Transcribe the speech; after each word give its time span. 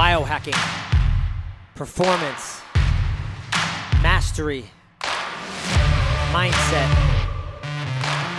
biohacking, 0.00 0.56
performance, 1.74 2.62
mastery, 4.02 4.64
mindset. 6.32 6.88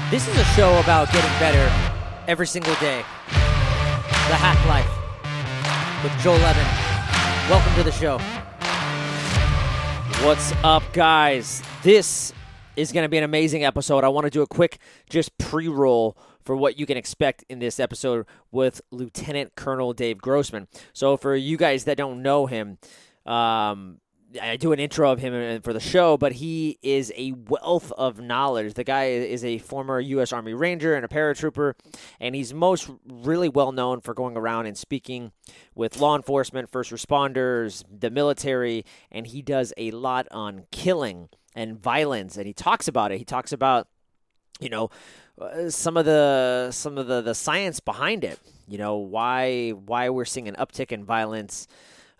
This 0.10 0.28
is 0.28 0.36
a 0.40 0.44
show 0.56 0.80
about 0.80 1.12
getting 1.12 1.30
better 1.38 1.72
every 2.28 2.48
single 2.48 2.74
day. 2.80 3.04
The 3.28 4.38
Hack 4.42 4.58
Life 4.68 4.90
with 6.04 6.20
Joel 6.24 6.40
Levin. 6.40 6.66
Welcome 7.48 7.76
to 7.76 7.84
the 7.84 7.92
show. 7.92 8.18
What's 10.26 10.54
up, 10.64 10.82
guys? 10.94 11.62
This 11.84 12.34
is 12.76 12.92
going 12.92 13.04
to 13.04 13.10
be 13.10 13.20
an 13.20 13.24
amazing 13.24 13.66
episode. 13.66 14.04
I 14.04 14.08
want 14.08 14.26
to 14.26 14.32
do 14.32 14.42
a 14.42 14.48
quick 14.48 14.80
just 15.12 15.38
pre 15.38 15.68
roll 15.68 16.18
for 16.52 16.58
what 16.58 16.78
you 16.78 16.86
can 16.86 16.98
expect 16.98 17.46
in 17.48 17.60
this 17.60 17.80
episode 17.80 18.26
with 18.52 18.82
Lieutenant 18.92 19.56
Colonel 19.56 19.94
Dave 19.94 20.18
Grossman. 20.18 20.68
So, 20.92 21.16
for 21.16 21.34
you 21.34 21.56
guys 21.56 21.86
that 21.86 21.96
don't 21.96 22.22
know 22.22 22.46
him, 22.46 22.78
um, 23.26 24.00
I 24.42 24.58
do 24.58 24.74
an 24.74 24.80
intro 24.82 25.10
of 25.14 25.20
him 25.20 25.62
for 25.62 25.72
the 25.72 25.80
show, 25.80 26.18
but 26.18 26.34
he 26.34 26.78
is 26.82 27.14
a 27.16 27.32
wealth 27.48 27.94
of 27.94 28.20
knowledge. 28.20 28.74
The 28.74 28.84
guy 28.84 29.12
is 29.12 29.46
a 29.46 29.60
former 29.60 30.02
U.S. 30.02 30.34
Army 30.34 30.54
Ranger 30.54 30.94
and 30.94 31.06
a 31.06 31.08
paratrooper, 31.08 31.76
and 32.20 32.36
he's 32.36 32.54
most 32.54 32.90
really 33.06 33.48
well 33.48 33.72
known 33.72 34.02
for 34.02 34.14
going 34.14 34.36
around 34.36 34.66
and 34.66 34.78
speaking 34.78 35.32
with 35.74 36.02
law 36.02 36.18
enforcement, 36.18 36.70
first 36.70 36.92
responders, 36.92 37.86
the 37.90 38.10
military, 38.10 38.84
and 39.10 39.26
he 39.26 39.42
does 39.42 39.72
a 39.78 39.92
lot 39.92 40.28
on 40.32 40.66
killing 40.70 41.30
and 41.56 41.82
violence, 41.82 42.36
and 42.36 42.46
he 42.46 42.52
talks 42.52 42.90
about 42.90 43.14
it. 43.14 43.20
He 43.20 43.24
talks 43.24 43.54
about, 43.54 43.88
you 44.60 44.68
know, 44.68 44.90
some 45.70 45.98
of 45.98 46.06
the 46.06 46.70
some 46.72 46.98
of 46.98 47.08
the, 47.08 47.22
the 47.22 47.36
science 47.36 47.80
behind 47.80 48.24
it. 48.24 48.40
You 48.68 48.78
know 48.78 48.98
why 48.98 49.72
why 49.72 50.10
we're 50.10 50.26
seeing 50.26 50.48
an 50.48 50.56
uptick 50.56 50.92
in 50.92 51.04
violence 51.04 51.68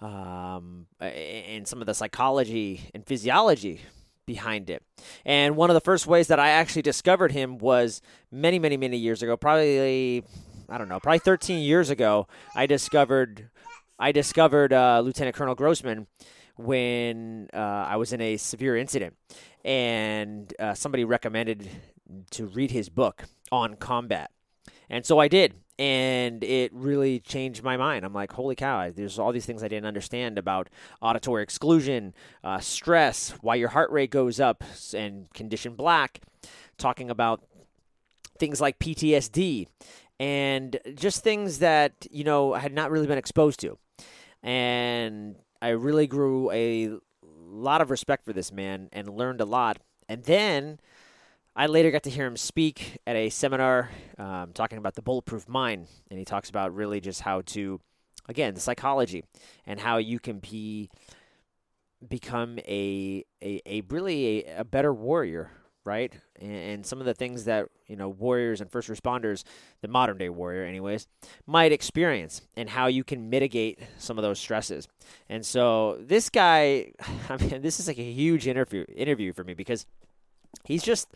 um, 0.02 0.88
and 1.00 1.68
some 1.68 1.80
of 1.80 1.86
the 1.86 1.94
psychology 1.94 2.90
and 2.94 3.06
physiology 3.06 3.82
behind 4.26 4.70
it. 4.70 4.84
And 5.26 5.56
one 5.56 5.70
of 5.70 5.74
the 5.74 5.82
first 5.82 6.08
ways 6.08 6.28
that 6.28 6.40
I 6.40 6.50
actually 6.50 6.82
discovered 6.82 7.32
him 7.32 7.58
was 7.58 8.02
many, 8.32 8.60
many, 8.60 8.78
many 8.78 8.98
years 8.98 9.22
ago. 9.22 9.38
Probably, 9.38 10.24
I 10.70 10.78
don't 10.78 10.90
know, 10.90 11.00
probably 11.00 11.20
13 11.20 11.62
years 11.62 11.90
ago. 11.90 12.28
I 12.56 12.66
discovered, 12.66 13.50
I 14.00 14.12
discovered 14.12 14.74
uh, 14.74 15.02
Lieutenant 15.04 15.36
Colonel 15.36 15.56
Grossman 15.56 16.08
when 16.58 17.50
uh, 17.54 17.58
I 17.58 17.96
was 17.98 18.14
in 18.14 18.22
a 18.22 18.38
severe 18.38 18.78
incident, 18.78 19.16
and 19.66 20.54
uh, 20.60 20.74
somebody 20.74 21.06
recommended 21.06 21.68
to 22.32 22.46
read 22.46 22.72
his 22.72 22.90
book 22.90 23.26
on 23.52 23.76
combat, 23.76 24.32
and 24.90 25.06
so 25.06 25.20
I 25.20 25.28
did 25.28 25.56
and 25.82 26.44
it 26.44 26.72
really 26.76 27.20
changed 27.20 27.64
my 27.64 27.76
mind. 27.76 28.06
I'm 28.06 28.14
like, 28.14 28.34
holy 28.34 28.56
cow! 28.56 28.92
There's 28.92 29.18
all 29.18 29.32
these 29.32 29.48
things 29.48 29.64
I 29.64 29.68
didn't 29.68 29.88
understand 29.88 30.38
about 30.38 30.70
auditory 31.02 31.42
exclusion, 31.42 32.14
uh, 32.44 32.60
stress, 32.60 33.32
why 33.42 33.56
your 33.56 33.70
heart 33.70 33.90
rate 33.90 34.12
goes 34.12 34.40
up, 34.40 34.64
and 34.96 35.26
condition 35.34 35.74
black. 35.74 36.22
Talking 36.78 37.10
about 37.10 37.44
things 38.38 38.62
like 38.62 38.78
PTSD 38.78 39.68
and 40.20 40.80
just 40.94 41.24
things 41.24 41.58
that 41.60 41.94
you 42.12 42.24
know 42.24 42.54
I 42.54 42.60
had 42.60 42.74
not 42.74 42.92
really 42.92 43.08
been 43.08 43.18
exposed 43.18 43.60
to, 43.62 43.80
and 44.44 45.36
I 45.64 45.70
really 45.70 46.06
grew 46.06 46.52
a 46.52 46.92
lot 47.24 47.82
of 47.82 47.90
respect 47.90 48.24
for 48.24 48.34
this 48.34 48.52
man 48.52 48.88
and 48.94 49.10
learned 49.10 49.42
a 49.42 49.46
lot. 49.46 49.80
And 50.08 50.26
then 50.26 50.80
I 51.56 51.66
later 51.66 51.92
got 51.92 52.04
to 52.04 52.10
hear 52.10 52.26
him 52.26 52.38
speak 52.38 52.98
at 53.06 53.16
a 53.16 53.30
seminar 53.30 53.90
um, 54.18 54.52
talking 54.54 54.78
about 54.78 54.96
the 54.96 55.02
bulletproof 55.02 55.50
mind, 55.50 55.88
and 56.10 56.18
he 56.18 56.24
talks 56.24 56.50
about 56.50 56.74
really 56.74 57.02
just 57.02 57.22
how 57.22 57.42
to, 57.48 57.82
again, 58.30 58.54
the 58.54 58.62
psychology 58.62 59.24
and 59.66 59.80
how 59.80 59.98
you 59.98 60.20
can 60.20 60.40
be 60.40 60.90
become 62.08 62.58
a 62.60 63.24
a, 63.44 63.62
a 63.66 63.82
really 63.90 64.46
a, 64.48 64.60
a 64.60 64.64
better 64.64 64.94
warrior, 64.94 65.52
right? 65.84 66.14
And, 66.40 66.56
and, 66.56 66.86
some 66.86 67.00
of 67.00 67.06
the 67.06 67.14
things 67.14 67.46
that 67.46 67.68
you 67.86 67.96
know 67.96 68.10
warriors 68.10 68.62
and 68.62 68.72
first 68.72 68.90
responders, 68.90 69.44
the 69.82 69.88
modern 69.90 70.18
day 70.18 70.30
warrior, 70.30 70.64
anyways, 70.64 71.08
might 71.46 71.74
experience, 71.74 72.42
and 72.56 72.70
how 72.70 72.88
you 72.88 73.04
can 73.04 73.30
mitigate 73.30 73.78
some 74.00 74.18
of 74.18 74.24
those 74.24 74.40
stresses. 74.40 74.88
And 75.30 75.46
so 75.46 75.98
this 76.00 76.30
guy, 76.30 76.94
I 77.30 77.38
mean, 77.38 77.62
this 77.62 77.80
is 77.80 77.88
like 77.88 78.00
a 78.00 78.12
huge 78.12 78.48
interview 78.48 78.86
interview 78.96 79.34
for 79.34 79.44
me 79.44 79.54
because 79.54 79.86
he's 80.64 80.84
just 80.84 81.10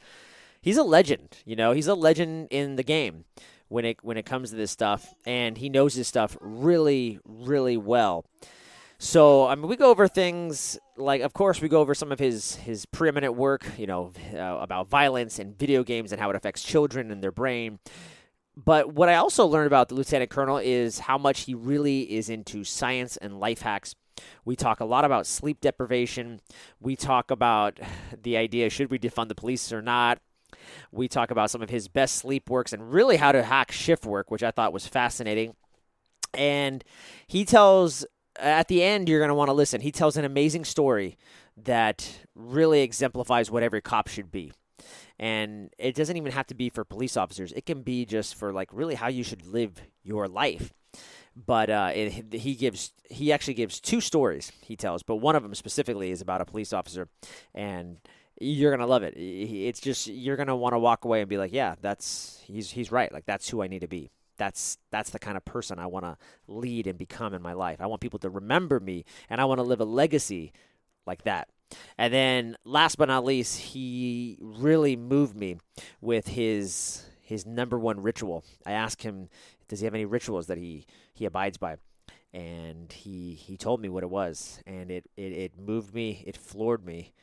he's 0.61 0.77
a 0.77 0.83
legend. 0.83 1.37
You 1.45 1.55
know, 1.55 1.71
he's 1.71 1.87
a 1.87 1.95
legend 1.95 2.47
in 2.51 2.75
the 2.75 2.83
game 2.83 3.25
when 3.67 3.85
it 3.85 3.97
when 4.03 4.17
it 4.17 4.25
comes 4.25 4.49
to 4.49 4.55
this 4.55 4.71
stuff, 4.71 5.13
and 5.25 5.57
he 5.57 5.69
knows 5.69 5.93
his 5.93 6.07
stuff 6.07 6.37
really, 6.41 7.19
really 7.23 7.77
well. 7.77 8.25
So 8.97 9.45
I 9.47 9.55
mean, 9.55 9.67
we 9.67 9.75
go 9.75 9.89
over 9.89 10.07
things 10.07 10.77
like, 10.97 11.21
of 11.21 11.33
course, 11.33 11.61
we 11.61 11.67
go 11.67 11.81
over 11.81 11.93
some 11.93 12.11
of 12.11 12.19
his 12.19 12.55
his 12.55 12.85
preeminent 12.85 13.35
work, 13.35 13.65
you 13.77 13.87
know, 13.87 14.11
uh, 14.33 14.57
about 14.61 14.87
violence 14.87 15.39
and 15.39 15.57
video 15.57 15.83
games 15.83 16.11
and 16.11 16.21
how 16.21 16.29
it 16.29 16.35
affects 16.35 16.63
children 16.63 17.11
and 17.11 17.21
their 17.21 17.31
brain. 17.31 17.79
But 18.57 18.93
what 18.93 19.09
I 19.09 19.15
also 19.15 19.45
learned 19.45 19.67
about 19.67 19.89
the 19.89 19.95
lieutenant 19.95 20.31
colonel 20.31 20.57
is 20.57 20.99
how 20.99 21.17
much 21.17 21.41
he 21.41 21.53
really 21.53 22.13
is 22.13 22.29
into 22.29 22.63
science 22.63 23.17
and 23.17 23.39
life 23.39 23.61
hacks. 23.61 23.95
We 24.43 24.55
talk 24.55 24.79
a 24.79 24.85
lot 24.85 25.05
about 25.05 25.27
sleep 25.27 25.61
deprivation. 25.61 26.41
We 26.79 26.95
talk 26.95 27.31
about 27.31 27.79
the 28.23 28.37
idea 28.37 28.69
should 28.69 28.91
we 28.91 28.99
defund 28.99 29.29
the 29.29 29.35
police 29.35 29.71
or 29.71 29.81
not. 29.81 30.19
We 30.91 31.07
talk 31.07 31.31
about 31.31 31.51
some 31.51 31.61
of 31.61 31.69
his 31.69 31.87
best 31.87 32.15
sleep 32.15 32.49
works 32.49 32.73
and 32.73 32.91
really 32.91 33.17
how 33.17 33.31
to 33.31 33.43
hack 33.43 33.71
shift 33.71 34.05
work, 34.05 34.31
which 34.31 34.43
I 34.43 34.51
thought 34.51 34.73
was 34.73 34.87
fascinating. 34.87 35.55
And 36.33 36.83
he 37.27 37.45
tells, 37.45 38.05
at 38.37 38.67
the 38.67 38.83
end, 38.83 39.09
you're 39.09 39.19
going 39.19 39.29
to 39.29 39.35
want 39.35 39.49
to 39.49 39.53
listen. 39.53 39.81
He 39.81 39.91
tells 39.91 40.17
an 40.17 40.25
amazing 40.25 40.65
story 40.65 41.17
that 41.57 42.19
really 42.35 42.81
exemplifies 42.81 43.49
what 43.49 43.63
every 43.63 43.81
cop 43.81 44.07
should 44.07 44.31
be. 44.31 44.51
And 45.17 45.73
it 45.77 45.95
doesn't 45.95 46.17
even 46.17 46.31
have 46.31 46.47
to 46.47 46.55
be 46.55 46.69
for 46.69 46.83
police 46.83 47.15
officers, 47.15 47.53
it 47.53 47.65
can 47.65 47.81
be 47.81 48.05
just 48.05 48.35
for 48.35 48.51
like 48.51 48.69
really 48.73 48.95
how 48.95 49.07
you 49.07 49.23
should 49.23 49.45
live 49.47 49.81
your 50.03 50.27
life 50.27 50.73
but 51.35 51.69
uh, 51.69 51.91
it, 51.93 52.33
he 52.33 52.55
gives 52.55 52.91
he 53.09 53.31
actually 53.33 53.53
gives 53.53 53.79
two 53.79 54.01
stories 54.01 54.51
he 54.61 54.75
tells, 54.75 55.03
but 55.03 55.17
one 55.17 55.35
of 55.35 55.43
them 55.43 55.53
specifically 55.55 56.11
is 56.11 56.21
about 56.21 56.41
a 56.41 56.45
police 56.45 56.73
officer, 56.73 57.07
and 57.53 57.97
you're 58.39 58.71
gonna 58.71 58.87
love 58.87 59.03
it. 59.03 59.13
It's 59.17 59.79
just 59.79 60.07
you're 60.07 60.37
gonna 60.37 60.55
want 60.55 60.73
to 60.73 60.79
walk 60.79 61.05
away 61.05 61.21
and 61.21 61.29
be 61.29 61.37
like, 61.37 61.53
yeah, 61.53 61.75
that's 61.81 62.41
he's 62.45 62.71
he's 62.71 62.91
right. 62.91 63.11
Like 63.11 63.25
that's 63.25 63.49
who 63.49 63.61
I 63.61 63.67
need 63.67 63.81
to 63.81 63.87
be. 63.87 64.11
That's 64.37 64.77
that's 64.91 65.09
the 65.09 65.19
kind 65.19 65.37
of 65.37 65.45
person 65.45 65.79
I 65.79 65.87
want 65.87 66.05
to 66.05 66.17
lead 66.47 66.87
and 66.87 66.97
become 66.97 67.33
in 67.33 67.41
my 67.41 67.53
life. 67.53 67.81
I 67.81 67.87
want 67.87 68.01
people 68.01 68.19
to 68.19 68.29
remember 68.29 68.79
me, 68.79 69.05
and 69.29 69.41
I 69.41 69.45
want 69.45 69.59
to 69.59 69.63
live 69.63 69.81
a 69.81 69.85
legacy 69.85 70.53
like 71.05 71.23
that. 71.23 71.49
And 71.97 72.13
then, 72.13 72.57
last 72.63 72.97
but 72.97 73.07
not 73.07 73.25
least, 73.25 73.59
he 73.59 74.37
really 74.39 74.95
moved 74.95 75.35
me 75.35 75.57
with 75.99 76.27
his 76.29 77.05
his 77.21 77.45
number 77.45 77.79
one 77.79 78.01
ritual. 78.01 78.43
I 78.65 78.73
asked 78.73 79.01
him, 79.01 79.29
does 79.67 79.79
he 79.79 79.85
have 79.85 79.95
any 79.95 80.05
rituals 80.05 80.47
that 80.47 80.59
he 80.59 80.85
he 81.15 81.25
abides 81.25 81.57
by? 81.57 81.77
And 82.33 82.91
he 82.91 83.33
he 83.33 83.57
told 83.57 83.81
me 83.81 83.89
what 83.89 84.03
it 84.03 84.09
was, 84.09 84.61
and 84.67 84.91
it 84.91 85.09
it, 85.15 85.31
it 85.31 85.59
moved 85.59 85.93
me, 85.93 86.23
it 86.27 86.35
floored 86.35 86.85
me, 86.85 87.13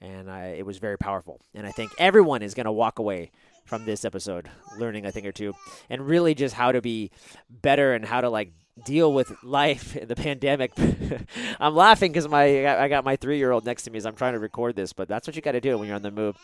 and 0.00 0.30
I, 0.30 0.46
it 0.58 0.64
was 0.64 0.78
very 0.78 0.96
powerful. 0.96 1.40
And 1.54 1.66
I 1.66 1.70
think 1.70 1.92
everyone 1.98 2.42
is 2.42 2.54
going 2.54 2.64
to 2.64 2.72
walk 2.72 2.98
away 2.98 3.30
from 3.66 3.84
this 3.84 4.04
episode 4.04 4.50
learning 4.78 5.04
a 5.04 5.12
thing 5.12 5.26
or 5.26 5.32
two, 5.32 5.54
and 5.90 6.06
really 6.06 6.34
just 6.34 6.54
how 6.54 6.72
to 6.72 6.80
be 6.80 7.10
better 7.50 7.92
and 7.92 8.06
how 8.06 8.22
to 8.22 8.30
like 8.30 8.52
deal 8.84 9.12
with 9.12 9.32
life 9.42 9.96
and 9.96 10.08
the 10.08 10.16
pandemic. 10.16 10.72
I'm 11.60 11.74
laughing 11.74 12.12
because 12.12 12.28
my 12.28 12.66
I 12.66 12.88
got 12.88 13.04
my 13.04 13.16
three 13.16 13.38
year 13.38 13.52
old 13.52 13.66
next 13.66 13.82
to 13.82 13.90
me 13.90 13.98
as 13.98 14.06
I'm 14.06 14.16
trying 14.16 14.32
to 14.32 14.38
record 14.38 14.76
this, 14.76 14.92
but 14.94 15.08
that's 15.08 15.26
what 15.26 15.36
you 15.36 15.42
got 15.42 15.52
to 15.52 15.60
do 15.60 15.76
when 15.78 15.86
you're 15.86 15.96
on 15.96 16.02
the 16.02 16.10
move. 16.10 16.36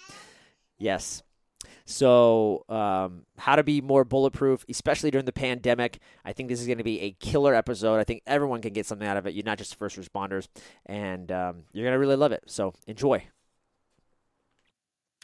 Yes. 0.78 1.22
So, 1.90 2.64
um, 2.68 3.24
how 3.36 3.56
to 3.56 3.64
be 3.64 3.80
more 3.80 4.04
bulletproof, 4.04 4.64
especially 4.68 5.10
during 5.10 5.26
the 5.26 5.32
pandemic. 5.32 5.98
I 6.24 6.32
think 6.32 6.48
this 6.48 6.60
is 6.60 6.66
going 6.66 6.78
to 6.78 6.84
be 6.84 7.00
a 7.00 7.10
killer 7.12 7.52
episode. 7.52 7.98
I 7.98 8.04
think 8.04 8.22
everyone 8.28 8.62
can 8.62 8.72
get 8.72 8.86
something 8.86 9.06
out 9.06 9.16
of 9.16 9.26
it. 9.26 9.34
You're 9.34 9.44
not 9.44 9.58
just 9.58 9.74
first 9.74 9.98
responders, 9.98 10.46
and 10.86 11.30
um, 11.32 11.64
you're 11.72 11.84
going 11.84 11.94
to 11.94 11.98
really 11.98 12.16
love 12.16 12.30
it. 12.30 12.44
So, 12.46 12.74
enjoy. 12.86 13.24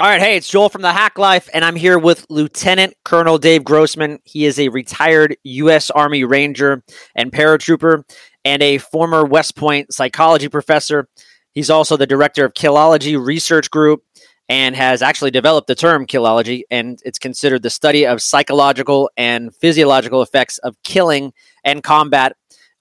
All 0.00 0.08
right, 0.08 0.20
hey, 0.20 0.36
it's 0.36 0.48
Joel 0.48 0.68
from 0.68 0.82
the 0.82 0.92
Hack 0.92 1.18
Life, 1.18 1.48
and 1.54 1.64
I'm 1.64 1.76
here 1.76 1.98
with 1.98 2.26
Lieutenant 2.28 2.94
Colonel 3.04 3.38
Dave 3.38 3.62
Grossman. 3.62 4.18
He 4.24 4.44
is 4.44 4.58
a 4.58 4.68
retired 4.68 5.36
U.S. 5.44 5.88
Army 5.90 6.24
Ranger 6.24 6.82
and 7.14 7.32
paratrooper, 7.32 8.02
and 8.44 8.62
a 8.62 8.78
former 8.78 9.24
West 9.24 9.54
Point 9.56 9.94
psychology 9.94 10.48
professor. 10.48 11.08
He's 11.52 11.70
also 11.70 11.96
the 11.96 12.06
director 12.06 12.44
of 12.44 12.54
Killology 12.54 13.18
Research 13.24 13.70
Group 13.70 14.02
and 14.48 14.76
has 14.76 15.02
actually 15.02 15.30
developed 15.30 15.66
the 15.66 15.74
term 15.74 16.06
killology, 16.06 16.62
and 16.70 17.00
it's 17.04 17.18
considered 17.18 17.62
the 17.62 17.70
study 17.70 18.06
of 18.06 18.22
psychological 18.22 19.10
and 19.16 19.54
physiological 19.54 20.22
effects 20.22 20.58
of 20.58 20.76
killing 20.82 21.32
and 21.64 21.82
combat 21.82 22.36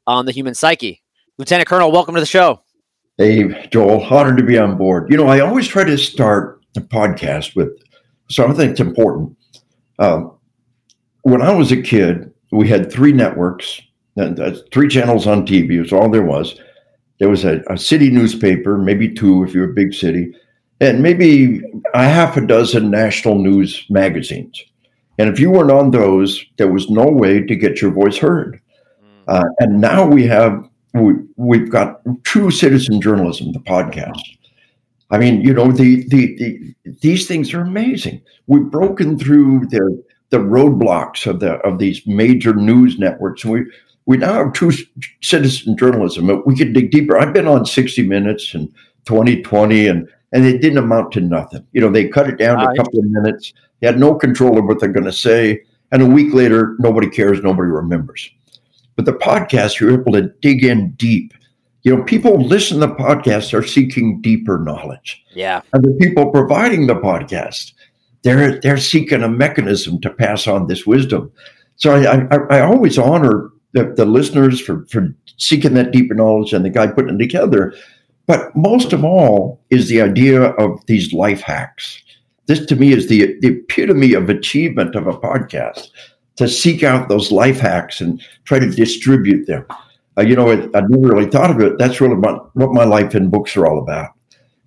on 0.06 0.26
the 0.26 0.32
human 0.32 0.54
psyche. 0.54 1.02
Lieutenant 1.38 1.68
Colonel, 1.68 1.92
welcome 1.92 2.16
to 2.16 2.22
the 2.22 2.28
show. 2.28 2.62
Hey, 3.18 3.68
Joel, 3.70 4.04
honored 4.04 4.38
to 4.38 4.44
be 4.44 4.58
on 4.58 4.78
board. 4.78 5.10
You 5.10 5.18
know, 5.18 5.28
I 5.28 5.40
always 5.40 5.68
try 5.68 5.84
to 5.84 5.98
start 5.98 6.62
the 6.74 6.82
podcast 6.82 7.56
with 7.56 7.70
something 8.30 8.68
that's 8.68 8.80
important. 8.80 9.36
Um, 10.00 10.38
when 11.22 11.42
I 11.42 11.52
was 11.52 11.72
a 11.72 11.82
kid, 11.82 12.32
we 12.52 12.68
had 12.68 12.92
three 12.92 13.12
networks 13.12 13.82
That's 14.16 14.62
three 14.72 14.88
channels 14.88 15.28
on 15.28 15.46
TV 15.46 15.72
It 15.72 15.82
was 15.82 15.94
all 15.94 16.10
there 16.10 16.24
was. 16.24 16.60
There 17.20 17.30
was 17.30 17.46
a, 17.46 17.62
a 17.70 17.78
city 17.78 18.10
newspaper, 18.10 18.78
maybe 18.78 19.14
two 19.14 19.44
if 19.44 19.54
you're 19.54 19.72
a 19.72 19.74
big 19.74 19.94
city, 19.94 20.36
and 20.82 21.02
maybe 21.02 21.62
a 21.94 22.04
half 22.04 22.38
a 22.38 22.46
dozen 22.46 22.92
national 22.92 23.36
news 23.36 23.86
magazines. 23.90 24.64
And 25.18 25.30
if 25.30 25.40
you 25.40 25.50
weren't 25.50 25.72
on 25.72 25.92
those, 25.92 26.44
there 26.58 26.72
was 26.72 26.90
no 26.90 27.06
way 27.06 27.42
to 27.42 27.56
get 27.56 27.82
your 27.82 27.92
voice 27.92 28.18
heard. 28.18 28.60
Mm. 29.02 29.10
Uh, 29.28 29.50
and 29.60 29.80
now 29.80 30.06
we 30.06 30.26
have 30.28 30.68
we, 30.94 31.14
we've 31.36 31.70
got 31.70 32.02
true 32.24 32.52
citizen 32.52 33.02
journalism, 33.02 33.52
the 33.52 33.60
podcast. 33.60 34.22
I 35.12 35.18
mean, 35.18 35.42
you 35.42 35.54
know, 35.54 35.72
the, 35.72 36.08
the, 36.10 36.36
the 36.38 36.76
these 37.02 37.28
things 37.28 37.54
are 37.54 37.62
amazing. 37.62 38.22
We've 38.48 38.70
broken 38.70 39.20
through 39.20 39.68
the 39.68 40.04
the 40.30 40.38
roadblocks 40.38 41.28
of 41.28 41.40
the 41.40 41.54
of 41.58 41.80
these 41.80 42.06
major 42.08 42.54
news 42.54 42.98
networks, 42.98 43.44
and 43.44 43.54
we 43.54 43.66
we 44.06 44.18
now 44.18 44.34
have 44.34 44.54
true 44.54 44.72
citizen 45.22 45.78
journalism. 45.78 46.44
We 46.46 46.56
can 46.56 46.74
dig 46.74 46.92
deeper. 46.92 47.18
I've 47.18 47.34
been 47.34 47.48
on 47.48 47.66
60 47.66 48.08
Minutes 48.08 48.54
and 48.54 48.68
2020, 49.06 49.88
and 49.88 50.08
and 50.36 50.46
it 50.46 50.62
didn't 50.62 50.78
amount 50.78 51.14
to 51.14 51.22
nothing. 51.22 51.66
You 51.72 51.80
know, 51.80 51.90
they 51.90 52.10
cut 52.10 52.30
it 52.30 52.38
down 52.38 52.60
to 52.60 52.70
a 52.70 52.76
couple 52.76 53.00
of 53.00 53.06
minutes. 53.06 53.54
They 53.80 53.88
had 53.88 53.98
no 53.98 54.16
control 54.16 54.60
of 54.60 54.66
what 54.66 54.82
they're 54.82 54.90
going 54.90 55.06
to 55.06 55.14
say, 55.14 55.62
and 55.94 56.02
a 56.02 56.06
week 56.06 56.34
later, 56.34 56.76
nobody 56.80 57.10
cares, 57.10 57.42
nobody 57.42 57.70
remembers. 57.70 58.30
But 58.98 59.06
the 59.06 59.14
podcast, 59.14 59.80
you're 59.80 59.94
able 59.94 60.12
to 60.12 60.30
dig 60.42 60.64
in 60.64 60.92
deep. 60.92 61.34
You 61.84 61.96
know, 61.96 62.04
people 62.04 62.46
listen 62.46 62.82
to 62.82 62.88
podcasts 62.88 63.58
are 63.58 63.66
seeking 63.66 64.20
deeper 64.22 64.60
knowledge. 64.60 65.24
Yeah. 65.34 65.62
And 65.72 65.84
the 65.84 65.98
people 66.02 66.32
providing 66.32 66.88
the 66.88 66.96
podcast, 66.96 67.72
they're 68.24 68.60
they're 68.60 68.78
seeking 68.78 69.24
a 69.24 69.30
mechanism 69.30 70.02
to 70.02 70.10
pass 70.10 70.48
on 70.48 70.68
this 70.68 70.86
wisdom. 70.86 71.32
So 71.78 71.96
I 71.96 72.28
I, 72.36 72.58
I 72.58 72.62
always 72.62 72.98
honor 72.98 73.52
the, 73.74 73.86
the 73.86 74.06
listeners 74.06 74.60
for, 74.60 74.86
for 74.88 75.14
seeking 75.38 75.76
that 75.76 75.92
deeper 75.92 76.14
knowledge 76.14 76.54
and 76.54 76.66
the 76.66 76.70
guy 76.70 76.88
putting 76.88 77.16
it 77.16 77.20
together. 77.20 77.74
But 78.28 78.56
most 78.56 78.94
of 78.94 79.04
all 79.04 79.62
is 79.70 79.88
the 79.88 80.02
idea 80.02 80.44
of 80.44 80.84
these 80.88 81.14
life 81.14 81.42
hacks. 81.42 82.02
This 82.48 82.66
to 82.68 82.76
me 82.76 82.92
is 82.92 83.08
the, 83.08 83.38
the 83.42 83.50
epitome 83.50 84.14
of 84.14 84.30
achievement 84.30 84.96
of 84.96 85.08
a 85.08 85.14
podcast 85.14 85.90
to 86.38 86.48
seek 86.48 86.84
out 86.84 87.10
those 87.10 87.32
life 87.32 87.60
hacks 87.60 88.02
and 88.02 88.22
try 88.44 88.60
to 88.60 88.70
distribute 88.70 89.46
them. 89.46 89.66
Uh, 90.18 90.22
you 90.22 90.36
know, 90.36 90.50
I, 90.50 90.64
I 90.78 90.82
never 90.82 91.14
really 91.14 91.30
thought 91.30 91.52
of 91.52 91.60
it. 91.62 91.78
That's 91.78 92.02
really 92.02 92.16
what, 92.16 92.56
what 92.56 92.72
my 92.72 92.84
life 92.84 93.16
in 93.16 93.30
books 93.30 93.56
are 93.58 93.68
all 93.68 93.80
about. 93.80 94.12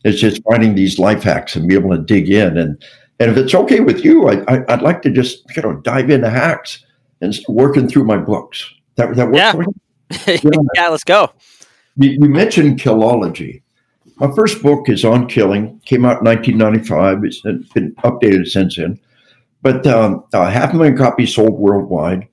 It's 0.05 0.21
just 0.21 0.43
finding 0.45 0.75
these 0.75 0.99
life 0.99 1.23
hacks 1.23 1.57
and 1.57 1.69
be 1.69 1.75
able 1.75 1.91
to 1.91 2.03
dig 2.03 2.31
in. 2.31 2.57
And 2.57 2.83
and 3.21 3.31
if 3.33 3.37
it's 3.37 3.55
okay 3.55 3.81
with 3.81 4.05
you, 4.05 4.29
I, 4.29 4.45
I, 4.47 4.59
would 4.77 4.83
like 4.83 5.03
to 5.03 5.11
just 5.11 5.45
you 5.57 5.63
know 5.63 5.75
dive 5.77 6.09
into 6.11 6.31
hacks 6.31 6.85
and 7.21 7.37
working 7.49 7.89
through 7.89 8.05
my 8.05 8.17
books. 8.17 8.73
That 8.95 9.17
that 9.17 9.27
works 9.27 9.39
yeah. 9.39 9.53
for 9.53 9.63
you? 9.63 9.75
yeah. 10.27 10.61
yeah, 10.75 10.89
let's 10.89 11.05
go. 11.05 11.33
You, 11.99 12.11
you 12.11 12.29
mentioned 12.29 12.81
Killology. 12.81 13.63
My 14.17 14.31
first 14.35 14.63
book 14.63 14.89
is 14.89 15.05
on 15.05 15.29
killing. 15.29 15.81
Came 15.85 16.05
out 16.05 16.21
in 16.21 16.25
1995. 16.25 17.25
It's 17.25 17.41
been 17.73 17.95
updated 17.97 18.47
since 18.49 18.77
then. 18.77 18.99
But 19.63 19.87
um, 19.87 20.25
uh, 20.33 20.49
half 20.49 20.73
a 20.73 20.77
million 20.77 20.97
copies 20.97 21.35
sold 21.35 21.59
worldwide. 21.59 22.29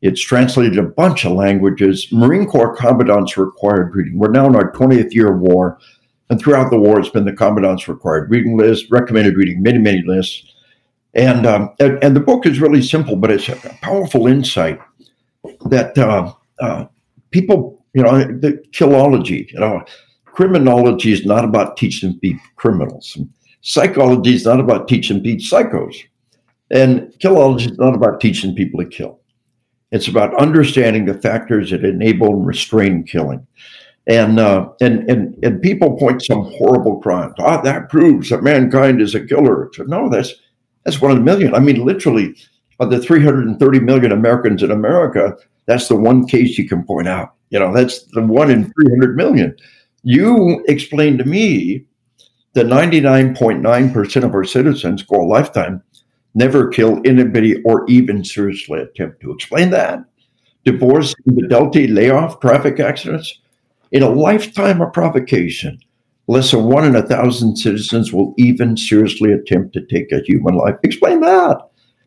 It's 0.00 0.22
translated 0.22 0.78
a 0.78 0.84
bunch 0.84 1.24
of 1.24 1.32
languages. 1.32 2.06
Marine 2.12 2.46
Corps 2.46 2.76
commandants 2.76 3.36
required 3.36 3.94
reading. 3.94 4.18
We're 4.18 4.30
now 4.30 4.46
in 4.46 4.54
our 4.54 4.72
20th 4.72 5.12
year 5.12 5.34
of 5.34 5.40
war. 5.40 5.78
And 6.30 6.40
throughout 6.40 6.70
the 6.70 6.78
war, 6.78 7.00
it's 7.00 7.08
been 7.08 7.24
the 7.24 7.32
commandant's 7.32 7.88
required 7.88 8.30
reading 8.30 8.56
list, 8.56 8.86
recommended 8.90 9.36
reading, 9.36 9.62
many, 9.62 9.78
many 9.78 10.02
lists. 10.02 10.54
And, 11.14 11.46
um, 11.46 11.74
and, 11.80 12.02
and, 12.04 12.14
the 12.14 12.20
book 12.20 12.46
is 12.46 12.60
really 12.60 12.82
simple, 12.82 13.16
but 13.16 13.30
it's 13.30 13.48
a 13.48 13.56
powerful 13.80 14.26
insight 14.26 14.78
that 15.66 15.96
uh, 15.96 16.32
uh, 16.60 16.84
people, 17.30 17.77
you 17.94 18.02
know, 18.02 18.18
the 18.18 18.62
killology, 18.70 19.50
you 19.52 19.60
know, 19.60 19.84
criminology 20.24 21.12
is 21.12 21.24
not 21.24 21.44
about 21.44 21.76
teaching 21.76 22.18
people 22.20 22.44
criminals. 22.56 23.16
Psychology 23.60 24.34
is 24.34 24.44
not 24.44 24.60
about 24.60 24.88
teaching 24.88 25.22
people 25.22 25.44
psychos. 25.44 25.96
And 26.70 27.12
killology 27.18 27.70
is 27.72 27.78
not 27.78 27.94
about 27.94 28.20
teaching 28.20 28.54
people 28.54 28.80
to 28.80 28.88
kill. 28.88 29.20
It's 29.90 30.08
about 30.08 30.38
understanding 30.40 31.06
the 31.06 31.14
factors 31.14 31.70
that 31.70 31.84
enable 31.84 32.34
and 32.34 32.46
restrain 32.46 33.04
killing. 33.04 33.46
And, 34.06 34.38
uh, 34.38 34.70
and, 34.80 35.08
and, 35.10 35.36
and 35.42 35.62
people 35.62 35.96
point 35.96 36.22
some 36.22 36.44
horrible 36.44 37.00
crimes. 37.00 37.34
Ah, 37.38 37.60
that 37.62 37.88
proves 37.88 38.30
that 38.30 38.42
mankind 38.42 39.00
is 39.00 39.14
a 39.14 39.26
killer. 39.26 39.70
No, 39.78 40.08
that's, 40.08 40.34
that's 40.84 41.00
one 41.00 41.12
in 41.12 41.18
a 41.18 41.22
million. 41.22 41.54
I 41.54 41.58
mean, 41.58 41.84
literally, 41.84 42.34
of 42.80 42.90
the 42.90 43.00
330 43.00 43.80
million 43.80 44.12
Americans 44.12 44.62
in 44.62 44.70
America, 44.70 45.36
that's 45.66 45.88
the 45.88 45.96
one 45.96 46.26
case 46.26 46.56
you 46.56 46.68
can 46.68 46.84
point 46.84 47.08
out. 47.08 47.34
You 47.50 47.58
know, 47.58 47.72
that's 47.72 48.04
the 48.12 48.22
one 48.22 48.50
in 48.50 48.72
300 48.72 49.16
million. 49.16 49.56
You 50.02 50.64
explain 50.68 51.18
to 51.18 51.24
me 51.24 51.84
that 52.54 52.66
99.9% 52.66 54.24
of 54.24 54.34
our 54.34 54.44
citizens 54.44 55.02
go 55.02 55.22
a 55.22 55.26
lifetime 55.26 55.82
never 56.34 56.68
kill 56.68 57.00
anybody 57.04 57.60
or 57.62 57.84
even 57.88 58.24
seriously 58.24 58.80
attempt 58.80 59.20
to. 59.20 59.32
Explain 59.32 59.70
that. 59.70 60.04
Divorce, 60.64 61.14
infidelity, 61.26 61.86
layoff, 61.88 62.40
traffic 62.40 62.80
accidents. 62.80 63.40
In 63.90 64.02
a 64.02 64.10
lifetime 64.10 64.80
of 64.82 64.92
provocation, 64.92 65.78
less 66.26 66.50
than 66.50 66.64
one 66.64 66.84
in 66.84 66.94
a 66.94 67.06
thousand 67.06 67.56
citizens 67.56 68.12
will 68.12 68.34
even 68.36 68.76
seriously 68.76 69.32
attempt 69.32 69.72
to 69.74 69.86
take 69.86 70.12
a 70.12 70.22
human 70.24 70.54
life. 70.54 70.76
Explain 70.84 71.20
that. 71.20 71.58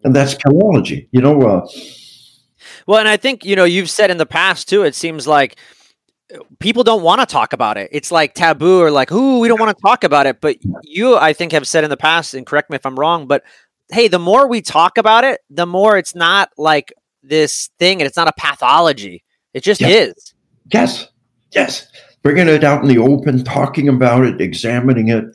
And 0.04 0.16
that's 0.16 0.36
killology. 0.36 1.08
You 1.12 1.22
know, 1.22 1.42
uh, 1.42 1.68
well, 2.88 3.00
and 3.00 3.08
I 3.08 3.18
think, 3.18 3.46
you 3.46 3.56
know, 3.56 3.64
you've 3.64 3.90
said 3.90 4.12
in 4.12 4.18
the 4.18 4.26
past 4.26 4.70
too, 4.70 4.84
it 4.84 4.96
seems 4.96 5.28
like 5.28 5.58
uh, 6.34 6.40
people 6.60 6.84
don't 6.84 7.04
want 7.04 7.22
to 7.22 7.26
talk 7.26 7.54
about 7.54 7.78
it. 7.78 7.90
It's 7.92 8.12
like 8.12 8.34
taboo 8.34 8.82
or 8.82 8.92
like, 8.92 9.12
ooh, 9.12 9.40
we 9.40 9.48
don't 9.48 9.60
want 9.60 9.76
to 9.76 9.82
talk 9.82 10.04
about 10.04 10.26
it. 10.26 10.42
But 10.42 10.58
you, 10.84 11.18
I 11.18 11.34
think, 11.34 11.52
have 11.52 11.68
said 11.68 11.84
in 11.84 11.90
the 11.90 11.98
past, 11.98 12.34
and 12.34 12.46
correct 12.46 12.70
me 12.70 12.76
if 12.76 12.86
I'm 12.86 13.00
wrong, 13.00 13.28
but 13.28 13.44
hey, 13.92 14.08
the 14.08 14.20
more 14.20 14.48
we 14.48 14.62
talk 14.62 14.98
about 14.98 15.24
it, 15.24 15.42
the 15.50 15.66
more 15.66 15.98
it's 15.98 16.16
not 16.16 16.50
like 16.58 16.94
this 17.24 17.70
thing 17.78 18.02
and 18.02 18.08
it's 18.08 18.18
not 18.18 18.28
a 18.28 18.34
pathology. 18.38 19.24
It 19.54 19.64
just 19.64 19.82
is. 19.82 20.34
Yes. 20.72 21.08
Yes. 21.54 21.88
Bringing 22.24 22.48
it 22.48 22.64
out 22.64 22.82
in 22.82 22.88
the 22.88 23.00
open, 23.00 23.44
talking 23.44 23.90
about 23.90 24.24
it, 24.24 24.40
examining 24.40 25.10
it. 25.10 25.26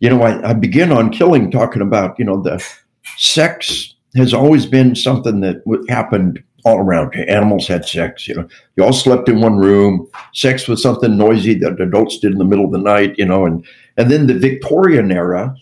You 0.00 0.10
know, 0.10 0.22
I, 0.22 0.50
I 0.50 0.52
begin 0.52 0.90
on 0.90 1.10
killing 1.10 1.50
talking 1.50 1.80
about, 1.80 2.18
you 2.18 2.24
know, 2.24 2.42
the 2.42 2.66
sex 3.16 3.94
has 4.16 4.34
always 4.34 4.66
been 4.66 4.96
something 4.96 5.40
that 5.40 5.62
happened 5.88 6.42
all 6.64 6.78
around. 6.78 7.14
Animals 7.14 7.66
had 7.66 7.86
sex. 7.86 8.28
You 8.28 8.34
know, 8.34 8.48
you 8.76 8.84
all 8.84 8.92
slept 8.92 9.28
in 9.28 9.40
one 9.40 9.56
room. 9.56 10.08
Sex 10.32 10.68
was 10.68 10.82
something 10.82 11.16
noisy 11.16 11.54
that 11.54 11.80
adults 11.80 12.18
did 12.18 12.32
in 12.32 12.38
the 12.38 12.44
middle 12.44 12.64
of 12.64 12.72
the 12.72 12.78
night. 12.78 13.14
You 13.18 13.26
know, 13.26 13.46
and 13.46 13.64
and 13.96 14.10
then 14.10 14.26
the 14.26 14.38
Victorian 14.38 15.10
era, 15.10 15.54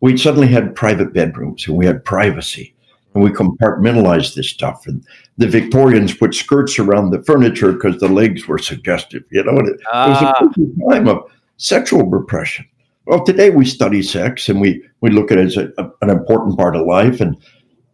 we 0.00 0.16
suddenly 0.16 0.48
had 0.48 0.74
private 0.74 1.12
bedrooms 1.12 1.66
and 1.66 1.76
we 1.76 1.86
had 1.86 2.04
privacy 2.04 2.74
and 3.14 3.22
we 3.22 3.30
compartmentalized 3.30 4.34
this 4.34 4.48
stuff. 4.48 4.86
And 4.86 5.04
the 5.38 5.48
Victorians 5.48 6.14
put 6.14 6.34
skirts 6.34 6.78
around 6.78 7.10
the 7.10 7.22
furniture 7.22 7.72
because 7.72 7.98
the 7.98 8.08
legs 8.08 8.46
were 8.46 8.58
suggestive. 8.58 9.24
You 9.30 9.44
know, 9.44 9.58
it, 9.58 9.68
it 9.68 9.86
was 9.92 10.22
a 10.22 10.34
ah. 10.34 10.90
time 10.90 11.08
of 11.08 11.30
sexual 11.56 12.04
repression. 12.06 12.66
Well, 13.06 13.24
today 13.24 13.50
we 13.50 13.64
study 13.64 14.02
sex 14.02 14.48
and 14.48 14.60
we 14.60 14.82
we 15.00 15.10
look 15.10 15.32
at 15.32 15.38
it 15.38 15.46
as 15.46 15.56
a, 15.56 15.72
a, 15.78 15.90
an 16.02 16.10
important 16.10 16.56
part 16.56 16.76
of 16.76 16.86
life, 16.86 17.20
and 17.20 17.36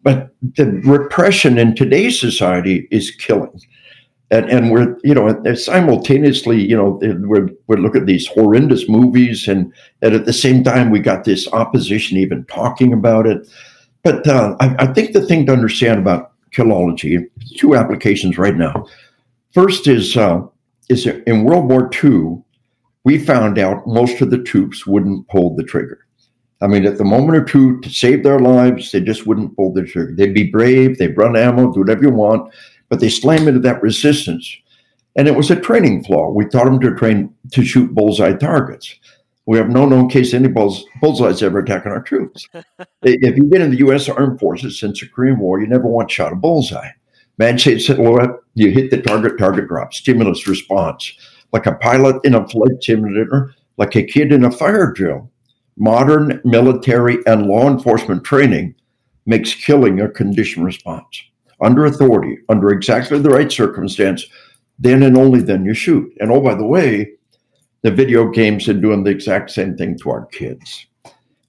but 0.03 0.29
the 0.41 0.65
repression 0.85 1.57
in 1.57 1.75
today's 1.75 2.19
society 2.19 2.87
is 2.91 3.11
killing. 3.11 3.59
And, 4.31 4.47
and 4.49 4.71
we're, 4.71 4.95
you 5.03 5.15
know, 5.15 5.43
simultaneously, 5.55 6.61
you 6.61 6.77
know, 6.77 6.99
we're, 7.01 7.49
we're 7.67 7.77
looking 7.77 8.01
at 8.01 8.07
these 8.07 8.27
horrendous 8.27 8.87
movies, 8.87 9.47
and, 9.47 9.73
and 10.01 10.13
at 10.13 10.25
the 10.25 10.33
same 10.33 10.63
time, 10.63 10.91
we 10.91 10.99
got 10.99 11.23
this 11.23 11.47
opposition 11.51 12.17
even 12.17 12.45
talking 12.45 12.93
about 12.93 13.25
it. 13.25 13.47
But 14.03 14.27
uh, 14.27 14.55
I, 14.59 14.75
I 14.79 14.93
think 14.93 15.13
the 15.13 15.25
thing 15.25 15.47
to 15.47 15.53
understand 15.53 15.99
about 15.99 16.33
killology, 16.51 17.25
two 17.57 17.75
applications 17.75 18.37
right 18.37 18.55
now. 18.55 18.85
First 19.53 19.87
is 19.87 20.15
uh, 20.15 20.41
is 20.89 21.05
in 21.05 21.43
World 21.43 21.69
War 21.69 21.89
II, 22.03 22.43
we 23.03 23.17
found 23.17 23.57
out 23.57 23.87
most 23.87 24.21
of 24.21 24.29
the 24.29 24.41
troops 24.41 24.85
wouldn't 24.85 25.27
pull 25.27 25.55
the 25.55 25.63
trigger. 25.63 26.05
I 26.61 26.67
mean, 26.67 26.85
at 26.85 26.97
the 26.97 27.05
moment 27.05 27.37
or 27.37 27.43
two 27.43 27.79
to 27.81 27.89
save 27.89 28.23
their 28.23 28.39
lives, 28.39 28.91
they 28.91 28.99
just 28.99 29.25
wouldn't 29.25 29.55
pull 29.55 29.71
the 29.71 29.83
trigger. 29.83 30.13
They'd 30.13 30.33
be 30.33 30.49
brave, 30.49 30.97
they'd 30.97 31.17
run 31.17 31.37
ammo, 31.37 31.71
do 31.71 31.79
whatever 31.79 32.03
you 32.03 32.09
want, 32.09 32.53
but 32.89 32.99
they 32.99 33.09
slam 33.09 33.47
into 33.47 33.61
that 33.61 33.81
resistance. 33.81 34.57
And 35.15 35.27
it 35.27 35.35
was 35.35 35.49
a 35.51 35.59
training 35.59 36.03
flaw. 36.03 36.31
We 36.31 36.45
taught 36.45 36.65
them 36.65 36.79
to 36.81 36.95
train 36.95 37.33
to 37.53 37.63
shoot 37.63 37.95
bullseye 37.95 38.33
targets. 38.33 38.93
We 39.45 39.57
have 39.57 39.69
no 39.69 39.85
known 39.85 40.09
case 40.09 40.33
any 40.33 40.49
bulls, 40.49 40.85
bullseyes 41.01 41.41
ever 41.41 41.59
attacking 41.59 41.91
our 41.91 42.03
troops. 42.03 42.47
if 43.01 43.37
you've 43.37 43.49
been 43.49 43.61
in 43.61 43.71
the 43.71 43.77
U.S. 43.77 44.07
Armed 44.09 44.39
Forces 44.39 44.79
since 44.79 44.99
the 44.99 45.07
Korean 45.07 45.39
War, 45.39 45.59
you 45.59 45.67
never 45.67 45.87
once 45.87 46.11
shot 46.11 46.33
a 46.33 46.35
bullseye. 46.35 46.89
Man 47.37 47.57
shaped 47.57 47.81
silhouette, 47.81 48.31
you 48.53 48.69
hit 48.69 48.91
the 48.91 49.01
target, 49.01 49.39
target 49.39 49.67
drop, 49.69 49.93
stimulus 49.93 50.45
response. 50.45 51.13
Like 51.53 51.65
a 51.65 51.75
pilot 51.75 52.23
in 52.25 52.35
a 52.35 52.47
flight 52.47 52.81
simulator, 52.83 53.55
like 53.77 53.95
a 53.95 54.03
kid 54.03 54.33
in 54.33 54.43
a 54.43 54.51
fire 54.51 54.91
drill 54.91 55.31
modern 55.79 56.41
military 56.43 57.17
and 57.25 57.47
law 57.47 57.67
enforcement 57.67 58.23
training 58.23 58.75
makes 59.25 59.55
killing 59.55 60.01
a 60.01 60.09
conditioned 60.09 60.65
response. 60.65 61.23
Under 61.61 61.85
authority, 61.85 62.37
under 62.49 62.69
exactly 62.69 63.19
the 63.19 63.29
right 63.29 63.51
circumstance, 63.51 64.25
then 64.77 65.03
and 65.03 65.17
only 65.17 65.41
then 65.41 65.65
you 65.65 65.73
shoot. 65.73 66.11
And 66.19 66.31
oh, 66.31 66.41
by 66.41 66.55
the 66.55 66.65
way, 66.65 67.11
the 67.81 67.91
video 67.91 68.29
games 68.29 68.67
are 68.67 68.73
doing 68.73 69.03
the 69.03 69.11
exact 69.11 69.51
same 69.51 69.75
thing 69.75 69.97
to 69.99 70.09
our 70.09 70.25
kids. 70.27 70.85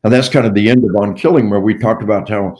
And 0.02 0.12
that's 0.12 0.28
kind 0.28 0.46
of 0.46 0.54
the 0.54 0.70
end 0.70 0.84
of 0.84 0.96
On 0.96 1.14
Killing, 1.14 1.50
where 1.50 1.60
we 1.60 1.74
talked 1.76 2.02
about 2.02 2.28
how 2.28 2.56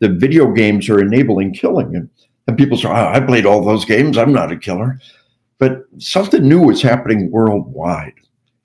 the 0.00 0.08
video 0.08 0.50
games 0.50 0.88
are 0.88 1.00
enabling 1.00 1.54
killing. 1.54 1.94
And, 1.94 2.08
and 2.46 2.58
people 2.58 2.76
say, 2.76 2.88
oh, 2.88 2.92
I 2.92 3.20
played 3.20 3.46
all 3.46 3.64
those 3.64 3.84
games. 3.84 4.18
I'm 4.18 4.32
not 4.32 4.52
a 4.52 4.56
killer. 4.56 4.98
But 5.58 5.84
something 5.98 6.46
new 6.46 6.70
is 6.70 6.82
happening 6.82 7.30
worldwide. 7.30 8.14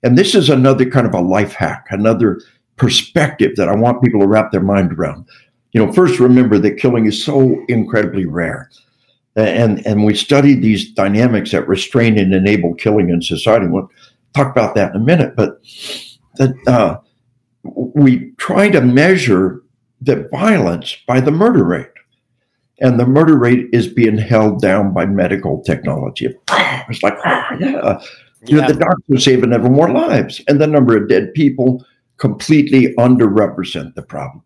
And 0.06 0.16
this 0.16 0.36
is 0.36 0.48
another 0.48 0.88
kind 0.88 1.04
of 1.04 1.14
a 1.14 1.20
life 1.20 1.52
hack, 1.54 1.88
another 1.90 2.40
perspective 2.76 3.56
that 3.56 3.68
I 3.68 3.74
want 3.74 4.04
people 4.04 4.20
to 4.20 4.26
wrap 4.28 4.52
their 4.52 4.62
mind 4.62 4.92
around. 4.92 5.28
You 5.72 5.84
know, 5.84 5.92
first 5.92 6.20
remember 6.20 6.58
that 6.58 6.78
killing 6.78 7.06
is 7.06 7.22
so 7.22 7.60
incredibly 7.66 8.24
rare. 8.24 8.70
And, 9.34 9.84
and 9.84 10.04
we 10.04 10.14
studied 10.14 10.62
these 10.62 10.92
dynamics 10.92 11.50
that 11.50 11.66
restrain 11.66 12.20
and 12.20 12.32
enable 12.32 12.74
killing 12.74 13.10
in 13.10 13.20
society. 13.20 13.66
We'll 13.66 13.90
talk 14.32 14.52
about 14.52 14.76
that 14.76 14.94
in 14.94 15.02
a 15.02 15.04
minute. 15.04 15.34
But 15.34 15.60
that 16.36 16.54
uh, 16.68 16.98
we 17.64 18.30
try 18.36 18.70
to 18.70 18.82
measure 18.82 19.60
the 20.00 20.28
violence 20.30 20.96
by 21.08 21.18
the 21.18 21.32
murder 21.32 21.64
rate. 21.64 21.90
And 22.78 23.00
the 23.00 23.06
murder 23.06 23.36
rate 23.36 23.70
is 23.72 23.88
being 23.88 24.18
held 24.18 24.62
down 24.62 24.94
by 24.94 25.04
medical 25.06 25.62
technology. 25.64 26.32
It's 26.88 27.02
like, 27.02 27.18
yeah. 27.24 27.56
yeah. 27.58 28.00
You 28.48 28.60
know, 28.60 28.68
the 28.68 28.74
doctors 28.74 29.24
saving 29.24 29.52
ever 29.52 29.68
more 29.68 29.90
lives. 29.90 30.40
And 30.48 30.60
the 30.60 30.66
number 30.66 30.96
of 30.96 31.08
dead 31.08 31.34
people 31.34 31.84
completely 32.18 32.94
underrepresent 32.94 33.94
the 33.94 34.02
problem. 34.02 34.42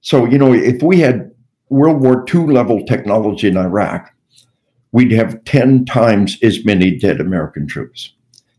So, 0.00 0.24
you 0.24 0.38
know, 0.38 0.52
if 0.52 0.82
we 0.82 1.00
had 1.00 1.30
World 1.68 2.00
War 2.00 2.24
II 2.32 2.46
level 2.46 2.84
technology 2.86 3.48
in 3.48 3.56
Iraq, 3.56 4.12
we'd 4.92 5.12
have 5.12 5.42
10 5.44 5.84
times 5.84 6.38
as 6.42 6.64
many 6.64 6.96
dead 6.96 7.20
American 7.20 7.66
troops. 7.66 8.12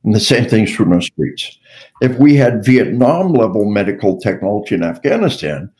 And 0.03 0.13
the 0.13 0.19
same 0.19 0.45
thing's 0.45 0.71
true 0.71 0.85
in 0.85 0.93
our 0.93 1.01
streets. 1.01 1.57
If 2.01 2.17
we 2.17 2.35
had 2.35 2.63
Vietnam 2.63 3.33
level 3.33 3.65
medical 3.65 4.19
technology 4.19 4.75
in 4.75 4.83
Afghanistan, 4.83 5.71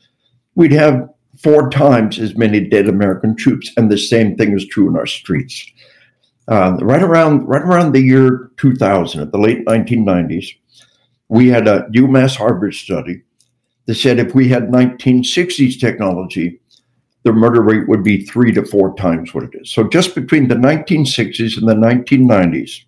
we'd 0.54 0.72
have 0.72 1.08
four 1.38 1.70
times 1.70 2.18
as 2.18 2.36
many 2.36 2.60
dead 2.60 2.88
American 2.88 3.36
troops. 3.36 3.72
And 3.76 3.90
the 3.90 3.98
same 3.98 4.36
thing 4.36 4.52
is 4.52 4.66
true 4.66 4.88
in 4.88 4.96
our 4.96 5.06
streets. 5.06 5.70
Uh, 6.48 6.78
right 6.80 7.02
around 7.02 7.46
right 7.46 7.62
around 7.62 7.92
the 7.92 8.00
year 8.00 8.50
2000, 8.56 9.20
at 9.20 9.32
the 9.32 9.38
late 9.38 9.66
1990s, 9.66 10.46
we 11.28 11.48
had 11.48 11.68
a 11.68 11.86
UMass 11.94 12.36
Harvard 12.36 12.74
study 12.74 13.22
that 13.86 13.96
said 13.96 14.18
if 14.18 14.34
we 14.34 14.48
had 14.48 14.64
1960s 14.64 15.78
technology, 15.78 16.58
the 17.24 17.32
murder 17.32 17.60
rate 17.60 17.88
would 17.88 18.02
be 18.02 18.24
three 18.24 18.52
to 18.52 18.64
four 18.64 18.94
times 18.96 19.34
what 19.34 19.44
it 19.44 19.50
is. 19.54 19.70
So 19.70 19.88
just 19.88 20.14
between 20.14 20.48
the 20.48 20.54
1960s 20.54 21.58
and 21.58 21.68
the 21.68 21.74
1990s, 21.74 22.84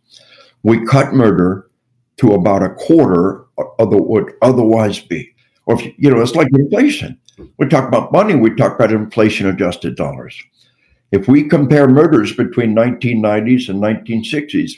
we 0.63 0.85
cut 0.87 1.13
murder 1.13 1.71
to 2.19 2.33
about 2.33 2.63
a 2.63 2.75
quarter 2.75 3.45
of 3.59 3.89
what 3.89 4.09
would 4.09 4.33
otherwise 4.43 5.01
be. 5.01 5.35
Or 5.67 5.81
if, 5.81 5.93
you 5.99 6.11
know, 6.11 6.21
it's 6.21 6.35
like 6.35 6.49
inflation. 6.53 7.19
We 7.59 7.67
talk 7.69 7.89
about 7.89 8.13
money, 8.13 8.35
we 8.35 8.55
talk 8.55 8.75
about 8.75 8.93
inflation 8.93 9.47
adjusted 9.47 9.97
dollars. 9.97 10.43
If 11.13 11.27
we 11.27 11.49
compare 11.49 11.89
murders 11.89 12.35
between 12.35 12.75
1990s 12.75 13.69
and 13.69 13.83
1960s, 13.83 14.73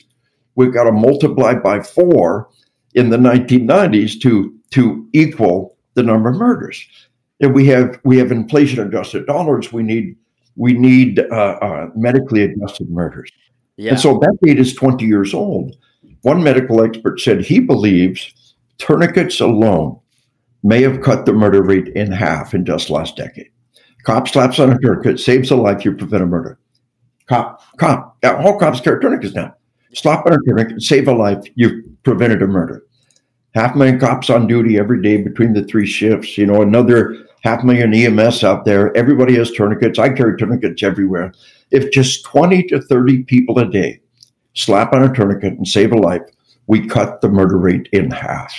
we've 0.54 0.72
got 0.72 0.84
to 0.84 0.92
multiply 0.92 1.54
by 1.54 1.80
four 1.80 2.48
in 2.94 3.10
the 3.10 3.18
1990s 3.18 4.20
to 4.22 4.54
to 4.70 5.06
equal 5.12 5.76
the 5.94 6.02
number 6.02 6.30
of 6.30 6.36
murders. 6.36 6.86
And 7.40 7.54
we 7.54 7.66
have 7.66 8.00
we 8.04 8.18
have 8.18 8.32
inflation 8.32 8.80
adjusted 8.80 9.26
dollars. 9.26 9.72
We 9.72 9.82
need 9.82 10.16
we 10.56 10.72
need 10.72 11.18
uh, 11.18 11.58
uh, 11.62 11.90
medically 11.94 12.42
adjusted 12.42 12.90
murders. 12.90 13.30
Yeah. 13.76 13.92
And 13.92 14.00
so 14.00 14.18
that 14.18 14.36
data 14.42 14.60
is 14.60 14.74
20 14.74 15.04
years 15.04 15.32
old. 15.34 15.76
One 16.22 16.42
medical 16.42 16.82
expert 16.82 17.20
said 17.20 17.40
he 17.44 17.58
believes 17.58 18.54
tourniquets 18.78 19.40
alone 19.40 19.98
may 20.62 20.82
have 20.82 21.00
cut 21.00 21.26
the 21.26 21.32
murder 21.32 21.62
rate 21.62 21.88
in 21.88 22.12
half 22.12 22.54
in 22.54 22.64
just 22.64 22.90
last 22.90 23.16
decade. 23.16 23.50
Cop 24.04 24.28
slaps 24.28 24.58
on 24.58 24.70
a 24.70 24.78
tourniquet, 24.78 25.20
saves 25.20 25.50
a 25.50 25.56
life, 25.56 25.84
you 25.84 25.94
prevent 25.94 26.22
a 26.22 26.26
murder. 26.26 26.58
Cop, 27.28 27.62
cop, 27.76 28.16
all 28.24 28.58
cops 28.58 28.80
carry 28.80 29.00
tourniquets 29.00 29.34
now. 29.34 29.54
Slap 29.94 30.26
on 30.26 30.32
a 30.32 30.38
tourniquet, 30.46 30.82
save 30.82 31.08
a 31.08 31.12
life, 31.12 31.44
you've 31.54 31.84
prevented 32.02 32.42
a 32.42 32.46
murder. 32.46 32.84
Half 33.54 33.76
million 33.76 34.00
cops 34.00 34.30
on 34.30 34.46
duty 34.46 34.78
every 34.78 35.02
day 35.02 35.22
between 35.22 35.52
the 35.52 35.62
three 35.64 35.86
shifts. 35.86 36.38
You 36.38 36.46
know, 36.46 36.62
another 36.62 37.16
half 37.42 37.62
million 37.62 37.92
EMS 37.92 38.42
out 38.42 38.64
there. 38.64 38.96
Everybody 38.96 39.34
has 39.36 39.50
tourniquets. 39.50 39.98
I 39.98 40.08
carry 40.08 40.38
tourniquets 40.38 40.82
everywhere. 40.82 41.32
If 41.70 41.92
just 41.92 42.24
20 42.24 42.62
to 42.64 42.80
30 42.80 43.24
people 43.24 43.58
a 43.58 43.70
day 43.70 44.00
slap 44.54 44.92
on 44.92 45.02
a 45.02 45.12
tourniquet 45.12 45.54
and 45.54 45.68
save 45.68 45.92
a 45.92 45.96
life, 45.96 46.22
we 46.66 46.86
cut 46.86 47.20
the 47.20 47.28
murder 47.28 47.58
rate 47.58 47.88
in 47.92 48.10
half. 48.10 48.54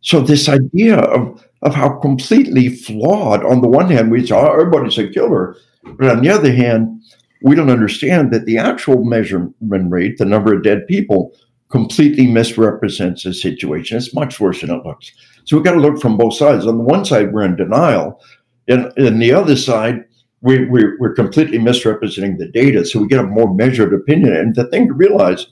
So 0.00 0.20
this 0.20 0.48
idea 0.48 0.98
of, 0.98 1.44
of 1.64 1.74
how 1.74 1.98
completely 1.98 2.68
flawed, 2.68 3.44
on 3.44 3.62
the 3.62 3.68
one 3.68 3.90
hand, 3.90 4.10
we 4.10 4.26
say, 4.26 4.34
oh, 4.34 4.52
everybody's 4.52 4.98
a 4.98 5.08
killer. 5.08 5.56
But 5.82 6.10
on 6.10 6.22
the 6.22 6.28
other 6.28 6.52
hand, 6.52 7.02
we 7.42 7.54
don't 7.54 7.70
understand 7.70 8.32
that 8.32 8.44
the 8.44 8.58
actual 8.58 9.04
measurement 9.04 9.90
rate, 9.90 10.18
the 10.18 10.26
number 10.26 10.54
of 10.54 10.62
dead 10.62 10.86
people, 10.86 11.34
completely 11.70 12.26
misrepresents 12.26 13.24
the 13.24 13.34
situation. 13.34 13.96
It's 13.96 14.14
much 14.14 14.38
worse 14.38 14.60
than 14.60 14.70
it 14.70 14.84
looks. 14.84 15.10
So 15.44 15.56
we've 15.56 15.64
got 15.64 15.72
to 15.72 15.80
look 15.80 16.00
from 16.00 16.16
both 16.16 16.34
sides. 16.34 16.66
On 16.66 16.76
the 16.76 16.84
one 16.84 17.04
side, 17.04 17.32
we're 17.32 17.44
in 17.44 17.56
denial. 17.56 18.20
And, 18.68 18.92
and 18.96 19.20
the 19.20 19.32
other 19.32 19.56
side, 19.56 20.04
we, 20.42 20.66
we, 20.66 20.84
we're 20.98 21.14
completely 21.14 21.58
misrepresenting 21.58 22.36
the 22.36 22.48
data. 22.48 22.84
So 22.84 23.00
we 23.00 23.08
get 23.08 23.20
a 23.20 23.26
more 23.26 23.52
measured 23.52 23.94
opinion. 23.94 24.34
And 24.36 24.54
the 24.54 24.68
thing 24.68 24.86
to 24.88 24.94
realize 24.94 25.46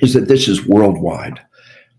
is 0.00 0.14
that 0.14 0.28
this 0.28 0.48
is 0.48 0.66
worldwide 0.66 1.40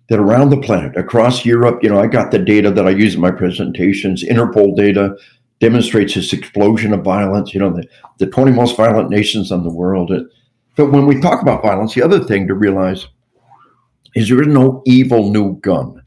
that 0.09 0.19
around 0.19 0.49
the 0.49 0.59
planet, 0.59 0.95
across 0.97 1.45
Europe, 1.45 1.79
you 1.81 1.89
know, 1.89 1.99
I 1.99 2.07
got 2.07 2.31
the 2.31 2.39
data 2.39 2.71
that 2.71 2.85
I 2.85 2.91
use 2.91 3.15
in 3.15 3.21
my 3.21 3.31
presentations. 3.31 4.23
Interpol 4.23 4.75
data 4.75 5.15
demonstrates 5.59 6.15
this 6.15 6.33
explosion 6.33 6.93
of 6.93 7.03
violence, 7.03 7.53
you 7.53 7.59
know, 7.59 7.71
the, 7.71 7.87
the 8.19 8.27
20 8.27 8.51
most 8.51 8.75
violent 8.75 9.09
nations 9.09 9.51
in 9.51 9.63
the 9.63 9.73
world. 9.73 10.11
But 10.75 10.91
when 10.91 11.05
we 11.05 11.21
talk 11.21 11.41
about 11.41 11.61
violence, 11.61 11.93
the 11.93 12.01
other 12.01 12.23
thing 12.23 12.47
to 12.47 12.53
realize 12.53 13.07
is 14.15 14.29
there 14.29 14.41
is 14.41 14.47
no 14.47 14.81
evil 14.85 15.31
new 15.31 15.57
gun. 15.59 16.01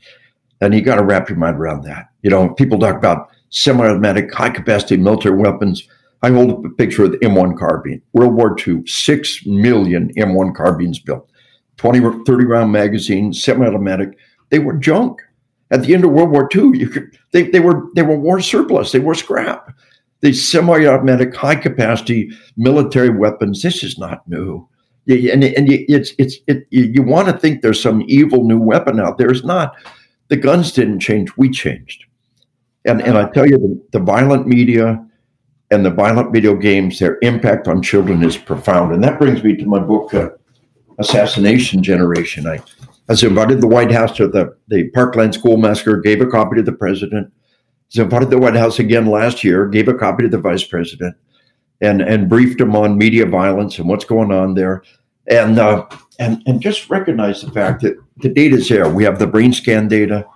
And 0.61 0.75
you 0.75 0.83
got 0.83 0.97
to 0.97 1.05
wrap 1.05 1.29
your 1.29 1.39
mind 1.39 1.57
around 1.57 1.85
that. 1.85 2.09
You 2.23 2.31
know, 2.31 2.51
people 2.51 2.79
talk 2.79 2.97
about 2.97 3.29
semi-automatic, 3.51 4.33
high-capacity 4.33 4.97
military 4.99 5.37
weapons. 5.37 5.87
I 6.23 6.31
hold 6.31 6.51
up 6.51 6.65
a 6.65 6.71
picture 6.71 7.05
of 7.05 7.13
the 7.13 7.19
M1 7.19 7.59
carbine. 7.59 8.03
World 8.13 8.35
War 8.35 8.57
II, 8.67 8.87
6 8.87 9.47
million 9.47 10.13
M1 10.15 10.55
carbines 10.55 10.99
built. 10.99 11.31
20 11.77 12.25
30 12.25 12.45
round 12.45 12.73
magazines, 12.73 13.43
semi-automatic. 13.43 14.17
They 14.51 14.59
were 14.59 14.75
junk. 14.75 15.21
At 15.71 15.83
the 15.83 15.95
end 15.95 16.05
of 16.05 16.13
World 16.13 16.31
War 16.31 16.49
II, 16.55 16.79
you 16.79 16.89
could, 16.89 17.19
they, 17.33 17.51
they 17.51 17.61
were 17.61 17.89
they 17.95 18.03
were 18.03 18.17
war 18.17 18.41
surplus. 18.41 18.93
They 18.93 19.01
were 19.01 19.15
scrap. 19.15 19.75
These 20.21 20.49
semi-automatic, 20.49 21.35
high-capacity 21.35 22.31
military 22.57 23.11
weapons. 23.11 23.63
This 23.63 23.83
is 23.83 23.99
not 23.99 24.27
new. 24.29 24.67
And, 25.09 25.45
and 25.45 25.71
it's 25.71 26.13
it's 26.19 26.37
it, 26.47 26.67
you 26.71 27.03
want 27.03 27.29
to 27.29 27.37
think 27.37 27.63
there's 27.63 27.83
some 27.83 28.03
evil 28.07 28.45
new 28.45 28.61
weapon 28.61 29.01
out 29.01 29.19
there. 29.19 29.31
It's 29.31 29.45
not. 29.45 29.75
The 30.29 30.37
guns 30.37 30.73
didn't 30.73 31.01
change. 31.01 31.37
We 31.37 31.51
changed. 31.51 32.05
And 32.85 33.03
and 33.03 33.19
I 33.19 33.29
tell 33.31 33.47
you, 33.47 33.59
the, 33.59 33.99
the 33.99 34.05
violent 34.05 34.47
media 34.47 35.05
and 35.71 35.85
the 35.85 35.91
violent 35.91 36.33
video 36.33 36.55
games, 36.55 36.99
their 36.99 37.19
impact 37.23 37.69
on 37.69 37.83
children 37.83 38.23
is 38.23 38.37
profound. 38.37 38.95
And 38.95 39.03
that 39.03 39.19
brings 39.19 39.43
me 39.43 39.57
to 39.57 39.67
my 39.67 39.81
book. 39.81 40.15
Uh, 40.15 40.31
assassination 40.99 41.83
generation. 41.83 42.47
I, 42.47 42.61
was 43.09 43.23
invited 43.23 43.61
the 43.61 43.69
White 43.69 43.93
House 43.93 44.17
to 44.17 44.27
the, 44.27 44.57
the 44.69 44.89
Parkland 44.91 45.35
School 45.35 45.57
Massacre, 45.57 46.01
gave 46.01 46.21
a 46.21 46.27
copy 46.27 46.57
to 46.57 46.63
the 46.63 46.73
president. 46.73 47.33
Was 47.89 47.99
invited 47.99 48.31
the 48.31 48.39
White 48.39 48.57
House 48.57 48.79
again 48.79 49.07
last 49.07 49.45
year, 49.45 49.69
gave 49.69 49.87
a 49.87 49.95
copy 49.95 50.25
to 50.25 50.29
the 50.29 50.39
vice 50.39 50.65
president, 50.65 51.15
and 51.81 52.03
and 52.03 52.29
briefed 52.29 52.61
him 52.61 52.75
on 52.75 52.99
media 52.99 53.27
violence 53.27 53.79
and 53.79 53.89
what's 53.89 54.05
going 54.05 54.33
on 54.33 54.55
there, 54.55 54.83
and 55.29 55.59
uh, 55.59 55.87
and 56.19 56.43
and 56.47 56.61
just 56.61 56.91
recognize 56.91 57.43
the 57.43 57.51
fact 57.53 57.83
that 57.83 57.95
the 58.17 58.29
data 58.29 58.57
is 58.57 58.69
there. 58.69 58.89
We 58.89 59.05
have 59.05 59.21
the 59.21 59.27
brain 59.29 59.53
scan 59.53 59.87
data, 59.87 60.27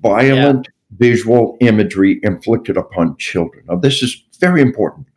violent 0.00 0.66
yeah. 0.66 0.96
visual 0.96 1.58
imagery 1.60 2.20
inflicted 2.22 2.78
upon 2.78 3.18
children. 3.18 3.66
Now 3.68 3.76
this 3.76 4.02
is 4.02 4.24
very 4.40 4.62
important. 4.62 5.08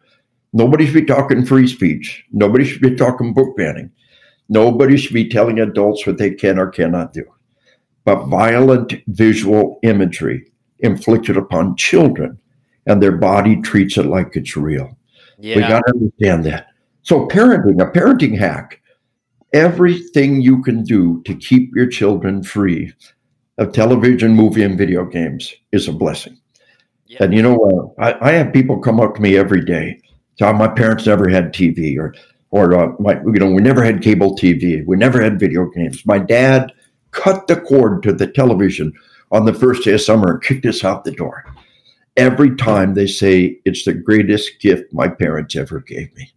Nobody 0.51 0.85
should 0.85 0.93
be 0.93 1.05
talking 1.05 1.45
free 1.45 1.67
speech. 1.67 2.25
Nobody 2.33 2.65
should 2.65 2.81
be 2.81 2.95
talking 2.95 3.33
book 3.33 3.55
banning. 3.55 3.91
Nobody 4.51 4.97
should 4.97 5.13
be 5.13 5.29
telling 5.29 5.61
adults 5.61 6.05
what 6.05 6.17
they 6.17 6.31
can 6.31 6.59
or 6.59 6.67
cannot 6.67 7.13
do. 7.13 7.23
But 8.03 8.25
violent 8.25 8.93
visual 9.07 9.79
imagery 9.81 10.51
inflicted 10.79 11.37
upon 11.37 11.77
children 11.77 12.37
and 12.85 13.01
their 13.01 13.13
body 13.13 13.61
treats 13.61 13.97
it 13.97 14.07
like 14.07 14.35
it's 14.35 14.57
real. 14.57 14.97
Yeah. 15.39 15.55
We 15.55 15.61
got 15.61 15.83
to 15.87 15.93
understand 15.93 16.43
that. 16.47 16.67
So, 17.03 17.29
parenting, 17.29 17.81
a 17.81 17.89
parenting 17.91 18.37
hack, 18.37 18.81
everything 19.53 20.41
you 20.41 20.61
can 20.61 20.83
do 20.83 21.21
to 21.23 21.33
keep 21.33 21.73
your 21.73 21.87
children 21.87 22.43
free 22.43 22.93
of 23.57 23.71
television, 23.71 24.35
movie, 24.35 24.63
and 24.63 24.77
video 24.77 25.05
games 25.05 25.53
is 25.71 25.87
a 25.87 25.93
blessing. 25.93 26.37
Yeah. 27.05 27.23
And 27.23 27.33
you 27.33 27.41
know, 27.41 27.55
what? 27.55 27.93
I, 27.99 28.31
I 28.31 28.31
have 28.33 28.51
people 28.51 28.79
come 28.79 28.99
up 28.99 29.15
to 29.15 29.21
me 29.21 29.37
every 29.37 29.63
day. 29.63 30.01
Tell 30.37 30.53
my 30.53 30.67
parents 30.67 31.05
never 31.05 31.29
had 31.29 31.53
TV, 31.53 31.97
or 31.97 32.13
or 32.51 32.77
uh, 32.77 32.93
my, 32.99 33.13
you 33.21 33.39
know, 33.39 33.49
we 33.49 33.61
never 33.61 33.83
had 33.83 34.01
cable 34.01 34.35
TV. 34.35 34.85
We 34.85 34.97
never 34.97 35.21
had 35.21 35.39
video 35.39 35.65
games. 35.69 36.05
My 36.05 36.19
dad 36.19 36.71
cut 37.11 37.47
the 37.47 37.59
cord 37.59 38.03
to 38.03 38.13
the 38.13 38.27
television 38.27 38.93
on 39.31 39.45
the 39.45 39.53
first 39.53 39.83
day 39.83 39.93
of 39.93 40.01
summer 40.01 40.33
and 40.33 40.43
kicked 40.43 40.65
us 40.65 40.83
out 40.83 41.03
the 41.03 41.11
door. 41.11 41.45
Every 42.17 42.55
time 42.55 42.93
they 42.93 43.07
say 43.07 43.57
it's 43.65 43.85
the 43.85 43.93
greatest 43.93 44.59
gift 44.59 44.93
my 44.93 45.07
parents 45.07 45.55
ever 45.55 45.79
gave 45.79 46.13
me. 46.15 46.31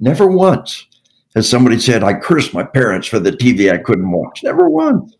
Never 0.00 0.26
once 0.26 0.86
has 1.34 1.48
somebody 1.48 1.78
said, 1.78 2.02
I 2.02 2.14
cursed 2.14 2.52
my 2.52 2.64
parents 2.64 3.06
for 3.06 3.18
the 3.18 3.30
TV 3.30 3.72
I 3.72 3.78
couldn't 3.78 4.10
watch. 4.10 4.42
Never 4.42 4.68
once. 4.68 5.14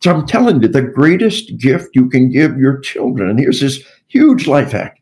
So 0.00 0.10
I'm 0.10 0.26
telling 0.26 0.60
you, 0.60 0.68
the 0.68 0.82
greatest 0.82 1.56
gift 1.56 1.90
you 1.94 2.08
can 2.08 2.30
give 2.30 2.58
your 2.58 2.80
children, 2.80 3.30
and 3.30 3.38
here's 3.38 3.60
this 3.60 3.82
huge 4.08 4.46
life 4.46 4.72
hack, 4.72 5.00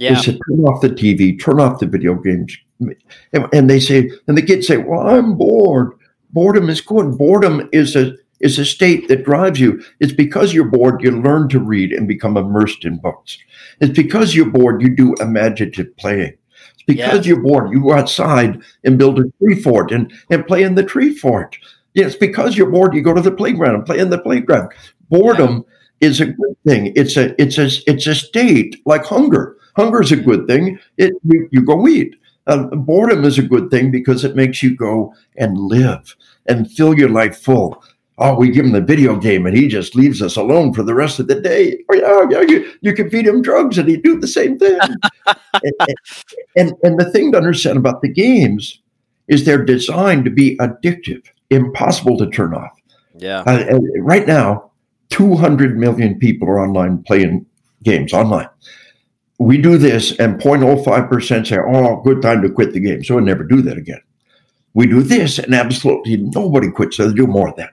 yeah. 0.00 0.18
is 0.18 0.24
to 0.24 0.32
turn 0.32 0.60
off 0.64 0.80
the 0.80 0.88
TV, 0.88 1.40
turn 1.40 1.60
off 1.60 1.78
the 1.78 1.86
video 1.86 2.14
games. 2.14 2.56
And, 3.32 3.46
and 3.52 3.68
they 3.68 3.78
say, 3.78 4.10
and 4.26 4.36
the 4.36 4.42
kids 4.42 4.66
say, 4.66 4.78
Well, 4.78 5.06
I'm 5.06 5.36
bored. 5.36 5.92
Boredom 6.32 6.70
is 6.70 6.80
good. 6.80 7.18
Boredom 7.18 7.68
is 7.72 7.96
a 7.96 8.14
is 8.40 8.58
a 8.58 8.64
state 8.64 9.06
that 9.08 9.24
drives 9.24 9.60
you. 9.60 9.82
It's 10.00 10.12
because 10.12 10.54
you're 10.54 10.64
bored, 10.64 11.02
you 11.02 11.10
learn 11.10 11.50
to 11.50 11.60
read 11.60 11.92
and 11.92 12.08
become 12.08 12.38
immersed 12.38 12.86
in 12.86 12.96
books. 12.96 13.38
It's 13.80 13.96
because 13.96 14.34
you're 14.34 14.50
bored, 14.50 14.80
you 14.80 14.88
do 14.88 15.14
imaginative 15.20 15.94
playing. 15.98 16.38
It's 16.72 16.82
because 16.86 17.26
you're 17.26 17.42
bored, 17.42 17.70
you 17.70 17.82
go 17.82 17.92
outside 17.92 18.62
and 18.82 18.98
build 18.98 19.18
a 19.18 19.30
tree 19.38 19.60
fort 19.60 19.92
and, 19.92 20.10
and 20.30 20.46
play 20.46 20.62
in 20.62 20.74
the 20.74 20.82
tree 20.82 21.14
fort. 21.14 21.58
Yeah, 21.92 22.06
it's 22.06 22.16
because 22.16 22.56
you're 22.56 22.70
bored, 22.70 22.94
you 22.94 23.02
go 23.02 23.12
to 23.12 23.20
the 23.20 23.30
playground 23.30 23.74
and 23.74 23.84
play 23.84 23.98
in 23.98 24.08
the 24.08 24.18
playground. 24.18 24.72
Boredom 25.10 25.66
yeah. 26.00 26.08
is 26.08 26.20
a 26.20 26.26
good 26.26 26.56
thing. 26.66 26.92
It's 26.96 27.18
a 27.18 27.40
it's 27.40 27.58
a 27.58 27.68
it's 27.90 28.06
a 28.06 28.14
state 28.14 28.80
like 28.86 29.04
hunger. 29.04 29.56
Hunger 29.76 30.02
is 30.02 30.12
a 30.12 30.16
good 30.16 30.46
thing. 30.46 30.78
It 30.96 31.14
you, 31.24 31.48
you 31.50 31.64
go 31.64 31.86
eat. 31.88 32.16
Uh, 32.46 32.64
boredom 32.74 33.24
is 33.24 33.38
a 33.38 33.42
good 33.42 33.70
thing 33.70 33.90
because 33.90 34.24
it 34.24 34.34
makes 34.34 34.62
you 34.62 34.74
go 34.74 35.14
and 35.36 35.56
live 35.56 36.16
and 36.46 36.70
fill 36.70 36.98
your 36.98 37.10
life 37.10 37.38
full 37.38 37.82
oh, 38.20 38.34
we 38.34 38.50
give 38.50 38.66
him 38.66 38.72
the 38.72 38.80
video 38.80 39.16
game 39.16 39.46
and 39.46 39.56
he 39.56 39.66
just 39.66 39.96
leaves 39.96 40.20
us 40.20 40.36
alone 40.36 40.74
for 40.74 40.82
the 40.82 40.94
rest 40.94 41.18
of 41.18 41.26
the 41.26 41.40
day. 41.40 41.82
Oh, 41.90 42.28
yeah, 42.30 42.40
yeah, 42.40 42.46
you, 42.46 42.72
you 42.82 42.94
can 42.94 43.10
feed 43.10 43.26
him 43.26 43.42
drugs 43.42 43.78
and 43.78 43.88
he'd 43.88 44.02
do 44.02 44.20
the 44.20 44.28
same 44.28 44.58
thing. 44.58 44.78
and, 45.26 45.94
and, 46.54 46.72
and 46.82 47.00
the 47.00 47.10
thing 47.10 47.32
to 47.32 47.38
understand 47.38 47.78
about 47.78 48.02
the 48.02 48.12
games 48.12 48.80
is 49.28 49.44
they're 49.44 49.64
designed 49.64 50.26
to 50.26 50.30
be 50.30 50.56
addictive, 50.58 51.24
impossible 51.48 52.18
to 52.18 52.28
turn 52.28 52.52
off. 52.52 52.78
Yeah. 53.16 53.40
Uh, 53.46 53.78
right 53.98 54.26
now, 54.26 54.70
200 55.08 55.78
million 55.78 56.18
people 56.18 56.48
are 56.48 56.60
online 56.60 57.02
playing 57.02 57.46
games 57.82 58.12
online. 58.12 58.48
We 59.40 59.56
do 59.56 59.78
this 59.78 60.12
and 60.18 60.38
0.05% 60.38 61.46
say, 61.46 61.56
oh, 61.58 62.02
good 62.02 62.20
time 62.20 62.42
to 62.42 62.50
quit 62.50 62.74
the 62.74 62.80
game. 62.80 63.02
So 63.02 63.14
we'll 63.14 63.24
never 63.24 63.42
do 63.42 63.62
that 63.62 63.78
again. 63.78 64.00
We 64.74 64.86
do 64.86 65.02
this 65.02 65.38
and 65.38 65.54
absolutely 65.54 66.18
nobody 66.18 66.70
quits. 66.70 66.98
So 66.98 67.08
they 67.08 67.14
do 67.14 67.26
more 67.26 67.48
of 67.48 67.56
that. 67.56 67.70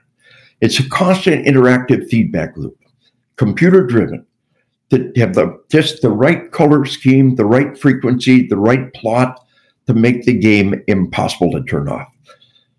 It's 0.60 0.80
a 0.80 0.88
constant 0.88 1.46
interactive 1.46 2.08
feedback 2.08 2.56
loop, 2.56 2.76
computer 3.36 3.86
driven, 3.86 4.26
to 4.90 5.12
have 5.16 5.34
the 5.34 5.62
just 5.70 6.00
the 6.00 6.10
right 6.10 6.50
color 6.50 6.86
scheme, 6.86 7.36
the 7.36 7.44
right 7.44 7.78
frequency, 7.78 8.46
the 8.46 8.56
right 8.56 8.92
plot 8.94 9.38
to 9.86 9.94
make 9.94 10.24
the 10.24 10.32
game 10.32 10.82
impossible 10.88 11.50
to 11.52 11.62
turn 11.64 11.88
off. 11.88 12.08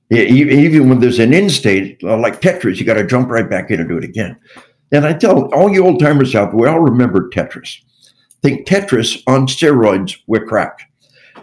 Even 0.10 0.89
when 0.89 1.00
there's 1.00 1.19
an 1.19 1.34
end 1.34 1.51
state 1.51 2.00
uh, 2.03 2.17
like 2.17 2.41
Tetris, 2.41 2.77
you 2.77 2.86
got 2.86 2.96
to 2.96 3.05
jump 3.05 3.29
right 3.29 3.48
back 3.48 3.69
in 3.69 3.79
and 3.79 3.88
do 3.88 3.98
it 3.98 4.03
again. 4.03 4.36
And 4.91 5.05
I 5.05 5.13
tell 5.13 5.53
all 5.53 5.69
you 5.72 5.86
old 5.86 6.00
timers 6.00 6.34
out 6.34 6.53
we 6.53 6.67
all 6.67 6.79
remember 6.79 7.29
Tetris. 7.29 7.77
Think 8.41 8.67
Tetris 8.67 9.22
on 9.27 9.48
steroids 9.48 10.17
with 10.27 10.48
crack. 10.48 10.91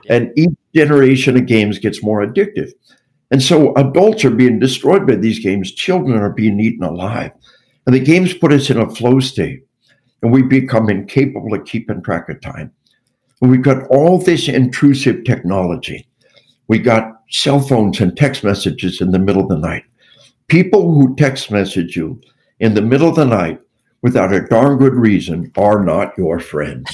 And 0.09 0.33
each 0.37 0.51
generation 0.75 1.37
of 1.37 1.47
games 1.47 1.79
gets 1.79 2.03
more 2.03 2.25
addictive. 2.25 2.73
And 3.31 3.43
so 3.43 3.75
adults 3.75 4.25
are 4.25 4.31
being 4.31 4.59
destroyed 4.59 5.07
by 5.07 5.17
these 5.17 5.41
games. 5.41 5.73
Children 5.73 6.19
are 6.19 6.31
being 6.31 6.61
eaten 6.61 6.85
alive. 6.85 7.33
And 7.87 7.95
the 7.95 8.01
games 8.01 8.35
put 8.35 8.53
us 8.53 8.71
in 8.71 8.79
a 8.79 8.89
flow 8.89 9.21
state 9.21 9.63
and 10.23 10.33
we 10.33 10.43
become 10.43 10.89
incapable 10.89 11.55
of 11.55 11.65
keeping 11.65 12.03
track 12.03 12.29
of 12.29 12.41
time. 12.41 12.73
And 13.41 13.51
we've 13.51 13.63
got 13.63 13.87
all 13.89 14.19
this 14.19 14.49
intrusive 14.49 15.25
technology. 15.25 16.09
We 16.69 16.79
got 16.79 17.21
cell 17.31 17.61
phones 17.61 18.01
and 18.01 18.17
text 18.17 18.43
messages 18.43 19.01
in 19.01 19.11
the 19.11 19.19
middle 19.19 19.43
of 19.43 19.49
the 19.49 19.59
night. 19.59 19.85
People 20.49 20.93
who 20.95 21.15
text 21.17 21.51
message 21.51 21.97
you 21.97 22.21
in 22.61 22.75
the 22.75 22.83
middle 22.83 23.09
of 23.09 23.17
the 23.17 23.25
night 23.25 23.61
without 24.07 24.33
a 24.33 24.41
darn 24.47 24.79
good 24.79 24.95
reason 24.95 25.51
are 25.57 25.83
not 25.83 26.17
your 26.17 26.39
friends. 26.39 26.89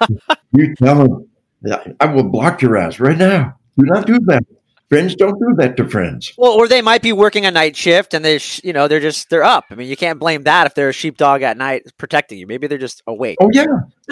you 0.52 0.74
tell 0.76 1.28
them, 1.62 1.94
I 2.00 2.06
will 2.06 2.30
block 2.30 2.62
your 2.62 2.78
ass 2.78 2.98
right 2.98 3.18
now. 3.18 3.58
Do 3.76 3.84
not 3.84 4.06
do 4.06 4.18
that. 4.20 4.42
Friends 4.88 5.14
don't 5.16 5.38
do 5.38 5.52
that 5.58 5.76
to 5.76 5.86
friends. 5.86 6.32
Well, 6.38 6.52
or 6.52 6.66
they 6.66 6.80
might 6.80 7.02
be 7.02 7.12
working 7.12 7.44
a 7.44 7.50
night 7.50 7.76
shift 7.76 8.14
and 8.14 8.24
they, 8.24 8.38
sh- 8.38 8.62
you 8.64 8.72
know, 8.72 8.88
they're 8.88 9.00
just 9.00 9.28
they're 9.28 9.44
up. 9.44 9.64
I 9.68 9.74
mean, 9.74 9.86
you 9.86 9.98
can't 9.98 10.18
blame 10.18 10.44
that 10.44 10.66
if 10.66 10.74
they're 10.74 10.88
a 10.88 10.94
sheepdog 10.94 11.42
at 11.42 11.58
night 11.58 11.82
protecting 11.98 12.38
you. 12.38 12.46
Maybe 12.46 12.68
they're 12.68 12.78
just 12.78 13.02
awake. 13.06 13.36
Oh 13.38 13.50
yeah, 13.52 13.66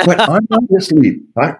but 0.05 0.21
I'm 0.29 0.47
not 0.51 0.65
asleep. 0.77 1.23
I, 1.39 1.55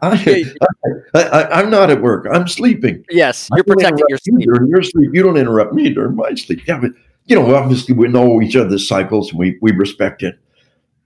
I, 1.15 1.63
am 1.63 1.71
not 1.71 1.91
at 1.91 2.03
work. 2.03 2.27
I'm 2.31 2.47
sleeping. 2.47 3.07
Yes, 3.09 3.49
you're 3.55 3.65
protecting 3.65 4.05
your 4.11 4.19
sleep. 4.19 4.49
During 4.53 4.69
your 4.69 4.83
sleep, 4.83 5.11
you 5.15 5.23
don't 5.23 5.39
interrupt 5.39 5.73
me 5.73 5.95
during 5.95 6.17
my 6.17 6.35
sleep. 6.35 6.67
Yeah, 6.67 6.81
but 6.81 6.91
you 7.25 7.37
know, 7.37 7.55
obviously 7.55 7.95
we 7.95 8.09
know 8.09 8.43
each 8.43 8.57
other's 8.57 8.87
cycles 8.87 9.31
and 9.31 9.39
we 9.39 9.57
we 9.63 9.73
respect 9.73 10.23
it. 10.23 10.39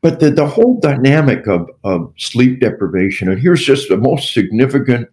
But 0.00 0.20
the, 0.20 0.30
the 0.30 0.46
whole 0.46 0.78
dynamic 0.80 1.46
of, 1.48 1.68
of 1.82 2.12
sleep 2.16 2.60
deprivation, 2.60 3.28
and 3.28 3.40
here's 3.40 3.64
just 3.64 3.88
the 3.88 3.96
most 3.96 4.32
significant 4.32 5.08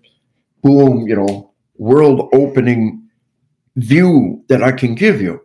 boom, 0.61 1.07
you 1.07 1.15
know, 1.15 1.51
world 1.77 2.29
opening 2.33 3.01
view 3.77 4.43
that 4.47 4.63
I 4.63 4.71
can 4.71 4.95
give 4.95 5.21
you 5.21 5.41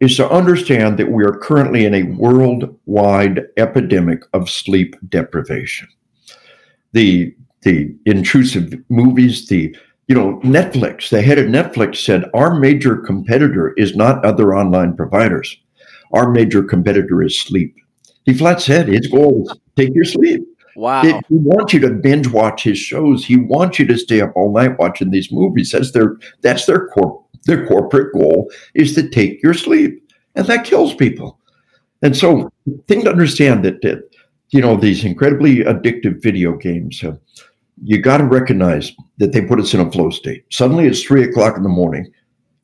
is 0.00 0.16
to 0.16 0.28
understand 0.28 0.98
that 0.98 1.10
we 1.10 1.24
are 1.24 1.38
currently 1.38 1.84
in 1.84 1.94
a 1.94 2.02
worldwide 2.02 3.42
epidemic 3.56 4.22
of 4.32 4.50
sleep 4.50 4.96
deprivation. 5.08 5.88
The 6.92 7.34
the 7.62 7.96
intrusive 8.04 8.74
movies, 8.90 9.48
the 9.48 9.74
you 10.06 10.14
know, 10.14 10.38
Netflix, 10.44 11.08
the 11.08 11.22
head 11.22 11.38
of 11.38 11.46
Netflix 11.46 11.96
said 11.96 12.24
our 12.34 12.58
major 12.58 12.96
competitor 12.96 13.72
is 13.78 13.96
not 13.96 14.22
other 14.22 14.54
online 14.54 14.94
providers. 14.94 15.56
Our 16.12 16.30
major 16.30 16.62
competitor 16.62 17.22
is 17.22 17.40
sleep. 17.40 17.74
He 18.24 18.34
flat 18.34 18.60
said 18.60 18.88
his 18.88 19.06
goal 19.06 19.46
is 19.46 19.58
take 19.76 19.94
your 19.94 20.04
sleep. 20.04 20.42
Wow. 20.76 21.02
He, 21.02 21.12
he 21.12 21.36
wants 21.36 21.72
you 21.72 21.80
to 21.80 21.90
binge 21.90 22.28
watch 22.28 22.64
his 22.64 22.78
shows. 22.78 23.24
He 23.24 23.36
wants 23.36 23.78
you 23.78 23.86
to 23.86 23.96
stay 23.96 24.20
up 24.20 24.32
all 24.34 24.52
night 24.52 24.78
watching 24.78 25.10
these 25.10 25.30
movies. 25.30 25.70
That's 25.70 25.92
their 25.92 26.16
that's 26.40 26.66
their 26.66 26.88
core 26.88 27.24
their 27.44 27.66
corporate 27.66 28.12
goal 28.14 28.50
is 28.74 28.94
to 28.94 29.08
take 29.08 29.42
your 29.42 29.54
sleep. 29.54 30.02
And 30.34 30.46
that 30.46 30.64
kills 30.64 30.94
people. 30.94 31.38
And 32.02 32.16
so 32.16 32.50
thing 32.88 33.04
to 33.04 33.10
understand 33.10 33.64
that, 33.64 33.82
that 33.82 34.08
you 34.54 34.60
know 34.60 34.76
these 34.76 35.04
incredibly 35.04 35.56
addictive 35.58 36.22
video 36.22 36.56
games 36.56 37.02
uh, 37.02 37.16
you 37.82 38.00
got 38.00 38.18
to 38.18 38.24
recognize 38.24 38.92
that 39.18 39.32
they 39.32 39.42
put 39.42 39.58
us 39.58 39.74
in 39.74 39.80
a 39.80 39.90
flow 39.90 40.10
state 40.10 40.44
suddenly 40.50 40.86
it's 40.86 41.02
three 41.02 41.24
o'clock 41.24 41.56
in 41.56 41.64
the 41.64 41.68
morning 41.68 42.10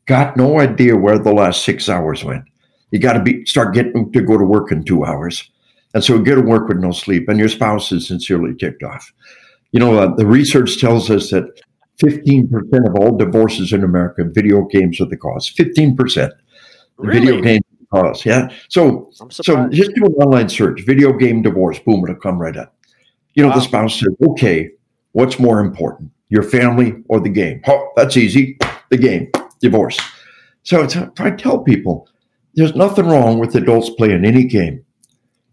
got 0.07 0.37
no 0.37 0.61
idea 0.61 0.97
where 0.97 1.19
the 1.19 1.33
last 1.33 1.65
six 1.65 1.89
hours 1.89 2.23
went 2.23 2.45
you 2.91 2.99
got 2.99 3.15
to 3.15 3.23
be 3.23 3.45
start 3.47 3.75
getting 3.75 4.13
to 4.13 4.21
go 4.21 4.37
to 4.37 4.45
work 4.45 4.73
in 4.73 4.85
two 4.85 5.05
hours 5.05 5.51
and 5.95 6.05
so 6.05 6.19
get 6.19 6.37
to 6.37 6.41
work 6.41 6.69
with 6.69 6.79
no 6.79 6.93
sleep, 6.93 7.29
and 7.29 7.39
your 7.39 7.49
spouse 7.49 7.91
is 7.93 8.07
sincerely 8.07 8.55
ticked 8.55 8.83
off. 8.83 9.13
You 9.73 9.81
know, 9.81 9.99
uh, 9.99 10.15
the 10.15 10.27
research 10.27 10.81
tells 10.81 11.11
us 11.11 11.31
that 11.31 11.61
15% 12.03 12.49
of 12.89 12.95
all 12.97 13.17
divorces 13.17 13.73
in 13.73 13.85
America, 13.85 14.25
video 14.25 14.65
games 14.65 15.01
are 15.01 15.07
the 15.07 15.17
cause. 15.17 15.51
15%. 15.51 16.31
Really? 16.97 17.21
Video 17.21 17.41
games 17.41 17.65
cause. 17.93 18.25
Yeah. 18.25 18.49
So, 18.69 19.11
so 19.31 19.69
just 19.71 19.95
do 19.95 20.05
an 20.05 20.13
online 20.15 20.49
search, 20.49 20.83
video 20.87 21.13
game 21.13 21.43
divorce. 21.43 21.79
Boom, 21.81 22.05
it'll 22.05 22.17
come 22.17 22.39
right 22.39 22.57
up. 22.57 22.75
You 23.35 23.43
know, 23.43 23.49
wow. 23.49 23.57
the 23.57 23.61
spouse 23.63 23.99
says, 23.99 24.15
okay, 24.29 24.71
what's 25.13 25.39
more 25.39 25.61
important, 25.61 26.11
your 26.29 26.43
family 26.43 26.95
or 27.09 27.21
the 27.21 27.29
game? 27.29 27.63
Oh, 27.67 27.91
that's 27.97 28.17
easy. 28.17 28.59
The 28.91 28.97
game, 28.97 29.31
divorce. 29.61 29.99
So 30.63 30.83
it's, 30.83 30.97
I 30.97 31.31
tell 31.31 31.63
people, 31.63 32.09
there's 32.61 32.77
nothing 32.77 33.07
wrong 33.07 33.39
with 33.39 33.55
adults 33.57 33.91
playing 33.91 34.25
any 34.25 34.45
game 34.45 34.85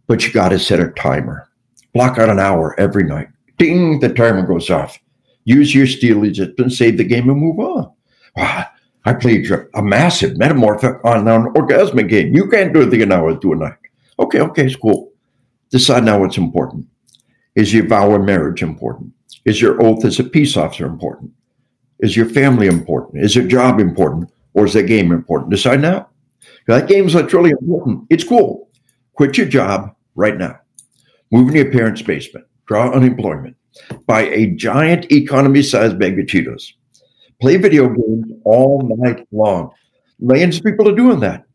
but 0.08 0.26
you 0.26 0.34
got 0.34 0.50
to 0.50 0.60
set 0.60 0.80
a 0.80 0.90
timer. 0.92 1.50
Block 1.94 2.18
out 2.18 2.30
an 2.30 2.40
hour 2.40 2.80
every 2.80 3.04
night. 3.04 3.28
Ding, 3.58 4.00
the 4.00 4.10
timer 4.10 4.46
goes 4.46 4.70
off. 4.70 4.98
Use 5.44 5.76
your 5.76 5.88
steel 5.88 6.24
and 6.24 6.74
save 6.74 6.98
the 6.98 7.04
game 7.04 7.30
and 7.30 7.40
move 7.40 7.60
on. 7.60 7.92
Wow, 8.36 8.66
I 9.06 9.14
played 9.14 9.50
a 9.74 9.82
massive 9.82 10.38
metamorphic 10.38 11.04
on 11.04 11.28
an 11.28 11.54
orgasmic 11.54 12.10
game. 12.10 12.36
You 12.36 12.50
can't 12.50 12.74
do 12.74 12.82
it 12.82 12.94
in 12.94 13.02
an 13.02 13.12
hour, 13.12 13.36
do 13.36 13.54
a 13.54 13.56
night. 13.56 13.78
Okay, 14.20 14.42
okay, 14.42 14.66
it's 14.66 14.76
cool. 14.76 15.12
Decide 15.70 16.04
now 16.04 16.20
what's 16.20 16.38
important. 16.38 16.86
Is 17.56 17.74
your 17.74 17.88
vow 17.88 18.14
of 18.14 18.22
marriage 18.22 18.62
important? 18.62 19.12
Is 19.46 19.62
your 19.62 19.82
oath 19.84 20.06
as 20.06 20.20
a 20.20 20.24
peace 20.24 20.56
officer 20.56 20.86
important? 20.86 21.32
Is 22.00 22.16
your 22.16 22.28
family 22.28 22.68
important? 22.68 23.24
Is 23.24 23.36
your 23.36 23.48
job 23.48 23.80
important? 23.80 24.32
Or 24.54 24.66
is 24.66 24.74
the 24.74 24.84
game 24.84 25.12
important? 25.12 25.52
Decide 25.52 25.82
now. 25.82 26.10
That 26.68 26.88
game's 26.88 27.16
like 27.16 27.32
really 27.34 27.52
important. 27.52 28.06
It's 28.10 28.24
cool. 28.24 28.70
Quit 29.14 29.38
your 29.38 29.48
job, 29.48 29.96
right 30.18 30.38
now. 30.38 30.60
Move 31.32 31.48
into 31.50 31.62
your 31.62 31.72
parents' 31.72 32.02
basement, 32.02 32.46
draw 32.66 32.92
unemployment, 32.92 33.56
buy 34.06 34.22
a 34.24 34.48
giant 34.48 35.10
economy 35.12 35.62
sized 35.62 35.98
bag 35.98 36.20
of 36.20 36.26
Cheetos, 36.26 36.74
play 37.40 37.58
video 37.58 37.88
games 37.88 38.32
all 38.44 38.82
night 38.98 39.26
long. 39.32 39.72
Millions 40.20 40.58
of 40.58 40.64
people 40.64 40.90
are 40.90 40.96
doing 40.96 41.20
that. 41.22 41.46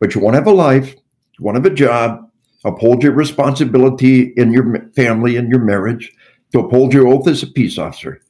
But 0.00 0.14
you 0.14 0.20
want 0.20 0.34
to 0.34 0.40
have 0.40 0.46
a 0.46 0.52
life, 0.52 0.94
you 0.94 1.44
want 1.44 1.56
to 1.56 1.62
have 1.62 1.72
a 1.72 1.74
job, 1.74 2.30
uphold 2.64 3.02
your 3.02 3.12
responsibility 3.12 4.32
in 4.36 4.52
your 4.52 4.90
family 4.94 5.36
and 5.36 5.48
your 5.48 5.60
marriage, 5.60 6.12
to 6.52 6.60
uphold 6.60 6.92
your 6.92 7.08
oath 7.08 7.28
as 7.28 7.42
a 7.42 7.48
peace 7.48 7.78
officer. 7.78 8.22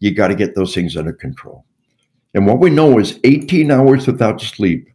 You 0.00 0.12
got 0.12 0.28
to 0.28 0.34
get 0.34 0.54
those 0.54 0.74
things 0.74 0.96
under 0.96 1.12
control. 1.12 1.64
And 2.34 2.46
what 2.46 2.58
we 2.58 2.68
know 2.68 2.98
is 2.98 3.20
18 3.22 3.70
hours 3.70 4.06
without 4.06 4.40
sleep, 4.40 4.88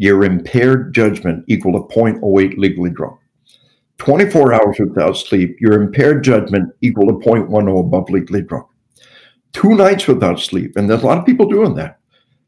your 0.00 0.24
impaired 0.24 0.94
judgment 0.94 1.44
equal 1.46 1.74
to 1.74 1.94
0.08 1.94 2.56
legally 2.56 2.88
drunk. 2.88 3.20
24 3.98 4.54
hours 4.54 4.76
without 4.78 5.14
sleep, 5.14 5.58
your 5.60 5.74
impaired 5.74 6.24
judgment 6.24 6.72
equal 6.80 7.06
to 7.06 7.12
0.10 7.12 7.78
above 7.78 8.08
legally 8.08 8.40
drunk. 8.40 8.66
Two 9.52 9.74
nights 9.74 10.06
without 10.06 10.40
sleep, 10.40 10.74
and 10.74 10.88
there's 10.88 11.02
a 11.02 11.06
lot 11.06 11.18
of 11.18 11.26
people 11.26 11.46
doing 11.46 11.74
that. 11.74 11.98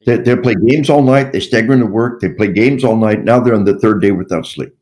They, 0.07 0.17
they 0.17 0.35
play 0.35 0.55
games 0.67 0.88
all 0.88 1.03
night, 1.03 1.35
they 1.35 1.41
stagger 1.41 1.75
into 1.75 1.85
work, 1.85 2.23
they 2.23 2.31
play 2.31 2.51
games 2.51 2.85
all 2.85 2.97
night. 2.97 3.23
Now 3.23 3.38
they're 3.38 3.55
on 3.55 3.67
the 3.67 3.79
third 3.79 4.01
day 4.01 4.12
without 4.12 4.47
sleep. 4.47 4.75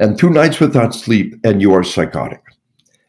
And 0.00 0.18
two 0.18 0.30
nights 0.30 0.58
without 0.58 0.96
sleep, 0.96 1.36
and 1.44 1.62
you 1.62 1.72
are 1.74 1.84
psychotic. 1.84 2.42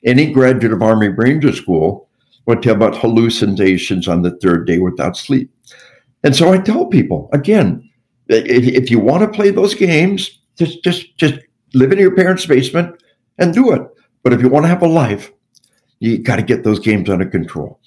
Any 0.05 0.31
graduate 0.31 0.73
of 0.73 0.83
Army 0.83 1.07
Ranger 1.07 1.53
School 1.53 2.07
would 2.45 2.61
tell 2.61 2.75
about 2.75 2.97
hallucinations 2.97 4.07
on 4.07 4.21
the 4.21 4.37
third 4.37 4.67
day 4.67 4.77
without 4.77 5.17
sleep. 5.17 5.49
And 6.23 6.35
so 6.35 6.53
I 6.53 6.59
tell 6.59 6.85
people 6.85 7.29
again, 7.33 7.88
if, 8.29 8.83
if 8.83 8.91
you 8.91 8.99
want 8.99 9.23
to 9.23 9.29
play 9.29 9.49
those 9.49 9.75
games, 9.75 10.39
just 10.57 10.83
just 10.83 11.17
just 11.17 11.35
live 11.73 11.91
in 11.91 11.99
your 11.99 12.15
parents' 12.15 12.45
basement 12.45 13.01
and 13.37 13.53
do 13.53 13.71
it. 13.71 13.81
But 14.23 14.33
if 14.33 14.41
you 14.41 14.49
want 14.49 14.65
to 14.65 14.69
have 14.69 14.81
a 14.81 14.87
life, 14.87 15.31
you 15.99 16.17
got 16.19 16.37
to 16.37 16.43
get 16.43 16.63
those 16.63 16.79
games 16.79 17.09
under 17.09 17.25
control. 17.25 17.79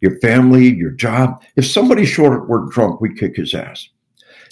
Your 0.00 0.18
family, 0.20 0.74
your 0.74 0.90
job. 0.90 1.42
If 1.56 1.66
somebody's 1.66 2.08
short 2.08 2.40
at 2.40 2.48
work 2.48 2.72
drunk, 2.72 3.00
we 3.00 3.14
kick 3.14 3.36
his 3.36 3.54
ass. 3.54 3.88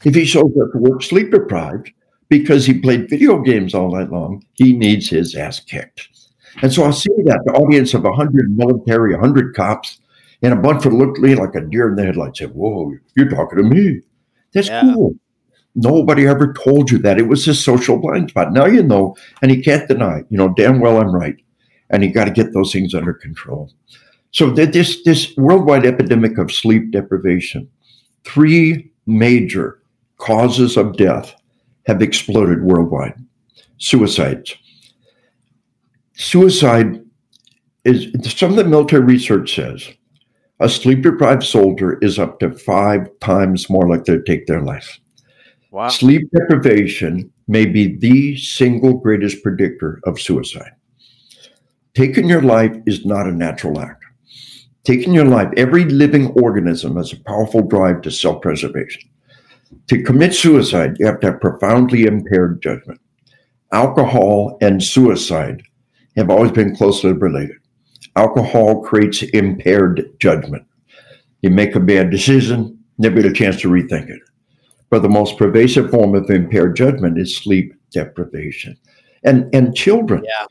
If 0.05 0.15
he 0.15 0.25
shows 0.25 0.51
up 0.61 0.73
to 0.73 0.79
work 0.79 1.03
sleep 1.03 1.31
deprived 1.31 1.93
because 2.29 2.65
he 2.65 2.81
played 2.81 3.11
video 3.11 3.41
games 3.41 3.75
all 3.75 3.95
night 3.95 4.11
long, 4.11 4.43
he 4.55 4.73
needs 4.73 5.11
his 5.11 5.35
ass 5.35 5.61
kicked. 5.61 6.09
And 6.61 6.73
so 6.73 6.85
I'll 6.85 6.93
see 6.93 7.11
that 7.25 7.43
the 7.45 7.53
audience 7.53 7.95
of 7.95 8.05
100 8.05 8.57
military, 8.57 9.13
100 9.13 9.55
cops, 9.55 10.01
and 10.43 10.53
a 10.53 10.57
bunch 10.57 10.85
of 10.87 10.93
looked 10.93 11.19
at 11.19 11.25
me 11.25 11.35
like 11.35 11.55
a 11.55 11.61
deer 11.61 11.89
in 11.89 11.97
the 11.97 12.05
headlights 12.05 12.41
said, 12.41 12.53
Whoa, 12.55 12.93
you're 13.17 13.31
talking 13.31 13.59
to 13.59 13.65
me. 13.65 14.01
That's 14.53 14.69
yeah. 14.69 14.83
cool. 14.83 15.15
Nobody 15.75 16.27
ever 16.27 16.53
told 16.53 16.91
you 16.91 16.99
that. 16.99 17.19
It 17.19 17.29
was 17.29 17.49
a 17.49 17.55
social 17.55 17.99
blind 17.99 18.31
spot. 18.31 18.53
Now 18.53 18.67
you 18.67 18.83
know, 18.83 19.17
and 19.41 19.51
he 19.51 19.63
can't 19.63 19.89
deny, 19.89 20.19
it. 20.19 20.27
you 20.29 20.37
know, 20.37 20.53
damn 20.55 20.81
well 20.81 21.01
I'm 21.01 21.15
right. 21.15 21.37
And 21.91 22.05
you 22.05 22.13
got 22.13 22.25
to 22.25 22.31
get 22.31 22.53
those 22.53 22.73
things 22.73 22.95
under 22.95 23.15
control. 23.15 23.71
So 24.31 24.51
this 24.51 25.03
this 25.05 25.35
worldwide 25.37 25.85
epidemic 25.85 26.39
of 26.39 26.53
sleep 26.53 26.91
deprivation, 26.91 27.69
three 28.25 28.91
major 29.07 29.83
causes 30.19 30.77
of 30.77 30.97
death 30.97 31.35
have 31.87 32.01
exploded 32.01 32.63
worldwide. 32.63 33.15
Suicides, 33.79 34.57
Suicide 36.15 37.03
is 37.85 38.13
some 38.33 38.51
of 38.51 38.57
the 38.57 38.65
military 38.65 39.03
research 39.03 39.55
says 39.55 39.89
a 40.61 40.69
sleep 40.69 41.03
deprived 41.03 41.43
soldier 41.43 41.99
is 42.01 42.19
up 42.19 42.39
to 42.39 42.53
five 42.53 43.09
times 43.21 43.69
more 43.69 43.89
likely 43.89 44.17
to 44.17 44.23
take 44.23 44.47
their 44.47 44.61
life. 44.61 45.01
Wow. 45.73 45.89
Sleep 45.89 46.31
deprivation 46.39 47.33
may 47.49 47.65
be 47.65 47.97
the 47.97 48.37
single 48.37 48.93
greatest 48.99 49.43
predictor 49.43 50.01
of 50.05 50.21
suicide. 50.21 50.73
Taking 51.95 52.29
your 52.29 52.43
life 52.43 52.77
is 52.85 53.07
not 53.07 53.27
a 53.27 53.33
natural 53.33 53.81
act. 53.81 54.05
Taking 54.85 55.15
your 55.15 55.25
life, 55.25 55.49
every 55.57 55.87
living 55.87 56.27
organism 56.33 56.97
has 56.97 57.15
a 57.15 57.21
powerful 57.21 57.63
drive 57.63 58.03
to 58.03 58.11
self 58.11 58.43
preservation. 58.43 59.09
To 59.89 60.03
commit 60.03 60.35
suicide, 60.35 60.97
you 60.99 61.07
have 61.07 61.21
to 61.21 61.29
have 61.29 61.41
profoundly 61.41 62.05
impaired 62.05 62.61
judgment. 62.61 63.01
Alcohol 63.73 64.59
and 64.61 64.83
suicide 64.83 65.63
have 66.17 66.29
always 66.29 66.53
been 66.53 66.77
closely 66.77 67.15
related. 67.15 67.57
Alcohol 68.15 68.83
creates 68.83 69.23
impaired 69.23 70.05
judgment. 70.19 70.67
You 71.41 71.49
make 71.49 71.75
a 71.77 71.81
bad 71.81 72.11
decision, 72.11 72.79
never 72.99 73.23
get 73.23 73.31
a 73.31 73.33
chance 73.33 73.59
to 73.63 73.69
rethink 73.69 74.11
it. 74.11 74.21
But 74.93 75.01
the 75.01 75.09
most 75.09 75.39
pervasive 75.39 75.91
form 75.91 76.15
of 76.15 76.29
impaired 76.29 76.77
judgment 76.77 77.19
is 77.19 77.35
sleep 77.35 77.73
deprivation. 77.93 78.77
And, 79.25 79.49
and 79.55 79.75
children, 79.75 80.23
yeah. 80.23 80.45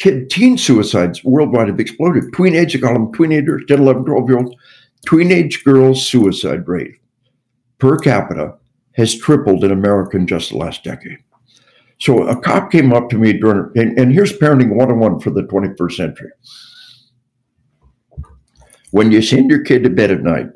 Kid, 0.00 0.30
teen 0.30 0.58
suicides 0.58 1.22
worldwide 1.22 1.68
have 1.68 1.78
exploded. 1.78 2.24
Teenage, 2.36 2.74
I 2.74 2.80
call 2.80 2.94
them 2.94 3.12
teenagers, 3.12 3.62
10, 3.68 3.78
11, 3.78 4.04
12 4.04 4.28
year 4.28 4.38
olds. 4.38 4.56
Teenage 5.08 5.62
girls' 5.62 6.04
suicide 6.04 6.66
rate 6.66 6.96
per 7.78 7.96
capita 7.96 8.56
has 8.94 9.16
tripled 9.16 9.62
in 9.62 9.70
America 9.70 10.16
in 10.16 10.26
just 10.26 10.50
the 10.50 10.56
last 10.56 10.82
decade. 10.82 11.18
So 12.00 12.26
a 12.26 12.34
cop 12.34 12.72
came 12.72 12.92
up 12.92 13.10
to 13.10 13.16
me 13.16 13.34
during, 13.34 13.70
and, 13.76 13.96
and 13.96 14.12
here's 14.12 14.36
parenting 14.36 14.70
101 14.70 15.20
for 15.20 15.30
the 15.30 15.44
21st 15.44 15.92
century. 15.92 16.30
When 18.90 19.12
you 19.12 19.22
send 19.22 19.50
your 19.50 19.62
kid 19.62 19.84
to 19.84 19.90
bed 19.90 20.10
at 20.10 20.24
night, 20.24 20.48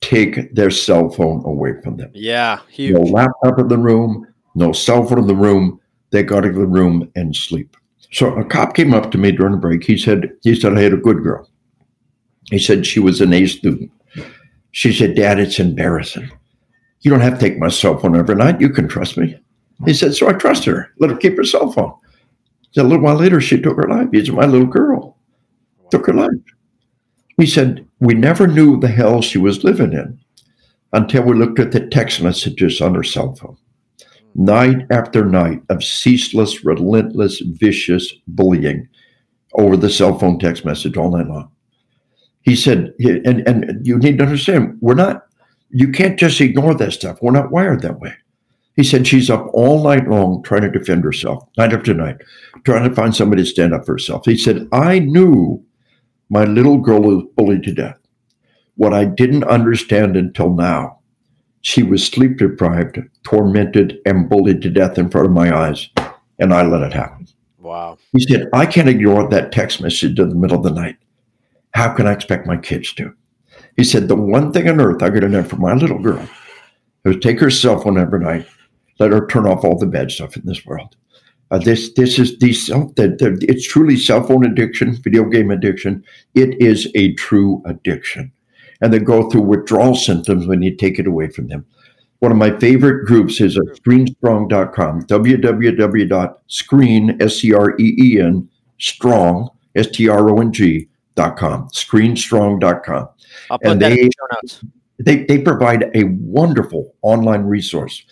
take 0.00 0.54
their 0.54 0.70
cell 0.70 1.08
phone 1.10 1.44
away 1.44 1.80
from 1.82 1.96
them. 1.96 2.10
Yeah, 2.14 2.60
huge. 2.70 2.94
No 2.94 3.00
laptop 3.00 3.58
in 3.58 3.68
the 3.68 3.78
room, 3.78 4.26
no 4.54 4.72
cell 4.72 5.04
phone 5.06 5.20
in 5.20 5.26
the 5.26 5.34
room. 5.34 5.80
They 6.10 6.22
got 6.22 6.42
to 6.42 6.52
the 6.52 6.66
room 6.66 7.10
and 7.16 7.34
sleep. 7.34 7.76
So 8.12 8.34
a 8.36 8.44
cop 8.44 8.74
came 8.74 8.94
up 8.94 9.10
to 9.10 9.18
me 9.18 9.32
during 9.32 9.52
the 9.52 9.58
break. 9.58 9.84
He 9.84 9.98
said, 9.98 10.30
he 10.42 10.54
said 10.54 10.76
I 10.76 10.80
had 10.80 10.92
a 10.92 10.98
good 10.98 11.22
girl. 11.22 11.48
He 12.50 12.58
said 12.58 12.86
she 12.86 13.00
was 13.00 13.20
an 13.20 13.32
A 13.32 13.46
student. 13.46 13.90
She 14.70 14.92
said, 14.92 15.16
Dad, 15.16 15.40
it's 15.40 15.58
embarrassing. 15.58 16.30
You 17.00 17.10
don't 17.10 17.20
have 17.20 17.38
to 17.38 17.40
take 17.40 17.58
my 17.58 17.68
cell 17.68 17.98
phone 17.98 18.16
every 18.16 18.34
night. 18.34 18.60
You 18.60 18.70
can 18.70 18.88
trust 18.88 19.16
me. 19.16 19.38
He 19.84 19.94
said, 19.94 20.14
So 20.14 20.28
I 20.28 20.32
trust 20.32 20.64
her, 20.64 20.90
let 20.98 21.10
her 21.10 21.16
keep 21.16 21.36
her 21.36 21.44
cell 21.44 21.70
phone. 21.72 21.92
a 22.76 22.82
little 22.82 23.00
while 23.02 23.16
later, 23.16 23.40
she 23.40 23.60
took 23.60 23.76
her 23.76 23.88
life. 23.88 24.08
He's 24.12 24.30
my 24.30 24.46
little 24.46 24.66
girl. 24.66 25.18
Took 25.90 26.06
her 26.06 26.14
life. 26.14 26.30
He 27.36 27.46
said, 27.46 27.85
We 28.00 28.14
never 28.14 28.46
knew 28.46 28.78
the 28.78 28.88
hell 28.88 29.22
she 29.22 29.38
was 29.38 29.64
living 29.64 29.92
in 29.92 30.18
until 30.92 31.22
we 31.22 31.34
looked 31.34 31.58
at 31.58 31.72
the 31.72 31.86
text 31.86 32.22
messages 32.22 32.80
on 32.80 32.94
her 32.94 33.02
cell 33.02 33.34
phone. 33.34 33.56
Night 34.34 34.86
after 34.90 35.24
night 35.24 35.62
of 35.70 35.82
ceaseless, 35.82 36.64
relentless, 36.64 37.40
vicious 37.40 38.12
bullying 38.28 38.88
over 39.54 39.76
the 39.76 39.90
cell 39.90 40.18
phone 40.18 40.38
text 40.38 40.64
message 40.64 40.96
all 40.96 41.10
night 41.10 41.26
long. 41.26 41.50
He 42.42 42.54
said, 42.54 42.92
and, 43.00 43.46
and 43.48 43.86
you 43.86 43.98
need 43.98 44.18
to 44.18 44.24
understand, 44.24 44.76
we're 44.80 44.94
not, 44.94 45.26
you 45.70 45.90
can't 45.90 46.18
just 46.18 46.40
ignore 46.40 46.74
that 46.74 46.92
stuff. 46.92 47.18
We're 47.20 47.32
not 47.32 47.50
wired 47.50 47.82
that 47.82 47.98
way. 47.98 48.14
He 48.76 48.84
said 48.84 49.06
she's 49.06 49.30
up 49.30 49.48
all 49.54 49.82
night 49.82 50.06
long 50.06 50.42
trying 50.42 50.60
to 50.62 50.70
defend 50.70 51.02
herself, 51.02 51.48
night 51.56 51.72
after 51.72 51.94
night, 51.94 52.18
trying 52.64 52.88
to 52.88 52.94
find 52.94 53.16
somebody 53.16 53.42
to 53.42 53.48
stand 53.48 53.72
up 53.72 53.86
for 53.86 53.92
herself. 53.92 54.26
He 54.26 54.36
said, 54.36 54.68
I 54.70 54.98
knew 54.98 55.64
my 56.28 56.44
little 56.44 56.78
girl 56.78 57.02
was 57.02 57.24
bullied 57.36 57.62
to 57.64 57.72
death. 57.72 57.98
What 58.76 58.92
I 58.92 59.04
didn't 59.04 59.44
understand 59.44 60.16
until 60.16 60.52
now, 60.52 61.00
she 61.62 61.82
was 61.82 62.06
sleep 62.06 62.38
deprived, 62.38 62.98
tormented, 63.24 63.98
and 64.04 64.28
bullied 64.28 64.62
to 64.62 64.70
death 64.70 64.98
in 64.98 65.10
front 65.10 65.26
of 65.26 65.32
my 65.32 65.56
eyes, 65.56 65.88
and 66.38 66.52
I 66.52 66.62
let 66.62 66.82
it 66.82 66.92
happen. 66.92 67.26
Wow. 67.58 67.98
He 68.12 68.20
said, 68.20 68.48
I 68.52 68.66
can't 68.66 68.88
ignore 68.88 69.28
that 69.28 69.50
text 69.50 69.80
message 69.80 70.18
in 70.18 70.28
the 70.28 70.34
middle 70.34 70.58
of 70.58 70.62
the 70.62 70.70
night. 70.70 70.96
How 71.74 71.92
can 71.92 72.06
I 72.06 72.12
expect 72.12 72.46
my 72.46 72.56
kids 72.56 72.92
to? 72.94 73.12
He 73.76 73.84
said, 73.84 74.08
The 74.08 74.16
one 74.16 74.52
thing 74.52 74.68
on 74.68 74.80
earth 74.80 75.02
I 75.02 75.10
could 75.10 75.22
have 75.22 75.32
done 75.32 75.44
for 75.44 75.56
my 75.56 75.74
little 75.74 75.98
girl 75.98 76.28
was 77.04 77.16
take 77.16 77.40
her 77.40 77.50
cell 77.50 77.80
phone 77.80 77.98
every 77.98 78.20
night 78.20 78.46
let 78.98 79.12
her 79.12 79.26
turn 79.26 79.46
off 79.46 79.64
all 79.64 79.78
the 79.78 79.86
bad 79.86 80.10
stuff 80.10 80.36
in 80.36 80.42
this 80.44 80.64
world. 80.64 80.96
Uh, 81.50 81.58
this 81.58 81.92
this 81.94 82.18
is 82.18 82.38
these 82.38 82.66
the, 82.66 83.16
the, 83.18 83.38
it's 83.48 83.66
truly 83.66 83.96
cell 83.96 84.22
phone 84.22 84.44
addiction, 84.44 84.96
video 85.02 85.24
game 85.24 85.50
addiction. 85.50 86.04
It 86.34 86.60
is 86.60 86.90
a 86.94 87.12
true 87.14 87.62
addiction, 87.66 88.32
and 88.80 88.92
they 88.92 88.98
go 88.98 89.30
through 89.30 89.42
withdrawal 89.42 89.94
symptoms 89.94 90.46
when 90.46 90.62
you 90.62 90.74
take 90.74 90.98
it 90.98 91.06
away 91.06 91.28
from 91.28 91.46
them. 91.46 91.64
One 92.18 92.32
of 92.32 92.38
my 92.38 92.58
favorite 92.58 93.06
groups 93.06 93.40
is 93.40 93.56
at 93.56 93.62
screenstrong.com, 93.64 95.02
www.screen, 95.02 96.42
S-C-R-E-E-N, 97.22 98.48
strong, 98.78 99.50
S-T-R-O-N-G, 99.74 100.88
dot 101.14 101.36
com, 101.36 101.68
screenstrong.com. 101.68 103.08
I'll 103.50 103.58
put 103.58 103.70
and 103.70 103.82
that 103.82 103.90
they, 103.90 104.00
in 104.00 104.06
the 104.06 104.12
show 104.18 104.26
notes. 104.34 104.64
They, 104.98 105.24
they 105.24 105.38
provide 105.42 105.90
a 105.94 106.04
wonderful 106.04 106.94
online 107.02 107.42
resource 107.42 108.02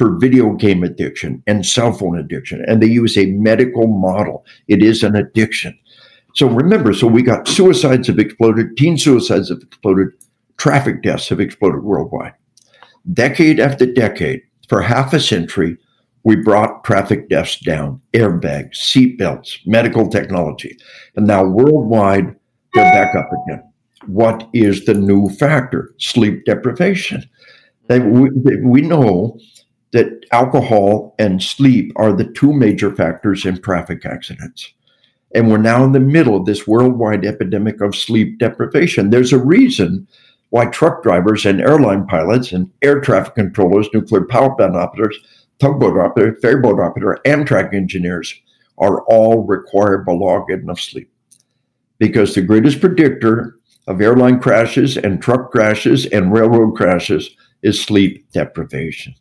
for 0.00 0.16
video 0.16 0.54
game 0.54 0.82
addiction 0.82 1.42
and 1.46 1.66
cell 1.66 1.92
phone 1.92 2.18
addiction. 2.18 2.64
And 2.66 2.82
they 2.82 2.86
use 2.86 3.18
a 3.18 3.26
medical 3.32 3.86
model. 3.86 4.46
It 4.66 4.82
is 4.82 5.02
an 5.02 5.14
addiction. 5.14 5.78
So 6.34 6.48
remember, 6.48 6.94
so 6.94 7.06
we 7.06 7.20
got 7.20 7.46
suicides 7.46 8.06
have 8.06 8.18
exploded, 8.18 8.78
teen 8.78 8.96
suicides 8.96 9.50
have 9.50 9.60
exploded, 9.60 10.08
traffic 10.56 11.02
deaths 11.02 11.28
have 11.28 11.38
exploded 11.38 11.82
worldwide. 11.82 12.32
Decade 13.12 13.60
after 13.60 13.84
decade, 13.84 14.40
for 14.70 14.80
half 14.80 15.12
a 15.12 15.20
century, 15.20 15.76
we 16.24 16.34
brought 16.34 16.82
traffic 16.82 17.28
deaths 17.28 17.60
down, 17.60 18.00
airbags, 18.14 18.76
seatbelts, 18.76 19.58
medical 19.66 20.08
technology. 20.08 20.78
And 21.14 21.26
now 21.26 21.44
worldwide, 21.44 22.34
they're 22.72 22.92
back 22.92 23.14
up 23.14 23.28
again. 23.44 23.62
what 24.06 24.48
is 24.54 24.86
the 24.86 24.94
new 24.94 25.28
factor? 25.28 25.94
Sleep 25.98 26.46
deprivation. 26.46 27.22
We 27.90 28.80
know 28.80 29.38
that 29.92 30.24
alcohol 30.32 31.14
and 31.18 31.42
sleep 31.42 31.92
are 31.96 32.12
the 32.12 32.30
two 32.32 32.52
major 32.52 32.94
factors 32.94 33.44
in 33.44 33.60
traffic 33.60 34.06
accidents. 34.06 34.72
And 35.34 35.50
we're 35.50 35.58
now 35.58 35.84
in 35.84 35.92
the 35.92 36.00
middle 36.00 36.36
of 36.36 36.46
this 36.46 36.66
worldwide 36.66 37.24
epidemic 37.24 37.80
of 37.80 37.94
sleep 37.94 38.38
deprivation. 38.38 39.10
There's 39.10 39.32
a 39.32 39.38
reason 39.38 40.06
why 40.50 40.66
truck 40.66 41.02
drivers 41.02 41.46
and 41.46 41.60
airline 41.60 42.06
pilots 42.06 42.52
and 42.52 42.70
air 42.82 43.00
traffic 43.00 43.36
controllers, 43.36 43.88
nuclear 43.94 44.24
power 44.24 44.54
plant 44.54 44.76
operators, 44.76 45.18
tugboat 45.60 45.98
operators, 45.98 46.40
ferryboat 46.42 46.80
operators, 46.80 47.20
Amtrak 47.24 47.72
engineers 47.74 48.34
are 48.78 49.02
all 49.02 49.44
required 49.44 50.04
by 50.04 50.12
law 50.12 50.44
get 50.46 50.60
enough 50.60 50.80
sleep. 50.80 51.10
Because 51.98 52.34
the 52.34 52.42
greatest 52.42 52.80
predictor 52.80 53.56
of 53.86 54.00
airline 54.00 54.40
crashes 54.40 54.96
and 54.96 55.22
truck 55.22 55.50
crashes 55.50 56.06
and 56.06 56.32
railroad 56.32 56.74
crashes 56.74 57.30
is 57.62 57.80
sleep 57.80 58.30
deprivation. 58.32 59.14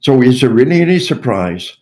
So, 0.00 0.22
is 0.22 0.40
there 0.40 0.50
really 0.50 0.80
any 0.80 0.98
surprise 0.98 1.76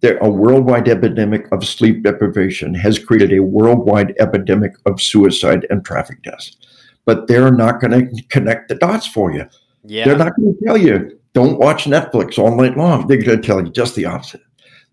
that 0.00 0.18
a 0.20 0.28
worldwide 0.28 0.88
epidemic 0.88 1.50
of 1.52 1.66
sleep 1.66 2.02
deprivation 2.02 2.74
has 2.74 2.98
created 2.98 3.32
a 3.32 3.42
worldwide 3.42 4.14
epidemic 4.18 4.72
of 4.86 5.00
suicide 5.00 5.66
and 5.70 5.84
traffic 5.84 6.22
deaths? 6.22 6.56
But 7.04 7.26
they're 7.26 7.50
not 7.50 7.80
going 7.80 7.92
to 7.92 8.22
connect 8.28 8.68
the 8.68 8.74
dots 8.76 9.06
for 9.06 9.32
you. 9.32 9.46
Yeah. 9.84 10.04
They're 10.04 10.18
not 10.18 10.36
going 10.36 10.54
to 10.54 10.64
tell 10.64 10.76
you, 10.76 11.18
don't 11.32 11.58
watch 11.58 11.84
Netflix 11.84 12.38
all 12.38 12.54
night 12.54 12.76
long. 12.76 13.06
They're 13.06 13.22
going 13.22 13.40
to 13.40 13.46
tell 13.46 13.64
you 13.64 13.70
just 13.70 13.96
the 13.96 14.06
opposite. 14.06 14.42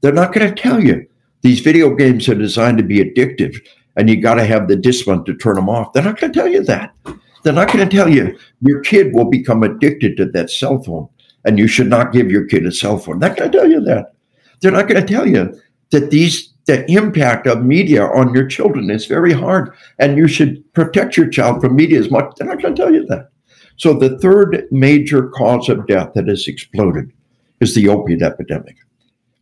They're 0.01 0.13
not 0.13 0.33
going 0.33 0.53
to 0.53 0.61
tell 0.61 0.81
you 0.81 1.05
these 1.41 1.59
video 1.59 1.93
games 1.95 2.27
are 2.29 2.35
designed 2.35 2.77
to 2.77 2.83
be 2.83 2.99
addictive 2.99 3.55
and 3.95 4.09
you 4.09 4.21
got 4.21 4.35
to 4.35 4.45
have 4.45 4.67
the 4.67 4.75
discipline 4.75 5.25
to 5.25 5.35
turn 5.35 5.55
them 5.55 5.69
off. 5.69 5.93
They're 5.93 6.03
not 6.03 6.19
going 6.19 6.31
to 6.31 6.39
tell 6.39 6.47
you 6.47 6.63
that. 6.63 6.95
They're 7.43 7.53
not 7.53 7.71
going 7.71 7.87
to 7.87 7.95
tell 7.95 8.09
you 8.09 8.37
your 8.61 8.81
kid 8.81 9.13
will 9.13 9.29
become 9.29 9.63
addicted 9.63 10.17
to 10.17 10.25
that 10.27 10.49
cell 10.49 10.81
phone 10.81 11.09
and 11.45 11.57
you 11.57 11.67
should 11.67 11.87
not 11.87 12.11
give 12.11 12.31
your 12.31 12.45
kid 12.45 12.65
a 12.65 12.71
cell 12.71 12.97
phone. 12.97 13.19
They're 13.19 13.29
not 13.29 13.37
going 13.37 13.51
to 13.51 13.57
tell 13.57 13.69
you 13.69 13.81
that. 13.81 14.13
They're 14.61 14.71
not 14.71 14.87
going 14.87 15.05
to 15.05 15.13
tell 15.13 15.27
you 15.27 15.59
that 15.91 16.11
these 16.11 16.53
the 16.65 16.85
impact 16.91 17.47
of 17.47 17.65
media 17.65 18.05
on 18.05 18.31
your 18.31 18.45
children 18.45 18.91
is 18.91 19.07
very 19.07 19.33
hard 19.33 19.73
and 19.97 20.15
you 20.15 20.27
should 20.27 20.63
protect 20.73 21.17
your 21.17 21.27
child 21.27 21.61
from 21.61 21.75
media 21.75 21.97
as 21.97 22.11
much. 22.11 22.35
They're 22.37 22.47
not 22.47 22.61
going 22.61 22.75
to 22.75 22.81
tell 22.81 22.93
you 22.93 23.07
that. 23.07 23.29
So 23.77 23.93
the 23.93 24.19
third 24.19 24.67
major 24.69 25.29
cause 25.29 25.67
of 25.67 25.87
death 25.87 26.11
that 26.13 26.27
has 26.27 26.47
exploded 26.47 27.11
is 27.59 27.73
the 27.73 27.87
opiate 27.87 28.21
epidemic. 28.21 28.75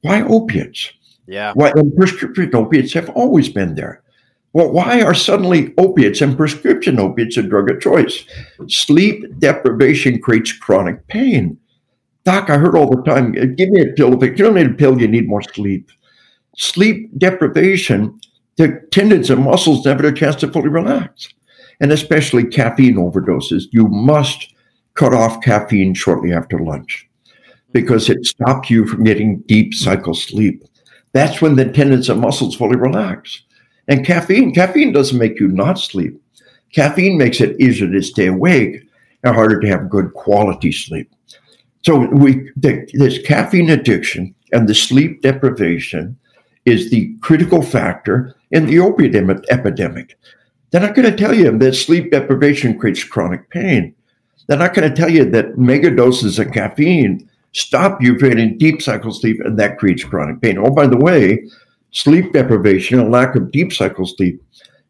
Why 0.03 0.21
opiates? 0.21 0.93
Yeah. 1.25 1.51
Why 1.53 1.73
and 1.75 1.93
prescription 1.97 2.55
opiates 2.55 2.93
have 2.93 3.09
always 3.09 3.49
been 3.49 3.75
there. 3.75 4.03
Well, 4.53 4.71
why 4.71 5.01
are 5.01 5.13
suddenly 5.13 5.73
opiates 5.77 6.21
and 6.21 6.37
prescription 6.37 6.97
opiates 6.97 7.35
a 7.35 7.43
drug 7.43 7.69
of 7.69 7.81
choice? 7.81 8.23
Sleep 8.67 9.25
deprivation 9.37 10.21
creates 10.21 10.53
chronic 10.53 11.05
pain. 11.07 11.59
Doc, 12.27 12.49
I 12.49 12.57
heard 12.57 12.75
all 12.75 12.89
the 12.89 13.01
time, 13.03 13.33
uh, 13.41 13.45
give 13.45 13.69
me 13.69 13.79
a 13.79 13.93
pill. 13.93 14.21
If 14.21 14.37
you 14.37 14.43
don't 14.43 14.55
need 14.55 14.71
a 14.71 14.73
pill, 14.73 14.99
you 14.99 15.07
need 15.07 15.29
more 15.29 15.41
sleep. 15.41 15.89
Sleep 16.57 17.09
deprivation, 17.17 18.19
the 18.57 18.81
tendons 18.91 19.29
and 19.29 19.45
muscles 19.45 19.85
never 19.85 20.03
have 20.03 20.13
a 20.13 20.17
chance 20.17 20.35
to 20.41 20.51
fully 20.51 20.67
relax. 20.67 21.29
And 21.79 21.89
especially 21.89 22.43
caffeine 22.43 22.95
overdoses. 22.95 23.67
You 23.71 23.87
must 23.87 24.53
cut 24.95 25.13
off 25.13 25.41
caffeine 25.41 25.93
shortly 25.93 26.33
after 26.33 26.59
lunch 26.59 27.07
because 27.71 28.09
it 28.09 28.25
stops 28.25 28.69
you 28.69 28.85
from 28.85 29.05
getting 29.05 29.39
deep 29.43 29.73
cycle 29.73 30.13
sleep. 30.13 30.65
That's 31.13 31.41
when 31.41 31.55
the 31.55 31.71
tendons 31.71 32.09
and 32.09 32.19
muscles 32.19 32.57
fully 32.57 32.75
relax. 32.75 33.41
And 33.87 34.05
caffeine, 34.05 34.53
caffeine 34.53 34.91
doesn't 34.91 35.17
make 35.17 35.39
you 35.39 35.47
not 35.47 35.79
sleep. 35.79 36.21
Caffeine 36.73 37.17
makes 37.17 37.39
it 37.39 37.57
easier 37.61 37.89
to 37.89 38.01
stay 38.01 38.27
awake 38.27 38.83
and 39.23 39.33
harder 39.33 39.61
to 39.61 39.67
have 39.69 39.89
good 39.89 40.13
quality 40.13 40.73
sleep. 40.73 41.09
So 41.83 42.07
we 42.07 42.51
the, 42.55 42.89
this 42.93 43.19
caffeine 43.19 43.69
addiction 43.69 44.33
and 44.51 44.67
the 44.67 44.75
sleep 44.75 45.21
deprivation 45.21 46.17
is 46.65 46.89
the 46.89 47.15
critical 47.21 47.61
factor 47.61 48.35
in 48.51 48.65
the 48.65 48.79
opiate 48.79 49.15
em- 49.15 49.41
epidemic. 49.49 50.17
They're 50.71 50.81
not 50.81 50.95
going 50.95 51.09
to 51.09 51.15
tell 51.15 51.33
you 51.33 51.57
that 51.57 51.73
sleep 51.73 52.11
deprivation 52.11 52.77
creates 52.77 53.03
chronic 53.03 53.49
pain. 53.49 53.95
They're 54.47 54.57
not 54.57 54.73
going 54.73 54.89
to 54.89 54.95
tell 54.95 55.09
you 55.09 55.25
that 55.31 55.57
mega 55.57 55.95
doses 55.95 56.39
of 56.39 56.51
caffeine 56.51 57.29
stop 57.53 58.01
you 58.01 58.17
from 58.19 58.29
getting 58.29 58.57
deep 58.57 58.81
cycle 58.81 59.11
sleep 59.11 59.39
and 59.43 59.57
that 59.57 59.77
creates 59.77 60.03
chronic 60.03 60.41
pain. 60.41 60.57
Oh, 60.57 60.69
by 60.69 60.87
the 60.87 60.97
way, 60.97 61.47
sleep 61.91 62.33
deprivation 62.33 62.99
and 62.99 63.11
lack 63.11 63.35
of 63.35 63.51
deep 63.51 63.73
cycle 63.73 64.05
sleep 64.05 64.41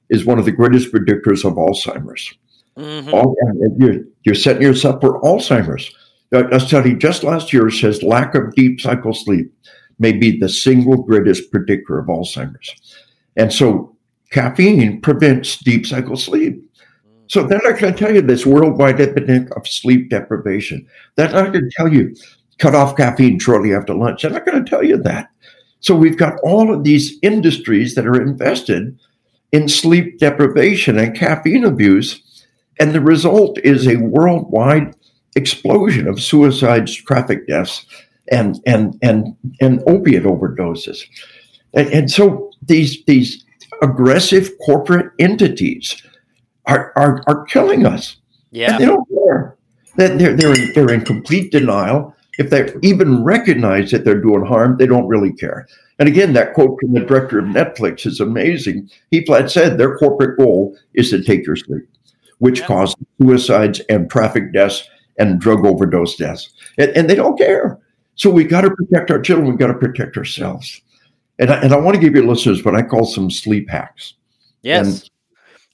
is 0.10 0.26
one 0.26 0.40
of 0.40 0.46
the 0.46 0.52
greatest 0.52 0.92
predictors 0.92 1.46
of 1.46 1.54
Alzheimer's. 1.54 2.34
Mm-hmm. 2.78 3.14
All, 3.14 3.36
you're, 3.78 4.04
you're 4.24 4.36
setting 4.36 4.62
yourself 4.62 5.02
for 5.02 5.22
Alzheimer's. 5.22 5.94
A 6.32 6.60
study 6.60 6.94
just 6.94 7.24
last 7.24 7.54
year 7.54 7.70
says 7.70 8.04
lack 8.04 8.36
of 8.36 8.54
deep 8.56 8.82
cycle 8.82 9.14
sleep 9.14 9.54
may 10.00 10.12
be 10.12 10.38
the 10.38 10.50
single 10.50 11.04
greatest 11.04 11.50
predictor 11.52 11.98
of 11.98 12.08
Alzheimer's. 12.08 12.76
And 13.36 13.52
so 13.54 13.96
caffeine 14.32 15.02
prevents 15.02 15.58
deep 15.58 15.86
cycle 15.86 16.18
sleep. 16.18 16.62
So 17.28 17.44
then 17.44 17.62
I 17.68 17.74
can 17.74 17.96
tell 17.96 18.14
you 18.14 18.22
this 18.22 18.46
worldwide 18.46 19.02
epidemic 19.02 19.56
of 19.56 19.68
sleep 19.68 20.10
deprivation. 20.10 20.88
They're 21.16 21.32
not 21.32 21.54
tell 21.76 21.92
you 21.92 22.16
cut 22.58 22.76
off 22.76 22.98
caffeine 22.98 23.40
shortly 23.40 23.74
after 23.74 23.94
lunch. 23.94 24.22
They're 24.22 24.32
not 24.32 24.46
going 24.46 24.64
to 24.64 24.70
tell 24.70 24.84
you 24.84 24.98
that. 25.04 25.30
So 25.80 25.96
we've 25.96 26.18
got 26.18 26.40
all 26.44 26.74
of 26.74 26.84
these 26.84 27.18
industries 27.22 27.96
that 27.96 28.08
are 28.08 28.22
invested 28.22 28.98
in 29.52 29.70
sleep 29.70 30.20
deprivation 30.20 30.98
and 30.98 31.16
caffeine 31.16 31.64
abuse. 31.64 32.22
And 32.80 32.94
the 32.94 33.02
result 33.02 33.58
is 33.60 33.88
a 33.88 33.98
worldwide 33.98 34.96
explosion 35.38 36.08
of 36.08 36.22
suicides, 36.22 36.94
traffic 36.96 37.48
deaths, 37.48 37.86
and 38.30 38.60
and 38.66 38.98
and 39.02 39.36
and 39.62 39.82
opiate 39.88 40.24
overdoses. 40.24 41.06
And, 41.74 41.88
and 41.90 42.12
so 42.12 42.52
these 42.62 43.04
these 43.06 43.46
aggressive 43.82 44.52
corporate 44.66 45.14
entities 45.20 46.02
are 46.66 46.92
are, 46.96 47.24
are 47.28 47.46
killing 47.46 47.86
us. 47.86 48.18
Yeah. 48.52 48.72
And 48.72 48.82
they 48.82 48.86
don't 48.86 49.08
care. 49.10 49.58
They're, 49.98 50.36
they're, 50.36 50.54
in, 50.54 50.74
they're 50.74 50.94
in 50.94 51.04
complete 51.04 51.52
denial. 51.52 52.14
If 52.38 52.50
they 52.52 52.72
even 52.84 53.24
recognize 53.24 53.92
that 53.92 54.06
they're 54.06 54.22
doing 54.22 54.46
harm, 54.46 54.78
they 54.78 54.86
don't 54.86 55.08
really 55.08 55.34
care. 55.34 55.68
And 56.00 56.08
again, 56.08 56.34
that 56.34 56.54
quote 56.54 56.80
from 56.80 56.94
the 56.94 57.00
director 57.00 57.40
of 57.40 57.46
Netflix 57.46 58.06
is 58.06 58.20
amazing. 58.20 58.90
He 59.10 59.26
flat 59.26 59.50
said 59.50 59.78
their 59.78 59.98
corporate 59.98 60.38
goal 60.38 60.78
is 60.94 61.10
to 61.10 61.24
take 61.24 61.46
your 61.46 61.56
sleep, 61.56 61.88
which 62.38 62.60
yeah. 62.60 62.68
causes 62.68 62.96
suicides 63.20 63.82
and 63.90 64.10
traffic 64.10 64.54
deaths 64.54 64.88
and 65.18 65.40
drug 65.40 65.66
overdose 65.66 66.16
deaths. 66.16 66.52
And, 66.78 66.92
and 66.92 67.10
they 67.10 67.16
don't 67.16 67.38
care. 67.38 67.80
So 68.16 68.30
we 68.30 68.44
got 68.44 68.62
to 68.62 68.72
protect 68.72 69.12
our 69.12 69.22
children. 69.22 69.48
We've 69.48 69.60
got 69.60 69.68
to 69.68 69.74
protect 69.76 70.18
ourselves. 70.18 70.82
And 71.40 71.52
I, 71.52 71.62
and 71.62 71.74
I 71.74 71.78
want 71.78 71.96
to 71.96 72.02
give 72.02 72.16
your 72.16 72.26
listeners 72.26 72.64
what 72.66 72.76
I 72.76 72.82
call 72.82 73.06
some 73.06 73.30
sleep 73.30 73.70
hacks. 73.70 74.16
Yes. 74.64 74.88
And 74.88 75.10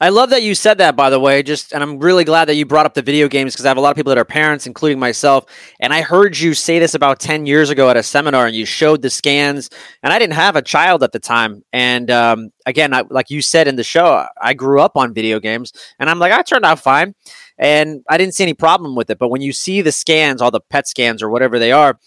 I 0.02 0.10
love 0.10 0.32
that 0.32 0.44
you 0.44 0.54
said 0.54 0.80
that, 0.80 0.98
by 0.98 1.10
the 1.10 1.20
way. 1.20 1.42
Just, 1.44 1.72
and 1.72 1.82
I'm 1.82 1.98
really 1.98 2.26
glad 2.26 2.50
that 2.50 2.56
you 2.56 2.66
brought 2.66 2.86
up 2.86 2.94
the 2.94 3.02
video 3.02 3.30
games 3.30 3.54
because 3.54 3.66
I 3.66 3.70
have 3.70 3.78
a 3.78 3.80
lot 3.80 3.92
of 3.92 3.96
people 3.96 4.10
that 4.10 4.18
are 4.18 4.26
parents, 4.26 4.68
including 4.68 5.00
myself. 5.00 5.46
And 5.80 5.94
I 5.94 6.02
heard 6.02 6.38
you 6.38 6.54
say 6.54 6.78
this 6.78 6.94
about 6.94 7.22
10 7.22 7.46
years 7.46 7.70
ago 7.70 7.90
at 7.90 7.96
a 7.96 8.04
seminar, 8.04 8.46
and 8.46 8.54
you 8.54 8.66
showed 8.66 9.02
the 9.02 9.10
scans. 9.10 9.70
And 10.02 10.12
I 10.12 10.20
didn't 10.20 10.34
have 10.34 10.58
a 10.58 10.62
child 10.62 11.04
at 11.04 11.14
the 11.14 11.20
time. 11.20 11.64
And 11.72 12.12
um, 12.12 12.50
again, 12.66 12.94
I, 12.94 13.04
like 13.10 13.30
you 13.30 13.42
said 13.42 13.70
in 13.70 13.78
the 13.78 13.84
show, 13.86 14.26
I 14.42 14.54
grew 14.54 14.82
up 14.82 14.98
on 14.98 15.14
video 15.14 15.40
games, 15.40 15.72
and 16.00 16.10
I'm 16.10 16.20
like, 16.20 16.34
I 16.34 16.42
turned 16.42 16.66
out 16.66 16.80
fine, 16.80 17.16
and 17.58 18.04
I 18.10 18.18
didn't 18.18 18.36
see 18.36 18.44
any 18.44 18.54
problem 18.54 18.96
with 18.96 19.10
it. 19.10 19.20
But 19.20 19.30
when 19.30 19.42
you 19.42 19.54
see 19.54 19.82
the 19.82 19.92
scans, 19.92 20.42
all 20.42 20.52
the 20.52 20.62
PET 20.62 20.88
scans 20.88 21.22
or 21.22 21.30
whatever 21.30 21.60
they 21.60 21.72
are, 21.72 22.00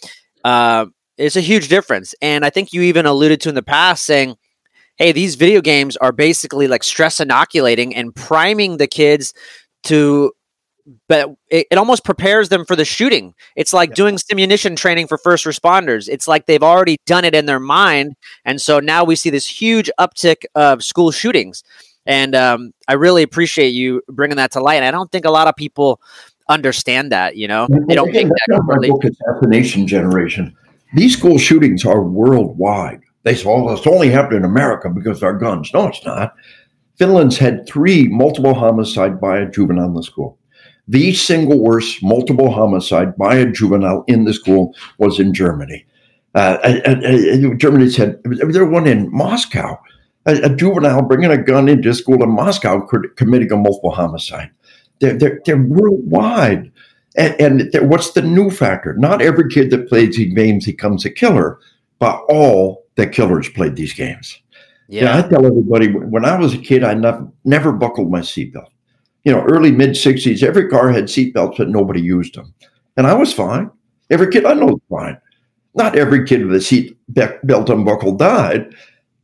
uh, 0.45 0.87
it's 1.17 1.37
a 1.37 1.41
huge 1.41 1.69
difference. 1.69 2.15
And 2.21 2.45
I 2.45 2.51
think 2.51 2.73
you 2.73 2.83
even 2.83 3.07
alluded 3.07 3.41
to 3.43 3.49
in 3.49 3.55
the 3.55 3.63
past 3.63 4.05
saying 4.05 4.37
hey, 4.97 5.13
these 5.13 5.35
video 5.35 5.61
games 5.61 5.97
are 5.99 6.13
basically 6.13 6.69
like 6.69 6.83
stress 6.83 7.21
inoculating 7.21 7.95
and 7.95 8.15
priming 8.15 8.79
the 8.79 8.87
kids 8.87 9.35
to 9.85 10.33
but 11.09 11.31
it, 11.51 11.67
it, 11.73 11.79
almost 11.79 12.05
prepares 12.05 12.49
them 12.49 12.65
for 12.65 12.77
the 12.77 12.85
shooting. 12.85 13.35
It's 13.57 13.73
like 13.73 13.89
yeah. 13.89 13.95
doing 13.97 14.17
simunition 14.19 14.77
training 14.77 15.09
for 15.09 15.19
first 15.19 15.45
responders. 15.45 16.09
It's 16.09 16.29
like 16.29 16.47
they've 16.47 16.63
already 16.63 16.99
done 17.07 17.25
it 17.25 17.35
in 17.35 17.47
their 17.47 17.59
mind, 17.59 18.15
and 18.45 18.61
so 18.61 18.79
now 18.79 19.03
we 19.03 19.17
see 19.17 19.29
this 19.29 19.49
huge 19.49 19.91
uptick 19.99 20.45
of 20.55 20.85
school 20.85 21.11
shootings. 21.11 21.65
And 22.07 22.35
um, 22.35 22.73
I 22.89 22.95
really 22.95 23.23
appreciate 23.23 23.71
you 23.71 24.03
bringing 24.09 24.37
that 24.37 24.53
to 24.53 24.61
light. 24.61 24.77
And 24.77 24.85
I 24.85 24.91
don't 24.91 25.11
think 25.11 25.25
a 25.25 25.31
lot 25.31 25.49
of 25.49 25.57
people 25.57 26.01
understand 26.49 27.13
that. 27.13 27.37
You 27.37 27.49
know, 27.49 27.67
they 27.89 27.95
don't 27.95 28.13
think 28.13 28.31
that. 28.31 28.63
Really- 28.67 28.91
book, 28.91 29.05
assassination 29.05 29.87
generation. 29.87 30.57
These 30.95 31.17
school 31.19 31.39
shootings 31.39 31.85
are 31.85 32.03
worldwide. 32.03 33.01
They 33.25 33.35
say, 33.35 33.45
well, 33.47 33.75
it's 33.75 33.87
only 33.89 34.09
happened 34.09 34.37
in 34.37 34.45
America 34.45 34.89
because 34.89 35.23
our 35.23 35.37
guns. 35.37 35.73
No, 35.75 35.89
it's 35.89 36.05
not. 36.07 36.35
Finland's 36.97 37.39
had 37.39 37.67
three 37.67 38.09
multiple 38.09 38.55
homicide 38.55 39.21
by 39.21 39.39
a 39.39 39.51
juvenile 39.51 39.89
in 39.89 39.95
the 39.95 40.03
school. 40.03 40.39
The 40.89 41.13
single 41.13 41.61
worst 41.61 42.03
multiple 42.03 42.53
homicide 42.53 43.17
by 43.17 43.35
a 43.37 43.51
juvenile 43.51 44.05
in 44.07 44.25
the 44.25 44.33
school 44.33 44.75
was 44.99 45.19
in 45.19 45.35
Germany. 45.35 45.85
Uh, 46.35 46.59
and, 46.63 47.03
and 47.03 47.61
Germany's 47.61 47.97
had 47.97 48.21
there 48.25 48.65
one 48.65 48.87
in 48.87 49.11
Moscow, 49.11 49.81
a, 50.27 50.35
a, 50.43 50.55
juvenile 50.55 51.03
bringing 51.03 51.31
a 51.31 51.43
gun 51.43 51.69
into 51.69 51.95
school 51.95 52.23
in 52.23 52.31
Moscow 52.31 52.87
committing 53.17 53.53
a 53.53 53.57
multiple 53.57 53.93
homicide. 53.93 54.51
They're, 55.01 55.17
they're, 55.17 55.41
they're 55.45 55.63
worldwide. 55.63 56.71
And, 57.17 57.41
and 57.41 57.91
what's 57.91 58.13
the 58.13 58.23
new 58.23 58.51
factor? 58.51 58.95
Not 58.95 59.23
every 59.23 59.49
kid 59.49 59.71
that 59.71 59.89
plays 59.89 60.17
these 60.17 60.35
games 60.35 60.67
becomes 60.67 61.05
a 61.05 61.11
killer, 61.11 61.59
but 61.99 62.23
all 62.29 62.87
the 62.97 63.07
killers 63.07 63.49
played 63.49 63.77
these 63.77 63.95
games. 63.95 64.41
Yeah. 64.89 65.05
yeah 65.05 65.19
I 65.19 65.29
tell 65.29 65.47
everybody 65.47 65.93
when 65.93 66.25
I 66.25 66.39
was 66.39 66.55
a 66.55 66.59
kid, 66.59 66.85
I 66.85 66.95
never, 66.95 67.29
never 67.45 67.73
buckled 67.73 68.11
my 68.11 68.21
seatbelt. 68.21 68.69
You 69.25 69.33
know, 69.33 69.43
early 69.43 69.73
mid 69.73 69.91
60s, 69.91 70.43
every 70.43 70.69
car 70.69 70.91
had 70.91 71.05
seatbelts, 71.05 71.59
but 71.59 71.69
nobody 71.69 72.01
used 72.01 72.35
them. 72.35 72.55
And 72.97 73.07
I 73.07 73.15
was 73.15 73.33
fine. 73.33 73.71
Every 74.11 74.31
kid 74.31 74.45
I 74.45 74.55
know 74.55 74.67
was 74.67 74.81
fine. 74.89 75.19
Not 75.75 75.97
every 75.97 76.25
kid 76.27 76.47
with 76.47 76.55
a 76.55 76.59
seatbelt 76.59 77.69
unbuckled 77.69 78.19
died, 78.19 78.75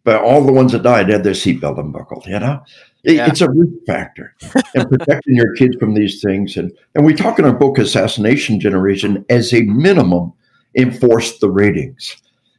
but 0.05 0.23
all 0.23 0.45
the 0.45 0.53
ones 0.53 0.73
that 0.73 0.83
died 0.83 1.09
had 1.09 1.25
their 1.25 1.33
seatbelt 1.33 1.79
unbuckled, 1.79 2.27
you 2.27 2.38
know? 2.38 2.62
Yeah. 3.05 3.27
It's 3.27 3.41
a 3.41 3.51
risk 3.51 3.73
factor 3.87 4.35
and 4.75 4.88
protecting 4.88 5.35
your 5.35 5.55
kids 5.57 5.77
from 5.77 5.95
these 5.95 6.23
things. 6.23 6.57
And, 6.57 6.71
and 6.95 7.05
we 7.05 7.15
talk 7.15 7.38
in 7.38 7.45
our 7.45 7.53
book, 7.53 7.79
Assassination 7.79 8.61
Generation, 8.61 9.25
as 9.29 9.53
a 9.53 9.62
minimum, 9.62 10.33
enforce 10.77 11.38
the 11.38 11.51
ratings. 11.51 12.17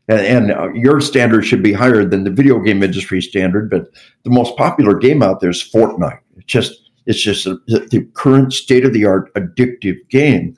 And, 0.10 0.20
and 0.20 0.52
uh, 0.52 0.74
your 0.74 1.00
standard 1.00 1.46
should 1.46 1.64
be 1.64 1.72
higher 1.72 2.04
than 2.04 2.26
the 2.26 2.30
video 2.30 2.60
game 2.60 2.84
industry 2.84 3.22
standard. 3.22 3.70
But 3.70 3.88
the 4.24 4.32
most 4.32 4.58
popular 4.58 4.96
game 4.96 5.24
out 5.24 5.40
there 5.40 5.52
is 5.52 5.64
Fortnite. 5.64 6.20
It's 6.36 6.46
just 6.46 6.90
it's 7.06 7.22
just 7.22 7.46
a, 7.46 7.58
the 7.68 8.06
current 8.14 8.52
state 8.52 8.86
of 8.86 8.92
the 8.92 9.06
art 9.06 9.34
addictive 9.36 9.98
game, 10.10 10.58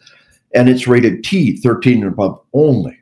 and 0.56 0.68
it's 0.68 0.88
rated 0.88 1.24
T, 1.24 1.58
thirteen 1.58 2.04
and 2.04 2.12
above 2.12 2.42
only 2.54 2.98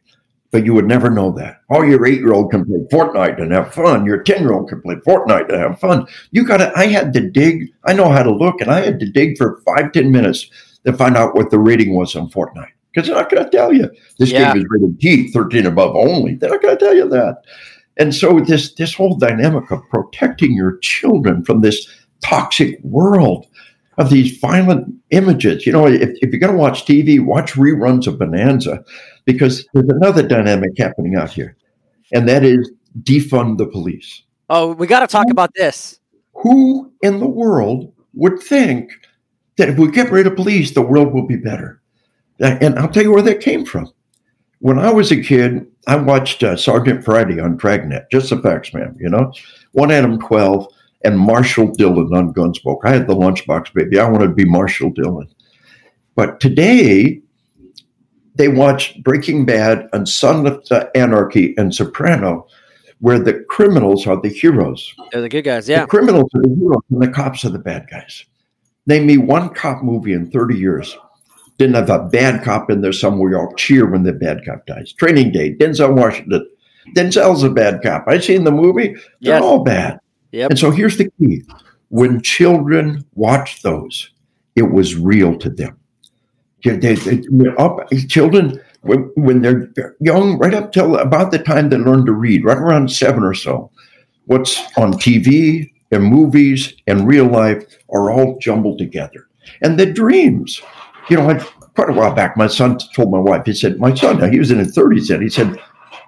but 0.54 0.64
you 0.64 0.74
would 0.76 0.86
never 0.86 1.10
know 1.10 1.32
that. 1.32 1.62
Oh, 1.72 1.82
your 1.82 2.06
eight 2.06 2.20
year 2.20 2.32
old 2.32 2.52
can 2.52 2.64
play 2.64 2.78
Fortnite 2.92 3.42
and 3.42 3.52
have 3.52 3.74
fun. 3.74 4.06
Your 4.06 4.22
10 4.22 4.40
year 4.40 4.54
old 4.54 4.70
can 4.70 4.82
play 4.84 4.96
Fortnite 4.98 5.50
and 5.50 5.60
have 5.60 5.80
fun. 5.80 6.06
You 6.30 6.46
got 6.46 6.58
to, 6.58 6.72
I 6.78 6.86
had 6.86 7.12
to 7.14 7.28
dig. 7.28 7.74
I 7.86 7.94
know 7.94 8.08
how 8.10 8.22
to 8.22 8.32
look, 8.32 8.62
and 8.62 8.70
I 8.70 8.82
had 8.82 9.00
to 9.00 9.10
dig 9.10 9.36
for 9.36 9.64
five 9.66 9.92
ten 9.92 10.12
minutes 10.12 10.50
to 10.86 10.94
find 10.94 11.18
out 11.18 11.36
what 11.36 11.50
the 11.50 11.58
rating 11.58 11.96
was 11.96 12.16
on 12.16 12.30
Fortnite. 12.30 12.70
Because 12.94 13.08
they're 13.08 13.18
not 13.18 13.32
going 13.32 13.44
to 13.44 13.50
tell 13.50 13.74
you 13.74 13.90
this 14.20 14.32
yeah. 14.32 14.54
game 14.54 14.62
is 14.62 14.68
rated 14.70 15.00
T, 15.02 15.32
13 15.32 15.66
above 15.66 15.96
only. 15.96 16.36
They're 16.36 16.52
not 16.52 16.62
going 16.62 16.78
to 16.78 16.86
tell 16.86 16.96
you 16.96 17.10
that. 17.10 17.38
And 17.98 18.14
so 18.14 18.40
this 18.40 18.76
this 18.76 18.94
whole 18.94 19.18
dynamic 19.18 19.72
of 19.72 19.82
protecting 19.90 20.54
your 20.54 20.78
children 20.84 21.44
from 21.44 21.62
this 21.62 21.90
toxic 22.24 22.80
world 22.84 23.48
of 23.98 24.10
these 24.10 24.38
violent 24.38 24.94
images. 25.12 25.66
You 25.66 25.74
know, 25.74 25.88
if, 25.88 26.10
if 26.22 26.32
you're 26.32 26.40
going 26.40 26.54
to 26.54 26.60
watch 26.60 26.86
TV, 26.86 27.24
watch 27.24 27.54
reruns 27.54 28.08
of 28.08 28.20
Bonanza 28.20 28.84
because 29.26 29.66
there's 29.74 29.90
another 29.90 30.28
dynamic 30.28 30.72
happening 30.78 31.16
out 31.16 31.30
here, 31.30 31.56
and 32.12 32.28
that 32.28 32.44
is 32.44 32.72
defund 33.04 33.58
the 33.58 33.68
police. 33.68 34.24
Oh, 34.50 34.74
we 34.74 34.88
got 34.88 35.00
to 35.00 35.08
talk 35.08 35.28
about 35.30 35.54
this. 35.56 36.00
Who 36.34 36.92
in 37.02 37.20
the 37.20 37.28
world 37.28 37.94
would 38.14 38.40
think 38.40 38.92
that 39.58 39.70
if 39.70 39.78
we 39.78 39.92
get 39.92 40.12
rid 40.12 40.28
of 40.28 40.36
police, 40.36 40.72
the 40.72 40.82
world 40.82 41.14
will 41.14 41.28
be 41.28 41.38
better? 41.38 41.82
And 42.40 42.78
I'll 42.78 42.90
tell 42.90 43.04
you 43.04 43.12
where 43.12 43.22
that 43.22 43.42
came 43.42 43.66
from. 43.66 43.92
When 44.60 44.80
I 44.80 44.92
was 44.92 45.12
a 45.12 45.22
kid, 45.22 45.66
I 45.88 45.98
watched 45.98 46.42
uh, 46.42 46.56
Sergeant 46.56 47.04
Friday 47.04 47.40
on 47.40 47.58
Dragnet, 47.58 48.06
just 48.12 48.30
the 48.30 48.42
facts, 48.42 48.74
man. 48.74 48.96
You 49.00 49.10
know, 49.10 49.32
one 49.74 49.92
Adam 49.92 50.20
12 50.20 50.68
and 51.04 51.20
Marshall 51.20 51.68
Dillon 51.68 52.14
on 52.14 52.34
Gunsmoke. 52.34 52.80
I 52.84 52.94
had 52.94 53.08
the 53.08 53.16
lunchbox 53.16 53.74
baby. 53.74 54.00
I 54.00 54.10
wanted 54.10 54.28
to 54.28 54.34
be 54.34 54.46
Marshall 54.46 54.92
Dillon. 54.92 55.28
But 56.16 56.40
today, 56.40 57.22
they 58.36 58.48
watch 58.48 59.02
Breaking 59.04 59.46
Bad 59.46 59.88
and 59.94 60.08
Son 60.08 60.48
of 60.48 60.66
the 60.68 60.90
Anarchy 60.96 61.54
and 61.58 61.74
Soprano, 61.74 62.48
where 63.00 63.20
the 63.20 63.44
criminals 63.50 64.08
are 64.08 64.20
the 64.20 64.30
heroes. 64.30 64.94
They're 65.12 65.22
the 65.22 65.30
good 65.30 65.44
guys, 65.44 65.68
yeah. 65.68 65.82
The 65.82 65.88
criminals 65.88 66.30
are 66.36 66.42
the 66.42 66.56
heroes 66.56 66.84
and 66.90 67.02
the 67.02 67.10
cops 67.10 67.46
are 67.46 67.50
the 67.50 67.60
bad 67.60 67.88
guys. 67.90 68.26
Name 68.86 69.08
me 69.08 69.18
one 69.18 69.50
cop 69.50 69.84
movie 69.84 70.14
in 70.14 70.30
30 70.32 70.58
years. 70.58 70.98
Didn't 71.58 71.76
have 71.76 71.90
a 71.90 72.08
bad 72.10 72.44
cop 72.44 72.70
in 72.70 72.82
there 72.82 72.94
somewhere. 72.94 73.32
Y'all 73.32 73.54
cheer 73.56 73.90
when 73.90 74.04
the 74.04 74.14
bad 74.14 74.44
cop 74.46 74.66
dies. 74.66 74.92
Training 74.94 75.32
Day, 75.32 75.54
Denzel 75.56 75.96
Washington. 75.96 76.50
Denzel's 76.96 77.44
a 77.44 77.50
bad 77.50 77.82
cop. 77.82 78.06
I 78.08 78.20
seen 78.20 78.44
the 78.44 78.52
movie. 78.52 78.94
They're 79.22 79.36
yes. 79.36 79.44
all 79.44 79.64
bad. 79.64 80.00
Yep. 80.34 80.50
And 80.50 80.60
so 80.60 80.72
here's 80.72 80.98
the 80.98 81.10
key. 81.20 81.44
When 81.90 82.22
children 82.22 83.06
watch 83.14 83.62
those, 83.62 84.10
it 84.56 84.72
was 84.72 84.96
real 84.96 85.38
to 85.38 85.50
them. 85.50 85.78
They, 86.64 86.96
they, 86.96 87.22
up, 87.58 87.88
children, 88.08 88.60
when, 88.82 89.12
when 89.16 89.42
they're 89.42 89.96
young, 90.00 90.38
right 90.40 90.54
up 90.54 90.72
till 90.72 90.98
about 90.98 91.32
the 91.32 91.40
time 91.40 91.70
they 91.70 91.78
learn 91.78 92.06
to 92.06 92.14
read, 92.14 92.46
right 92.46 92.58
around 92.58 92.90
seven 92.90 93.24
or 93.24 93.34
so, 93.34 93.70
what's 94.26 94.58
on 94.78 94.94
TV 94.94 95.72
and 95.92 96.04
movies 96.04 96.74
and 96.88 97.08
real 97.08 97.26
life 97.26 97.64
are 97.94 98.12
all 98.12 98.38
jumbled 98.40 98.80
together. 98.80 99.28
And 99.62 99.80
the 99.80 99.86
dreams, 99.86 100.62
you 101.10 101.18
know, 101.18 101.30
I, 101.30 101.44
quite 101.76 101.90
a 101.90 101.94
while 101.94 102.14
back, 102.14 102.38
my 102.38 102.48
son 102.48 102.80
told 102.96 103.12
my 103.12 103.20
wife, 103.20 103.44
he 103.46 103.54
said, 103.54 103.78
my 103.78 103.94
son, 103.94 104.20
now 104.20 104.30
he 104.30 104.40
was 104.40 104.50
in 104.50 104.58
his 104.60 104.76
30s 104.76 105.10
then, 105.10 105.22
he 105.22 105.30
said, 105.30 105.60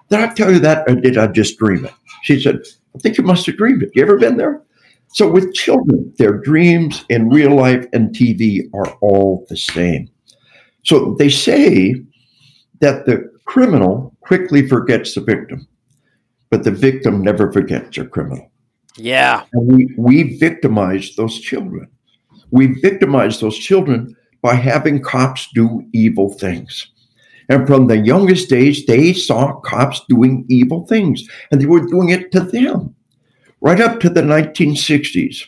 did 0.10 0.20
I 0.20 0.34
tell 0.34 0.52
you 0.52 0.60
that 0.60 0.90
or 0.90 0.96
did 0.96 1.18
I 1.18 1.28
just 1.28 1.60
dream 1.60 1.86
it? 1.86 1.94
She 2.24 2.40
said, 2.40 2.62
I 2.96 2.98
think 3.00 3.18
you 3.18 3.24
must 3.24 3.46
have 3.46 3.58
dreamed 3.58 3.84
it. 3.84 3.92
You 3.94 4.04
ever 4.04 4.18
been 4.18 4.38
there? 4.38 4.62
So 5.10 5.30
with 5.30 5.54
children, 5.54 6.14
their 6.18 6.38
dreams 6.40 7.06
in 7.10 7.30
real 7.30 7.56
life 7.56 7.86
and 7.94 8.16
TV 8.16 8.64
are 8.74 8.92
all 9.02 9.46
the 9.50 9.58
same. 9.58 10.10
So 10.84 11.16
they 11.18 11.30
say 11.30 11.96
that 12.80 13.06
the 13.06 13.32
criminal 13.46 14.16
quickly 14.22 14.68
forgets 14.68 15.16
the 15.16 15.22
victim, 15.22 15.68
but 16.50 16.64
the 16.64 16.72
victim 16.72 17.22
never 17.22 17.52
forgets 17.52 17.98
a 17.98 18.06
criminal. 18.06 18.52
Yeah. 18.98 19.44
And 19.54 19.68
we, 19.68 19.94
we 19.98 20.38
victimize 20.38 21.16
those 21.16 21.40
children. 21.40 21.88
We 22.52 22.80
victimize 22.82 23.40
those 23.40 23.58
children 23.58 24.16
by 24.42 24.56
having 24.56 25.02
cops 25.02 25.50
do 25.54 25.84
evil 25.94 26.34
things. 26.34 26.92
And 27.50 27.68
from 27.68 27.88
the 27.88 27.98
youngest 27.98 28.50
days, 28.50 28.86
they 28.86 29.14
saw 29.14 29.60
cops 29.62 30.02
doing 30.10 30.46
evil 30.50 30.86
things, 30.88 31.28
and 31.52 31.62
they 31.62 31.66
were 31.66 31.86
doing 31.86 32.10
it 32.10 32.32
to 32.32 32.40
them. 32.40 32.96
Right 33.62 33.80
up 33.80 34.00
to 34.02 34.10
the 34.10 34.22
1960s, 34.22 35.46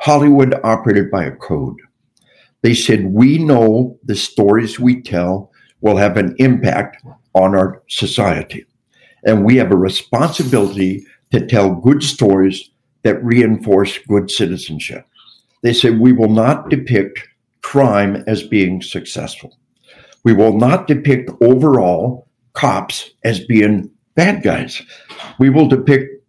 Hollywood 0.00 0.54
operated 0.64 1.10
by 1.10 1.24
a 1.24 1.36
code. 1.36 1.76
They 2.62 2.74
said, 2.74 3.12
We 3.12 3.38
know 3.38 3.98
the 4.04 4.16
stories 4.16 4.78
we 4.78 5.00
tell 5.00 5.50
will 5.80 5.96
have 5.96 6.16
an 6.16 6.34
impact 6.38 7.02
on 7.34 7.54
our 7.54 7.82
society. 7.88 8.66
And 9.24 9.44
we 9.44 9.56
have 9.56 9.70
a 9.70 9.76
responsibility 9.76 11.04
to 11.32 11.46
tell 11.46 11.74
good 11.74 12.02
stories 12.02 12.70
that 13.02 13.22
reinforce 13.22 13.98
good 13.98 14.30
citizenship. 14.30 15.06
They 15.62 15.72
said, 15.72 16.00
We 16.00 16.12
will 16.12 16.30
not 16.30 16.68
depict 16.68 17.26
crime 17.62 18.24
as 18.26 18.42
being 18.42 18.82
successful. 18.82 19.58
We 20.24 20.32
will 20.32 20.56
not 20.56 20.86
depict 20.86 21.30
overall 21.42 22.28
cops 22.52 23.10
as 23.24 23.40
being 23.40 23.90
bad 24.14 24.42
guys. 24.42 24.82
We 25.38 25.50
will 25.50 25.68
depict 25.68 26.22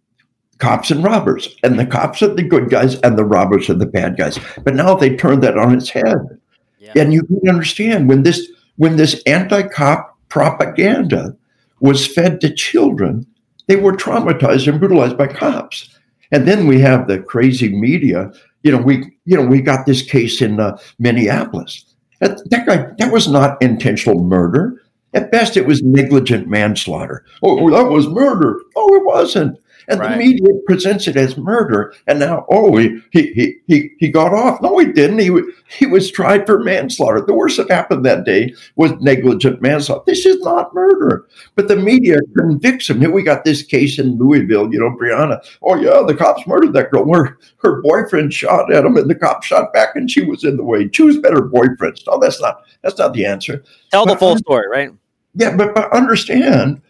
cops 0.58 0.90
and 0.90 1.02
robbers, 1.02 1.54
and 1.62 1.78
the 1.78 1.86
cops 1.86 2.22
are 2.22 2.32
the 2.32 2.42
good 2.42 2.70
guys, 2.70 2.94
and 3.00 3.18
the 3.18 3.24
robbers 3.24 3.68
are 3.68 3.74
the 3.74 3.86
bad 3.86 4.16
guys. 4.16 4.38
But 4.64 4.74
now 4.74 4.94
they 4.94 5.16
turn 5.16 5.40
that 5.40 5.58
on 5.58 5.74
its 5.74 5.90
head, 5.90 6.38
yeah. 6.78 6.92
and 6.96 7.12
you 7.12 7.22
can 7.24 7.40
understand 7.48 8.08
when 8.08 8.22
this 8.22 8.50
when 8.76 8.96
this 8.96 9.20
anti-cop 9.26 10.16
propaganda 10.28 11.36
was 11.80 12.06
fed 12.06 12.40
to 12.40 12.54
children, 12.54 13.26
they 13.66 13.76
were 13.76 13.92
traumatized 13.92 14.66
and 14.66 14.80
brutalized 14.80 15.18
by 15.18 15.26
cops. 15.26 15.88
And 16.30 16.48
then 16.48 16.66
we 16.66 16.80
have 16.80 17.06
the 17.06 17.18
crazy 17.18 17.68
media. 17.68 18.32
You 18.62 18.72
know, 18.72 18.78
we 18.78 19.18
you 19.26 19.36
know 19.36 19.44
we 19.44 19.60
got 19.60 19.84
this 19.84 20.00
case 20.00 20.40
in 20.40 20.60
uh, 20.60 20.78
Minneapolis 20.98 21.91
that, 22.22 22.50
that 22.50 22.66
guy, 22.66 22.86
that 22.98 23.12
was 23.12 23.28
not 23.28 23.60
intentional 23.62 24.22
murder. 24.22 24.80
At 25.14 25.30
best, 25.30 25.58
it 25.58 25.66
was 25.66 25.82
negligent 25.82 26.48
manslaughter. 26.48 27.24
Oh, 27.42 27.70
that 27.70 27.90
was 27.90 28.06
murder. 28.06 28.58
Oh, 28.76 28.94
it 28.94 29.04
wasn't. 29.04 29.58
And 29.88 30.00
right. 30.00 30.12
the 30.12 30.16
media 30.16 30.48
presents 30.66 31.08
it 31.08 31.16
as 31.16 31.36
murder. 31.36 31.94
And 32.06 32.18
now, 32.18 32.46
oh, 32.50 32.76
he, 32.76 33.00
he, 33.10 33.56
he, 33.66 33.90
he 33.98 34.08
got 34.08 34.32
off. 34.32 34.60
No, 34.62 34.78
he 34.78 34.86
didn't. 34.86 35.18
He, 35.18 35.30
he 35.68 35.86
was 35.86 36.10
tried 36.10 36.46
for 36.46 36.62
manslaughter. 36.62 37.20
The 37.20 37.34
worst 37.34 37.56
that 37.56 37.70
happened 37.70 38.04
that 38.06 38.24
day 38.24 38.54
was 38.76 38.92
negligent 39.00 39.60
manslaughter. 39.60 40.04
This 40.06 40.26
is 40.26 40.40
not 40.40 40.74
murder. 40.74 41.26
But 41.54 41.68
the 41.68 41.76
media 41.76 42.18
convicts 42.38 42.88
him. 42.88 43.00
Here 43.00 43.10
we 43.10 43.22
got 43.22 43.44
this 43.44 43.62
case 43.62 43.98
in 43.98 44.18
Louisville, 44.18 44.72
you 44.72 44.78
know, 44.78 44.90
Breonna. 44.90 45.40
Oh, 45.62 45.76
yeah, 45.76 46.02
the 46.06 46.14
cops 46.14 46.46
murdered 46.46 46.72
that 46.74 46.90
girl. 46.90 47.12
Her, 47.12 47.38
her 47.58 47.82
boyfriend 47.82 48.32
shot 48.32 48.72
at 48.72 48.84
him 48.84 48.96
and 48.96 49.10
the 49.10 49.14
cop 49.14 49.42
shot 49.42 49.72
back 49.72 49.96
and 49.96 50.10
she 50.10 50.24
was 50.24 50.44
in 50.44 50.56
the 50.56 50.64
way. 50.64 50.88
Choose 50.88 51.18
better 51.18 51.42
boyfriends. 51.42 52.02
No, 52.06 52.18
that's 52.18 52.40
not, 52.40 52.62
that's 52.82 52.98
not 52.98 53.12
the 53.14 53.24
answer. 53.24 53.62
Tell 53.90 54.06
but, 54.06 54.14
the 54.14 54.18
full 54.18 54.36
story, 54.38 54.68
right? 54.68 54.92
Yeah, 55.34 55.56
but, 55.56 55.74
but 55.74 55.92
understand 55.92 56.82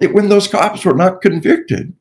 that 0.00 0.12
when 0.12 0.28
those 0.28 0.48
cops 0.48 0.84
were 0.84 0.94
not 0.94 1.20
convicted, 1.22 1.92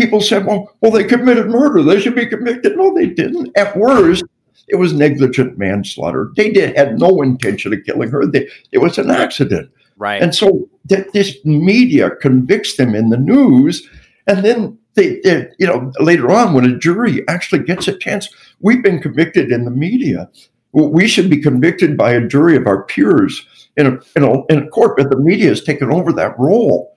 people 0.00 0.20
said, 0.20 0.46
well, 0.46 0.74
well, 0.80 0.90
they 0.90 1.04
committed 1.04 1.48
murder. 1.48 1.82
They 1.82 2.00
should 2.00 2.14
be 2.14 2.26
convicted. 2.26 2.76
No, 2.76 2.94
they 2.94 3.06
didn't. 3.06 3.56
At 3.56 3.76
worst, 3.76 4.24
it 4.68 4.76
was 4.76 4.92
negligent 4.94 5.58
manslaughter. 5.58 6.30
They 6.36 6.50
did 6.50 6.76
had 6.76 6.98
no 6.98 7.20
intention 7.20 7.74
of 7.74 7.84
killing 7.84 8.10
her. 8.10 8.26
They, 8.26 8.48
it 8.72 8.78
was 8.78 8.96
an 8.96 9.10
accident. 9.10 9.70
Right. 9.98 10.22
And 10.22 10.34
so 10.34 10.68
th- 10.88 11.08
this 11.12 11.36
media 11.44 12.10
convicts 12.22 12.76
them 12.76 12.94
in 12.94 13.10
the 13.10 13.18
news, 13.18 13.86
and 14.26 14.42
then 14.42 14.78
they, 14.94 15.20
they, 15.20 15.48
you 15.58 15.66
know, 15.66 15.92
later 16.00 16.30
on 16.30 16.54
when 16.54 16.64
a 16.64 16.78
jury 16.78 17.22
actually 17.28 17.62
gets 17.64 17.86
a 17.86 17.98
chance, 17.98 18.28
we've 18.60 18.82
been 18.82 19.02
convicted 19.02 19.52
in 19.52 19.64
the 19.66 19.70
media. 19.70 20.30
We 20.72 21.08
should 21.08 21.28
be 21.28 21.42
convicted 21.42 21.96
by 21.96 22.12
a 22.12 22.26
jury 22.26 22.56
of 22.56 22.66
our 22.66 22.84
peers 22.84 23.44
in 23.76 23.86
a, 23.86 23.98
in 24.16 24.22
a, 24.22 24.46
in 24.46 24.58
a 24.62 24.68
court, 24.68 24.96
but 24.96 25.10
the 25.10 25.16
media 25.16 25.48
has 25.48 25.62
taken 25.62 25.92
over 25.92 26.12
that 26.12 26.38
role. 26.38 26.96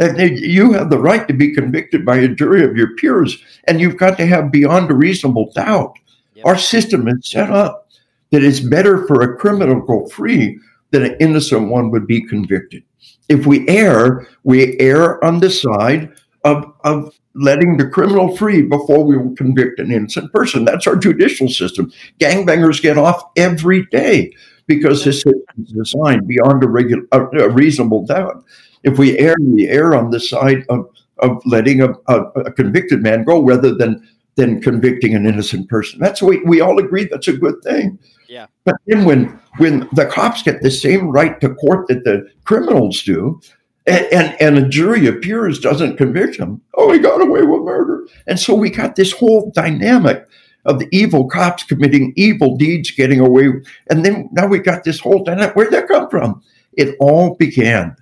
And 0.00 0.38
you 0.38 0.72
have 0.72 0.88
the 0.88 0.98
right 0.98 1.28
to 1.28 1.34
be 1.34 1.54
convicted 1.54 2.06
by 2.06 2.16
a 2.16 2.28
jury 2.28 2.64
of 2.64 2.76
your 2.76 2.96
peers, 2.96 3.36
and 3.64 3.80
you've 3.80 3.98
got 3.98 4.16
to 4.16 4.26
have 4.26 4.50
beyond 4.50 4.90
a 4.90 4.94
reasonable 4.94 5.52
doubt. 5.52 5.94
Yep. 6.34 6.46
Our 6.46 6.58
system 6.58 7.06
is 7.06 7.28
set 7.28 7.50
up 7.50 7.90
that 8.30 8.42
it's 8.42 8.60
better 8.60 9.06
for 9.06 9.20
a 9.20 9.36
criminal 9.36 9.80
to 9.80 9.86
go 9.86 10.06
free 10.08 10.58
than 10.90 11.04
an 11.04 11.16
innocent 11.20 11.68
one 11.68 11.90
would 11.90 12.06
be 12.06 12.22
convicted. 12.22 12.82
If 13.28 13.46
we 13.46 13.68
err, 13.68 14.26
we 14.42 14.78
err 14.80 15.22
on 15.24 15.40
the 15.40 15.50
side 15.50 16.10
of, 16.44 16.64
of 16.84 17.14
letting 17.34 17.76
the 17.76 17.86
criminal 17.86 18.36
free 18.36 18.62
before 18.62 19.04
we 19.04 19.16
will 19.16 19.34
convict 19.36 19.78
an 19.78 19.92
innocent 19.92 20.32
person. 20.32 20.64
That's 20.64 20.86
our 20.86 20.96
judicial 20.96 21.48
system. 21.48 21.92
Gangbangers 22.18 22.82
get 22.82 22.98
off 22.98 23.22
every 23.36 23.86
day 23.86 24.32
because 24.66 25.04
this 25.04 25.22
system 25.22 25.42
is 25.62 25.72
designed 25.72 26.26
beyond 26.26 26.62
a, 26.64 26.68
regular, 26.68 27.04
a, 27.12 27.20
a, 27.20 27.48
reasonable 27.48 28.04
doubt. 28.06 28.44
If 28.82 28.98
we 28.98 29.18
err, 29.18 29.36
we 29.40 29.68
err 29.68 29.94
on 29.94 30.10
the 30.10 30.20
side 30.20 30.64
of, 30.68 30.88
of 31.18 31.42
letting 31.44 31.82
a, 31.82 31.90
a, 32.08 32.22
a 32.36 32.52
convicted 32.52 33.02
man 33.02 33.24
go 33.24 33.42
rather 33.42 33.74
than 33.74 34.06
than 34.36 34.62
convicting 34.62 35.14
an 35.14 35.26
innocent 35.26 35.68
person. 35.68 35.98
That's 36.00 36.22
we 36.22 36.40
we 36.44 36.60
all 36.60 36.78
agree 36.78 37.04
that's 37.04 37.28
a 37.28 37.36
good 37.36 37.62
thing. 37.62 37.98
Yeah. 38.28 38.46
But 38.64 38.76
then 38.86 39.04
when 39.04 39.38
when 39.58 39.88
the 39.92 40.06
cops 40.06 40.42
get 40.42 40.62
the 40.62 40.70
same 40.70 41.10
right 41.10 41.40
to 41.40 41.54
court 41.54 41.88
that 41.88 42.04
the 42.04 42.28
criminals 42.44 43.02
do, 43.02 43.40
and, 43.86 44.06
and, 44.12 44.36
and 44.40 44.58
a 44.58 44.68
jury 44.68 45.06
appears 45.06 45.58
doesn't 45.58 45.96
convict 45.96 46.36
him, 46.36 46.60
oh, 46.74 46.92
he 46.92 46.98
got 46.98 47.20
away 47.20 47.42
with 47.42 47.62
murder. 47.62 48.06
And 48.26 48.38
so 48.38 48.54
we 48.54 48.70
got 48.70 48.96
this 48.96 49.12
whole 49.12 49.50
dynamic 49.54 50.26
of 50.64 50.78
the 50.78 50.88
evil 50.92 51.28
cops 51.28 51.62
committing 51.64 52.12
evil 52.16 52.56
deeds, 52.56 52.90
getting 52.90 53.20
away. 53.20 53.48
And 53.90 54.04
then 54.04 54.28
now 54.32 54.46
we 54.46 54.58
got 54.58 54.84
this 54.84 55.00
whole 55.00 55.24
dynamic. 55.24 55.56
Where'd 55.56 55.72
that 55.72 55.88
come 55.88 56.08
from? 56.08 56.42
It 56.74 56.96
all 57.00 57.34
began 57.34 57.96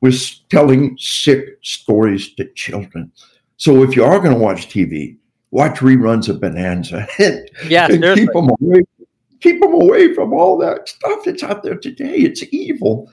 with 0.00 0.22
telling 0.48 0.96
sick 0.98 1.58
stories 1.62 2.34
to 2.34 2.50
children. 2.54 3.12
So 3.56 3.82
if 3.82 3.96
you 3.96 4.04
are 4.04 4.20
going 4.20 4.34
to 4.34 4.40
watch 4.40 4.68
TV, 4.68 5.16
watch 5.50 5.78
reruns 5.78 6.28
of 6.28 6.40
Bonanza. 6.40 7.06
yeah, 7.68 7.86
and 7.90 8.02
keep 8.14 8.32
them 8.32 8.50
away 8.60 8.82
keep 9.40 9.60
them 9.60 9.72
away 9.72 10.14
from 10.14 10.32
all 10.32 10.58
that 10.58 10.88
stuff 10.88 11.24
that's 11.24 11.42
out 11.42 11.62
there 11.62 11.76
today. 11.76 12.16
It's 12.16 12.42
evil 12.52 13.10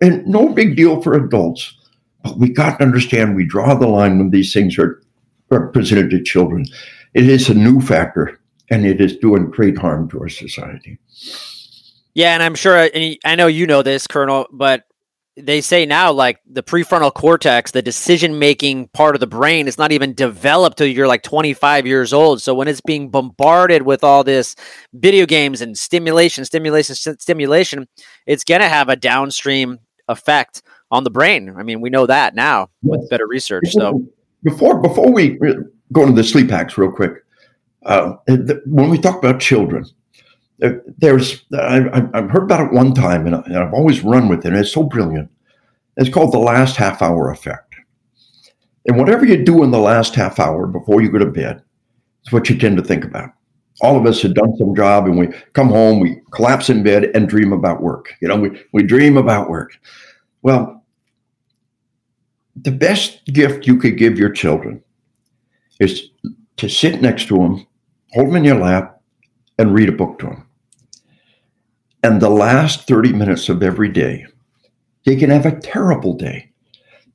and 0.00 0.26
no 0.26 0.48
big 0.48 0.76
deal 0.76 1.00
for 1.02 1.14
adults. 1.14 1.74
But 2.22 2.38
we 2.38 2.50
got 2.50 2.78
to 2.78 2.84
understand 2.84 3.36
we 3.36 3.46
draw 3.46 3.74
the 3.74 3.86
line 3.86 4.18
when 4.18 4.30
these 4.30 4.52
things 4.52 4.78
are, 4.78 5.02
are 5.50 5.68
presented 5.68 6.10
to 6.10 6.22
children. 6.22 6.64
It 7.14 7.28
is 7.28 7.48
a 7.48 7.54
new 7.54 7.80
factor 7.80 8.40
and 8.70 8.84
it 8.84 9.00
is 9.00 9.16
doing 9.16 9.50
great 9.50 9.78
harm 9.78 10.08
to 10.10 10.20
our 10.20 10.28
society. 10.28 10.98
Yeah, 12.14 12.34
and 12.34 12.42
I'm 12.42 12.56
sure, 12.56 12.76
and 12.92 13.16
I 13.24 13.36
know 13.36 13.46
you 13.46 13.66
know 13.66 13.82
this, 13.82 14.06
Colonel, 14.06 14.46
but 14.50 14.84
they 15.42 15.60
say 15.60 15.86
now 15.86 16.12
like 16.12 16.40
the 16.46 16.62
prefrontal 16.62 17.12
cortex 17.12 17.70
the 17.70 17.82
decision 17.82 18.38
making 18.38 18.88
part 18.88 19.14
of 19.14 19.20
the 19.20 19.26
brain 19.26 19.68
is 19.68 19.78
not 19.78 19.92
even 19.92 20.14
developed 20.14 20.78
till 20.78 20.86
you're 20.86 21.06
like 21.06 21.22
25 21.22 21.86
years 21.86 22.12
old. 22.12 22.42
So 22.42 22.54
when 22.54 22.68
it's 22.68 22.80
being 22.80 23.10
bombarded 23.10 23.82
with 23.82 24.04
all 24.04 24.24
this 24.24 24.56
video 24.92 25.26
games 25.26 25.60
and 25.60 25.76
stimulation 25.76 26.44
stimulation 26.44 26.94
st- 26.94 27.22
stimulation 27.22 27.88
it's 28.26 28.44
going 28.44 28.60
to 28.60 28.68
have 28.68 28.88
a 28.88 28.96
downstream 28.96 29.78
effect 30.08 30.62
on 30.90 31.04
the 31.04 31.10
brain. 31.10 31.54
I 31.56 31.62
mean 31.62 31.80
we 31.80 31.90
know 31.90 32.06
that 32.06 32.34
now 32.34 32.68
with 32.82 33.08
better 33.10 33.26
research 33.26 33.70
so. 33.70 34.06
Before 34.42 34.80
before 34.80 35.10
we 35.10 35.38
go 35.92 36.02
into 36.02 36.14
the 36.14 36.24
sleep 36.24 36.50
hacks 36.50 36.78
real 36.78 36.92
quick 36.92 37.12
uh, 37.84 38.14
when 38.66 38.90
we 38.90 38.98
talk 38.98 39.18
about 39.18 39.40
children 39.40 39.84
Uh, 40.62 40.72
there's 40.98 41.44
I, 41.52 41.80
have 42.14 42.30
heard 42.30 42.42
about 42.42 42.66
it 42.66 42.72
one 42.72 42.92
time 42.92 43.26
and 43.26 43.36
I've 43.36 43.72
always 43.72 44.02
run 44.02 44.28
with 44.28 44.44
it. 44.44 44.48
And 44.48 44.56
it's 44.56 44.72
so 44.72 44.82
brilliant. 44.82 45.30
It's 45.96 46.10
called 46.10 46.32
the 46.32 46.38
last 46.38 46.76
half 46.76 47.02
hour 47.02 47.30
effect. 47.30 47.74
And 48.86 48.96
whatever 48.96 49.26
you 49.26 49.44
do 49.44 49.62
in 49.62 49.70
the 49.70 49.78
last 49.78 50.14
half 50.14 50.40
hour 50.40 50.66
before 50.66 51.02
you 51.02 51.10
go 51.10 51.18
to 51.18 51.26
bed, 51.26 51.62
is 52.24 52.32
what 52.32 52.48
you 52.48 52.56
tend 52.58 52.76
to 52.76 52.82
think 52.82 53.04
about. 53.04 53.30
All 53.80 53.96
of 53.96 54.06
us 54.06 54.22
have 54.22 54.34
done 54.34 54.56
some 54.56 54.74
job 54.74 55.06
and 55.06 55.18
we 55.18 55.28
come 55.52 55.68
home, 55.68 56.00
we 56.00 56.20
collapse 56.32 56.68
in 56.68 56.82
bed 56.82 57.10
and 57.14 57.28
dream 57.28 57.52
about 57.52 57.82
work. 57.82 58.12
You 58.20 58.28
know, 58.28 58.36
we, 58.36 58.64
we 58.72 58.82
dream 58.82 59.16
about 59.16 59.50
work. 59.50 59.72
Well, 60.42 60.84
the 62.56 62.72
best 62.72 63.24
gift 63.26 63.66
you 63.66 63.76
could 63.76 63.98
give 63.98 64.18
your 64.18 64.30
children 64.30 64.82
is 65.78 66.10
to 66.56 66.68
sit 66.68 67.00
next 67.00 67.28
to 67.28 67.36
them, 67.36 67.66
hold 68.12 68.28
them 68.28 68.36
in 68.36 68.44
your 68.44 68.58
lap, 68.58 69.00
and 69.58 69.74
read 69.74 69.88
a 69.88 69.92
book 69.92 70.18
to 70.20 70.26
them. 70.26 70.47
And 72.02 72.22
the 72.22 72.30
last 72.30 72.86
30 72.86 73.12
minutes 73.12 73.48
of 73.48 73.62
every 73.62 73.88
day, 73.88 74.26
they 75.04 75.16
can 75.16 75.30
have 75.30 75.46
a 75.46 75.58
terrible 75.58 76.14
day, 76.14 76.50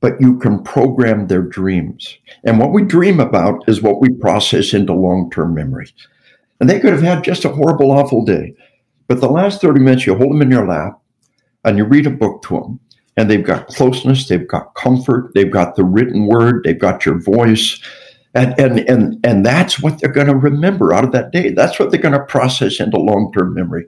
but 0.01 0.19
you 0.19 0.37
can 0.39 0.63
program 0.63 1.27
their 1.27 1.41
dreams. 1.41 2.17
And 2.43 2.59
what 2.59 2.73
we 2.73 2.83
dream 2.83 3.19
about 3.19 3.63
is 3.67 3.81
what 3.81 4.01
we 4.01 4.09
process 4.09 4.73
into 4.73 4.93
long 4.93 5.29
term 5.31 5.53
memory. 5.53 5.93
And 6.59 6.69
they 6.69 6.79
could 6.79 6.93
have 6.93 7.01
had 7.01 7.23
just 7.23 7.45
a 7.45 7.49
horrible, 7.49 7.91
awful 7.91 8.25
day. 8.25 8.55
But 9.07 9.21
the 9.21 9.29
last 9.29 9.61
30 9.61 9.79
minutes, 9.79 10.05
you 10.05 10.15
hold 10.15 10.31
them 10.31 10.41
in 10.41 10.51
your 10.51 10.67
lap 10.67 10.99
and 11.63 11.77
you 11.77 11.85
read 11.85 12.07
a 12.07 12.11
book 12.11 12.41
to 12.43 12.59
them. 12.59 12.79
And 13.15 13.29
they've 13.29 13.45
got 13.45 13.67
closeness, 13.67 14.27
they've 14.27 14.47
got 14.47 14.73
comfort, 14.73 15.33
they've 15.35 15.51
got 15.51 15.75
the 15.75 15.83
written 15.83 16.25
word, 16.25 16.63
they've 16.63 16.79
got 16.79 17.05
your 17.05 17.21
voice. 17.21 17.79
And, 18.33 18.59
and, 18.59 18.79
and, 18.89 19.23
and 19.23 19.45
that's 19.45 19.79
what 19.79 19.99
they're 19.99 20.11
going 20.11 20.27
to 20.27 20.35
remember 20.35 20.93
out 20.93 21.03
of 21.03 21.11
that 21.11 21.31
day. 21.31 21.51
That's 21.51 21.77
what 21.77 21.91
they're 21.91 22.01
going 22.01 22.17
to 22.17 22.25
process 22.25 22.79
into 22.79 22.97
long 22.97 23.31
term 23.31 23.53
memory. 23.53 23.85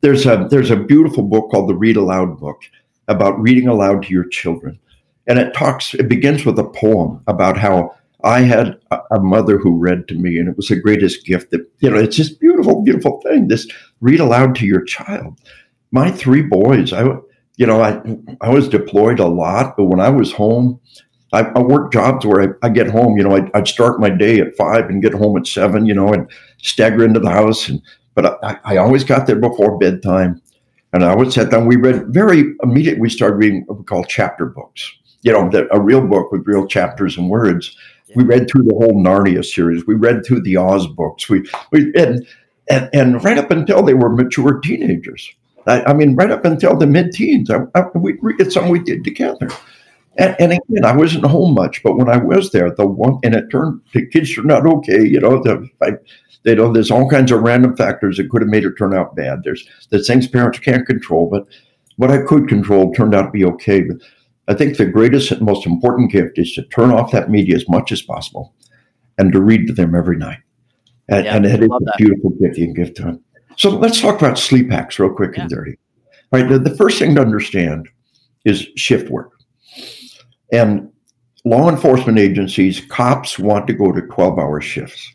There's 0.00 0.26
a 0.26 0.46
there's 0.50 0.70
a 0.70 0.76
beautiful 0.76 1.22
book 1.22 1.50
called 1.50 1.68
the 1.68 1.74
Read 1.74 1.96
Aloud 1.96 2.38
book 2.38 2.62
about 3.08 3.40
reading 3.40 3.68
aloud 3.68 4.02
to 4.04 4.12
your 4.12 4.28
children, 4.28 4.78
and 5.26 5.38
it 5.38 5.54
talks. 5.54 5.94
It 5.94 6.08
begins 6.08 6.44
with 6.44 6.58
a 6.58 6.64
poem 6.64 7.22
about 7.26 7.56
how 7.56 7.94
I 8.24 8.40
had 8.40 8.78
a 8.90 9.20
mother 9.20 9.58
who 9.58 9.78
read 9.78 10.08
to 10.08 10.14
me, 10.14 10.38
and 10.38 10.48
it 10.48 10.56
was 10.56 10.68
the 10.68 10.76
greatest 10.76 11.24
gift. 11.24 11.50
That 11.50 11.66
you 11.80 11.90
know, 11.90 11.98
it's 11.98 12.16
this 12.16 12.30
beautiful, 12.30 12.82
beautiful 12.82 13.20
thing. 13.22 13.48
This 13.48 13.68
read 14.00 14.20
aloud 14.20 14.54
to 14.56 14.66
your 14.66 14.82
child. 14.82 15.38
My 15.92 16.10
three 16.10 16.42
boys, 16.42 16.92
I 16.92 17.04
you 17.56 17.66
know, 17.66 17.80
I 17.82 18.00
I 18.40 18.50
was 18.50 18.68
deployed 18.68 19.18
a 19.18 19.26
lot, 19.26 19.76
but 19.76 19.84
when 19.84 20.00
I 20.00 20.10
was 20.10 20.32
home, 20.32 20.80
I, 21.32 21.42
I 21.42 21.60
worked 21.60 21.92
jobs 21.92 22.26
where 22.26 22.42
I, 22.42 22.66
I 22.66 22.68
get 22.68 22.90
home. 22.90 23.16
You 23.16 23.24
know, 23.24 23.36
I, 23.36 23.50
would 23.58 23.68
start 23.68 24.00
my 24.00 24.10
day 24.10 24.40
at 24.40 24.56
five 24.56 24.88
and 24.88 25.02
get 25.02 25.14
home 25.14 25.36
at 25.36 25.46
seven. 25.46 25.86
You 25.86 25.94
know, 25.94 26.12
and 26.12 26.30
stagger 26.58 27.04
into 27.04 27.20
the 27.20 27.30
house 27.30 27.68
and 27.68 27.80
but 28.16 28.42
I, 28.42 28.58
I 28.64 28.76
always 28.78 29.04
got 29.04 29.28
there 29.28 29.36
before 29.36 29.78
bedtime. 29.78 30.42
And 30.92 31.04
I 31.04 31.14
would 31.14 31.32
sit 31.32 31.50
down. 31.50 31.66
We 31.66 31.76
read 31.76 32.06
very 32.08 32.54
immediately. 32.62 33.00
We 33.02 33.10
started 33.10 33.36
reading 33.36 33.64
what 33.66 33.78
we 33.78 33.84
call 33.84 34.02
chapter 34.04 34.46
books. 34.46 34.90
You 35.22 35.32
know, 35.32 35.48
the, 35.50 35.72
a 35.74 35.78
real 35.78 36.00
book 36.00 36.32
with 36.32 36.46
real 36.46 36.66
chapters 36.66 37.18
and 37.18 37.28
words. 37.28 37.76
Yeah. 38.08 38.14
We 38.18 38.24
read 38.24 38.48
through 38.48 38.62
the 38.62 38.74
whole 38.74 38.94
Narnia 38.94 39.44
series. 39.44 39.86
We 39.86 39.94
read 39.94 40.24
through 40.24 40.40
the 40.40 40.56
Oz 40.56 40.86
books. 40.86 41.28
We 41.28 41.48
we 41.70 41.92
and 41.94 42.26
and, 42.70 42.88
and 42.94 43.24
right 43.24 43.36
up 43.36 43.50
until 43.50 43.82
they 43.82 43.94
were 43.94 44.08
mature 44.08 44.58
teenagers. 44.60 45.30
I, 45.66 45.82
I 45.84 45.92
mean, 45.92 46.14
right 46.14 46.30
up 46.30 46.44
until 46.44 46.76
the 46.76 46.86
mid-teens, 46.86 47.50
I, 47.50 47.62
I, 47.74 47.86
we, 47.94 48.18
it's 48.38 48.54
something 48.54 48.72
we 48.72 48.78
did 48.78 49.04
together. 49.04 49.48
And, 50.16 50.36
and, 50.38 50.52
again, 50.52 50.84
I 50.84 50.96
wasn't 50.96 51.26
home 51.26 51.54
much, 51.54 51.82
but 51.82 51.96
when 51.96 52.08
I 52.08 52.16
was 52.16 52.50
there, 52.52 52.70
the 52.70 52.86
one 52.86 53.18
and 53.22 53.34
it 53.34 53.50
turned 53.50 53.82
the 53.92 54.06
kids 54.06 54.38
are 54.38 54.44
not 54.44 54.64
okay. 54.66 55.04
You 55.04 55.20
know, 55.20 55.42
the, 55.42 55.68
I, 55.82 55.92
they 56.46 56.54
know 56.54 56.72
there's 56.72 56.92
all 56.92 57.10
kinds 57.10 57.32
of 57.32 57.42
random 57.42 57.76
factors 57.76 58.16
that 58.16 58.30
could 58.30 58.40
have 58.40 58.48
made 58.48 58.64
it 58.64 58.74
turn 58.78 58.94
out 58.94 59.16
bad. 59.16 59.42
There's 59.42 59.68
there's 59.90 60.06
things 60.06 60.28
parents 60.28 60.60
can't 60.60 60.86
control, 60.86 61.28
but 61.28 61.44
what 61.96 62.12
I 62.12 62.22
could 62.22 62.48
control 62.48 62.92
turned 62.92 63.16
out 63.16 63.22
to 63.22 63.30
be 63.32 63.44
okay. 63.44 63.80
But 63.80 63.96
I 64.46 64.54
think 64.54 64.76
the 64.76 64.86
greatest 64.86 65.32
and 65.32 65.42
most 65.42 65.66
important 65.66 66.12
gift 66.12 66.38
is 66.38 66.52
to 66.52 66.62
turn 66.68 66.92
off 66.92 67.10
that 67.10 67.30
media 67.30 67.56
as 67.56 67.68
much 67.68 67.90
as 67.90 68.00
possible 68.00 68.54
and 69.18 69.32
to 69.32 69.40
read 69.40 69.66
to 69.66 69.72
them 69.72 69.96
every 69.96 70.16
night. 70.16 70.38
And, 71.08 71.24
yeah, 71.24 71.36
and 71.36 71.46
it 71.46 71.62
is 71.62 71.68
a 71.68 71.84
that. 71.84 71.94
beautiful 71.98 72.30
gift 72.30 72.58
you 72.58 72.66
can 72.66 72.74
give 72.74 72.94
to 72.94 73.02
them. 73.02 73.24
So 73.56 73.70
let's 73.70 74.00
talk 74.00 74.16
about 74.16 74.38
sleep 74.38 74.70
hacks 74.70 75.00
real 75.00 75.12
quick 75.12 75.32
yeah. 75.34 75.42
and 75.42 75.50
dirty. 75.50 75.76
All 76.32 76.40
right, 76.40 76.48
the, 76.48 76.60
the 76.60 76.76
first 76.76 77.00
thing 77.00 77.16
to 77.16 77.22
understand 77.22 77.88
is 78.44 78.68
shift 78.76 79.10
work. 79.10 79.32
And 80.52 80.92
law 81.44 81.68
enforcement 81.68 82.18
agencies, 82.18 82.80
cops 82.88 83.36
want 83.36 83.66
to 83.66 83.72
go 83.72 83.90
to 83.90 84.00
12 84.00 84.38
hour 84.38 84.60
shifts. 84.60 85.12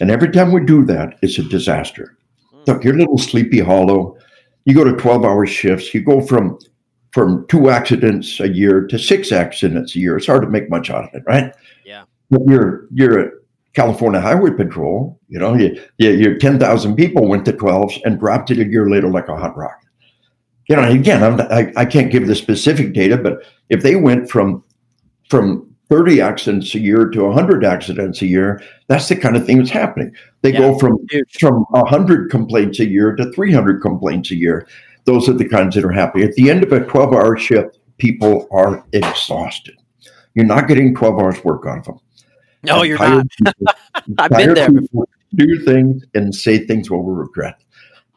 And 0.00 0.10
every 0.10 0.30
time 0.30 0.52
we 0.52 0.64
do 0.64 0.84
that, 0.86 1.18
it's 1.22 1.38
a 1.38 1.42
disaster. 1.42 2.16
Hmm. 2.50 2.62
Look, 2.66 2.84
you're 2.84 2.94
a 2.94 2.98
little 2.98 3.18
sleepy 3.18 3.60
hollow. 3.60 4.16
You 4.64 4.74
go 4.74 4.84
to 4.84 4.96
12 4.96 5.24
hour 5.24 5.46
shifts, 5.46 5.94
you 5.94 6.02
go 6.02 6.20
from 6.20 6.58
from 7.12 7.46
two 7.48 7.70
accidents 7.70 8.38
a 8.38 8.48
year 8.48 8.86
to 8.86 8.98
six 8.98 9.32
accidents 9.32 9.96
a 9.96 9.98
year. 9.98 10.18
It's 10.18 10.26
hard 10.26 10.42
to 10.42 10.48
make 10.48 10.68
much 10.68 10.90
out 10.90 11.04
of 11.04 11.10
it, 11.14 11.22
right? 11.26 11.54
Yeah. 11.84 12.04
But 12.30 12.42
you're 12.46 12.86
you're 12.92 13.18
a 13.18 13.30
California 13.78 14.20
Highway 14.20 14.50
Patrol, 14.50 15.18
you 15.28 15.38
know, 15.38 15.54
you, 15.54 15.80
you, 15.98 16.10
your 16.10 16.36
10,000 16.36 16.96
people 16.96 17.28
went 17.28 17.44
to 17.44 17.52
12s 17.52 18.00
and 18.04 18.18
dropped 18.18 18.50
it 18.50 18.58
a 18.58 18.66
year 18.66 18.90
later 18.90 19.08
like 19.08 19.28
a 19.28 19.36
hot 19.36 19.56
rock. 19.56 19.80
You 20.68 20.74
know, 20.74 20.82
again, 20.82 21.22
I'm, 21.22 21.40
I, 21.42 21.72
I 21.76 21.84
can't 21.84 22.10
give 22.10 22.26
the 22.26 22.34
specific 22.34 22.92
data, 22.92 23.16
but 23.16 23.42
if 23.70 23.84
they 23.84 23.94
went 23.94 24.28
from 24.28 24.64
from 25.30 25.72
30 25.88 26.20
accidents 26.20 26.74
a 26.74 26.78
year 26.78 27.08
to 27.08 27.24
100 27.24 27.64
accidents 27.64 28.20
a 28.22 28.26
year, 28.26 28.62
that's 28.88 29.08
the 29.08 29.16
kind 29.16 29.36
of 29.36 29.46
thing 29.46 29.58
that's 29.58 29.70
happening. 29.70 30.12
They 30.42 30.52
Yeah, 30.52 30.58
go 30.60 30.78
from 30.78 30.98
huge. 31.10 31.36
from 31.40 31.64
100 31.70 32.30
complaints 32.30 32.78
a 32.80 32.86
year 32.86 33.14
to 33.16 33.30
300 33.32 33.80
complaints 33.80 34.30
a 34.30 34.36
year. 34.36 34.66
Those 35.04 35.28
are 35.28 35.32
the 35.32 35.48
kinds 35.48 35.74
that 35.76 35.84
are 35.84 35.92
happening. 35.92 36.28
At 36.28 36.34
the 36.34 36.50
end 36.50 36.62
of 36.62 36.72
a 36.72 36.80
12 36.84 37.12
hour 37.14 37.36
shift, 37.38 37.78
people 37.96 38.46
are 38.50 38.84
exhausted. 38.92 39.76
You're 40.34 40.44
not 40.46 40.68
getting 40.68 40.94
12 40.94 41.18
hours 41.18 41.42
work 41.44 41.64
out 41.66 41.78
of 41.78 41.84
them. 41.86 41.98
No, 42.64 42.80
And 42.80 42.88
you're 42.88 42.98
not. 42.98 43.26
people- 43.30 43.74
I've 44.18 44.30
been 44.30 44.54
there. 44.54 44.68
Do 45.34 45.64
things 45.64 46.04
and 46.14 46.34
say 46.34 46.58
things 46.58 46.90
we'll 46.90 47.02
regret. 47.02 47.56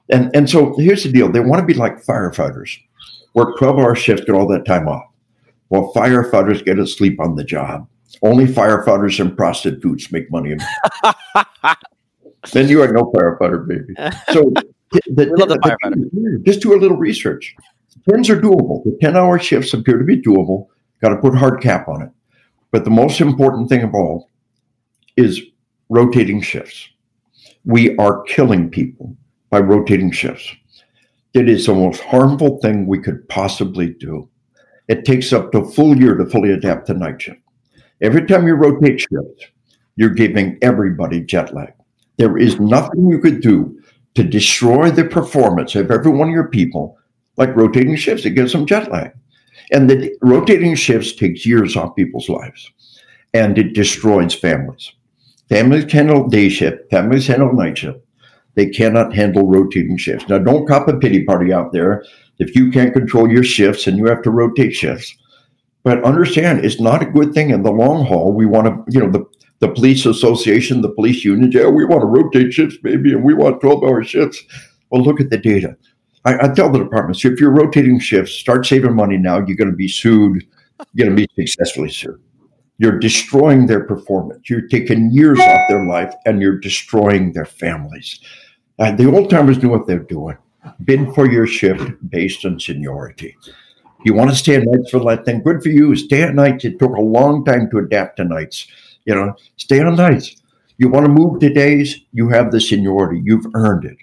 And 0.09 0.33
and 0.35 0.49
so 0.49 0.75
here's 0.77 1.03
the 1.03 1.11
deal: 1.11 1.29
they 1.31 1.39
want 1.41 1.59
to 1.61 1.65
be 1.65 1.73
like 1.73 2.03
firefighters, 2.03 2.77
work 3.33 3.57
12 3.57 3.79
hour 3.79 3.95
shifts, 3.95 4.23
get 4.25 4.33
all 4.35 4.47
that 4.47 4.65
time 4.65 4.87
off. 4.87 5.03
Well, 5.71 5.93
firefighters 5.95 6.65
get 6.65 6.75
to 6.75 6.85
sleep 6.85 7.19
on 7.21 7.35
the 7.35 7.45
job. 7.45 7.87
Only 8.21 8.45
firefighters 8.45 9.21
and 9.21 9.35
prostitutes 9.37 10.11
make 10.11 10.29
money. 10.29 10.57
then 12.51 12.67
you 12.67 12.83
are 12.83 12.91
no 12.91 13.09
firefighter, 13.15 13.65
baby. 13.65 13.93
So 14.33 14.51
the, 14.91 15.03
We 15.15 15.25
love 15.27 15.47
the 15.47 15.57
firefighter. 15.59 16.45
Just 16.45 16.59
do 16.61 16.75
a 16.75 16.77
little 16.77 16.97
research. 16.97 17.55
Tens 18.09 18.29
are 18.29 18.39
doable. 18.39 18.83
The 18.83 18.97
10 18.99 19.15
hour 19.15 19.39
shifts 19.39 19.73
appear 19.73 19.97
to 19.97 20.03
be 20.03 20.21
doable. 20.21 20.67
Got 21.01 21.09
to 21.09 21.17
put 21.17 21.35
hard 21.35 21.61
cap 21.61 21.87
on 21.87 22.01
it. 22.01 22.09
But 22.71 22.83
the 22.83 22.91
most 22.91 23.21
important 23.21 23.69
thing 23.69 23.81
of 23.81 23.95
all 23.95 24.29
is 25.15 25.41
rotating 25.89 26.41
shifts. 26.41 26.89
We 27.63 27.95
are 27.95 28.23
killing 28.23 28.69
people 28.69 29.15
by 29.49 29.59
rotating 29.59 30.11
shifts. 30.11 30.53
It 31.33 31.47
is 31.47 31.65
the 31.65 31.73
most 31.73 32.01
harmful 32.01 32.59
thing 32.59 32.87
we 32.87 32.99
could 32.99 33.27
possibly 33.29 33.93
do. 33.93 34.27
It 34.91 35.05
takes 35.05 35.31
up 35.31 35.53
to 35.53 35.59
a 35.59 35.71
full 35.71 35.97
year 35.97 36.17
to 36.17 36.25
fully 36.25 36.51
adapt 36.51 36.87
to 36.87 36.93
night 36.93 37.21
shift. 37.21 37.39
Every 38.01 38.25
time 38.27 38.45
you 38.45 38.55
rotate 38.55 38.99
shifts, 38.99 39.45
you're 39.95 40.09
giving 40.09 40.57
everybody 40.61 41.21
jet 41.21 41.53
lag. 41.53 41.71
There 42.17 42.37
is 42.37 42.59
nothing 42.59 43.07
you 43.07 43.19
could 43.19 43.39
do 43.39 43.79
to 44.15 44.23
destroy 44.25 44.91
the 44.91 45.05
performance 45.05 45.75
of 45.75 45.91
every 45.91 46.11
one 46.11 46.27
of 46.27 46.33
your 46.33 46.49
people 46.49 46.97
like 47.37 47.55
rotating 47.55 47.95
shifts. 47.95 48.25
It 48.25 48.31
gives 48.31 48.51
them 48.51 48.65
jet 48.65 48.91
lag. 48.91 49.13
And 49.71 49.89
the 49.89 50.13
rotating 50.21 50.75
shifts 50.75 51.13
takes 51.13 51.45
years 51.45 51.77
off 51.77 51.95
people's 51.95 52.27
lives 52.27 52.69
and 53.33 53.57
it 53.57 53.71
destroys 53.71 54.35
families. 54.35 54.91
Families 55.47 55.89
handle 55.89 56.27
day 56.27 56.49
shift, 56.49 56.89
families 56.91 57.27
handle 57.27 57.53
night 57.53 57.77
shift. 57.77 57.99
They 58.55 58.67
cannot 58.67 59.15
handle 59.15 59.47
rotating 59.47 59.95
shifts. 59.95 60.27
Now, 60.27 60.39
don't 60.39 60.67
cop 60.67 60.89
a 60.89 60.97
pity 60.97 61.23
party 61.23 61.53
out 61.53 61.71
there 61.71 62.03
if 62.41 62.55
you 62.55 62.71
can't 62.71 62.91
control 62.91 63.29
your 63.29 63.43
shifts 63.43 63.85
and 63.85 63.97
you 63.97 64.07
have 64.07 64.23
to 64.23 64.31
rotate 64.31 64.73
shifts. 64.73 65.15
But 65.83 66.03
understand, 66.03 66.65
it's 66.65 66.79
not 66.79 67.03
a 67.03 67.05
good 67.05 67.33
thing 67.33 67.51
in 67.51 67.61
the 67.61 67.71
long 67.71 68.05
haul. 68.05 68.33
We 68.33 68.47
want 68.47 68.67
to, 68.67 68.91
you 68.91 68.99
know, 68.99 69.11
the, 69.11 69.23
the 69.59 69.69
police 69.69 70.07
association, 70.07 70.81
the 70.81 70.89
police 70.89 71.23
union, 71.23 71.51
yeah, 71.51 71.67
we 71.67 71.85
want 71.85 72.01
to 72.01 72.07
rotate 72.07 72.51
shifts, 72.51 72.77
baby, 72.77 73.13
and 73.13 73.23
we 73.23 73.35
want 73.35 73.61
12 73.61 73.83
hour 73.83 74.03
shifts. 74.03 74.43
Well, 74.89 75.03
look 75.03 75.21
at 75.21 75.29
the 75.29 75.37
data. 75.37 75.77
I, 76.25 76.45
I 76.45 76.47
tell 76.49 76.71
the 76.71 76.79
departments 76.79 77.23
if 77.23 77.39
you're 77.39 77.51
rotating 77.51 77.99
shifts, 77.99 78.33
start 78.33 78.65
saving 78.65 78.95
money 78.95 79.17
now. 79.17 79.37
You're 79.45 79.57
going 79.57 79.69
to 79.69 79.75
be 79.75 79.87
sued. 79.87 80.43
You're 80.93 81.05
going 81.05 81.15
to 81.15 81.27
be 81.27 81.45
successfully 81.45 81.89
sued. 81.89 82.19
You're 82.79 82.97
destroying 82.97 83.67
their 83.67 83.83
performance. 83.83 84.49
You're 84.49 84.67
taking 84.67 85.11
years 85.11 85.39
off 85.39 85.61
their 85.69 85.85
life 85.85 86.13
and 86.25 86.41
you're 86.41 86.59
destroying 86.59 87.33
their 87.33 87.45
families. 87.45 88.19
Uh, 88.79 88.91
the 88.91 89.05
old 89.05 89.29
timers 89.29 89.61
knew 89.61 89.69
what 89.69 89.85
they're 89.85 89.99
doing. 89.99 90.37
Bid 90.83 91.13
for 91.13 91.31
your 91.31 91.47
shift 91.47 91.91
based 92.09 92.45
on 92.45 92.59
seniority. 92.59 93.37
You 94.03 94.13
want 94.13 94.31
to 94.31 94.35
stay 94.35 94.55
at 94.55 94.63
nights 94.65 94.89
for 94.89 94.99
that 95.05 95.25
thing? 95.25 95.43
Good 95.43 95.61
for 95.61 95.69
you. 95.69 95.95
Stay 95.95 96.23
at 96.23 96.33
nights. 96.33 96.65
It 96.65 96.79
took 96.79 96.95
a 96.95 97.01
long 97.01 97.45
time 97.45 97.69
to 97.71 97.77
adapt 97.77 98.17
to 98.17 98.23
nights. 98.23 98.67
You 99.05 99.15
know, 99.15 99.35
stay 99.57 99.79
on 99.79 99.95
nights. 99.95 100.35
You 100.77 100.89
want 100.89 101.05
to 101.05 101.11
move 101.11 101.39
to 101.39 101.53
days? 101.53 101.99
You 102.11 102.29
have 102.29 102.51
the 102.51 102.59
seniority. 102.59 103.21
You've 103.23 103.45
earned 103.53 103.85
it. 103.85 103.97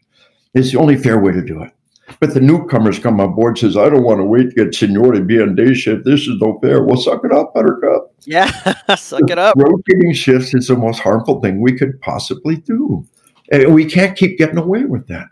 It's 0.54 0.72
the 0.72 0.78
only 0.78 0.96
fair 0.96 1.18
way 1.18 1.32
to 1.32 1.42
do 1.42 1.62
it. 1.62 1.72
But 2.20 2.34
the 2.34 2.40
newcomers 2.40 2.98
come 2.98 3.20
on 3.20 3.34
board 3.34 3.58
says, 3.58 3.76
I 3.76 3.88
don't 3.90 4.02
want 4.02 4.20
to 4.20 4.24
wait 4.24 4.50
to 4.50 4.64
get 4.64 4.74
seniority, 4.74 5.20
be 5.20 5.40
on 5.40 5.54
day 5.54 5.74
shift. 5.74 6.04
This 6.04 6.22
is 6.22 6.40
no 6.40 6.58
fair. 6.60 6.82
Well, 6.82 6.96
suck 6.96 7.24
it 7.24 7.32
up, 7.32 7.54
Buttercup. 7.54 8.14
Yeah, 8.24 8.50
suck 8.96 9.28
it 9.28 9.38
up. 9.38 9.54
Rotating 9.56 10.14
shifts 10.14 10.54
is 10.54 10.68
the 10.68 10.76
most 10.76 11.00
harmful 11.00 11.40
thing 11.40 11.60
we 11.60 11.76
could 11.76 12.00
possibly 12.00 12.56
do. 12.56 13.06
And 13.52 13.74
we 13.74 13.84
can't 13.84 14.16
keep 14.16 14.38
getting 14.38 14.58
away 14.58 14.84
with 14.84 15.06
that. 15.08 15.26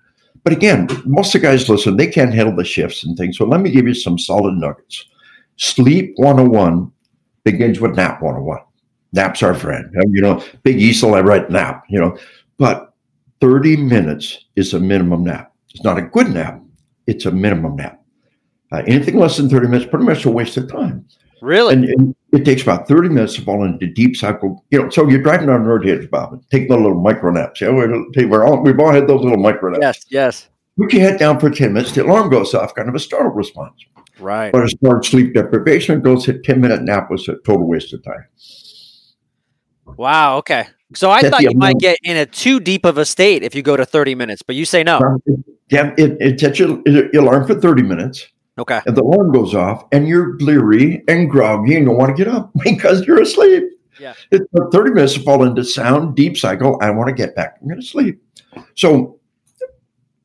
But 0.47 0.53
again, 0.53 0.87
most 1.05 1.35
of 1.35 1.41
the 1.41 1.49
guys 1.49 1.69
listen, 1.69 1.97
they 1.97 2.07
can't 2.07 2.33
handle 2.33 2.55
the 2.55 2.65
shifts 2.65 3.03
and 3.03 3.19
things. 3.19 3.37
So 3.37 3.45
let 3.45 3.61
me 3.61 3.69
give 3.69 3.89
you 3.89 3.95
some 3.95 4.17
solid 4.17 4.55
nuggets. 4.55 5.05
Sleep 5.57 6.13
101 6.19 6.89
begins 7.43 7.81
with 7.81 7.97
nap 7.97 8.23
101. 8.23 8.61
Nap's 9.13 9.43
our 9.43 9.55
friend. 9.55 9.93
You 10.13 10.23
know, 10.23 10.45
Big 10.63 10.81
Easel, 10.81 11.17
I 11.17 11.21
write 11.23 11.51
nap, 11.51 11.83
you 11.89 11.99
know, 11.99 12.17
but 12.59 12.95
30 13.41 13.77
minutes 13.79 14.45
is 14.55 14.73
a 14.73 14.79
minimum 14.79 15.25
nap. 15.25 15.53
It's 15.75 15.83
not 15.83 15.99
a 15.99 16.03
good 16.03 16.31
nap, 16.31 16.63
it's 17.09 17.27
a 17.27 17.33
minimum 17.33 17.75
nap. 17.75 18.01
Uh, 18.71 18.85
anything 18.87 19.19
less 19.19 19.39
than 19.39 19.49
30 19.49 19.67
minutes, 19.67 19.91
pretty 19.91 20.05
much 20.05 20.27
a 20.27 20.31
waste 20.31 20.57
of 20.57 20.71
time. 20.71 21.05
Really? 21.47 21.75
And, 21.75 21.85
and 21.85 22.17
it 22.33 22.45
takes 22.45 22.63
about 22.63 22.89
30 22.89 23.09
minutes 23.09 23.37
to 23.37 23.43
fall 23.43 23.63
into 23.63 23.87
deep 23.87 24.17
cycle. 24.17 24.65
You 24.73 24.83
know, 24.83 24.91
so 24.91 25.09
you're 25.09 25.23
driving 25.23 25.47
down 25.47 25.63
the 25.63 25.69
road 25.69 25.85
here, 25.85 26.05
Bob, 26.09 26.43
take 26.51 26.69
the 26.69 26.77
little 26.77 27.01
micro 27.01 27.31
naps. 27.31 27.61
Yeah, 27.61 27.71
we're, 27.71 28.05
we're 28.27 28.45
all, 28.45 28.61
we've 28.65 28.81
all 28.81 28.91
had 28.91 29.07
those 29.07 29.23
little 29.23 29.39
micro 29.39 29.71
naps. 29.71 29.81
yes, 29.81 30.07
yes. 30.09 30.49
Put 30.77 30.93
your 30.93 31.03
head 31.03 31.21
down 31.21 31.39
for 31.39 31.49
10 31.49 31.73
minutes, 31.73 31.93
the 31.93 32.05
alarm 32.05 32.31
goes 32.31 32.53
off, 32.53 32.75
kind 32.75 32.89
of 32.89 32.97
a 32.97 32.99
startle 32.99 33.31
response. 33.31 33.81
Right. 34.19 34.51
But 34.51 34.65
as 34.65 34.75
far 34.85 34.99
as 34.99 35.07
sleep 35.07 35.35
deprivation 35.35 36.01
goes, 36.01 36.27
a 36.27 36.37
10 36.37 36.61
minute 36.61 36.83
nap 36.83 37.13
was 37.13 37.29
a 37.29 37.37
total 37.37 37.69
waste 37.69 37.95
of 37.95 38.03
time. 38.03 38.27
Wow. 39.97 40.39
Okay. 40.39 40.67
So 40.97 41.13
I 41.13 41.23
thought 41.23 41.43
you 41.43 41.55
might 41.55 41.79
get 41.79 41.97
in 42.03 42.17
a 42.17 42.27
too 42.27 42.59
deep 42.59 42.85
of 42.85 42.99
a 42.99 43.05
state 43.05 43.45
if 43.45 43.55
you 43.55 43.63
go 43.63 43.77
to 43.77 43.87
30 43.87 44.17
minutes, 44.17 44.43
but 44.43 44.57
you 44.57 44.65
say 44.65 44.83
no. 44.83 45.01
Yeah, 45.71 45.95
it, 45.97 46.17
it 46.21 46.41
sets 46.41 46.59
your, 46.59 46.83
your 46.87 47.23
alarm 47.23 47.47
for 47.47 47.55
30 47.55 47.83
minutes, 47.85 48.27
Okay. 48.59 48.81
and 48.87 48.97
the 48.97 49.03
alarm 49.03 49.33
goes 49.33 49.55
off, 49.55 49.85
and 49.93 50.09
you're 50.09 50.33
bleary 50.35 51.03
and 51.09 51.31
groggy 51.31 51.77
and 51.77 51.87
don't 51.87 51.97
want 51.97 52.17
to 52.17 52.25
get 52.25 52.33
up 52.33 52.51
because 52.65 53.07
you're 53.07 53.21
asleep. 53.21 53.65
Yeah. 53.99 54.15
It 54.31 54.43
took 54.55 54.73
30 54.73 54.91
minutes 54.91 55.15
to 55.15 55.21
fall 55.21 55.43
into 55.43 55.65
sound, 55.65 56.17
deep 56.17 56.37
cycle. 56.37 56.79
I 56.81 56.91
want 56.91 57.09
to 57.09 57.15
get 57.15 57.35
back. 57.35 57.57
I'm 57.61 57.69
going 57.69 57.81
to 57.81 57.87
sleep. 57.87 58.23
So 58.75 59.19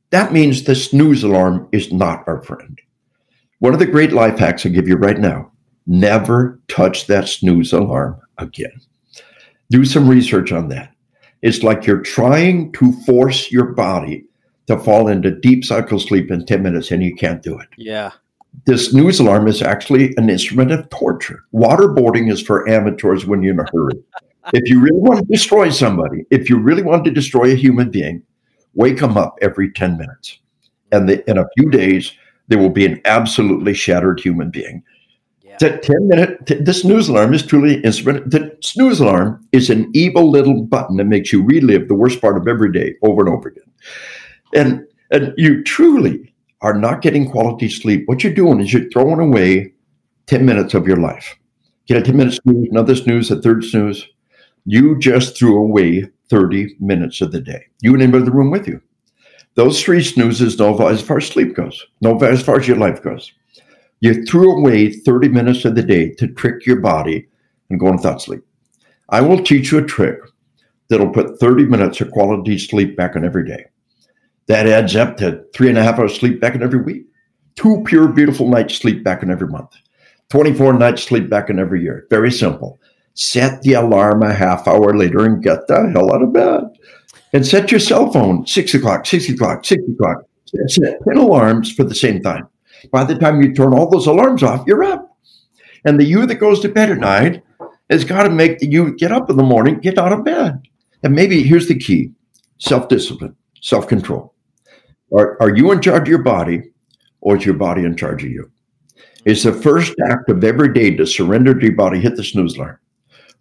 that 0.09 0.33
means 0.33 0.63
the 0.63 0.75
snooze 0.75 1.23
alarm 1.23 1.69
is 1.71 1.91
not 1.91 2.27
our 2.27 2.41
friend. 2.43 2.79
One 3.59 3.73
of 3.73 3.79
the 3.79 3.85
great 3.85 4.11
life 4.11 4.39
hacks 4.39 4.65
I 4.65 4.69
give 4.69 4.87
you 4.87 4.95
right 4.95 5.19
now 5.19 5.51
never 5.87 6.59
touch 6.67 7.07
that 7.07 7.27
snooze 7.27 7.73
alarm 7.73 8.19
again. 8.37 8.71
Do 9.69 9.85
some 9.85 10.07
research 10.07 10.51
on 10.51 10.67
that. 10.69 10.93
It's 11.41 11.63
like 11.63 11.85
you're 11.85 12.01
trying 12.01 12.71
to 12.73 12.91
force 13.03 13.51
your 13.51 13.73
body 13.73 14.25
to 14.67 14.77
fall 14.77 15.07
into 15.07 15.31
deep 15.31 15.65
cycle 15.65 15.99
sleep 15.99 16.29
in 16.29 16.45
10 16.45 16.61
minutes 16.61 16.91
and 16.91 17.01
you 17.01 17.15
can't 17.15 17.41
do 17.41 17.57
it. 17.57 17.67
Yeah. 17.77 18.11
This 18.65 18.91
snooze 18.91 19.19
alarm 19.19 19.47
is 19.47 19.61
actually 19.61 20.13
an 20.17 20.29
instrument 20.29 20.71
of 20.71 20.89
torture. 20.89 21.43
Waterboarding 21.53 22.31
is 22.31 22.41
for 22.41 22.67
amateurs 22.69 23.25
when 23.25 23.41
you're 23.41 23.53
in 23.53 23.59
a 23.59 23.65
hurry. 23.71 24.03
if 24.53 24.69
you 24.69 24.79
really 24.79 24.99
want 24.99 25.19
to 25.19 25.25
destroy 25.25 25.69
somebody, 25.69 26.25
if 26.29 26.49
you 26.49 26.57
really 26.57 26.83
want 26.83 27.05
to 27.05 27.11
destroy 27.11 27.51
a 27.51 27.55
human 27.55 27.89
being, 27.89 28.21
wake 28.73 28.99
them 28.99 29.17
up 29.17 29.37
every 29.41 29.71
10 29.71 29.97
minutes. 29.97 30.39
And 30.91 31.07
the, 31.07 31.29
in 31.29 31.37
a 31.37 31.47
few 31.57 31.69
days, 31.69 32.11
there 32.47 32.59
will 32.59 32.69
be 32.69 32.85
an 32.85 33.01
absolutely 33.05 33.73
shattered 33.73 34.19
human 34.19 34.49
being. 34.49 34.83
Yeah. 35.41 35.57
The 35.59 35.77
10 35.77 36.07
minute, 36.07 36.45
t- 36.45 36.55
the 36.55 36.73
snooze 36.73 37.07
alarm 37.07 37.33
is 37.33 37.45
truly 37.45 37.75
an 37.75 37.83
instrument. 37.83 38.29
The 38.29 38.55
snooze 38.61 38.99
alarm 38.99 39.45
is 39.53 39.69
an 39.69 39.89
evil 39.93 40.29
little 40.29 40.63
button 40.63 40.97
that 40.97 41.05
makes 41.05 41.31
you 41.31 41.43
relive 41.43 41.87
the 41.87 41.95
worst 41.95 42.21
part 42.21 42.37
of 42.37 42.47
every 42.47 42.71
day 42.71 42.95
over 43.01 43.25
and 43.25 43.33
over 43.33 43.49
again. 43.49 43.71
And, 44.53 44.85
and 45.11 45.33
you 45.37 45.63
truly 45.63 46.30
are 46.61 46.73
not 46.73 47.01
getting 47.01 47.29
quality 47.29 47.69
sleep. 47.69 48.03
What 48.05 48.23
you're 48.23 48.33
doing 48.33 48.59
is 48.59 48.71
you're 48.71 48.89
throwing 48.89 49.19
away 49.19 49.73
10 50.27 50.45
minutes 50.45 50.73
of 50.73 50.87
your 50.87 50.97
life. 50.97 51.35
Get 51.87 51.97
a 51.97 52.01
10 52.01 52.15
minute 52.15 52.39
snooze, 52.41 52.69
another 52.69 52.95
snooze, 52.95 53.31
a 53.31 53.41
third 53.41 53.63
snooze. 53.63 54.07
You 54.65 54.97
just 54.99 55.37
threw 55.37 55.57
away 55.57 56.07
30 56.29 56.75
minutes 56.79 57.21
of 57.21 57.31
the 57.31 57.41
day. 57.41 57.65
You 57.81 57.93
and 57.93 58.01
anybody 58.01 58.21
in 58.21 58.25
the 58.25 58.31
room 58.31 58.51
with 58.51 58.67
you. 58.67 58.81
Those 59.55 59.81
three 59.81 60.03
snoozes 60.03 60.57
know 60.57 60.87
as 60.87 61.01
far 61.01 61.17
as 61.17 61.27
sleep 61.27 61.55
goes, 61.55 61.85
no 61.99 62.17
as 62.19 62.41
far 62.41 62.59
as 62.59 62.67
your 62.67 62.77
life 62.77 63.01
goes. 63.01 63.33
You 63.99 64.23
threw 64.25 64.57
away 64.57 64.91
30 64.91 65.29
minutes 65.29 65.65
of 65.65 65.75
the 65.75 65.83
day 65.83 66.11
to 66.11 66.27
trick 66.27 66.65
your 66.65 66.79
body 66.79 67.27
and 67.69 67.79
go 67.79 67.91
without 67.91 68.21
sleep. 68.21 68.43
I 69.09 69.21
will 69.21 69.43
teach 69.43 69.71
you 69.71 69.79
a 69.79 69.85
trick 69.85 70.19
that'll 70.87 71.09
put 71.09 71.39
30 71.39 71.65
minutes 71.65 71.99
of 71.99 72.11
quality 72.11 72.57
sleep 72.57 72.95
back 72.95 73.15
in 73.15 73.25
every 73.25 73.45
day. 73.45 73.65
That 74.51 74.67
adds 74.67 74.97
up 74.97 75.15
to 75.19 75.45
three 75.53 75.69
and 75.69 75.77
a 75.77 75.81
half 75.81 75.97
hours 75.97 76.13
sleep 76.13 76.41
back 76.41 76.55
in 76.55 76.61
every 76.61 76.81
week, 76.81 77.05
two 77.55 77.81
pure, 77.85 78.09
beautiful 78.09 78.49
nights 78.49 78.75
sleep 78.75 79.01
back 79.01 79.23
in 79.23 79.31
every 79.31 79.47
month, 79.47 79.69
24 80.27 80.73
nights 80.73 81.03
sleep 81.03 81.29
back 81.29 81.49
in 81.49 81.57
every 81.57 81.81
year. 81.81 82.05
Very 82.09 82.33
simple. 82.33 82.77
Set 83.13 83.61
the 83.61 83.71
alarm 83.71 84.23
a 84.23 84.33
half 84.33 84.67
hour 84.67 84.93
later 84.93 85.23
and 85.23 85.41
get 85.41 85.67
the 85.67 85.89
hell 85.93 86.13
out 86.13 86.21
of 86.21 86.33
bed. 86.33 86.63
And 87.31 87.47
set 87.47 87.71
your 87.71 87.79
cell 87.79 88.11
phone 88.11 88.45
six 88.45 88.73
o'clock, 88.73 89.05
six 89.05 89.29
o'clock, 89.29 89.63
six 89.63 89.81
o'clock. 89.87 90.25
Set 90.67 90.99
10 91.07 91.15
alarms 91.15 91.71
for 91.71 91.85
the 91.85 91.95
same 91.95 92.21
time. 92.21 92.45
By 92.91 93.05
the 93.05 93.15
time 93.15 93.41
you 93.41 93.53
turn 93.53 93.73
all 93.73 93.89
those 93.89 94.05
alarms 94.05 94.43
off, 94.43 94.67
you're 94.67 94.83
up. 94.83 95.17
And 95.85 95.97
the 95.97 96.03
you 96.03 96.25
that 96.25 96.35
goes 96.35 96.59
to 96.59 96.67
bed 96.67 96.91
at 96.91 96.97
night 96.97 97.41
has 97.89 98.03
got 98.03 98.23
to 98.23 98.29
make 98.29 98.57
you 98.61 98.97
get 98.97 99.13
up 99.13 99.29
in 99.29 99.37
the 99.37 99.43
morning, 99.43 99.79
get 99.79 99.97
out 99.97 100.11
of 100.11 100.25
bed. 100.25 100.59
And 101.03 101.15
maybe 101.15 101.41
here's 101.41 101.69
the 101.69 101.79
key 101.79 102.11
self 102.57 102.89
discipline, 102.89 103.37
self 103.61 103.87
control. 103.87 104.31
Are, 105.17 105.41
are 105.41 105.55
you 105.55 105.71
in 105.71 105.81
charge 105.81 106.03
of 106.03 106.07
your 106.07 106.23
body 106.23 106.63
or 107.21 107.37
is 107.37 107.45
your 107.45 107.55
body 107.55 107.83
in 107.83 107.95
charge 107.95 108.23
of 108.23 108.31
you? 108.31 108.49
Is 109.25 109.43
the 109.43 109.53
first 109.53 109.93
act 110.09 110.29
of 110.29 110.43
every 110.43 110.73
day 110.73 110.95
to 110.95 111.05
surrender 111.05 111.53
to 111.53 111.65
your 111.65 111.75
body, 111.75 111.99
hit 111.99 112.15
the 112.15 112.23
snooze 112.23 112.55
alarm, 112.55 112.79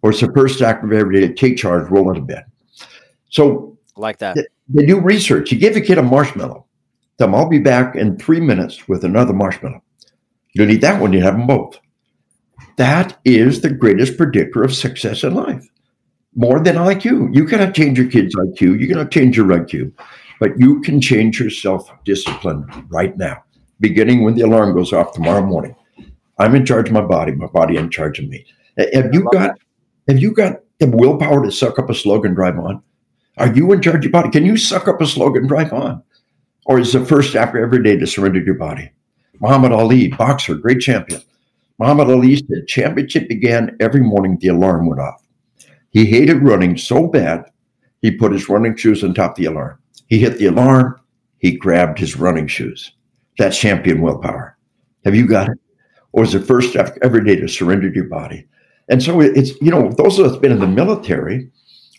or 0.01 0.11
it's 0.11 0.21
the 0.21 0.31
first 0.33 0.61
act 0.61 0.83
of 0.83 0.91
every 0.91 1.19
day 1.19 1.27
to 1.27 1.33
take 1.33 1.57
charge, 1.57 1.89
roll 1.89 2.09
out 2.09 2.17
of 2.17 2.27
bed. 2.27 2.45
So, 3.29 3.77
like 3.95 4.19
that, 4.19 4.35
they, 4.35 4.45
they 4.69 4.85
do 4.85 4.99
research. 4.99 5.51
You 5.51 5.57
give 5.57 5.75
a 5.75 5.81
kid 5.81 5.97
a 5.97 6.03
marshmallow, 6.03 6.65
tell 7.17 7.27
them, 7.27 7.35
I'll 7.35 7.49
be 7.49 7.59
back 7.59 7.95
in 7.95 8.17
three 8.17 8.39
minutes 8.39 8.87
with 8.87 9.03
another 9.03 9.33
marshmallow. 9.33 9.81
You 10.53 10.59
don't 10.59 10.67
need 10.67 10.81
that 10.81 11.01
one, 11.01 11.13
you 11.13 11.21
have 11.21 11.37
them 11.37 11.47
both. 11.47 11.79
That 12.77 13.19
is 13.25 13.61
the 13.61 13.71
greatest 13.71 14.17
predictor 14.17 14.63
of 14.63 14.73
success 14.73 15.23
in 15.23 15.33
life. 15.33 15.67
More 16.35 16.59
than 16.59 16.75
IQ. 16.75 17.35
You 17.35 17.45
cannot 17.45 17.75
change 17.75 17.97
your 17.97 18.09
kid's 18.09 18.35
IQ. 18.35 18.79
You 18.79 18.87
cannot 18.87 19.11
change 19.11 19.35
your 19.35 19.47
IQ, 19.47 19.91
but 20.41 20.57
you 20.57 20.81
can 20.81 20.99
change 20.99 21.39
your 21.39 21.51
self 21.51 21.89
discipline 22.03 22.65
right 22.89 23.15
now 23.15 23.43
beginning 23.79 24.23
when 24.23 24.33
the 24.35 24.41
alarm 24.41 24.75
goes 24.75 24.91
off 24.91 25.13
tomorrow 25.13 25.45
morning. 25.45 25.75
I'm 26.39 26.55
in 26.55 26.65
charge 26.65 26.87
of 26.87 26.93
my 26.93 27.01
body, 27.01 27.33
my 27.33 27.45
body 27.45 27.77
in 27.77 27.91
charge 27.91 28.19
of 28.19 28.27
me. 28.27 28.45
Have 28.77 29.13
you 29.13 29.27
got 29.31 29.55
that. 29.55 29.57
have 30.07 30.19
you 30.19 30.31
got 30.33 30.61
the 30.79 30.87
willpower 30.87 31.43
to 31.43 31.51
suck 31.51 31.77
up 31.77 31.91
a 31.91 31.93
slogan 31.93 32.33
drive 32.33 32.57
on? 32.57 32.81
Are 33.37 33.53
you 33.53 33.71
in 33.71 33.81
charge 33.81 33.97
of 33.97 34.03
your 34.03 34.11
body? 34.11 34.31
Can 34.31 34.43
you 34.43 34.57
suck 34.57 34.87
up 34.87 34.99
a 34.99 35.05
slogan 35.05 35.45
drive 35.45 35.71
on? 35.73 36.01
Or 36.65 36.79
is 36.79 36.93
the 36.93 37.05
first 37.05 37.35
after 37.35 37.63
every 37.63 37.83
day 37.83 37.95
to 37.97 38.07
surrender 38.07 38.41
your 38.41 38.55
body? 38.55 38.91
Muhammad 39.39 39.71
Ali, 39.71 40.07
boxer, 40.07 40.55
great 40.55 40.79
champion. 40.79 41.21
Muhammad 41.77 42.09
Ali 42.09 42.35
said 42.35 42.67
championship 42.67 43.29
began 43.29 43.77
every 43.79 44.01
morning 44.01 44.37
the 44.39 44.47
alarm 44.47 44.87
went 44.87 45.01
off. 45.01 45.23
He 45.91 46.05
hated 46.05 46.41
running 46.41 46.77
so 46.77 47.07
bad, 47.07 47.45
he 48.01 48.09
put 48.11 48.31
his 48.31 48.49
running 48.49 48.75
shoes 48.75 49.03
on 49.03 49.13
top 49.13 49.31
of 49.31 49.37
the 49.37 49.45
alarm. 49.45 49.80
He 50.11 50.19
hit 50.19 50.39
the 50.39 50.47
alarm, 50.47 50.99
he 51.37 51.53
grabbed 51.53 51.97
his 51.97 52.17
running 52.17 52.45
shoes. 52.45 52.91
That's 53.37 53.57
champion 53.57 54.01
willpower. 54.01 54.57
Have 55.05 55.15
you 55.15 55.25
got 55.25 55.47
it? 55.47 55.57
Or 56.11 56.23
is 56.23 56.33
the 56.33 56.41
first 56.41 56.71
step 56.71 56.97
every 57.01 57.23
day 57.23 57.37
to 57.37 57.47
surrender 57.47 57.87
your 57.87 58.09
body? 58.09 58.45
And 58.89 59.01
so 59.01 59.21
it's, 59.21 59.51
you 59.61 59.71
know, 59.71 59.89
those 59.93 60.19
of 60.19 60.25
us 60.25 60.37
been 60.37 60.51
in 60.51 60.59
the 60.59 60.67
military, 60.67 61.49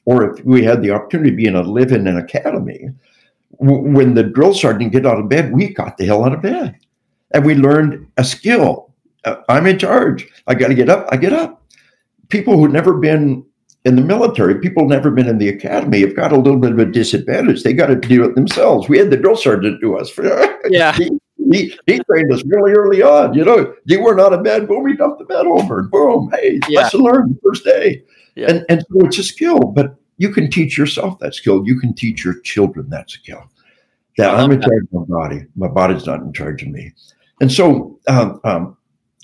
or 0.05 0.31
if 0.31 0.45
we 0.45 0.63
had 0.63 0.83
the 0.83 0.91
opportunity 0.91 1.31
to 1.31 1.37
be 1.37 1.47
in 1.47 1.57
a 1.57 1.63
live 1.63 1.91
in 1.91 2.07
an 2.07 2.19
academy, 2.19 2.91
w- 3.59 3.95
when 3.97 4.13
the 4.13 4.25
drill 4.25 4.53
sergeant 4.53 4.93
get 4.93 5.07
out 5.07 5.19
of 5.19 5.31
bed, 5.31 5.51
we 5.51 5.73
got 5.73 5.97
the 5.97 6.05
hell 6.05 6.27
out 6.27 6.35
of 6.35 6.43
bed. 6.43 6.77
And 7.31 7.47
we 7.47 7.55
learned 7.55 8.07
a 8.19 8.25
skill. 8.25 8.93
Uh, 9.25 9.37
I'm 9.49 9.67
in 9.67 9.79
charge. 9.79 10.29
I 10.47 10.55
got 10.55 10.69
to 10.69 10.75
get 10.75 10.91
up. 10.91 11.09
I 11.11 11.17
get 11.17 11.33
up. 11.33 11.63
People 12.29 12.59
who've 12.59 12.71
never 12.71 12.93
been 12.93 13.47
in 13.85 13.97
the 13.97 14.03
military, 14.03 14.61
people 14.61 14.87
never 14.87 15.11
been 15.11 15.29
in 15.29 15.39
the 15.39 15.49
academy 15.49 16.01
have 16.01 16.15
got 16.15 16.33
a 16.33 16.37
little 16.37 16.59
bit 16.59 16.73
of 16.73 16.79
a 16.79 16.87
disadvantage. 16.87 17.63
They 17.63 17.73
got 17.73 17.87
to 17.87 17.97
do 17.97 18.25
it 18.25 18.35
themselves. 18.35 18.89
We 18.89 18.99
had 18.99 19.11
the 19.11 19.17
drill 19.17 19.37
sergeant 19.37 19.81
do 19.81 19.97
us. 19.97 20.11
Yeah. 20.71 20.93
he, 20.93 21.11
he, 21.51 21.77
he, 21.87 22.01
trained 22.05 22.33
us 22.33 22.45
really 22.47 22.71
early 22.71 23.03
on. 23.03 23.35
You 23.35 23.45
know, 23.45 23.75
you 23.85 24.01
were 24.01 24.15
not 24.15 24.33
a 24.33 24.39
bed, 24.39 24.69
boom, 24.69 24.85
we 24.85 24.97
dumped 24.97 25.19
the 25.19 25.25
bed 25.25 25.45
over 25.45 25.81
and 25.81 25.91
boom, 25.91 26.31
hey, 26.33 26.61
yeah. 26.69 26.83
lesson 26.83 27.01
learned 27.01 27.35
the 27.35 27.41
first 27.43 27.65
day. 27.65 28.05
Yeah. 28.37 28.49
And, 28.49 28.65
and 28.69 28.81
so 28.83 29.07
it's 29.07 29.19
a 29.19 29.25
skill, 29.25 29.59
but 29.59 29.97
you 30.19 30.31
can 30.31 30.49
teach 30.49 30.79
yourself 30.79 31.19
that 31.19 31.35
skill. 31.35 31.67
You 31.67 31.81
can 31.81 31.95
teach 31.95 32.25
your 32.25 32.41
children 32.43 32.89
that 32.91 33.11
skill. 33.11 33.43
That 34.19 34.35
I'm 34.37 34.53
in 34.53 34.61
that. 34.61 34.69
charge 34.69 34.85
of 34.85 35.09
my 35.09 35.17
body. 35.17 35.47
My 35.57 35.69
body's 35.69 36.07
not 36.07 36.21
in 36.21 36.33
charge 36.33 36.63
of 36.63 36.69
me. 36.69 36.93
And 37.41 37.51
so 37.51 37.99
um, 38.07 38.41
um, 38.45 38.77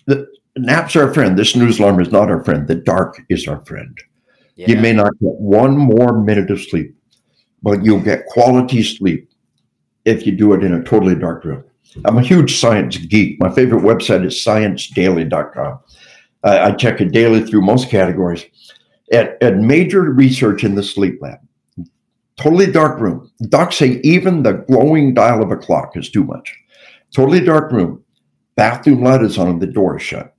the 0.07 0.27
naps 0.57 0.97
are 0.97 1.07
our 1.07 1.15
friend. 1.15 1.39
This 1.39 1.53
snooze 1.53 1.79
alarm 1.79 2.01
is 2.01 2.11
not 2.11 2.31
our 2.31 2.43
friend. 2.43 2.67
The 2.67 2.75
dark 2.75 3.23
is 3.29 3.47
our 3.47 3.65
friend. 3.65 3.97
Yeah. 4.59 4.71
You 4.71 4.79
may 4.79 4.93
not 4.93 5.13
get 5.21 5.35
one 5.35 5.77
more 5.77 6.21
minute 6.21 6.51
of 6.51 6.61
sleep, 6.61 6.93
but 7.63 7.85
you'll 7.85 8.01
get 8.01 8.27
quality 8.27 8.83
sleep 8.83 9.31
if 10.05 10.27
you 10.27 10.33
do 10.33 10.53
it 10.53 10.65
in 10.65 10.75
a 10.75 10.83
totally 10.83 11.15
dark 11.15 11.45
room. 11.45 11.63
I'm 12.05 12.19
a 12.19 12.23
huge 12.23 12.59
science 12.59 12.97
geek. 12.97 13.39
My 13.39 13.51
favorite 13.51 13.83
website 13.83 14.27
is 14.27 14.35
sciencedaily.com. 14.35 15.79
Uh, 16.43 16.59
I 16.61 16.73
check 16.73 17.01
it 17.01 17.13
daily 17.13 17.45
through 17.47 17.63
most 17.63 17.89
categories. 17.89 18.45
At, 19.13 19.41
at 19.41 19.59
major 19.59 20.03
research 20.03 20.65
in 20.65 20.75
the 20.75 20.83
sleep 20.83 21.21
lab, 21.21 21.39
totally 22.37 22.71
dark 22.71 22.99
room. 22.99 23.31
Docs 23.49 23.77
say 23.77 24.01
even 24.03 24.43
the 24.43 24.65
glowing 24.69 25.15
dial 25.15 25.41
of 25.41 25.53
a 25.53 25.57
clock 25.57 25.97
is 25.97 26.11
too 26.11 26.25
much. 26.25 26.53
Totally 27.15 27.41
dark 27.41 27.71
room. 27.71 28.03
Bathroom 28.57 29.05
light 29.05 29.23
is 29.23 29.39
on, 29.39 29.61
the 29.61 29.69
door 29.69 29.99
is 29.99 30.03
shut. 30.03 30.35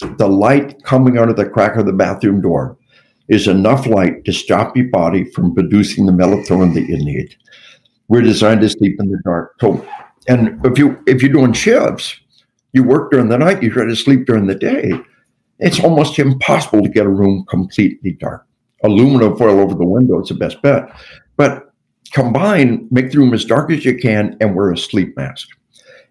The 0.00 0.28
light 0.28 0.82
coming 0.84 1.18
out 1.18 1.28
of 1.28 1.36
the 1.36 1.48
crack 1.48 1.76
of 1.76 1.84
the 1.84 1.92
bathroom 1.92 2.40
door 2.40 2.78
is 3.28 3.46
enough 3.46 3.86
light 3.86 4.24
to 4.24 4.32
stop 4.32 4.76
your 4.76 4.88
body 4.88 5.24
from 5.24 5.54
producing 5.54 6.06
the 6.06 6.12
melatonin 6.12 6.74
that 6.74 6.88
you 6.88 6.96
need. 6.96 7.36
We're 8.08 8.22
designed 8.22 8.62
to 8.62 8.70
sleep 8.70 8.96
in 8.98 9.10
the 9.10 9.20
dark. 9.24 9.54
So, 9.60 9.86
and 10.28 10.64
if 10.64 10.78
you 10.78 11.02
if 11.06 11.22
you're 11.22 11.32
doing 11.32 11.52
shifts, 11.52 12.18
you 12.72 12.82
work 12.82 13.10
during 13.10 13.28
the 13.28 13.38
night, 13.38 13.62
you 13.62 13.70
try 13.70 13.84
to 13.84 13.96
sleep 13.96 14.26
during 14.26 14.46
the 14.46 14.54
day. 14.54 14.92
It's 15.58 15.80
almost 15.80 16.18
impossible 16.18 16.82
to 16.82 16.88
get 16.88 17.06
a 17.06 17.10
room 17.10 17.44
completely 17.48 18.12
dark. 18.12 18.46
Aluminum 18.84 19.36
foil 19.36 19.60
over 19.60 19.74
the 19.74 19.86
window 19.86 20.22
is 20.22 20.28
the 20.28 20.34
best 20.34 20.62
bet. 20.62 20.88
But 21.36 21.72
combine, 22.12 22.86
make 22.90 23.10
the 23.10 23.18
room 23.18 23.34
as 23.34 23.44
dark 23.44 23.70
as 23.70 23.84
you 23.84 23.98
can, 23.98 24.36
and 24.40 24.54
wear 24.54 24.70
a 24.70 24.78
sleep 24.78 25.16
mask. 25.16 25.48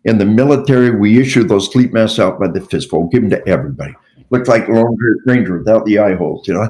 In 0.03 0.17
the 0.17 0.25
military, 0.25 0.91
we 0.91 1.19
issue 1.19 1.43
those 1.43 1.71
sleep 1.71 1.93
masks 1.93 2.19
out 2.19 2.39
by 2.39 2.47
the 2.47 2.61
fistful, 2.61 3.07
give 3.07 3.21
them 3.21 3.29
to 3.31 3.47
everybody. 3.47 3.95
Look 4.29 4.47
like 4.47 4.67
Lone 4.67 4.97
Ranger 5.25 5.57
without 5.57 5.85
the 5.85 5.99
eye 5.99 6.15
holes, 6.15 6.47
you 6.47 6.53
know. 6.53 6.69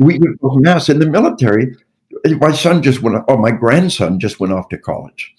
We 0.00 0.18
masks 0.42 0.88
in 0.88 0.98
the 0.98 1.06
military. 1.06 1.76
My 2.24 2.52
son 2.52 2.82
just 2.82 3.02
went, 3.02 3.22
oh, 3.28 3.36
my 3.36 3.50
grandson 3.50 4.18
just 4.18 4.40
went 4.40 4.52
off 4.52 4.68
to 4.70 4.78
college 4.78 5.34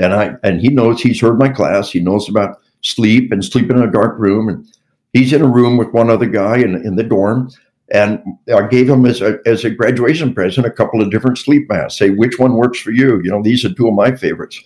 and 0.00 0.14
I 0.14 0.34
and 0.42 0.60
he 0.60 0.68
knows 0.68 1.00
he's 1.00 1.20
heard 1.20 1.38
my 1.38 1.48
class. 1.48 1.90
He 1.90 2.00
knows 2.00 2.28
about 2.28 2.60
sleep 2.80 3.30
and 3.30 3.44
sleeping 3.44 3.76
in 3.76 3.82
a 3.82 3.90
dark 3.90 4.18
room, 4.18 4.48
and 4.48 4.66
he's 5.12 5.32
in 5.32 5.42
a 5.42 5.48
room 5.48 5.76
with 5.76 5.92
one 5.92 6.10
other 6.10 6.26
guy 6.26 6.56
in 6.56 6.74
in 6.86 6.96
the 6.96 7.04
dorm. 7.04 7.50
And 7.92 8.22
I 8.54 8.66
gave 8.68 8.88
him 8.88 9.04
as 9.04 9.20
a 9.20 9.38
as 9.46 9.64
a 9.64 9.70
graduation 9.70 10.34
present 10.34 10.66
a 10.66 10.70
couple 10.70 11.02
of 11.02 11.10
different 11.10 11.38
sleep 11.38 11.68
masks. 11.68 11.98
Say 11.98 12.10
which 12.10 12.38
one 12.38 12.54
works 12.54 12.80
for 12.80 12.92
you. 12.92 13.20
You 13.22 13.30
know, 13.30 13.42
these 13.42 13.64
are 13.64 13.74
two 13.74 13.88
of 13.88 13.94
my 13.94 14.16
favorites. 14.16 14.62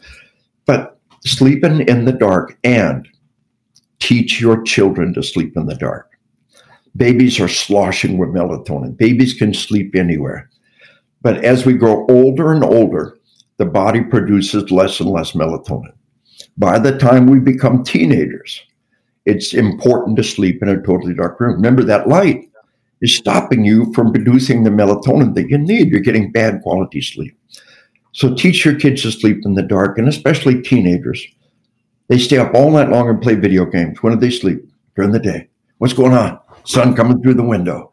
But 0.67 0.99
sleeping 1.25 1.81
in 1.89 2.05
the 2.05 2.13
dark 2.13 2.57
and 2.65 3.09
teach 3.99 4.41
your 4.41 4.63
children 4.63 5.15
to 5.15 5.23
sleep 5.23 5.57
in 5.57 5.67
the 5.67 5.75
dark. 5.75 6.11
Babies 6.97 7.41
are 7.41 7.49
sloshing 7.49 8.19
with 8.19 8.31
melatonin. 8.31 8.97
Babies 8.97 9.35
can 9.35 9.53
sleep 9.53 9.95
anywhere. 9.97 10.49
But 11.23 11.45
as 11.45 11.67
we 11.67 11.75
grow 11.75 12.07
older 12.09 12.53
and 12.53 12.63
older, 12.63 13.19
the 13.57 13.67
body 13.67 14.03
produces 14.03 14.71
less 14.71 15.01
and 15.01 15.11
less 15.11 15.33
melatonin. 15.33 15.93
By 16.57 16.79
the 16.79 16.97
time 16.97 17.27
we 17.27 17.41
become 17.41 17.83
teenagers, 17.83 18.63
it's 19.27 19.55
important 19.55 20.17
to 20.19 20.25
sleep 20.25 20.63
in 20.63 20.69
a 20.69 20.81
totally 20.83 21.15
dark 21.15 21.41
room. 21.41 21.55
Remember 21.55 21.83
that 21.83 22.09
light 22.09 22.49
is 23.01 23.17
stopping 23.17 23.65
you 23.65 23.93
from 23.93 24.13
producing 24.13 24.63
the 24.63 24.71
melatonin 24.71 25.35
that 25.35 25.49
you 25.49 25.59
need. 25.59 25.89
You're 25.89 26.01
getting 26.01 26.31
bad 26.31 26.63
quality 26.63 27.01
sleep. 27.01 27.37
So 28.13 28.35
teach 28.35 28.65
your 28.65 28.79
kids 28.79 29.03
to 29.03 29.11
sleep 29.11 29.39
in 29.45 29.55
the 29.55 29.63
dark, 29.63 29.99
and 29.99 30.09
especially 30.09 30.63
teenagers. 30.63 31.27
They 32.09 32.19
stay 32.19 32.39
up 32.39 32.55
all 32.55 32.71
night 32.71 32.91
long 32.91 33.09
and 33.09 33.21
play 33.21 33.35
video 33.35 33.65
games. 33.65 34.03
When 34.03 34.13
do 34.13 34.21
they 34.21 34.31
sleep? 34.31 34.61
During 34.95 35.11
the 35.11 35.19
day. 35.19 35.49
What's 35.79 35.95
going 35.95 36.13
on? 36.13 36.39
Sun 36.65 36.95
coming 36.95 37.23
through 37.23 37.35
the 37.35 37.43
window. 37.43 37.93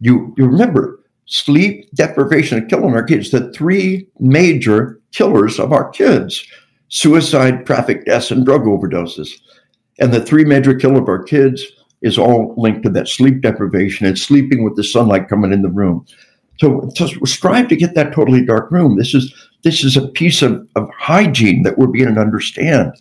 You 0.00 0.34
you 0.36 0.46
remember 0.46 1.00
sleep 1.26 1.88
deprivation 1.94 2.58
and 2.58 2.70
killing 2.70 2.94
our 2.94 3.02
kids, 3.02 3.30
the 3.30 3.52
three 3.52 4.08
major 4.18 5.00
killers 5.12 5.58
of 5.58 5.72
our 5.72 5.90
kids 5.90 6.46
suicide, 6.88 7.66
traffic 7.66 8.04
deaths, 8.04 8.30
and 8.30 8.44
drug 8.44 8.62
overdoses. 8.62 9.28
And 9.98 10.12
the 10.12 10.24
three 10.24 10.44
major 10.44 10.74
killer 10.74 11.00
of 11.00 11.08
our 11.08 11.22
kids 11.22 11.64
is 12.02 12.18
all 12.18 12.54
linked 12.56 12.82
to 12.84 12.90
that 12.90 13.08
sleep 13.08 13.40
deprivation 13.40 14.06
and 14.06 14.18
sleeping 14.18 14.64
with 14.64 14.76
the 14.76 14.84
sunlight 14.84 15.28
coming 15.28 15.52
in 15.52 15.62
the 15.62 15.68
room. 15.68 16.06
So, 16.60 16.88
so 16.94 17.06
strive 17.24 17.68
to 17.68 17.76
get 17.76 17.94
that 17.94 18.12
totally 18.12 18.44
dark 18.44 18.70
room. 18.70 18.96
This 18.96 19.14
is 19.14 19.34
this 19.62 19.82
is 19.84 19.96
a 19.96 20.08
piece 20.08 20.42
of, 20.42 20.66
of 20.76 20.88
hygiene 20.96 21.62
that 21.62 21.78
we're 21.78 21.88
beginning 21.88 22.14
to 22.14 22.20
understand. 22.20 22.92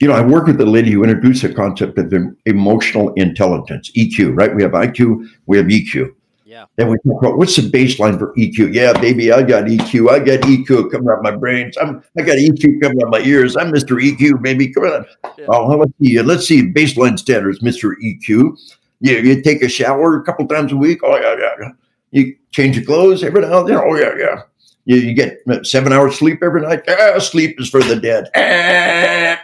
You 0.00 0.08
know, 0.08 0.14
I 0.14 0.22
work 0.22 0.46
with 0.46 0.58
a 0.60 0.66
lady 0.66 0.92
who 0.92 1.04
introduced 1.04 1.42
the 1.42 1.52
concept 1.52 1.98
of 1.98 2.12
emotional 2.46 3.12
intelligence, 3.14 3.90
EQ, 3.92 4.34
right? 4.34 4.54
We 4.54 4.62
have 4.62 4.72
IQ, 4.72 5.28
we 5.46 5.58
have 5.58 5.66
EQ. 5.66 6.14
Yeah. 6.46 6.64
Then 6.76 6.88
we 6.88 6.96
talk 7.06 7.22
about 7.22 7.38
what's 7.38 7.54
the 7.54 7.62
baseline 7.62 8.18
for 8.18 8.34
EQ? 8.34 8.74
Yeah, 8.74 8.92
baby, 8.98 9.30
I 9.30 9.42
got 9.42 9.64
EQ. 9.64 10.10
I 10.10 10.18
got 10.18 10.40
EQ 10.40 10.90
coming 10.90 11.08
out 11.08 11.22
my 11.22 11.36
brains. 11.36 11.76
I'm 11.76 12.02
I 12.18 12.22
got 12.22 12.38
EQ 12.38 12.80
coming 12.80 13.02
out 13.02 13.10
my 13.10 13.20
ears. 13.20 13.56
I'm 13.56 13.70
Mr. 13.70 14.02
EQ, 14.02 14.42
baby. 14.42 14.72
Come 14.72 14.84
on. 14.84 15.06
Yeah. 15.38 15.46
Oh, 15.48 15.66
let's 15.66 15.92
see. 16.02 16.20
Let's 16.22 16.46
see. 16.46 16.62
Baseline 16.72 17.18
standards, 17.18 17.60
Mr. 17.60 17.92
EQ. 18.02 18.58
Yeah, 19.00 19.18
you 19.18 19.40
take 19.42 19.62
a 19.62 19.68
shower 19.68 20.18
a 20.18 20.24
couple 20.24 20.48
times 20.48 20.72
a 20.72 20.76
week. 20.76 21.00
Oh 21.04 21.16
yeah, 21.16 21.36
yeah. 21.38 21.68
You 22.10 22.36
change 22.50 22.76
your 22.76 22.84
clothes 22.84 23.22
every 23.22 23.42
now 23.42 23.60
and 23.60 23.68
then. 23.68 23.76
Oh 23.76 23.94
yeah, 23.94 24.12
yeah. 24.18 24.42
You, 24.86 24.96
you 24.96 25.14
get 25.14 25.38
seven 25.64 25.92
hours 25.92 26.18
sleep 26.18 26.42
every 26.42 26.62
night. 26.62 26.82
Ah, 26.88 27.18
sleep 27.18 27.60
is 27.60 27.70
for 27.70 27.82
the 27.82 27.96
dead. 27.96 28.28
Ah, 28.34 29.39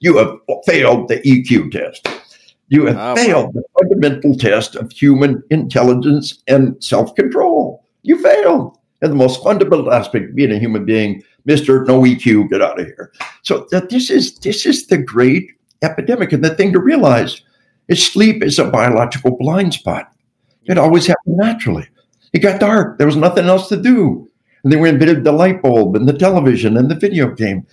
you 0.00 0.16
have 0.18 0.32
failed 0.66 1.08
the 1.08 1.20
EQ 1.20 1.72
test. 1.72 2.08
You 2.68 2.86
have 2.86 2.96
oh, 2.98 3.16
failed 3.16 3.54
the 3.54 3.62
fundamental 3.78 4.36
test 4.36 4.76
of 4.76 4.92
human 4.92 5.42
intelligence 5.50 6.42
and 6.46 6.82
self 6.82 7.14
control. 7.14 7.84
You 8.02 8.22
failed. 8.22 8.76
And 9.00 9.12
the 9.12 9.16
most 9.16 9.42
fundamental 9.42 9.92
aspect 9.92 10.30
of 10.30 10.34
being 10.34 10.50
a 10.50 10.58
human 10.58 10.84
being, 10.84 11.22
Mr. 11.48 11.86
No 11.86 12.02
EQ, 12.02 12.50
get 12.50 12.60
out 12.60 12.80
of 12.80 12.86
here. 12.86 13.12
So 13.42 13.66
that 13.70 13.90
this 13.90 14.10
is 14.10 14.38
this 14.40 14.66
is 14.66 14.88
the 14.88 14.98
great 14.98 15.52
epidemic. 15.82 16.32
And 16.32 16.44
the 16.44 16.54
thing 16.54 16.72
to 16.72 16.80
realize 16.80 17.40
is 17.86 18.04
sleep 18.04 18.42
is 18.42 18.58
a 18.58 18.64
biological 18.70 19.36
blind 19.38 19.74
spot. 19.74 20.12
It 20.64 20.78
always 20.78 21.06
happened 21.06 21.36
naturally. 21.36 21.88
It 22.32 22.40
got 22.40 22.60
dark. 22.60 22.98
There 22.98 23.06
was 23.06 23.16
nothing 23.16 23.46
else 23.46 23.68
to 23.68 23.76
do. 23.80 24.28
And 24.62 24.72
then 24.72 24.80
we 24.80 24.88
invented 24.88 25.24
the 25.24 25.32
light 25.32 25.62
bulb 25.62 25.96
and 25.96 26.08
the 26.08 26.12
television 26.12 26.76
and 26.76 26.90
the 26.90 26.94
video 26.94 27.32
game. 27.32 27.66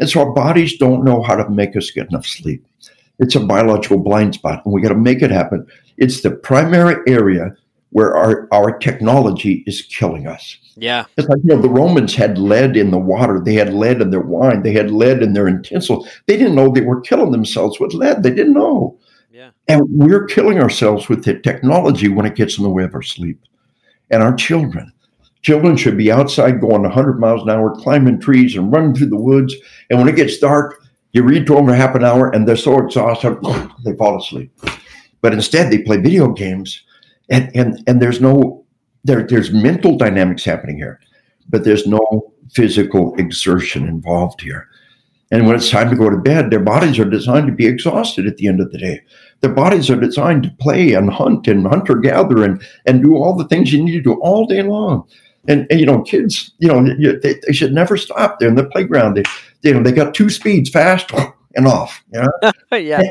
And 0.00 0.08
so 0.08 0.20
our 0.20 0.32
bodies 0.32 0.76
don't 0.78 1.04
know 1.04 1.22
how 1.22 1.36
to 1.36 1.48
make 1.50 1.76
us 1.76 1.90
get 1.90 2.08
enough 2.08 2.26
sleep. 2.26 2.64
It's 3.18 3.36
a 3.36 3.40
biological 3.40 3.98
blind 3.98 4.34
spot, 4.34 4.62
and 4.64 4.72
we 4.72 4.80
got 4.80 4.88
to 4.88 4.94
make 4.94 5.20
it 5.20 5.30
happen. 5.30 5.66
It's 5.98 6.22
the 6.22 6.30
primary 6.30 6.96
area 7.06 7.54
where 7.90 8.16
our, 8.16 8.48
our 8.52 8.78
technology 8.78 9.62
is 9.66 9.82
killing 9.82 10.26
us. 10.26 10.56
Yeah. 10.76 11.04
It's 11.16 11.28
like, 11.28 11.40
you 11.44 11.54
know, 11.54 11.60
the 11.60 11.68
Romans 11.68 12.14
had 12.14 12.38
lead 12.38 12.76
in 12.76 12.92
the 12.92 12.98
water. 12.98 13.42
They 13.44 13.54
had 13.54 13.74
lead 13.74 14.00
in 14.00 14.10
their 14.10 14.20
wine. 14.20 14.62
They 14.62 14.72
had 14.72 14.90
lead 14.90 15.22
in 15.22 15.34
their 15.34 15.48
utensils. 15.48 16.08
They 16.26 16.36
didn't 16.36 16.54
know 16.54 16.70
they 16.70 16.80
were 16.80 17.00
killing 17.00 17.32
themselves 17.32 17.78
with 17.78 17.92
lead. 17.92 18.22
They 18.22 18.30
didn't 18.30 18.54
know. 18.54 18.98
Yeah. 19.30 19.50
And 19.68 19.82
we're 19.90 20.24
killing 20.24 20.60
ourselves 20.60 21.08
with 21.08 21.24
the 21.24 21.38
technology 21.40 22.08
when 22.08 22.26
it 22.26 22.36
gets 22.36 22.56
in 22.56 22.64
the 22.64 22.70
way 22.70 22.84
of 22.84 22.94
our 22.94 23.02
sleep. 23.02 23.40
And 24.10 24.22
our 24.22 24.34
children. 24.34 24.92
Children 25.42 25.76
should 25.76 25.96
be 25.96 26.12
outside 26.12 26.60
going 26.60 26.82
100 26.82 27.18
miles 27.18 27.42
an 27.42 27.50
hour, 27.50 27.74
climbing 27.74 28.20
trees 28.20 28.56
and 28.56 28.72
running 28.72 28.94
through 28.94 29.08
the 29.08 29.16
woods. 29.16 29.54
And 29.88 29.98
when 29.98 30.08
it 30.08 30.16
gets 30.16 30.38
dark, 30.38 30.82
you 31.12 31.22
read 31.22 31.46
to 31.46 31.54
them 31.54 31.66
for 31.66 31.74
half 31.74 31.94
an 31.94 32.04
hour 32.04 32.30
and 32.30 32.46
they're 32.46 32.56
so 32.56 32.78
exhausted, 32.78 33.38
they 33.84 33.96
fall 33.96 34.18
asleep. 34.18 34.52
But 35.22 35.32
instead, 35.32 35.70
they 35.70 35.82
play 35.82 35.96
video 35.96 36.32
games. 36.32 36.82
And, 37.30 37.50
and, 37.54 37.82
and 37.86 38.02
there's 38.02 38.20
no, 38.20 38.64
there, 39.04 39.26
there's 39.26 39.50
mental 39.50 39.96
dynamics 39.96 40.44
happening 40.44 40.76
here, 40.76 41.00
but 41.48 41.64
there's 41.64 41.86
no 41.86 42.32
physical 42.52 43.14
exertion 43.16 43.86
involved 43.88 44.40
here. 44.40 44.68
And 45.32 45.46
when 45.46 45.54
it's 45.54 45.70
time 45.70 45.90
to 45.90 45.96
go 45.96 46.10
to 46.10 46.16
bed, 46.16 46.50
their 46.50 46.60
bodies 46.60 46.98
are 46.98 47.04
designed 47.04 47.46
to 47.46 47.52
be 47.52 47.66
exhausted 47.66 48.26
at 48.26 48.36
the 48.36 48.48
end 48.48 48.60
of 48.60 48.72
the 48.72 48.78
day. 48.78 49.00
Their 49.40 49.54
bodies 49.54 49.88
are 49.88 50.00
designed 50.00 50.42
to 50.42 50.50
play 50.58 50.92
and 50.92 51.08
hunt 51.08 51.46
and 51.46 51.66
hunter 51.66 51.94
gather 51.94 52.42
and, 52.42 52.60
and 52.84 53.02
do 53.02 53.16
all 53.16 53.36
the 53.36 53.46
things 53.46 53.72
you 53.72 53.82
need 53.82 53.92
to 53.92 54.00
do 54.00 54.20
all 54.20 54.46
day 54.46 54.62
long. 54.62 55.08
And, 55.48 55.66
and 55.70 55.80
you 55.80 55.86
know, 55.86 56.02
kids, 56.02 56.52
you 56.58 56.68
know, 56.68 56.84
they, 57.22 57.40
they 57.46 57.52
should 57.52 57.72
never 57.72 57.96
stop. 57.96 58.38
They're 58.38 58.48
in 58.48 58.56
the 58.56 58.66
playground. 58.66 59.14
They, 59.14 59.22
you 59.62 59.74
know, 59.74 59.82
they 59.82 59.92
got 59.92 60.14
two 60.14 60.28
speeds, 60.28 60.70
fast 60.70 61.10
and 61.56 61.66
off. 61.66 62.02
You 62.12 62.22
know? 62.22 62.52
yeah. 62.76 63.02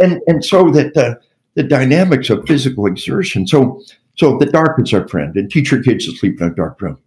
And 0.00 0.20
and 0.26 0.44
so 0.44 0.70
that 0.70 0.94
the 0.94 1.20
the 1.54 1.62
dynamics 1.62 2.30
of 2.30 2.46
physical 2.46 2.86
exertion. 2.86 3.46
So 3.46 3.82
so 4.16 4.36
the 4.38 4.46
dark 4.46 4.80
is 4.80 4.92
our 4.92 5.06
friend, 5.08 5.36
and 5.36 5.50
teach 5.50 5.70
your 5.70 5.82
kids 5.82 6.06
to 6.06 6.16
sleep 6.16 6.40
in 6.40 6.48
a 6.48 6.54
dark 6.54 6.80
room. 6.80 6.98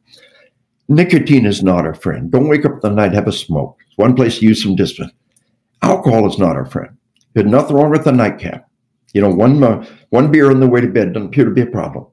Nicotine 0.89 1.45
is 1.45 1.63
not 1.63 1.85
our 1.85 1.93
friend. 1.93 2.31
Don't 2.31 2.49
wake 2.49 2.65
up 2.65 2.73
in 2.73 2.79
the 2.81 2.89
night, 2.89 3.13
have 3.13 3.27
a 3.27 3.31
smoke. 3.31 3.77
It's 3.87 3.97
one 3.97 4.15
place 4.15 4.39
to 4.39 4.45
use 4.45 4.61
some 4.61 4.75
discipline. 4.75 5.11
Alcohol 5.81 6.27
is 6.27 6.37
not 6.37 6.55
our 6.55 6.65
friend. 6.65 6.95
There's 7.33 7.47
nothing 7.47 7.75
wrong 7.75 7.89
with 7.89 8.07
a 8.07 8.11
nightcap. 8.11 8.69
You 9.13 9.21
know, 9.21 9.29
one 9.29 9.63
uh, 9.63 9.85
one 10.09 10.31
beer 10.31 10.49
on 10.49 10.59
the 10.59 10.67
way 10.67 10.81
to 10.81 10.87
bed 10.87 11.13
doesn't 11.13 11.27
appear 11.27 11.45
to 11.45 11.51
be 11.51 11.61
a 11.61 11.67
problem. 11.67 12.07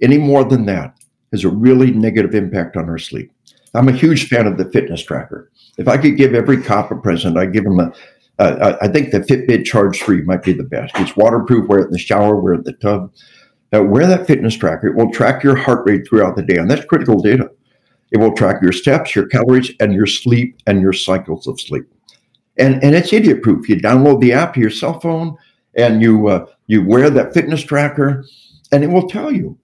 Any 0.00 0.18
more 0.18 0.44
than 0.44 0.66
that 0.66 0.96
has 1.32 1.44
a 1.44 1.48
really 1.48 1.90
negative 1.90 2.34
impact 2.34 2.76
on 2.76 2.88
our 2.88 2.98
sleep. 2.98 3.32
I'm 3.74 3.88
a 3.88 3.92
huge 3.92 4.28
fan 4.28 4.46
of 4.46 4.58
the 4.58 4.66
fitness 4.66 5.02
tracker. 5.02 5.50
If 5.78 5.88
I 5.88 5.96
could 5.96 6.16
give 6.16 6.34
every 6.34 6.62
cop 6.62 6.90
a 6.90 6.96
present, 6.96 7.38
I'd 7.38 7.52
give 7.52 7.64
them 7.64 7.80
a. 7.80 7.92
I 8.38 8.88
think 8.88 9.12
the 9.12 9.20
Fitbit 9.20 9.64
Charge 9.64 10.02
3 10.02 10.22
might 10.22 10.42
be 10.42 10.52
the 10.52 10.64
best. 10.64 10.92
It's 10.96 11.16
waterproof, 11.16 11.68
wear 11.68 11.80
it 11.80 11.86
in 11.86 11.90
the 11.92 11.98
shower, 11.98 12.40
wear 12.40 12.54
it 12.54 12.58
in 12.58 12.64
the 12.64 12.72
tub. 12.72 13.12
Uh, 13.74 13.82
wear 13.82 14.06
that 14.06 14.26
fitness 14.26 14.56
tracker. 14.56 14.88
It 14.88 14.96
will 14.96 15.12
track 15.12 15.44
your 15.44 15.54
heart 15.54 15.86
rate 15.86 16.06
throughout 16.08 16.34
the 16.36 16.42
day, 16.42 16.56
and 16.56 16.68
that's 16.68 16.84
critical 16.84 17.20
data. 17.20 17.50
It 18.10 18.18
will 18.18 18.34
track 18.34 18.60
your 18.60 18.72
steps, 18.72 19.14
your 19.14 19.26
calories, 19.26 19.70
and 19.80 19.94
your 19.94 20.06
sleep 20.06 20.56
and 20.66 20.80
your 20.80 20.92
cycles 20.92 21.46
of 21.46 21.60
sleep. 21.60 21.84
And, 22.58 22.82
and 22.82 22.94
it's 22.94 23.12
idiot 23.12 23.42
proof. 23.42 23.68
You 23.68 23.76
download 23.76 24.20
the 24.20 24.32
app 24.32 24.54
to 24.54 24.60
your 24.60 24.70
cell 24.70 25.00
phone 25.00 25.36
and 25.74 26.02
you, 26.02 26.28
uh, 26.28 26.46
you 26.66 26.84
wear 26.84 27.08
that 27.08 27.32
fitness 27.32 27.62
tracker, 27.62 28.26
and 28.72 28.84
it 28.84 28.88
will 28.88 29.08
tell 29.08 29.32
you 29.32 29.58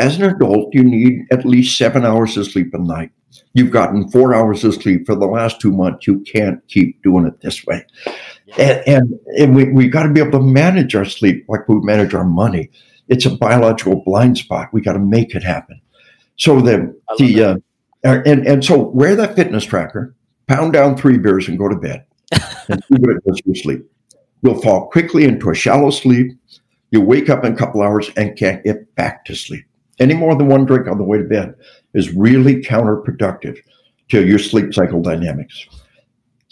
as 0.00 0.16
an 0.16 0.24
adult, 0.24 0.74
you 0.74 0.82
need 0.82 1.26
at 1.30 1.44
least 1.44 1.76
seven 1.76 2.04
hours 2.04 2.36
of 2.36 2.46
sleep 2.46 2.72
a 2.72 2.78
night. 2.78 3.10
You've 3.52 3.70
gotten 3.70 4.08
four 4.10 4.34
hours 4.34 4.64
of 4.64 4.74
sleep 4.74 5.06
for 5.06 5.14
the 5.14 5.26
last 5.26 5.60
two 5.60 5.70
months. 5.70 6.06
You 6.06 6.20
can't 6.20 6.66
keep 6.68 7.02
doing 7.02 7.26
it 7.26 7.40
this 7.42 7.64
way. 7.66 7.84
And, 8.58 8.82
and, 8.86 9.20
and 9.38 9.54
we, 9.54 9.70
we 9.72 9.88
got 9.88 10.04
to 10.04 10.08
be 10.12 10.20
able 10.20 10.38
to 10.38 10.44
manage 10.44 10.94
our 10.94 11.04
sleep 11.04 11.44
like 11.48 11.68
we 11.68 11.76
manage 11.80 12.14
our 12.14 12.24
money. 12.24 12.70
It's 13.08 13.26
a 13.26 13.30
biological 13.30 14.02
blind 14.04 14.38
spot. 14.38 14.68
We 14.72 14.80
got 14.80 14.94
to 14.94 14.98
make 14.98 15.34
it 15.34 15.42
happen. 15.42 15.80
So 16.36 16.60
the, 16.60 16.98
the 17.18 17.44
uh, 17.44 17.56
and, 18.02 18.46
and 18.46 18.64
so 18.64 18.88
wear 18.88 19.14
that 19.16 19.36
fitness 19.36 19.64
tracker, 19.64 20.14
pound 20.46 20.72
down 20.72 20.96
three 20.96 21.18
beers 21.18 21.46
and 21.46 21.58
go 21.58 21.68
to 21.68 21.76
bed 21.76 22.06
and 22.68 22.82
see 22.84 22.94
what 22.98 23.10
it 23.10 23.24
does 23.26 23.40
for 23.40 23.54
sleep. 23.54 23.84
You'll 24.42 24.62
fall 24.62 24.88
quickly 24.88 25.24
into 25.24 25.50
a 25.50 25.54
shallow 25.54 25.90
sleep. 25.90 26.32
You 26.90 27.02
wake 27.02 27.28
up 27.28 27.44
in 27.44 27.52
a 27.52 27.56
couple 27.56 27.82
hours 27.82 28.10
and 28.16 28.36
can't 28.38 28.64
get 28.64 28.94
back 28.94 29.26
to 29.26 29.34
sleep. 29.36 29.66
Any 30.00 30.14
more 30.14 30.34
than 30.34 30.48
one 30.48 30.64
drink 30.64 30.88
on 30.88 30.96
the 30.96 31.04
way 31.04 31.18
to 31.18 31.24
bed 31.24 31.54
is 31.92 32.14
really 32.14 32.62
counterproductive 32.62 33.58
to 34.08 34.26
your 34.26 34.38
sleep 34.38 34.72
cycle 34.72 35.02
dynamics. 35.02 35.66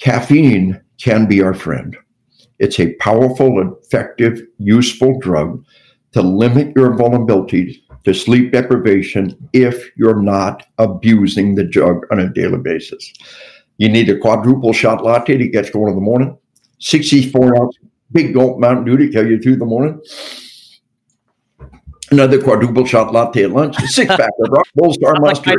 Caffeine 0.01 0.81
can 0.99 1.27
be 1.27 1.43
our 1.43 1.55
friend. 1.55 1.97
It's 2.59 2.79
a 2.79 2.95
powerful, 2.97 3.75
effective, 3.83 4.43
useful 4.59 5.19
drug 5.19 5.65
to 6.13 6.23
limit 6.23 6.75
your 6.77 6.95
vulnerability 6.95 7.83
to 8.05 8.15
sleep 8.15 8.53
deprivation 8.53 9.37
if 9.53 9.91
you're 9.97 10.21
not 10.21 10.67
abusing 10.79 11.55
the 11.55 11.65
drug 11.65 12.07
on 12.11 12.21
a 12.21 12.29
daily 12.29 12.59
basis. 12.59 13.13
You 13.79 13.89
need 13.89 14.11
a 14.11 14.19
quadruple 14.19 14.73
shot 14.73 15.03
latte 15.03 15.37
to 15.37 15.49
get 15.49 15.73
going 15.73 15.91
in 15.91 15.95
the 15.95 16.01
morning, 16.01 16.37
64 16.81 17.57
ounce 17.57 17.79
big 18.13 18.35
gulp 18.35 18.59
Mountain 18.59 18.85
Dew 18.85 18.97
to 18.97 19.09
carry 19.13 19.31
you 19.31 19.41
through 19.41 19.57
the 19.57 19.67
morning 19.67 20.01
another 22.11 22.41
quadruple 22.41 22.85
shot 22.85 23.13
latte 23.13 23.45
at 23.45 23.51
lunch, 23.51 23.77
a 23.83 23.87
six 23.89 24.09
pack 24.09 24.31
of 24.41 24.51
Rock 24.51 24.67
Bull 24.75 24.93
Star 24.93 25.15
Master. 25.21 25.55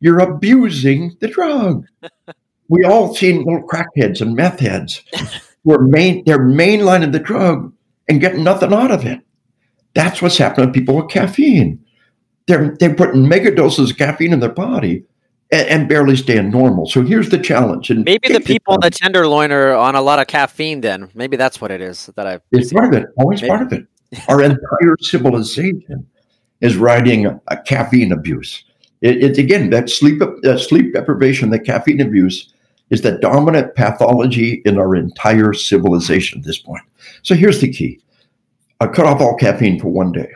You're 0.00 0.20
abusing 0.20 1.16
the 1.20 1.28
drug. 1.28 1.86
we 2.68 2.84
all 2.84 3.14
seen 3.14 3.44
little 3.44 3.66
crackheads 3.66 4.20
and 4.20 4.34
meth 4.34 4.60
heads 4.60 5.02
who 5.64 5.72
are 5.72 5.82
main 5.82 6.24
their 6.24 6.42
main 6.42 6.84
line 6.84 7.02
of 7.02 7.12
the 7.12 7.18
drug 7.18 7.72
and 8.08 8.20
get 8.20 8.36
nothing 8.36 8.72
out 8.72 8.90
of 8.90 9.04
it. 9.04 9.20
That's 9.94 10.20
what's 10.20 10.38
happening 10.38 10.66
to 10.66 10.72
people 10.72 10.96
with 10.96 11.08
caffeine. 11.08 11.82
They're 12.46 12.76
they're 12.78 12.94
putting 12.94 13.28
mega 13.28 13.54
doses 13.54 13.92
of 13.92 13.96
caffeine 13.96 14.32
in 14.32 14.40
their 14.40 14.52
body 14.52 15.04
and, 15.50 15.68
and 15.68 15.88
barely 15.88 16.16
staying 16.16 16.50
normal. 16.50 16.86
So 16.86 17.02
here's 17.02 17.30
the 17.30 17.38
challenge. 17.38 17.90
And 17.90 18.04
maybe 18.04 18.32
the 18.32 18.40
people 18.40 18.74
in 18.74 18.80
the 18.80 18.90
tenderloin 18.90 19.52
are 19.52 19.72
on 19.72 19.94
a 19.94 20.02
lot 20.02 20.18
of 20.18 20.26
caffeine. 20.26 20.80
Then 20.82 21.10
maybe 21.14 21.36
that's 21.36 21.60
what 21.60 21.70
it 21.70 21.80
is 21.80 22.06
that 22.16 22.26
I. 22.26 22.40
It's 22.52 22.72
part 22.72 22.92
of 22.92 23.02
it. 23.02 23.08
Always 23.16 23.40
maybe. 23.40 23.50
part 23.50 23.62
of 23.62 23.72
it. 23.72 23.86
Our 24.28 24.42
entire 24.42 24.96
civilization 25.00 26.06
is 26.60 26.76
riding 26.76 27.26
a 27.26 27.56
caffeine 27.66 28.12
abuse. 28.12 28.64
It, 29.00 29.22
it's 29.22 29.38
again 29.38 29.70
that 29.70 29.90
sleep 29.90 30.20
that 30.42 30.60
sleep 30.60 30.94
deprivation, 30.94 31.50
the 31.50 31.58
caffeine 31.58 32.00
abuse, 32.00 32.52
is 32.90 33.02
the 33.02 33.18
dominant 33.18 33.74
pathology 33.74 34.62
in 34.64 34.78
our 34.78 34.96
entire 34.96 35.52
civilization 35.52 36.40
at 36.40 36.44
this 36.44 36.58
point. 36.58 36.82
So 37.22 37.34
here's 37.34 37.60
the 37.60 37.72
key: 37.72 38.00
I 38.80 38.86
cut 38.86 39.06
off 39.06 39.20
all 39.20 39.36
caffeine 39.36 39.80
for 39.80 39.88
one 39.88 40.12
day. 40.12 40.32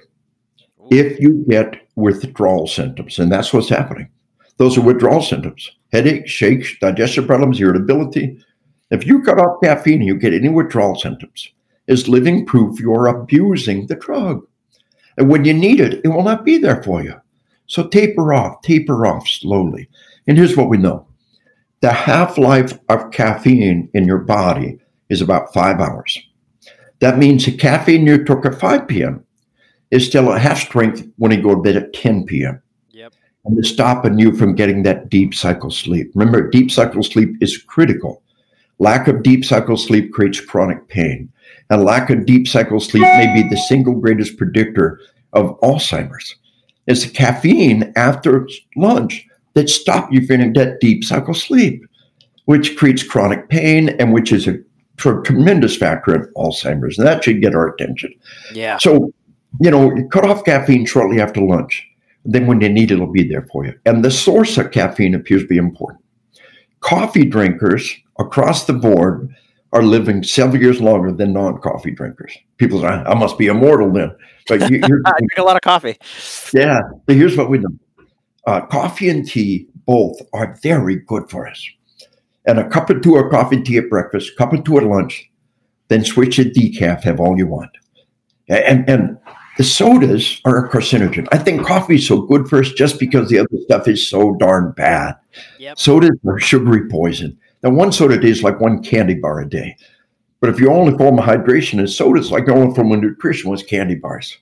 If 0.91 1.21
you 1.21 1.45
get 1.49 1.87
withdrawal 1.97 2.67
symptoms, 2.67 3.19
and 3.19 3.31
that's 3.31 3.53
what's 3.53 3.69
happening, 3.69 4.09
those 4.57 4.77
are 4.77 4.83
withdrawal 4.83 5.23
symptoms: 5.23 5.71
headache, 5.93 6.29
shakes, 6.29 6.75
digestive 6.81 7.27
problems, 7.27 7.61
irritability. 7.61 8.39
If 8.91 9.07
you 9.07 9.23
cut 9.23 9.39
off 9.39 9.61
caffeine, 9.63 10.03
you 10.03 10.15
get 10.15 10.33
any 10.33 10.49
withdrawal 10.49 10.97
symptoms 10.97 11.53
is 11.89 12.09
living 12.09 12.47
proof 12.47 12.79
you're 12.79 13.07
abusing 13.07 13.87
the 13.87 13.97
drug. 13.97 14.47
And 15.17 15.29
when 15.29 15.45
you 15.45 15.53
need 15.53 15.81
it, 15.81 16.01
it 16.05 16.09
will 16.09 16.23
not 16.23 16.45
be 16.45 16.59
there 16.59 16.83
for 16.83 17.03
you. 17.03 17.15
So 17.67 17.89
taper 17.89 18.33
off, 18.33 18.63
taper 18.63 19.07
off 19.07 19.27
slowly. 19.27 19.89
And 20.27 20.39
here's 20.39 20.57
what 20.57 20.69
we 20.69 20.79
know 20.79 21.07
the 21.81 21.93
half 21.93 22.39
life 22.39 22.79
of 22.89 23.11
caffeine 23.11 23.89
in 23.95 24.07
your 24.07 24.19
body 24.19 24.79
is 25.09 25.21
about 25.21 25.53
five 25.53 25.81
hours. 25.81 26.19
That 27.01 27.19
means 27.19 27.45
the 27.45 27.57
caffeine 27.57 28.07
you 28.07 28.25
took 28.25 28.45
at 28.45 28.59
5 28.59 28.89
p.m. 28.89 29.25
is 29.91 30.07
still 30.07 30.33
at 30.33 30.41
half 30.41 30.59
strength 30.59 31.07
when 31.17 31.31
you 31.31 31.41
go 31.41 31.55
to 31.55 31.63
bed 31.63 31.77
at 31.77 31.93
10 31.93 32.27
p.m. 32.27 32.61
Yep. 32.91 33.13
And 33.45 33.59
it's 33.59 33.69
stopping 33.69 34.19
you 34.19 34.37
from 34.37 34.57
getting 34.57 34.83
that 34.83 35.09
deep 35.09 35.35
cycle 35.35 35.71
sleep. 35.71 36.11
Remember, 36.15 36.51
deep 36.51 36.71
cycle 36.71 37.03
sleep 37.03 37.37
is 37.41 37.57
critical. 37.57 38.23
Lack 38.79 39.09
of 39.09 39.23
deep 39.23 39.45
cycle 39.45 39.77
sleep 39.77 40.13
creates 40.13 40.41
chronic 40.41 40.89
pain 40.89 41.31
and 41.71 41.85
lack 41.85 42.11
of 42.11 42.27
deep 42.27 42.49
cycle 42.49 42.81
sleep 42.81 43.03
may 43.03 43.33
be 43.35 43.49
the 43.49 43.61
single 43.69 43.95
greatest 43.95 44.37
predictor 44.37 45.01
of 45.33 45.59
Alzheimer's. 45.61 46.35
It's 46.87 47.05
the 47.05 47.11
caffeine 47.11 47.93
after 47.97 48.49
lunch 48.77 49.27
that 49.55 49.69
stop 49.69 50.11
you 50.13 50.21
from 50.21 50.37
getting 50.37 50.53
that 50.55 50.81
deep 50.81 51.05
cycle 51.05 51.35
sleep, 51.35 51.85
which 52.47 52.77
creates 52.77 53.03
chronic 53.03 53.49
pain 53.49 53.91
and 54.01 54.13
which 54.13 54.33
is 54.33 54.47
a 54.47 54.59
a 55.07 55.23
tremendous 55.23 55.77
factor 55.77 56.13
in 56.15 56.23
Alzheimer's, 56.35 56.99
and 56.99 57.07
that 57.07 57.23
should 57.23 57.41
get 57.41 57.55
our 57.55 57.69
attention. 57.69 58.13
Yeah. 58.53 58.79
So, 58.79 59.13
you 59.61 59.71
know, 59.71 59.95
cut 60.11 60.25
off 60.25 60.45
caffeine 60.45 60.87
shortly 60.87 61.21
after 61.21 61.41
lunch. 61.41 61.87
Then, 62.25 62.49
when 62.49 62.61
you 62.61 62.69
need 62.69 62.91
it, 62.91 62.95
it'll 62.95 63.07
be 63.07 63.27
there 63.27 63.47
for 63.53 63.65
you. 63.65 63.79
And 63.87 64.05
the 64.05 64.11
source 64.11 64.59
of 64.59 64.73
caffeine 64.73 65.15
appears 65.15 65.43
to 65.43 65.49
be 65.49 65.57
important. 65.57 66.03
Coffee 66.81 67.25
drinkers 67.25 67.97
across 68.19 68.67
the 68.67 68.73
board 68.73 69.35
are 69.73 69.83
living 69.83 70.23
several 70.23 70.63
years 70.63 70.81
longer 70.81 71.13
than 71.13 71.33
non-coffee 71.33 71.91
drinkers. 71.91 72.37
People 72.57 72.81
say, 72.81 72.87
"I 72.87 73.15
must 73.15 73.39
be 73.39 73.47
immortal 73.47 73.93
then." 73.93 74.15
But 74.49 74.63
I 74.65 74.69
drink 74.69 74.85
a 75.37 75.43
lot 75.43 75.57
of 75.57 75.63
coffee. 75.63 75.99
Yeah, 76.55 76.81
but 77.07 77.17
here's 77.17 77.37
what 77.37 77.51
we 77.51 77.59
know: 77.59 77.71
uh, 78.47 78.63
coffee 78.67 79.09
and 79.09 79.27
tea 79.27 79.67
both 79.87 80.21
are 80.33 80.57
very 80.63 80.97
good 80.97 81.29
for 81.31 81.47
us. 81.47 81.67
And 82.47 82.59
a 82.59 82.69
cup 82.69 82.89
or 82.89 82.99
two 82.99 83.17
of 83.17 83.31
coffee 83.31 83.57
and 83.57 83.67
tea 83.67 83.77
at 83.77 83.91
breakfast, 83.91 84.37
cup 84.37 84.53
or 84.53 84.63
two 84.63 84.79
at 84.79 84.85
lunch, 84.85 85.31
then 85.89 86.05
switch 86.05 86.37
to 86.37 86.45
decaf. 86.45 87.03
Have 87.03 87.21
all 87.21 87.37
you 87.37 87.47
want. 87.47 87.71
And 88.49 88.89
and 88.89 89.19
the 89.59 89.65
sodas 89.65 90.41
are 90.45 90.65
a 90.65 90.71
carcinogen. 90.71 91.27
I 91.33 91.39
think 91.39 91.67
coffee 91.67 91.97
is 91.97 92.07
so 92.07 92.23
good 92.23 92.49
for 92.49 92.61
us 92.61 92.71
just 92.71 93.01
because 93.01 93.29
the 93.29 93.41
other 93.41 93.49
stuff 93.65 93.89
is 93.89 94.09
so 94.09 94.37
darn 94.37 94.71
bad. 94.73 95.17
Yep. 95.59 95.77
Sodas 95.77 96.17
are 96.27 96.39
sugary 96.39 96.89
poison. 96.89 97.37
Now, 97.65 97.71
one 97.71 97.91
soda 97.91 98.15
a 98.15 98.21
day 98.21 98.29
is 98.29 98.45
like 98.45 98.61
one 98.61 98.85
candy 98.85 99.15
bar 99.15 99.41
a 99.41 99.49
day. 99.49 99.77
But 100.41 100.51
if 100.51 100.61
your 100.61 100.71
only 100.71 100.97
form 100.97 101.19
of 101.19 101.25
hydration 101.25 101.81
is 101.81 101.97
sodas, 101.97 102.31
like 102.31 102.47
your 102.47 102.57
only 102.57 102.73
form 102.73 102.93
of 102.93 103.01
nutrition 103.01 103.51
was 103.51 103.65
candy 103.65 103.97
bars. 103.97 104.39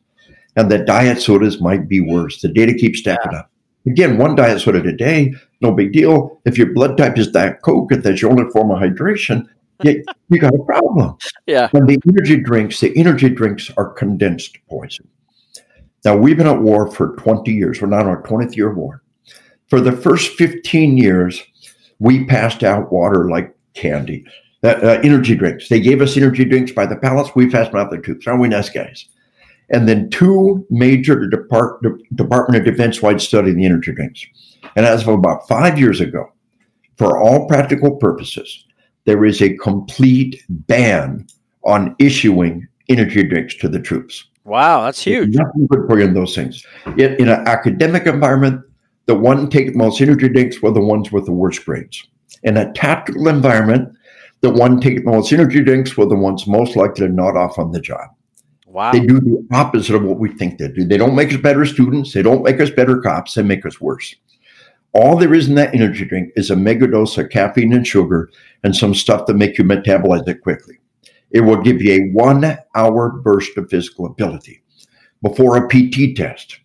And 0.55 0.71
the 0.71 0.79
diet 0.79 1.23
sodas 1.23 1.63
might 1.63 1.89
be 1.89 2.01
worse. 2.01 2.43
The 2.43 2.49
data 2.49 2.75
keeps 2.75 2.99
stacking 2.99 3.35
up. 3.35 3.51
Again, 3.87 4.19
one 4.19 4.35
diet 4.37 4.61
soda 4.61 4.87
a 4.87 4.93
day, 4.93 5.33
no 5.63 5.73
big 5.73 5.95
deal. 5.95 6.43
If 6.45 6.59
your 6.59 6.75
blood 6.75 6.99
type 6.99 7.17
is 7.17 7.29
Diet 7.29 7.63
Coke, 7.63 7.91
if 7.93 8.03
that's 8.03 8.21
your 8.21 8.33
only 8.33 8.51
form 8.51 8.71
of 8.71 8.79
hydration, 8.81 9.47
you, 9.83 10.05
you 10.29 10.39
got 10.39 10.55
a 10.55 10.65
problem. 10.65 11.17
Yeah. 11.47 11.69
And 11.75 11.89
the 11.89 12.01
energy 12.09 12.41
drinks, 12.41 12.81
the 12.81 12.93
energy 12.99 13.29
drinks 13.29 13.71
are 13.77 13.93
condensed 13.93 14.59
poison. 14.69 15.07
Now, 16.05 16.17
we've 16.17 16.37
been 16.37 16.49
at 16.49 16.61
war 16.61 16.91
for 16.91 17.15
20 17.19 17.53
years. 17.53 17.81
We're 17.81 17.87
now 17.87 18.01
in 18.01 18.09
our 18.09 18.21
20th 18.23 18.57
year 18.57 18.71
of 18.71 18.77
war. 18.77 19.03
For 19.69 19.81
the 19.81 19.93
first 19.93 20.33
15 20.33 20.99
years, 20.99 21.41
we 22.01 22.25
passed 22.25 22.65
out 22.65 22.93
water 22.93 23.31
like 23.31 23.57
candy. 23.75 24.25
Uh, 24.65 24.69
uh, 24.83 25.01
energy 25.05 25.37
drinks. 25.37 25.69
They 25.69 25.79
gave 25.79 26.03
us 26.03 26.17
energy 26.17 26.45
drinks 26.45 26.73
by 26.73 26.87
the 26.87 26.97
pallets. 26.97 27.31
We 27.37 27.49
passed 27.49 27.71
them 27.71 27.81
out 27.81 27.93
the 27.93 27.99
tubes. 27.99 28.27
Aren't 28.27 28.41
we 28.41 28.49
nice 28.49 28.71
guys? 28.71 29.07
And 29.71 29.89
then 29.89 30.11
two 30.11 30.67
major 30.71 31.29
Depart- 31.29 31.81
Department 32.15 32.59
of 32.59 32.73
Defense 32.73 33.03
wide 33.03 33.21
study 33.21 33.51
of 33.51 33.57
the 33.57 33.65
energy 33.65 33.93
drinks. 33.93 34.27
And 34.75 34.85
as 34.85 35.03
of 35.03 35.09
about 35.09 35.47
five 35.47 35.79
years 35.79 36.01
ago, 36.01 36.33
for 36.97 37.19
all 37.21 37.47
practical 37.47 37.95
purposes, 37.97 38.66
there 39.07 39.25
is 39.25 39.41
a 39.41 39.57
complete 39.57 40.45
ban 40.49 41.27
on 41.65 41.97
issuing 41.99 42.67
energy 42.89 43.23
drinks 43.23 43.55
to 43.57 43.69
the 43.69 43.81
troops. 43.81 44.29
Wow, 44.45 44.83
that's 44.85 45.03
huge. 45.03 45.35
There's 45.35 45.47
nothing 45.47 45.67
good 45.67 45.89
for 45.89 45.99
you 45.99 46.05
in 46.05 46.15
those 46.15 46.35
things. 46.35 46.65
In, 46.99 47.15
in 47.17 47.29
an 47.29 47.47
academic 47.49 48.07
environment, 48.07 48.63
the 49.07 49.15
one 49.15 49.49
take 49.49 49.73
the 49.73 49.79
most 49.79 50.01
energy 50.01 50.29
drinks 50.29 50.61
were 50.63 50.71
the 50.71 50.81
ones 50.81 51.11
with 51.11 51.27
the 51.27 51.33
worst 51.33 51.65
grades. 51.65 52.07
In 52.43 52.57
a 52.57 52.73
tactical 52.73 53.29
environment, 53.29 53.97
the 54.41 54.51
one 54.51 54.81
take 54.81 55.05
the 55.05 55.11
most 55.11 55.33
energy 55.33 55.63
drinks 55.63 55.97
were 55.97 56.07
the 56.07 56.15
ones 56.15 56.47
most 56.47 56.77
likely 56.77 57.07
to 57.07 57.13
nod 57.13 57.37
off 57.37 57.59
on 57.59 57.73
the 57.73 57.81
job. 57.81 58.09
Wow. 58.67 58.93
They 58.93 59.01
do 59.01 59.19
the 59.21 59.47
opposite 59.53 59.97
of 59.97 60.05
what 60.05 60.19
we 60.19 60.33
think 60.33 60.59
they 60.59 60.69
do. 60.69 60.85
They 60.85 60.99
don't 60.99 61.17
make 61.17 61.33
us 61.33 61.41
better 61.41 61.65
students. 61.65 62.13
They 62.13 62.23
don't 62.23 62.43
make 62.43 62.61
us 62.61 62.71
better 62.71 63.01
cops. 63.01 63.35
They 63.35 63.43
make 63.43 63.65
us 63.65 63.81
worse. 63.81 64.15
All 64.93 65.17
there 65.17 65.35
is 65.35 65.49
in 65.49 65.55
that 65.57 65.75
energy 65.75 66.05
drink 66.05 66.33
is 66.37 66.51
a 66.51 66.55
megadose 66.55 67.19
of 67.19 67.31
caffeine 67.31 67.73
and 67.73 67.87
sugar 67.87 68.31
and 68.67 68.75
some 68.75 68.95
stuff 68.95 69.27
to 69.27 69.33
make 69.33 69.59
you 69.59 69.65
metabolize 69.65 70.27
it 70.27 70.43
quickly. 70.43 70.77
It 71.31 71.43
will 71.43 71.63
give 71.63 71.81
you 71.81 71.93
a 71.93 72.09
one 72.13 72.59
hour 72.75 73.11
burst 73.11 73.57
of 73.57 73.71
physical 73.71 74.07
ability 74.07 74.61
before 75.23 75.57
a 75.57 75.69
PT 75.69 76.17
test, 76.17 76.59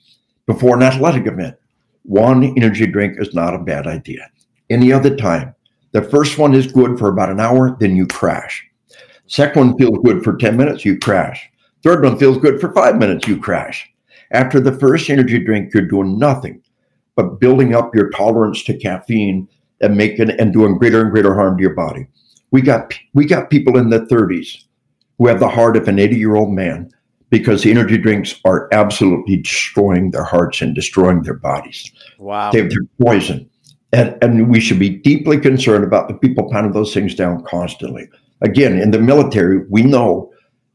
before 0.47 0.75
an 0.75 0.81
athletic 0.81 1.27
event. 1.27 1.55
One 2.01 2.57
energy 2.57 2.87
drink 2.87 3.17
is 3.19 3.35
not 3.35 3.53
a 3.53 3.59
bad 3.59 3.85
idea. 3.85 4.31
Any 4.71 4.91
other 4.91 5.15
time, 5.15 5.53
the 5.91 6.01
first 6.01 6.39
one 6.39 6.55
is 6.55 6.71
good 6.71 6.97
for 6.97 7.09
about 7.09 7.29
an 7.29 7.39
hour, 7.39 7.77
then 7.79 7.95
you 7.95 8.07
crash. 8.07 8.65
Second 9.27 9.67
one 9.67 9.77
feels 9.77 9.99
good 10.03 10.23
for 10.23 10.35
10 10.35 10.57
minutes, 10.57 10.83
you 10.83 10.97
crash. 10.97 11.47
Third 11.83 12.03
one 12.03 12.17
feels 12.17 12.39
good 12.39 12.59
for 12.59 12.73
five 12.73 12.97
minutes, 12.97 13.27
you 13.27 13.39
crash. 13.39 13.87
After 14.31 14.59
the 14.59 14.77
first 14.79 15.07
energy 15.11 15.37
drink, 15.37 15.71
you're 15.71 15.87
doing 15.87 16.17
nothing 16.17 16.63
but 17.15 17.39
building 17.39 17.75
up 17.75 17.93
your 17.93 18.09
tolerance 18.09 18.63
to 18.63 18.75
caffeine 18.75 19.47
and 19.81 19.97
making 19.97 20.31
and 20.31 20.53
doing 20.53 20.77
greater 20.77 21.01
and 21.01 21.11
greater 21.11 21.33
harm 21.33 21.57
to 21.57 21.61
your 21.61 21.73
body. 21.73 22.07
We 22.51 22.61
got 22.61 22.93
we 23.13 23.25
got 23.25 23.49
people 23.49 23.77
in 23.77 23.89
the 23.89 24.01
30s 24.01 24.65
who 25.17 25.27
have 25.27 25.39
the 25.39 25.47
heart 25.47 25.77
of 25.77 25.87
an 25.87 25.99
80 25.99 26.15
year 26.15 26.35
old 26.35 26.51
man 26.51 26.91
because 27.29 27.63
the 27.63 27.71
energy 27.71 27.97
drinks 27.97 28.39
are 28.43 28.67
absolutely 28.71 29.37
destroying 29.37 30.11
their 30.11 30.23
hearts 30.23 30.61
and 30.61 30.75
destroying 30.75 31.23
their 31.23 31.35
bodies. 31.35 31.91
Wow. 32.19 32.51
They're, 32.51 32.67
they're 32.67 32.85
poison. 33.01 33.49
And, 33.93 34.17
and 34.21 34.49
we 34.49 34.59
should 34.59 34.79
be 34.79 34.89
deeply 34.89 35.39
concerned 35.39 35.83
about 35.83 36.07
the 36.07 36.13
people 36.13 36.49
pounding 36.49 36.73
those 36.73 36.93
things 36.93 37.15
down 37.15 37.43
constantly. 37.43 38.09
Again, 38.41 38.79
in 38.79 38.91
the 38.91 38.99
military, 38.99 39.65
we 39.69 39.83
know 39.83 40.31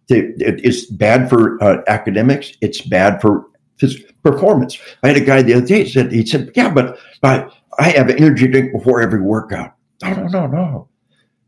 that 0.08 0.34
it's 0.38 0.86
bad 0.86 1.28
for 1.28 1.62
uh, 1.62 1.82
academics. 1.88 2.52
It's 2.60 2.80
bad 2.80 3.20
for 3.20 3.46
his 3.78 4.00
performance. 4.22 4.78
I 5.02 5.08
had 5.08 5.16
a 5.16 5.24
guy 5.24 5.42
the 5.42 5.54
other 5.54 5.66
day 5.66 5.86
said, 5.86 6.12
he 6.12 6.24
said, 6.24 6.52
yeah, 6.54 6.70
but 6.70 6.98
I, 7.22 7.50
I 7.78 7.90
have 7.90 8.08
an 8.08 8.18
energy 8.18 8.46
drink 8.48 8.72
before 8.72 9.00
every 9.00 9.20
workout. 9.20 9.74
No, 10.02 10.14
no, 10.14 10.26
no, 10.26 10.46
no. 10.46 10.88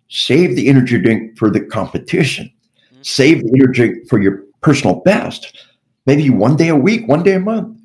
Save 0.09 0.57
the 0.57 0.69
energy 0.69 0.99
drink 0.99 1.39
for 1.39 1.51
the 1.51 1.61
competition. 1.61 2.51
Mm-hmm. 2.93 3.03
Save 3.03 3.43
the 3.43 3.53
energy 3.55 3.73
drink 3.73 4.09
for 4.09 4.21
your 4.21 4.45
personal 4.63 4.97
best. 5.01 5.67
Maybe 6.07 6.31
one 6.31 6.57
day 6.57 6.69
a 6.69 6.77
week, 6.77 7.07
one 7.07 7.23
day 7.23 7.35
a 7.35 7.41
month. 7.41 7.79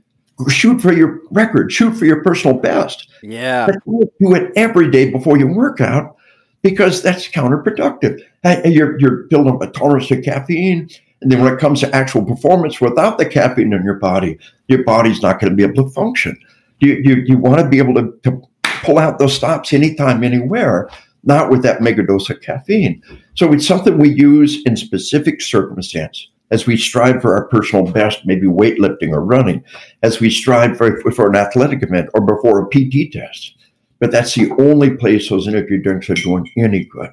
Shoot 0.50 0.82
for 0.82 0.94
your 0.94 1.22
record. 1.32 1.72
Shoot 1.72 1.94
for 1.94 2.06
your 2.06 2.24
personal 2.24 2.58
best. 2.58 3.10
Yeah. 3.22 3.68
Do 3.86 4.36
it 4.36 4.52
every 4.56 4.90
day 4.90 5.12
before 5.12 5.38
you 5.38 5.48
work 5.48 5.80
out 5.80 6.16
because 6.64 7.04
that's 7.04 7.28
counterproductive. 7.28 8.20
You're, 8.66 9.00
you're 9.00 9.24
building 9.28 9.54
up 9.54 9.62
a 9.62 9.68
tolerance 9.68 10.08
to 10.08 10.22
caffeine. 10.22 10.90
And 11.22 11.32
then 11.32 11.42
when 11.42 11.54
it 11.54 11.60
comes 11.60 11.82
to 11.82 11.96
actual 11.96 12.26
performance 12.26 12.82
without 12.82 13.18
the 13.18 13.26
caffeine 13.26 13.74
in 13.74 13.84
your 13.84 14.00
body, 14.00 14.38
your 14.68 14.84
body's 14.84 15.22
not 15.22 15.40
going 15.40 15.52
to 15.52 15.56
be 15.56 15.64
able 15.64 15.86
to 15.86 15.90
function. 15.92 16.38
You, 16.84 17.02
you, 17.04 17.24
you 17.26 17.38
want 17.38 17.60
to 17.60 17.68
be 17.68 17.78
able 17.78 17.94
to, 17.96 18.14
to 18.24 18.42
pull 18.84 19.00
out 19.00 19.20
those 19.20 19.36
stops 19.36 19.72
anytime, 19.72 20.24
anywhere, 20.24 20.90
not 21.24 21.50
with 21.50 21.64
that 21.64 21.80
megadose 21.80 22.30
of 22.30 22.42
caffeine. 22.42 23.02
So 23.36 23.54
it's 23.54 23.68
something 23.68 23.98
we 23.98 24.10
use 24.10 24.62
in 24.66 24.76
specific 24.76 25.42
circumstance 25.42 26.30
as 26.52 26.68
we 26.68 26.78
strive 26.78 27.22
for 27.22 27.34
our 27.36 27.48
personal 27.48 27.86
best, 27.92 28.26
maybe 28.26 28.48
weightlifting 28.48 29.12
or 29.12 29.22
running, 29.22 29.64
as 30.04 30.20
we 30.20 30.30
strive 30.30 30.78
for, 30.78 31.00
for 31.12 31.30
an 31.30 31.36
athletic 31.36 31.82
event 31.82 32.10
or 32.14 32.22
before 32.22 32.60
a 32.60 32.70
PT 32.70 33.12
test. 33.12 33.56
But 34.00 34.12
that's 34.12 34.36
the 34.36 34.52
only 34.60 34.92
place 34.92 35.30
those 35.30 35.48
energy 35.48 35.78
drinks 35.78 36.10
are 36.10 36.16
doing 36.16 36.50
any 36.58 36.84
good. 36.84 37.10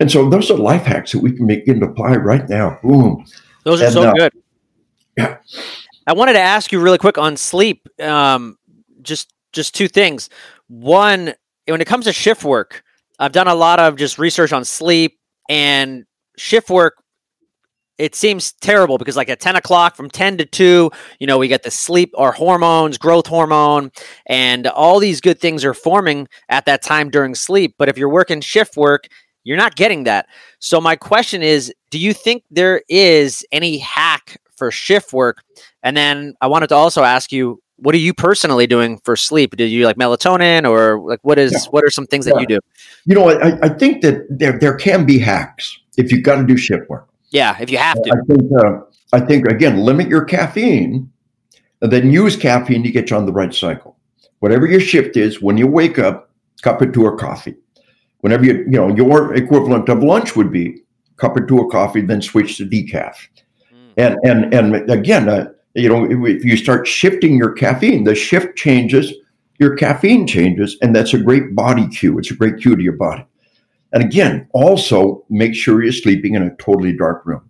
And 0.00 0.10
so 0.10 0.28
those 0.28 0.50
are 0.50 0.56
life 0.56 0.82
hacks 0.82 1.12
that 1.12 1.20
we 1.20 1.32
can 1.32 1.46
begin 1.46 1.80
to 1.80 1.86
apply 1.86 2.16
right 2.16 2.48
now. 2.48 2.78
Boom. 2.82 3.24
Those 3.64 3.80
are 3.80 3.84
And, 3.86 3.92
so 3.94 4.02
uh, 4.02 4.12
good. 4.14 4.32
yeah. 5.16 5.36
I 6.06 6.12
wanted 6.12 6.34
to 6.34 6.40
ask 6.40 6.72
you 6.72 6.80
really 6.80 6.98
quick 6.98 7.18
on 7.18 7.36
sleep. 7.36 7.86
Um, 8.00 8.58
just 9.02 9.32
just 9.52 9.74
two 9.74 9.88
things. 9.88 10.28
One, 10.68 11.34
when 11.66 11.80
it 11.80 11.86
comes 11.86 12.04
to 12.04 12.12
shift 12.12 12.44
work, 12.44 12.82
I've 13.18 13.32
done 13.32 13.48
a 13.48 13.54
lot 13.54 13.80
of 13.80 13.96
just 13.96 14.18
research 14.18 14.52
on 14.52 14.64
sleep 14.64 15.18
and 15.48 16.04
shift 16.36 16.70
work. 16.70 17.02
It 17.96 18.14
seems 18.14 18.52
terrible 18.52 18.96
because, 18.96 19.16
like 19.16 19.28
at 19.28 19.40
ten 19.40 19.56
o'clock, 19.56 19.96
from 19.96 20.08
ten 20.08 20.36
to 20.36 20.44
two, 20.44 20.90
you 21.18 21.26
know, 21.26 21.36
we 21.36 21.48
get 21.48 21.64
the 21.64 21.70
sleep 21.70 22.10
or 22.14 22.30
hormones, 22.30 22.96
growth 22.96 23.26
hormone, 23.26 23.90
and 24.26 24.68
all 24.68 25.00
these 25.00 25.20
good 25.20 25.40
things 25.40 25.64
are 25.64 25.74
forming 25.74 26.28
at 26.48 26.64
that 26.66 26.82
time 26.82 27.10
during 27.10 27.34
sleep. 27.34 27.74
But 27.76 27.88
if 27.88 27.98
you're 27.98 28.08
working 28.08 28.40
shift 28.40 28.76
work, 28.76 29.08
you're 29.42 29.56
not 29.56 29.74
getting 29.74 30.04
that. 30.04 30.26
So 30.60 30.80
my 30.80 30.94
question 30.94 31.42
is, 31.42 31.72
do 31.90 31.98
you 31.98 32.12
think 32.12 32.44
there 32.50 32.82
is 32.88 33.44
any 33.50 33.78
hack 33.78 34.40
for 34.56 34.70
shift 34.70 35.12
work? 35.12 35.42
And 35.82 35.96
then 35.96 36.34
I 36.40 36.46
wanted 36.46 36.68
to 36.68 36.76
also 36.76 37.02
ask 37.02 37.32
you, 37.32 37.60
what 37.78 37.94
are 37.94 37.98
you 37.98 38.12
personally 38.12 38.66
doing 38.66 38.98
for 38.98 39.16
sleep? 39.16 39.56
Do 39.56 39.64
you 39.64 39.84
like 39.84 39.96
melatonin 39.96 40.68
or 40.68 41.00
like 41.00 41.20
what 41.22 41.38
is 41.38 41.52
Yeah. 41.52 41.70
what 41.70 41.84
are 41.84 41.90
some 41.90 42.06
things 42.06 42.24
that 42.26 42.40
you 42.40 42.46
do? 42.46 42.60
You 43.06 43.14
know, 43.14 43.30
I, 43.30 43.58
I 43.62 43.68
think 43.68 44.02
that 44.02 44.26
there, 44.28 44.58
there 44.58 44.74
can 44.74 45.06
be 45.06 45.18
hacks 45.18 45.78
if 45.96 46.12
you've 46.12 46.24
got 46.24 46.36
to 46.36 46.46
do 46.46 46.56
shift 46.56 46.88
work. 46.88 47.08
Yeah, 47.30 47.56
if 47.60 47.70
you 47.70 47.78
have 47.78 48.02
to. 48.02 48.10
I 48.10 48.26
think, 48.26 48.52
uh, 48.64 48.80
I 49.12 49.20
think 49.20 49.46
again, 49.46 49.78
limit 49.78 50.08
your 50.08 50.24
caffeine 50.24 51.10
and 51.80 51.92
then 51.92 52.10
use 52.10 52.36
caffeine 52.36 52.82
to 52.82 52.90
get 52.90 53.10
you 53.10 53.16
on 53.16 53.26
the 53.26 53.32
right 53.32 53.54
cycle. 53.54 53.96
Whatever 54.40 54.66
your 54.66 54.80
shift 54.80 55.16
is, 55.16 55.40
when 55.42 55.56
you 55.56 55.66
wake 55.66 55.98
up, 55.98 56.30
cup 56.62 56.80
or 56.80 56.90
two 56.90 57.06
of 57.06 57.18
coffee. 57.18 57.54
Whenever 58.20 58.44
you, 58.44 58.54
you 58.54 58.78
know, 58.78 58.94
your 58.94 59.34
equivalent 59.34 59.88
of 59.88 60.02
lunch 60.02 60.34
would 60.34 60.50
be 60.50 60.82
cup 61.16 61.36
or 61.36 61.46
two 61.46 61.60
of 61.60 61.70
coffee, 61.70 62.00
then 62.00 62.20
switch 62.20 62.56
to 62.56 62.66
decaf. 62.66 63.14
Mm. 63.72 63.92
And 63.96 64.16
and 64.24 64.54
and 64.54 64.90
again, 64.90 65.28
uh, 65.28 65.50
you 65.78 65.88
know, 65.88 66.04
if 66.10 66.44
you 66.44 66.56
start 66.56 66.86
shifting 66.86 67.36
your 67.36 67.52
caffeine, 67.52 68.04
the 68.04 68.14
shift 68.14 68.56
changes, 68.56 69.12
your 69.58 69.76
caffeine 69.76 70.26
changes, 70.26 70.76
and 70.82 70.94
that's 70.94 71.14
a 71.14 71.18
great 71.18 71.54
body 71.54 71.88
cue. 71.88 72.18
It's 72.18 72.30
a 72.30 72.34
great 72.34 72.58
cue 72.58 72.76
to 72.76 72.82
your 72.82 72.96
body. 72.96 73.24
And 73.92 74.02
again, 74.02 74.46
also 74.52 75.24
make 75.30 75.54
sure 75.54 75.82
you're 75.82 75.92
sleeping 75.92 76.34
in 76.34 76.42
a 76.42 76.54
totally 76.56 76.92
dark 76.92 77.24
room, 77.24 77.42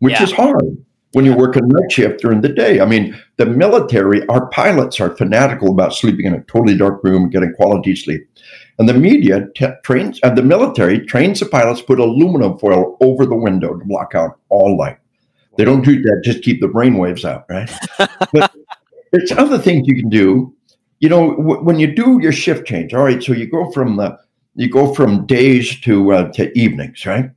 which 0.00 0.14
Yeah. 0.14 0.24
is 0.24 0.32
hard 0.32 0.76
when 1.12 1.24
you're 1.24 1.36
working 1.36 1.66
night 1.66 1.90
shift 1.90 2.20
during 2.20 2.42
the 2.42 2.50
day. 2.50 2.80
I 2.80 2.84
mean, 2.84 3.16
the 3.38 3.46
military, 3.46 4.26
our 4.28 4.46
pilots 4.48 5.00
are 5.00 5.16
fanatical 5.16 5.70
about 5.70 5.94
sleeping 5.94 6.26
in 6.26 6.34
a 6.34 6.42
totally 6.42 6.76
dark 6.76 7.02
room 7.02 7.30
getting 7.30 7.52
quality 7.54 7.96
sleep. 7.96 8.28
And 8.78 8.86
the 8.86 8.94
media 8.94 9.48
t- 9.56 9.66
trains, 9.82 10.20
and 10.22 10.36
the 10.36 10.42
military 10.42 11.00
trains 11.06 11.40
the 11.40 11.46
pilots 11.46 11.80
put 11.80 11.98
aluminum 11.98 12.58
foil 12.58 12.98
over 13.00 13.24
the 13.24 13.34
window 13.34 13.74
to 13.78 13.84
block 13.86 14.14
out 14.14 14.38
all 14.50 14.76
light. 14.76 14.98
They 15.56 15.64
don't 15.64 15.82
do 15.84 16.00
that, 16.02 16.22
just 16.24 16.42
keep 16.42 16.60
the 16.60 16.68
brain 16.68 16.98
waves 16.98 17.24
out, 17.24 17.44
right? 17.48 17.70
but 18.32 18.52
there's 19.12 19.32
other 19.32 19.58
things 19.58 19.86
you 19.86 19.96
can 19.96 20.08
do. 20.08 20.54
You 21.00 21.08
know, 21.08 21.36
w- 21.36 21.62
when 21.62 21.78
you 21.78 21.94
do 21.94 22.18
your 22.20 22.32
shift 22.32 22.66
change, 22.66 22.94
all 22.94 23.04
right, 23.04 23.22
so 23.22 23.32
you 23.32 23.46
go 23.48 23.70
from 23.70 23.96
the 23.96 24.18
you 24.54 24.70
go 24.70 24.94
from 24.94 25.26
days 25.26 25.78
to 25.82 26.12
uh, 26.12 26.32
to 26.32 26.56
evenings, 26.58 27.04
right? 27.04 27.30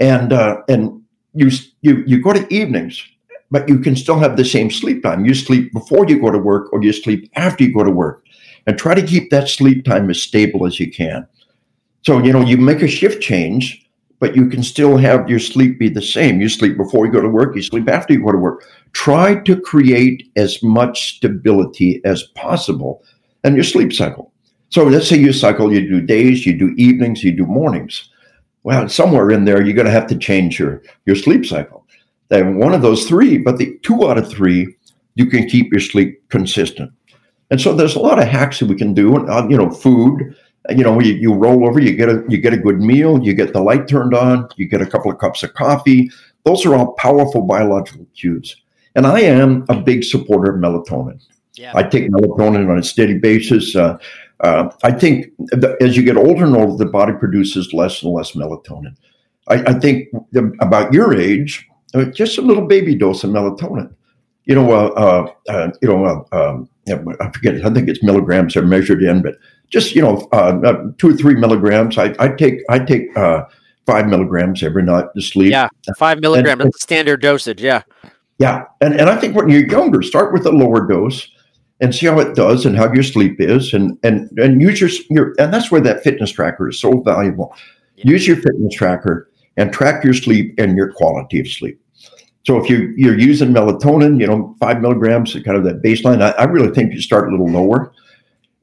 And 0.00 0.32
uh, 0.32 0.62
and 0.68 1.02
you 1.34 1.50
you 1.82 2.04
you 2.06 2.22
go 2.22 2.32
to 2.32 2.52
evenings, 2.52 3.02
but 3.50 3.68
you 3.68 3.78
can 3.80 3.96
still 3.96 4.18
have 4.18 4.36
the 4.36 4.44
same 4.44 4.70
sleep 4.70 5.02
time. 5.02 5.24
You 5.24 5.34
sleep 5.34 5.72
before 5.72 6.06
you 6.08 6.20
go 6.20 6.30
to 6.30 6.38
work, 6.38 6.72
or 6.72 6.82
you 6.82 6.92
sleep 6.92 7.30
after 7.34 7.64
you 7.64 7.74
go 7.74 7.82
to 7.84 7.90
work, 7.90 8.24
and 8.66 8.78
try 8.78 8.94
to 8.94 9.02
keep 9.02 9.30
that 9.30 9.48
sleep 9.48 9.84
time 9.84 10.08
as 10.10 10.22
stable 10.22 10.66
as 10.66 10.78
you 10.78 10.90
can. 10.90 11.26
So 12.06 12.22
you 12.22 12.32
know 12.32 12.42
you 12.42 12.56
make 12.56 12.82
a 12.82 12.88
shift 12.88 13.20
change, 13.20 13.87
but 14.20 14.34
you 14.34 14.48
can 14.48 14.62
still 14.62 14.96
have 14.96 15.28
your 15.28 15.38
sleep 15.38 15.78
be 15.78 15.88
the 15.88 16.02
same. 16.02 16.40
You 16.40 16.48
sleep 16.48 16.76
before 16.76 17.06
you 17.06 17.12
go 17.12 17.20
to 17.20 17.28
work, 17.28 17.54
you 17.54 17.62
sleep 17.62 17.88
after 17.88 18.12
you 18.12 18.24
go 18.24 18.32
to 18.32 18.38
work. 18.38 18.64
Try 18.92 19.36
to 19.42 19.60
create 19.60 20.30
as 20.36 20.62
much 20.62 21.16
stability 21.16 22.00
as 22.04 22.24
possible 22.34 23.02
in 23.44 23.54
your 23.54 23.64
sleep 23.64 23.92
cycle. 23.92 24.32
So 24.70 24.84
let's 24.84 25.08
say 25.08 25.16
you 25.16 25.32
cycle, 25.32 25.72
you 25.72 25.88
do 25.88 26.00
days, 26.00 26.44
you 26.44 26.56
do 26.56 26.74
evenings, 26.76 27.24
you 27.24 27.32
do 27.32 27.46
mornings. 27.46 28.10
Well, 28.64 28.88
somewhere 28.88 29.30
in 29.30 29.44
there, 29.44 29.62
you're 29.62 29.74
going 29.74 29.86
to 29.86 29.92
have 29.92 30.08
to 30.08 30.18
change 30.18 30.58
your, 30.58 30.82
your 31.06 31.16
sleep 31.16 31.46
cycle. 31.46 31.86
Then 32.28 32.58
one 32.58 32.74
of 32.74 32.82
those 32.82 33.06
three, 33.06 33.38
but 33.38 33.56
the 33.56 33.78
two 33.82 34.08
out 34.08 34.18
of 34.18 34.30
three, 34.30 34.76
you 35.14 35.26
can 35.26 35.48
keep 35.48 35.72
your 35.72 35.80
sleep 35.80 36.22
consistent. 36.28 36.92
And 37.50 37.60
so 37.60 37.74
there's 37.74 37.96
a 37.96 38.00
lot 38.00 38.18
of 38.18 38.28
hacks 38.28 38.58
that 38.58 38.68
we 38.68 38.74
can 38.74 38.92
do. 38.92 39.26
Uh, 39.26 39.46
you 39.48 39.56
know, 39.56 39.70
food. 39.70 40.36
You 40.70 40.84
know, 40.84 41.00
you, 41.00 41.14
you 41.14 41.32
roll 41.32 41.66
over, 41.66 41.80
you 41.80 41.96
get 41.96 42.08
a 42.08 42.22
you 42.28 42.38
get 42.38 42.52
a 42.52 42.58
good 42.58 42.80
meal, 42.80 43.22
you 43.22 43.32
get 43.32 43.52
the 43.52 43.62
light 43.62 43.88
turned 43.88 44.14
on, 44.14 44.48
you 44.56 44.68
get 44.68 44.82
a 44.82 44.86
couple 44.86 45.10
of 45.10 45.18
cups 45.18 45.42
of 45.42 45.54
coffee. 45.54 46.10
Those 46.44 46.66
are 46.66 46.74
all 46.74 46.92
powerful 46.92 47.42
biological 47.42 48.06
cues. 48.14 48.56
And 48.94 49.06
I 49.06 49.20
am 49.20 49.64
a 49.68 49.80
big 49.80 50.04
supporter 50.04 50.54
of 50.54 50.60
melatonin. 50.60 51.20
Yeah. 51.54 51.72
I 51.74 51.82
take 51.82 52.10
melatonin 52.10 52.70
on 52.70 52.78
a 52.78 52.82
steady 52.82 53.18
basis. 53.18 53.74
Uh, 53.74 53.98
uh, 54.40 54.70
I 54.84 54.92
think 54.92 55.26
the, 55.38 55.76
as 55.80 55.96
you 55.96 56.02
get 56.02 56.16
older 56.16 56.44
and 56.44 56.56
older, 56.56 56.76
the 56.76 56.90
body 56.90 57.12
produces 57.12 57.72
less 57.72 58.02
and 58.02 58.12
less 58.12 58.32
melatonin. 58.32 58.96
I, 59.48 59.54
I 59.64 59.72
think 59.74 60.08
the, 60.32 60.52
about 60.60 60.92
your 60.92 61.14
age, 61.14 61.66
uh, 61.94 62.04
just 62.04 62.38
a 62.38 62.42
little 62.42 62.66
baby 62.66 62.94
dose 62.94 63.24
of 63.24 63.30
melatonin. 63.30 63.94
You 64.44 64.54
know, 64.54 64.72
uh, 64.72 64.88
uh, 64.88 65.52
uh, 65.52 65.70
you 65.82 65.88
know, 65.88 66.26
um, 66.32 66.68
I 66.88 67.30
forget. 67.32 67.64
I 67.66 67.70
think 67.70 67.88
it's 67.88 68.02
milligrams 68.02 68.56
are 68.56 68.64
measured 68.64 69.02
in, 69.02 69.20
but 69.20 69.34
just 69.70 69.94
you 69.94 70.02
know, 70.02 70.28
uh, 70.32 70.60
uh, 70.64 70.84
two 70.98 71.10
or 71.10 71.12
three 71.14 71.34
milligrams. 71.34 71.98
I, 71.98 72.14
I 72.18 72.28
take 72.28 72.60
I 72.68 72.78
take 72.78 73.16
uh, 73.16 73.44
five 73.86 74.06
milligrams 74.06 74.62
every 74.62 74.82
night 74.82 75.06
to 75.14 75.22
sleep. 75.22 75.50
Yeah. 75.50 75.68
Five 75.98 76.20
milligrams. 76.20 76.62
That's 76.62 76.76
the 76.76 76.80
standard 76.80 77.22
dosage. 77.22 77.62
Yeah. 77.62 77.82
Yeah, 78.38 78.66
and 78.80 78.98
and 78.98 79.10
I 79.10 79.16
think 79.16 79.34
when 79.34 79.48
you're 79.48 79.66
younger, 79.66 80.00
start 80.00 80.32
with 80.32 80.46
a 80.46 80.52
lower 80.52 80.86
dose 80.86 81.28
and 81.80 81.92
see 81.92 82.06
how 82.06 82.20
it 82.20 82.36
does 82.36 82.66
and 82.66 82.76
how 82.76 82.92
your 82.92 83.02
sleep 83.02 83.40
is, 83.40 83.74
and 83.74 83.98
and 84.04 84.30
and 84.38 84.62
use 84.62 84.80
your 84.80 84.90
your 85.10 85.34
and 85.40 85.52
that's 85.52 85.72
where 85.72 85.80
that 85.80 86.04
fitness 86.04 86.30
tracker 86.30 86.68
is 86.68 86.80
so 86.80 87.00
valuable. 87.00 87.52
Yeah. 87.96 88.12
Use 88.12 88.28
your 88.28 88.36
fitness 88.36 88.74
tracker 88.74 89.28
and 89.56 89.72
track 89.72 90.04
your 90.04 90.14
sleep 90.14 90.54
and 90.56 90.76
your 90.76 90.92
quality 90.92 91.40
of 91.40 91.48
sleep. 91.48 91.80
So 92.46 92.62
if 92.62 92.70
you 92.70 92.94
you're 92.96 93.18
using 93.18 93.48
melatonin, 93.48 94.20
you 94.20 94.28
know 94.28 94.54
five 94.60 94.80
milligrams, 94.80 95.32
kind 95.32 95.56
of 95.56 95.64
that 95.64 95.82
baseline. 95.82 96.22
I, 96.22 96.30
I 96.38 96.44
really 96.44 96.72
think 96.72 96.92
you 96.92 97.00
start 97.00 97.28
a 97.28 97.30
little 97.32 97.50
lower. 97.50 97.92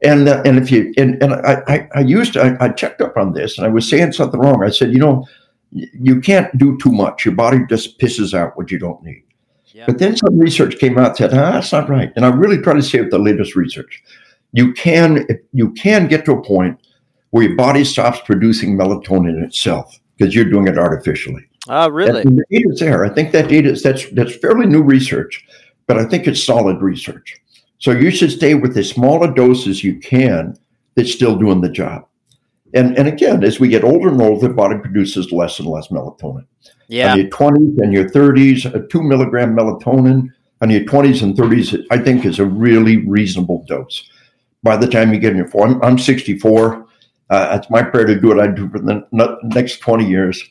And 0.05 0.29
uh, 0.29 0.41
and 0.45 0.57
if 0.57 0.71
you 0.71 0.93
and, 0.97 1.21
and 1.21 1.33
I, 1.33 1.61
I 1.67 1.89
I 1.95 1.99
used 2.01 2.37
I, 2.37 2.55
I 2.59 2.69
checked 2.69 3.01
up 3.01 3.17
on 3.17 3.33
this 3.33 3.57
and 3.57 3.65
I 3.65 3.69
was 3.69 3.89
saying 3.89 4.13
something 4.13 4.39
wrong. 4.39 4.63
I 4.63 4.69
said 4.69 4.93
you 4.93 4.99
know 4.99 5.25
you 5.71 6.21
can't 6.21 6.55
do 6.57 6.77
too 6.77 6.91
much. 6.91 7.25
Your 7.25 7.35
body 7.35 7.59
just 7.69 7.99
pisses 7.99 8.33
out 8.33 8.55
what 8.55 8.71
you 8.71 8.79
don't 8.79 9.01
need. 9.03 9.23
Yeah. 9.73 9.85
But 9.87 9.99
then 9.99 10.15
some 10.15 10.39
research 10.39 10.77
came 10.77 10.97
out 10.97 11.17
said, 11.17 11.33
ah, 11.33 11.51
that's 11.51 11.73
not 11.73 11.89
right. 11.89 12.13
And 12.15 12.25
I 12.25 12.29
really 12.29 12.59
try 12.59 12.73
to 12.73 12.81
say 12.81 13.01
with 13.01 13.11
the 13.11 13.19
latest 13.19 13.57
research, 13.57 14.01
you 14.53 14.73
can 14.73 15.27
you 15.51 15.71
can 15.73 16.07
get 16.07 16.23
to 16.25 16.31
a 16.31 16.41
point 16.41 16.79
where 17.31 17.43
your 17.43 17.57
body 17.57 17.83
stops 17.83 18.21
producing 18.21 18.77
melatonin 18.77 19.43
itself 19.43 19.99
because 20.15 20.33
you're 20.33 20.49
doing 20.49 20.67
it 20.67 20.77
artificially. 20.77 21.43
Oh, 21.67 21.89
really? 21.89 22.21
And 22.21 22.37
the 22.37 22.45
data's 22.49 22.79
there. 22.79 23.03
I 23.03 23.09
think 23.09 23.33
that 23.33 23.49
data 23.49 23.69
is 23.69 23.83
that's 23.83 24.09
that's 24.11 24.35
fairly 24.37 24.65
new 24.65 24.81
research, 24.81 25.45
but 25.87 25.97
I 25.97 26.05
think 26.05 26.25
it's 26.25 26.41
solid 26.41 26.81
research. 26.81 27.35
So 27.79 27.91
you 27.91 28.11
should 28.11 28.31
stay 28.31 28.55
with 28.55 28.77
as 28.77 28.89
small 28.89 29.23
a 29.23 29.33
dose 29.33 29.67
as 29.67 29.83
you 29.83 29.99
can 29.99 30.57
that's 30.95 31.11
still 31.11 31.35
doing 31.35 31.61
the 31.61 31.69
job. 31.69 32.05
And 32.73 32.97
and 32.97 33.07
again, 33.07 33.43
as 33.43 33.59
we 33.59 33.67
get 33.69 33.83
older 33.83 34.09
and 34.09 34.21
older, 34.21 34.47
the 34.47 34.53
body 34.53 34.77
produces 34.77 35.31
less 35.31 35.59
and 35.59 35.67
less 35.67 35.87
melatonin 35.89 36.45
Yeah. 36.87 37.11
on 37.11 37.19
your 37.19 37.29
20s 37.29 37.77
and 37.81 37.93
your 37.93 38.09
30s, 38.09 38.65
a 38.73 38.85
two 38.87 39.03
milligram 39.03 39.55
melatonin 39.55 40.29
on 40.61 40.69
your 40.69 40.81
20s 40.81 41.21
and 41.21 41.35
30s, 41.35 41.85
I 41.91 41.97
think 41.97 42.25
is 42.25 42.39
a 42.39 42.45
really 42.45 42.97
reasonable 43.05 43.63
dose. 43.67 44.09
By 44.63 44.77
the 44.77 44.87
time 44.87 45.13
you 45.13 45.19
get 45.19 45.31
in 45.31 45.37
your 45.37 45.49
40s, 45.49 45.75
I'm, 45.75 45.83
I'm 45.83 45.99
64. 45.99 46.85
Uh, 47.29 47.57
it's 47.59 47.69
my 47.69 47.81
prayer 47.81 48.05
to 48.05 48.19
do 48.19 48.27
what 48.29 48.39
I 48.39 48.47
do 48.47 48.69
for 48.69 48.79
the 48.79 49.05
next 49.43 49.79
20 49.79 50.07
years. 50.07 50.43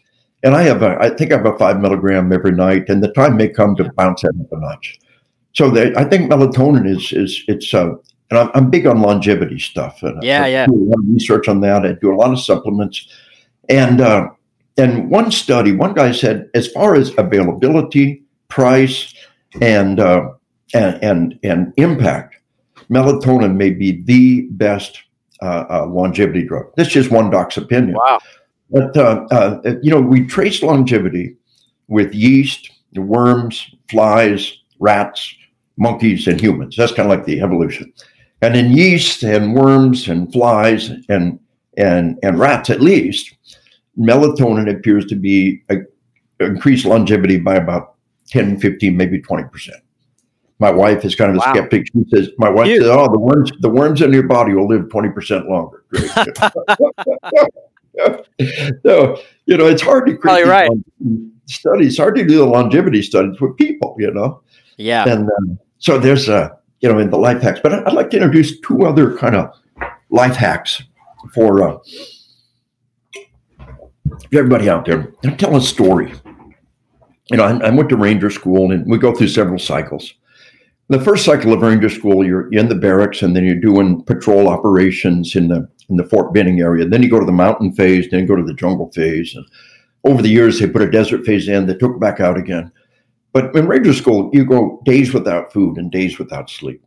And 0.43 0.55
I 0.55 0.63
have 0.63 0.83
a, 0.83 0.99
I 1.01 1.11
think 1.11 1.33
I 1.33 1.37
have 1.37 1.47
a 1.47 1.57
five 1.57 1.81
milligram 1.81 2.33
every 2.33 2.53
night, 2.53 2.89
and 2.89 3.03
the 3.03 3.13
time 3.13 3.37
may 3.37 3.49
come 3.49 3.75
to 3.77 3.91
bounce 3.97 4.23
that 4.23 4.35
up 4.39 4.53
a 4.53 4.61
notch. 4.61 4.99
So 5.55 5.71
the, 5.71 5.97
I 5.99 6.05
think 6.05 6.31
melatonin 6.31 6.89
is 6.89 7.13
is 7.13 7.45
it's 7.49 7.73
uh, 7.73 7.95
and 8.31 8.39
I'm, 8.39 8.51
I'm 8.55 8.71
big 8.71 8.87
on 8.87 9.01
longevity 9.01 9.59
stuff. 9.59 10.03
And 10.03 10.23
Yeah, 10.23 10.45
I 10.45 10.49
yeah. 10.49 10.67
do 10.67 10.75
a 10.75 10.87
lot 10.91 10.99
of 10.99 11.09
research 11.09 11.49
on 11.49 11.61
that. 11.61 11.87
I 11.87 11.93
do 11.93 12.13
a 12.13 12.17
lot 12.17 12.33
of 12.33 12.41
supplements, 12.41 13.09
and 13.69 14.01
uh, 14.01 14.29
and 14.77 15.11
one 15.11 15.31
study, 15.31 15.73
one 15.73 15.95
guy 15.95 16.13
said, 16.13 16.51
as 16.55 16.69
far 16.69 16.95
as 16.97 17.13
availability, 17.17 18.25
price, 18.49 19.15
and 19.61 20.01
uh, 20.01 20.31
and, 20.73 21.03
and 21.03 21.39
and 21.43 21.73
impact, 21.77 22.37
melatonin 22.91 23.55
may 23.55 23.71
be 23.71 24.03
the 24.03 24.49
best 24.51 25.03
uh, 25.43 25.65
uh, 25.71 25.87
longevity 25.87 26.45
drug. 26.45 26.75
This 26.77 26.89
is 26.89 26.93
just 26.95 27.11
one 27.11 27.31
doc's 27.31 27.57
opinion. 27.57 27.95
Wow. 27.95 28.19
But 28.71 28.97
uh, 28.97 29.27
uh, 29.31 29.61
you 29.83 29.91
know, 29.91 30.01
we 30.01 30.27
trace 30.27 30.63
longevity 30.63 31.37
with 31.87 32.15
yeast, 32.15 32.71
worms, 32.95 33.73
flies, 33.89 34.59
rats, 34.81 35.35
monkeys, 35.77 36.27
and 36.27 36.41
humans. 36.41 36.77
That's 36.77 36.93
kind 36.93 37.11
of 37.11 37.17
like 37.17 37.27
the 37.27 37.41
evolution. 37.41 37.93
And 38.43 38.57
in 38.57 38.71
yeast 38.73 39.23
and 39.23 39.55
worms 39.55 40.09
and 40.09 40.33
flies 40.33 40.91
and 41.09 41.39
and 41.77 42.19
and 42.23 42.39
rats, 42.39 42.71
at 42.71 42.81
least, 42.81 43.35
melatonin 43.99 44.71
appears 44.75 45.07
to 45.07 45.15
be 45.17 45.63
a, 45.71 45.77
increased 46.41 46.85
longevity 46.85 47.39
by 47.39 47.55
about 47.57 47.95
10, 48.29 48.59
15, 48.61 48.97
maybe 48.97 49.21
20 49.21 49.45
percent. 49.45 49.79
My 50.61 50.71
wife 50.71 51.05
is 51.05 51.15
kind 51.17 51.31
of 51.31 51.37
a 51.37 51.39
Wow. 51.41 51.53
skeptic. 51.53 51.87
She 51.93 52.05
says, 52.15 52.31
"My 52.39 52.49
wife 52.49 52.67
Huge. 52.69 52.83
says, 52.83 52.91
oh, 52.91 53.11
the 53.11 53.19
worms, 53.19 53.51
the 53.61 53.69
worms 53.69 54.01
in 54.03 54.13
your 54.13 54.23
body 54.23 54.55
will 54.55 54.69
live 54.69 54.89
twenty 54.89 55.09
percent 55.11 55.49
longer." 55.49 55.83
Great. 55.89 56.11
so 58.85 59.17
you 59.47 59.57
know, 59.57 59.67
it's 59.67 59.83
hard 59.83 60.07
to 60.07 60.17
create 60.19 60.47
right. 60.47 60.71
studies. 61.47 61.97
Hard 61.99 62.15
to 62.17 62.25
do 62.25 62.39
the 62.39 62.45
longevity 62.47 63.03
studies 63.03 63.41
with 63.41 63.57
people. 63.57 63.97
You 63.99 64.13
know, 64.13 64.43
Yeah. 64.77 65.09
and 65.09 65.29
um, 65.39 65.59
so 65.79 65.99
there's 65.99 66.29
a 66.29 66.59
you 66.81 66.89
know 66.89 66.99
in 66.99 67.11
the 67.11 67.19
life 67.19 67.43
hacks. 67.43 67.61
But 67.63 67.87
I'd 67.87 67.93
like 67.93 68.11
to 68.11 68.17
introduce 68.17 68.59
two 68.61 68.85
other 68.85 69.17
kind 69.17 69.37
of 69.37 69.55
life 70.11 70.37
hacks 70.37 70.83
for 71.35 71.63
uh, 71.63 71.79
everybody 74.33 74.69
out 74.69 74.85
there. 74.85 75.13
I'll 75.25 75.37
tell 75.37 75.57
a 75.57 75.61
story. 75.61 76.13
You 77.31 77.39
know, 77.39 77.45
I, 77.45 77.69
I 77.69 77.71
went 77.71 77.89
to 77.89 77.97
Ranger 77.97 78.31
School, 78.31 78.71
and 78.71 78.89
we 78.91 78.99
go 78.99 79.15
through 79.15 79.29
several 79.29 79.59
cycles. 79.59 80.13
The 80.89 81.01
first 81.01 81.25
cycle 81.25 81.55
of 81.55 81.63
Ranger 81.63 81.89
School, 81.89 82.27
you're 82.27 82.53
in 82.53 82.69
the 82.69 82.75
barracks, 82.75 83.23
and 83.23 83.35
then 83.35 83.45
you're 83.45 83.55
doing 83.55 84.05
patrol 84.05 84.49
operations 84.49 85.35
in 85.35 85.49
the 85.49 85.67
in 85.89 85.97
the 85.97 86.05
Fort 86.05 86.33
Benning 86.33 86.61
area. 86.61 86.87
Then 86.87 87.03
you 87.03 87.11
go 87.11 87.21
to 87.21 87.27
the 87.27 87.33
mountain 87.33 87.73
phase, 87.73 88.09
then 88.11 88.21
you 88.21 88.27
go 88.27 88.37
to 88.37 88.43
the 88.43 88.55
jungle 88.55 88.91
phase, 88.93 89.35
and 89.35 89.47
over 90.05 90.21
the 90.21 90.29
years 90.29 90.59
they 90.59 90.67
put 90.67 90.83
a 90.83 90.91
desert 90.91 91.25
phase 91.25 91.49
in. 91.49 91.67
They 91.67 91.75
took 91.75 91.97
it 91.97 92.01
back 92.01 92.21
out 92.21 92.37
again. 92.37 92.71
But 93.35 93.55
in 93.55 93.67
Ranger 93.67 93.93
School, 93.93 94.31
you 94.33 94.45
go 94.45 94.81
days 94.85 95.13
without 95.13 95.53
food 95.53 95.77
and 95.77 95.91
days 95.91 96.19
without 96.19 96.49
sleep, 96.49 96.83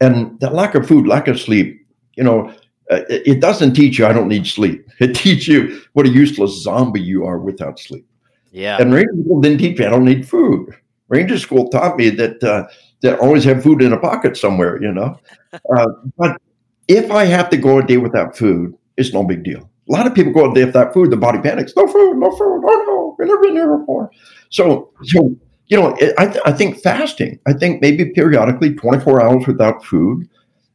and 0.00 0.38
that 0.40 0.54
lack 0.54 0.74
of 0.74 0.86
food, 0.86 1.08
lack 1.08 1.26
of 1.28 1.40
sleep, 1.40 1.84
you 2.14 2.22
know, 2.22 2.50
uh, 2.90 3.00
it, 3.08 3.22
it 3.26 3.40
doesn't 3.40 3.72
teach 3.72 3.98
you 3.98 4.06
I 4.06 4.12
don't 4.12 4.28
need 4.28 4.46
sleep. 4.46 4.86
It 5.00 5.16
teaches 5.16 5.48
you 5.48 5.82
what 5.94 6.06
a 6.06 6.10
useless 6.10 6.62
zombie 6.62 7.00
you 7.00 7.24
are 7.24 7.38
without 7.38 7.80
sleep. 7.80 8.06
Yeah. 8.52 8.76
And 8.78 8.92
Ranger 8.92 9.14
School 9.24 9.40
didn't 9.40 9.58
teach 9.58 9.78
me 9.78 9.86
I 9.86 9.90
don't 9.90 10.04
need 10.04 10.28
food. 10.28 10.76
Ranger 11.08 11.38
School 11.38 11.68
taught 11.70 11.96
me 11.96 12.10
that 12.10 12.44
uh, 12.44 12.68
that 13.00 13.18
always 13.18 13.42
have 13.44 13.62
food 13.62 13.82
in 13.82 13.92
a 13.92 13.98
pocket 13.98 14.36
somewhere, 14.36 14.80
you 14.80 14.92
know. 14.92 15.18
Uh, 15.76 15.86
but 16.16 16.40
if 16.88 17.10
I 17.10 17.26
have 17.26 17.50
to 17.50 17.58
go 17.58 17.78
a 17.78 17.86
day 17.86 17.98
without 17.98 18.34
food, 18.34 18.74
it's 18.96 19.12
no 19.12 19.22
big 19.22 19.44
deal. 19.44 19.68
a 19.86 19.92
lot 19.92 20.06
of 20.06 20.14
people 20.14 20.32
go, 20.32 20.50
a 20.50 20.54
day 20.54 20.64
without 20.64 20.94
food, 20.94 21.10
the 21.10 21.16
body 21.18 21.40
panics. 21.40 21.74
No 21.76 21.86
food, 21.86 22.16
no 22.16 22.30
food. 22.30 22.62
Oh 22.64 22.84
no, 22.86 23.16
we've 23.18 23.28
never 23.28 23.42
been 23.42 23.52
here 23.52 23.76
before. 23.76 24.10
So, 24.48 24.94
so 25.04 25.36
you 25.68 25.80
know, 25.80 25.96
I, 26.18 26.26
th- 26.26 26.42
I 26.44 26.52
think 26.52 26.80
fasting. 26.80 27.38
I 27.46 27.52
think 27.52 27.80
maybe 27.80 28.06
periodically, 28.06 28.74
24 28.74 29.22
hours 29.22 29.46
without 29.46 29.84
food, 29.84 30.28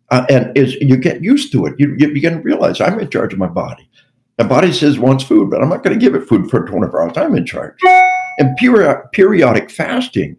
uh, 0.09 0.25
and 0.29 0.55
is 0.57 0.75
you 0.75 0.97
get 0.97 1.23
used 1.23 1.51
to 1.51 1.65
it. 1.65 1.75
You, 1.77 1.95
you 1.97 2.13
begin 2.13 2.33
to 2.33 2.39
realize 2.39 2.81
I'm 2.81 2.99
in 2.99 3.09
charge 3.09 3.33
of 3.33 3.39
my 3.39 3.47
body. 3.47 3.89
My 4.39 4.47
body 4.47 4.71
says 4.71 4.99
wants 4.99 5.23
food, 5.23 5.49
but 5.49 5.61
I'm 5.61 5.69
not 5.69 5.83
going 5.83 5.97
to 5.97 6.03
give 6.03 6.15
it 6.15 6.27
food 6.27 6.49
for 6.49 6.65
24 6.65 7.01
hours. 7.01 7.17
I'm 7.17 7.35
in 7.35 7.45
charge. 7.45 7.75
And 8.39 8.55
peri- 8.57 9.01
periodic 9.11 9.71
fasting 9.71 10.37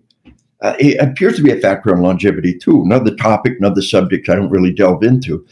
uh, 0.61 0.75
it 0.79 0.99
appears 1.01 1.37
to 1.37 1.43
be 1.43 1.53
a 1.53 1.61
factor 1.61 1.93
in 1.95 2.03
longevity 2.03 2.57
too. 2.57 2.83
Another 2.83 3.15
topic, 3.15 3.55
another 3.59 3.83
subject 3.83 4.29
I 4.29 4.35
don't 4.35 4.51
really 4.51 4.73
delve 4.73 5.03
into. 5.05 5.47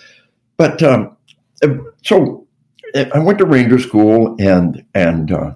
But 0.57 0.83
um, 0.83 1.17
uh, 1.63 1.69
so 2.03 2.47
uh, 2.95 3.05
I 3.15 3.19
went 3.19 3.39
to 3.39 3.45
Ranger 3.45 3.79
School, 3.79 4.35
and 4.41 4.85
and 4.95 5.31
uh, 5.31 5.53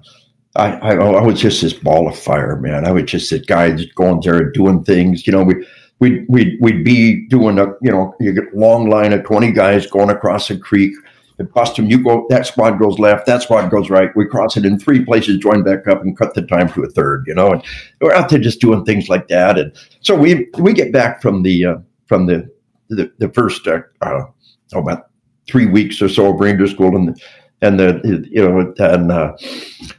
I, 0.55 0.71
I, 0.77 0.93
I 0.95 1.21
was 1.21 1.39
just 1.39 1.61
this 1.61 1.73
ball 1.73 2.09
of 2.09 2.17
fire, 2.17 2.57
man. 2.57 2.85
I 2.85 2.91
was 2.91 3.03
just 3.03 3.29
this 3.29 3.45
guy 3.45 3.71
just 3.71 3.95
going 3.95 4.19
there 4.21 4.37
and 4.37 4.53
doing 4.53 4.83
things. 4.83 5.25
You 5.25 5.33
know, 5.33 5.43
we 5.43 5.65
we'd 5.99 6.25
we'd, 6.27 6.57
we'd 6.59 6.83
be 6.83 7.27
doing 7.27 7.57
a 7.57 7.67
you 7.81 7.91
know 7.91 8.13
you 8.19 8.33
get 8.33 8.53
long 8.53 8.89
line 8.89 9.13
of 9.13 9.23
twenty 9.23 9.51
guys 9.51 9.87
going 9.87 10.09
across 10.09 10.49
a 10.49 10.57
creek 10.57 10.93
it 11.41 11.53
bust 11.53 11.75
them. 11.75 11.89
You 11.89 12.01
go, 12.01 12.25
that 12.29 12.45
squad 12.45 12.79
goes 12.79 12.99
left, 12.99 13.25
that 13.25 13.43
squad 13.43 13.69
goes 13.69 13.89
right. 13.89 14.15
We 14.15 14.25
cross 14.25 14.55
it 14.55 14.65
in 14.65 14.79
three 14.79 15.03
places, 15.03 15.37
join 15.37 15.63
back 15.63 15.87
up, 15.87 16.01
and 16.01 16.17
cut 16.17 16.33
the 16.33 16.43
time 16.43 16.71
to 16.73 16.83
a 16.83 16.89
third. 16.89 17.25
You 17.27 17.33
know, 17.33 17.51
and 17.51 17.63
we're 17.99 18.13
out 18.13 18.29
there 18.29 18.39
just 18.39 18.61
doing 18.61 18.85
things 18.85 19.09
like 19.09 19.27
that. 19.27 19.57
And 19.57 19.73
so 19.99 20.15
we 20.15 20.47
we 20.57 20.73
get 20.73 20.93
back 20.93 21.21
from 21.21 21.43
the 21.43 21.65
uh, 21.65 21.77
from 22.05 22.27
the 22.27 22.49
the, 22.89 23.11
the 23.17 23.29
first 23.29 23.67
uh, 23.67 23.81
uh, 24.01 24.25
about 24.73 25.09
three 25.47 25.65
weeks 25.65 26.01
or 26.01 26.07
so 26.07 26.33
of 26.33 26.39
Ranger 26.39 26.67
School, 26.67 26.95
and 26.95 27.19
and 27.61 27.79
the 27.79 28.27
you 28.29 28.47
know 28.47 28.73
and 28.79 29.11
uh, 29.11 29.33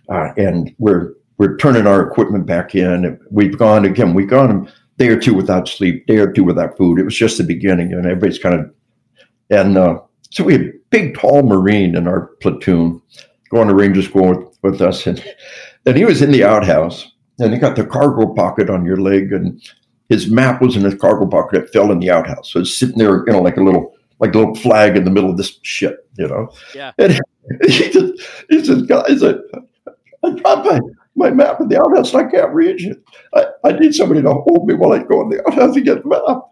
uh, 0.08 0.32
and 0.36 0.74
we're 0.78 1.14
we're 1.38 1.56
turning 1.56 1.86
our 1.86 2.06
equipment 2.06 2.46
back 2.46 2.74
in. 2.74 3.18
We've 3.30 3.56
gone 3.58 3.84
again. 3.84 4.14
We've 4.14 4.28
gone 4.28 4.66
a 4.66 4.98
day 4.98 5.08
or 5.08 5.18
two 5.18 5.34
without 5.34 5.68
sleep, 5.68 6.06
day 6.06 6.18
or 6.18 6.32
two 6.32 6.44
without 6.44 6.76
food. 6.76 6.98
It 6.98 7.04
was 7.04 7.16
just 7.16 7.38
the 7.38 7.44
beginning, 7.44 7.92
and 7.92 8.06
everybody's 8.06 8.38
kind 8.38 8.54
of 8.54 8.72
and 9.50 9.76
uh, 9.76 10.00
so 10.30 10.44
we 10.44 10.54
had 10.54 10.72
big, 10.88 11.14
tall 11.14 11.42
Marine 11.42 11.94
in 11.94 12.08
our 12.08 12.28
platoon 12.40 13.02
going 13.50 13.68
to 13.68 13.74
Ranger 13.74 14.02
School 14.02 14.28
with, 14.28 14.58
with 14.62 14.80
us. 14.80 15.06
And, 15.06 15.22
and 15.84 15.96
he 15.96 16.06
was 16.06 16.22
in 16.22 16.32
the 16.32 16.42
outhouse 16.42 17.12
and 17.38 17.52
he 17.52 17.58
got 17.58 17.76
the 17.76 17.84
cargo 17.84 18.32
pocket 18.32 18.70
on 18.70 18.86
your 18.86 18.96
leg 18.96 19.32
and 19.32 19.60
his 20.08 20.30
map 20.30 20.62
was 20.62 20.74
in 20.74 20.84
his 20.84 20.94
cargo 20.94 21.26
pocket. 21.26 21.64
It 21.64 21.70
fell 21.70 21.92
in 21.92 22.00
the 22.00 22.10
outhouse. 22.10 22.50
So 22.50 22.60
it's 22.60 22.74
sitting 22.74 22.96
there, 22.96 23.24
you 23.26 23.32
know, 23.32 23.42
like 23.42 23.58
a 23.58 23.62
little, 23.62 23.94
like 24.22 24.34
a 24.36 24.38
little 24.38 24.54
flag 24.54 24.96
in 24.96 25.02
the 25.02 25.10
middle 25.10 25.30
of 25.30 25.36
this 25.36 25.58
shit, 25.62 26.08
you 26.16 26.28
know? 26.28 26.48
Yeah. 26.76 26.92
And 26.96 27.12
he 27.66 27.90
just, 27.90 28.22
he 28.48 28.64
says, 28.64 28.82
guys, 28.82 29.20
I, 29.22 29.34
I 30.22 30.30
dropped 30.30 30.70
my, 30.70 30.80
my 31.16 31.30
map 31.30 31.60
in 31.60 31.68
the 31.68 31.80
outhouse 31.80 32.14
and 32.14 32.24
I 32.26 32.30
can't 32.30 32.54
reach 32.54 32.86
it. 32.86 33.02
I, 33.34 33.46
I 33.64 33.72
need 33.72 33.96
somebody 33.96 34.22
to 34.22 34.32
hold 34.32 34.68
me 34.68 34.74
while 34.74 34.92
I 34.92 35.02
go 35.02 35.22
in 35.22 35.28
the 35.28 35.44
outhouse 35.46 35.74
and 35.74 35.84
get 35.84 36.04
the 36.04 36.08
map. 36.08 36.42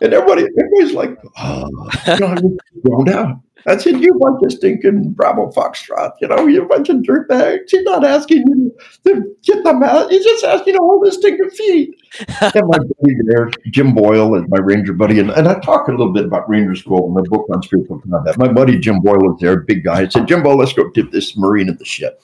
And 0.00 0.14
everybody, 0.14 0.46
everybody's 0.56 0.94
like, 0.94 1.18
oh, 1.38 1.68
you 2.06 2.16
know, 2.20 2.26
I'm 2.28 2.58
ground 2.84 3.08
out. 3.08 3.40
I 3.66 3.76
said, 3.76 4.00
you 4.00 4.14
bunch 4.18 4.42
of 4.44 4.52
stinking 4.52 5.12
Bravo 5.12 5.50
Foxtrot, 5.50 6.12
you 6.20 6.28
know, 6.28 6.46
you 6.46 6.64
bunch 6.66 6.88
of 6.88 6.96
dirtbags. 6.98 7.68
He's 7.68 7.82
not 7.82 8.04
asking 8.04 8.44
you 8.46 8.76
to 9.04 9.36
get 9.42 9.64
them 9.64 9.82
out. 9.82 10.10
He's 10.10 10.24
just 10.24 10.44
asking 10.44 10.74
you 10.74 10.78
to 10.78 10.84
hold 10.84 11.04
his 11.04 11.16
stinking 11.16 11.50
feet. 11.50 11.94
and 12.40 12.68
my 12.68 12.78
buddy 12.78 13.14
there, 13.26 13.50
Jim 13.70 13.94
Boyle, 13.94 14.34
is 14.36 14.44
my 14.48 14.58
Ranger 14.58 14.92
buddy. 14.92 15.18
And, 15.18 15.30
and 15.30 15.48
I 15.48 15.58
talk 15.60 15.88
a 15.88 15.90
little 15.90 16.12
bit 16.12 16.24
about 16.24 16.48
Ranger 16.48 16.74
School 16.76 17.08
in 17.08 17.14
my 17.14 17.22
book 17.28 17.46
on 17.52 17.62
spiritual 17.62 18.00
combat. 18.00 18.38
My 18.38 18.48
buddy 18.52 18.78
Jim 18.78 19.00
Boyle 19.00 19.34
is 19.34 19.40
there, 19.40 19.60
big 19.60 19.84
guy. 19.84 20.02
I 20.02 20.08
said, 20.08 20.28
"Jimbo, 20.28 20.54
let's 20.54 20.72
go 20.72 20.88
tip 20.90 21.10
this 21.10 21.36
Marine 21.36 21.68
in 21.68 21.76
the 21.76 21.84
shit. 21.84 22.20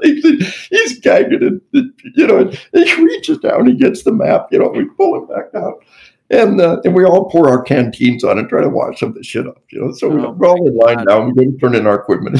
he's 0.70 0.98
gagging 1.00 1.60
and, 1.72 1.92
you 2.16 2.26
know, 2.26 2.50
he 2.72 3.02
reaches 3.02 3.38
down, 3.38 3.66
he 3.66 3.74
gets 3.74 4.02
the 4.02 4.12
map, 4.12 4.48
you 4.50 4.58
know, 4.58 4.68
we 4.68 4.84
pull 4.96 5.16
him 5.16 5.26
back 5.26 5.54
out. 5.54 5.84
And, 6.30 6.60
uh, 6.60 6.80
and 6.84 6.94
we 6.94 7.04
all 7.04 7.28
pour 7.28 7.48
our 7.48 7.60
canteens 7.60 8.22
on 8.22 8.38
and 8.38 8.48
try 8.48 8.62
to 8.62 8.68
wash 8.68 9.00
some 9.00 9.08
of 9.08 9.14
the 9.16 9.24
shit 9.24 9.48
up, 9.48 9.64
you 9.70 9.80
know. 9.80 9.92
So 9.92 10.12
oh, 10.12 10.30
we're 10.30 10.48
all 10.48 10.66
in 10.66 10.76
line 10.76 11.04
now. 11.08 11.26
We're 11.26 11.32
going 11.32 11.52
to 11.52 11.58
turn 11.58 11.74
in 11.74 11.88
our 11.88 11.96
equipment. 11.96 12.38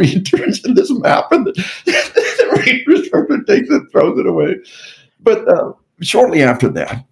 he 0.00 0.22
turns 0.22 0.64
in 0.64 0.74
this 0.74 0.90
map, 0.90 1.30
and 1.32 1.46
the, 1.46 1.52
the 1.84 2.62
ranger 2.64 2.92
instructor 2.92 3.42
takes 3.42 3.68
it, 3.68 3.82
throws 3.92 4.18
it 4.18 4.26
away. 4.26 4.56
But 5.20 5.46
uh, 5.48 5.72
shortly 6.00 6.42
after 6.42 6.68
that, 6.70 7.04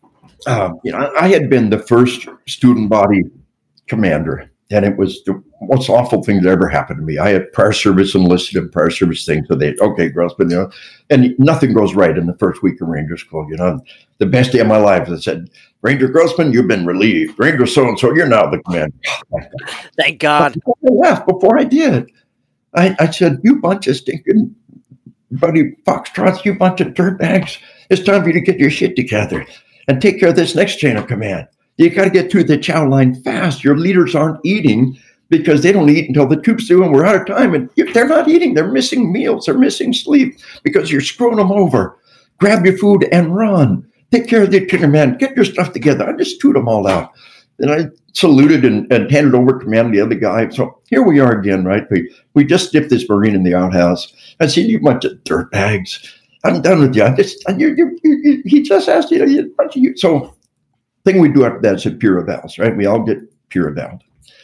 uh, 0.47 0.71
you 0.83 0.93
know, 0.93 1.13
I 1.19 1.29
had 1.29 1.51
been 1.51 1.69
the 1.69 1.79
first 1.79 2.27
student 2.47 2.89
body 2.89 3.25
commander 3.87 4.51
and 4.71 4.85
it 4.85 4.97
was 4.97 5.23
the 5.25 5.43
most 5.63 5.89
awful 5.89 6.23
thing 6.23 6.41
that 6.41 6.51
ever 6.51 6.69
happened 6.69 6.99
to 6.99 7.05
me. 7.05 7.19
I 7.19 7.31
had 7.31 7.53
prayer 7.53 7.73
service 7.73 8.15
enlisted 8.15 8.57
in 8.57 8.71
prayer 8.71 8.91
service 8.91 9.25
things, 9.25 9.47
so 9.49 9.55
they 9.55 9.75
okay, 9.81 10.09
Grossman, 10.09 10.51
you 10.51 10.57
know, 10.57 10.71
and 11.11 11.35
nothing 11.39 11.75
goes 11.75 11.95
right 11.95 12.17
in 12.17 12.27
the 12.27 12.37
first 12.39 12.63
week 12.63 12.81
of 12.81 12.89
Ranger 12.89 13.17
School. 13.17 13.47
You 13.49 13.57
know, 13.57 13.81
the 14.19 14.27
best 14.27 14.53
day 14.53 14.61
of 14.61 14.67
my 14.67 14.79
life. 14.79 15.09
I 15.09 15.17
said, 15.17 15.51
Ranger 15.85 16.09
Grossman, 16.09 16.51
you've 16.51 16.67
been 16.67 16.87
relieved. 16.87 17.39
Ranger 17.39 17.67
so 17.67 17.87
and 17.87 17.99
so, 17.99 18.15
you're 18.15 18.27
now 18.27 18.49
the 18.49 18.59
commander. 18.61 18.97
Thank 19.99 20.19
God. 20.19 20.57
I 20.67 20.91
left 20.91 21.29
before 21.29 21.59
I 21.59 21.65
did. 21.65 22.11
I, 22.75 22.97
I 22.99 23.11
said, 23.11 23.39
you 23.45 23.61
bunch 23.61 23.87
of 23.87 23.97
stinking 23.97 24.57
buddy 25.31 25.77
foxtrots, 25.87 26.43
you 26.43 26.55
bunch 26.55 26.81
of 26.81 26.95
dirtbags. 26.95 27.59
It's 27.91 28.03
time 28.03 28.23
for 28.23 28.29
you 28.29 28.33
to 28.33 28.41
get 28.41 28.59
your 28.59 28.71
shit 28.71 28.97
together 28.97 29.47
and 29.87 30.01
take 30.01 30.19
care 30.19 30.31
of 30.31 30.37
this 30.37 30.55
next 30.55 30.77
chain 30.77 30.97
of 30.97 31.07
command. 31.07 31.49
You 31.77 31.91
got 31.91 32.05
to 32.05 32.11
get 32.11 32.31
through 32.31 32.45
the 32.45 32.57
chow 32.57 32.89
line 32.89 33.15
fast. 33.23 33.63
Your 33.63 33.77
leaders 33.77 34.15
aren't 34.15 34.41
eating 34.43 34.97
because 35.29 35.63
they 35.63 35.73
don't 35.73 35.91
eat 35.91 36.09
until 36.09 36.27
the 36.27 36.41
troops 36.41 36.67
do, 36.67 36.83
and 36.83 36.93
we're 36.93 37.05
out 37.05 37.17
of 37.17 37.27
time. 37.27 37.55
And 37.55 37.69
they're 37.93 38.09
not 38.09 38.29
eating. 38.29 38.55
They're 38.55 38.69
missing 38.69 39.13
meals. 39.13 39.45
They're 39.45 39.59
missing 39.59 39.93
sleep 39.93 40.39
because 40.63 40.91
you're 40.91 41.03
screwing 41.03 41.37
them 41.37 41.53
over. 41.53 41.99
Grab 42.39 42.65
your 42.65 42.79
food 42.79 43.07
and 43.13 43.37
run. 43.37 43.87
Take 44.15 44.29
care 44.29 44.45
of 44.45 44.53
the 44.53 44.87
man. 44.87 45.19
Get 45.19 45.35
your 45.35 45.45
stuff 45.45 45.73
together. 45.73 46.09
I 46.09 46.17
just 46.17 46.41
toot 46.41 46.55
them 46.55 46.69
all 46.69 46.87
out. 46.87 47.11
And 47.59 47.73
I 47.73 47.87
saluted 48.13 48.65
and, 48.65 48.91
and 48.93 49.11
handed 49.11 49.35
over 49.35 49.59
command 49.59 49.93
to 49.93 49.99
the 49.99 50.05
other 50.05 50.15
guy. 50.15 50.49
So 50.51 50.81
here 50.89 51.03
we 51.03 51.19
are 51.19 51.37
again, 51.37 51.65
right? 51.65 51.85
We, 51.91 52.15
we 52.35 52.45
just 52.45 52.71
dipped 52.71 52.91
this 52.91 53.09
Marine 53.09 53.35
in 53.35 53.43
the 53.43 53.57
outhouse. 53.57 54.15
I 54.39 54.47
said, 54.47 54.67
you 54.67 54.79
bunch 54.81 55.05
of 55.05 55.25
dirt 55.25 55.51
bags. 55.51 56.15
I'm 56.45 56.63
done 56.63 56.79
with 56.79 56.95
you. 56.95 57.03
I 57.03 57.13
just, 57.13 57.43
you, 57.59 57.75
you, 57.77 57.99
you, 58.05 58.43
he 58.47 58.63
just 58.63 58.89
asked 58.89 59.11
you, 59.11 59.27
you 59.27 59.53
bunch 59.59 59.75
of 59.75 59.83
you. 59.83 59.97
So 59.97 60.37
thing 61.05 61.19
we 61.19 61.29
do 61.29 61.45
after 61.45 61.61
that 61.63 61.75
is 61.75 61.87
a 61.87 61.91
peer 61.91 62.21
eval, 62.21 62.49
right? 62.57 62.77
We 62.77 62.87
all 62.87 63.03
get 63.03 63.19
peer 63.49 63.69
eval. 63.69 63.99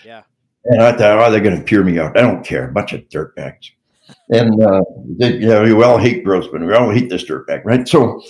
Yeah. 0.05 0.23
And 0.65 0.83
I 0.83 0.91
thought, 0.97 1.21
oh, 1.21 1.31
they're 1.31 1.41
going 1.41 1.57
to 1.57 1.63
peer 1.63 1.85
me 1.85 2.01
out. 2.01 2.19
I 2.19 2.23
don't 2.23 2.45
care. 2.45 2.69
A 2.69 2.73
bunch 2.73 2.93
of 2.93 3.03
dirtbags. 3.03 3.71
And, 4.31 4.61
uh, 4.61 4.83
they, 5.17 5.35
you 5.35 5.47
know, 5.47 5.63
we 5.63 5.85
all 5.85 5.99
hate 5.99 6.25
Grossman. 6.25 6.67
We 6.67 6.75
all 6.75 6.91
hate 6.91 7.09
this 7.09 7.25
dirtbag, 7.25 7.65
right? 7.65 7.87
So 7.87 8.21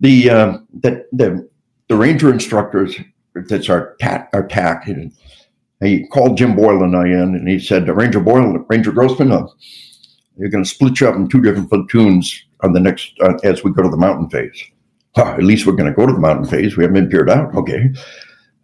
the, 0.00 0.30
uh, 0.30 0.58
the, 0.80 1.06
the, 1.12 1.48
the 1.88 1.96
ranger 1.96 2.32
instructors, 2.32 2.96
that's 3.34 3.68
our 3.68 3.96
TAC, 4.00 4.30
our 4.32 4.46
TAC, 4.46 4.88
and 4.88 5.12
he 5.80 6.06
called 6.08 6.38
Jim 6.38 6.56
Boyle 6.56 6.82
and 6.82 6.96
I 6.96 7.06
in, 7.06 7.34
and 7.34 7.48
he 7.48 7.58
said, 7.58 7.88
Ranger 7.88 8.20
Boyle, 8.20 8.64
Ranger 8.68 8.92
Grossman, 8.92 9.32
uh, 9.32 9.46
you're 10.38 10.48
going 10.48 10.64
to 10.64 10.70
split 10.70 11.00
you 11.00 11.08
up 11.08 11.16
in 11.16 11.28
two 11.28 11.42
different 11.42 11.68
platoons 11.68 12.44
on 12.60 12.72
the 12.72 12.80
next, 12.80 13.12
uh, 13.20 13.34
as 13.44 13.62
we 13.62 13.72
go 13.72 13.82
to 13.82 13.88
the 13.88 13.96
mountain 13.96 14.30
phase 14.30 14.70
at 15.16 15.42
least 15.42 15.66
we're 15.66 15.74
going 15.74 15.90
to 15.90 15.96
go 15.96 16.06
to 16.06 16.12
the 16.12 16.18
mountain 16.18 16.46
phase. 16.46 16.76
We 16.76 16.84
haven't 16.84 17.00
been 17.00 17.10
peered 17.10 17.30
out. 17.30 17.54
Okay. 17.54 17.90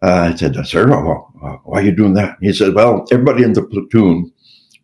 Uh, 0.01 0.31
I 0.33 0.35
said, 0.35 0.55
sir, 0.65 0.87
well, 0.87 1.31
why 1.63 1.79
are 1.79 1.83
you 1.83 1.91
doing 1.91 2.13
that? 2.15 2.37
He 2.41 2.53
said, 2.53 2.73
well, 2.73 3.05
everybody 3.11 3.43
in 3.43 3.53
the 3.53 3.63
platoon 3.63 4.31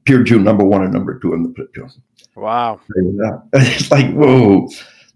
peered 0.06 0.30
you 0.30 0.40
number 0.40 0.64
one 0.64 0.84
and 0.84 0.94
number 0.94 1.20
two 1.20 1.34
in 1.34 1.44
the 1.44 1.50
platoon. 1.50 1.92
Wow. 2.36 2.80
It's 3.54 3.92
like, 3.92 4.12
whoa. 4.14 4.70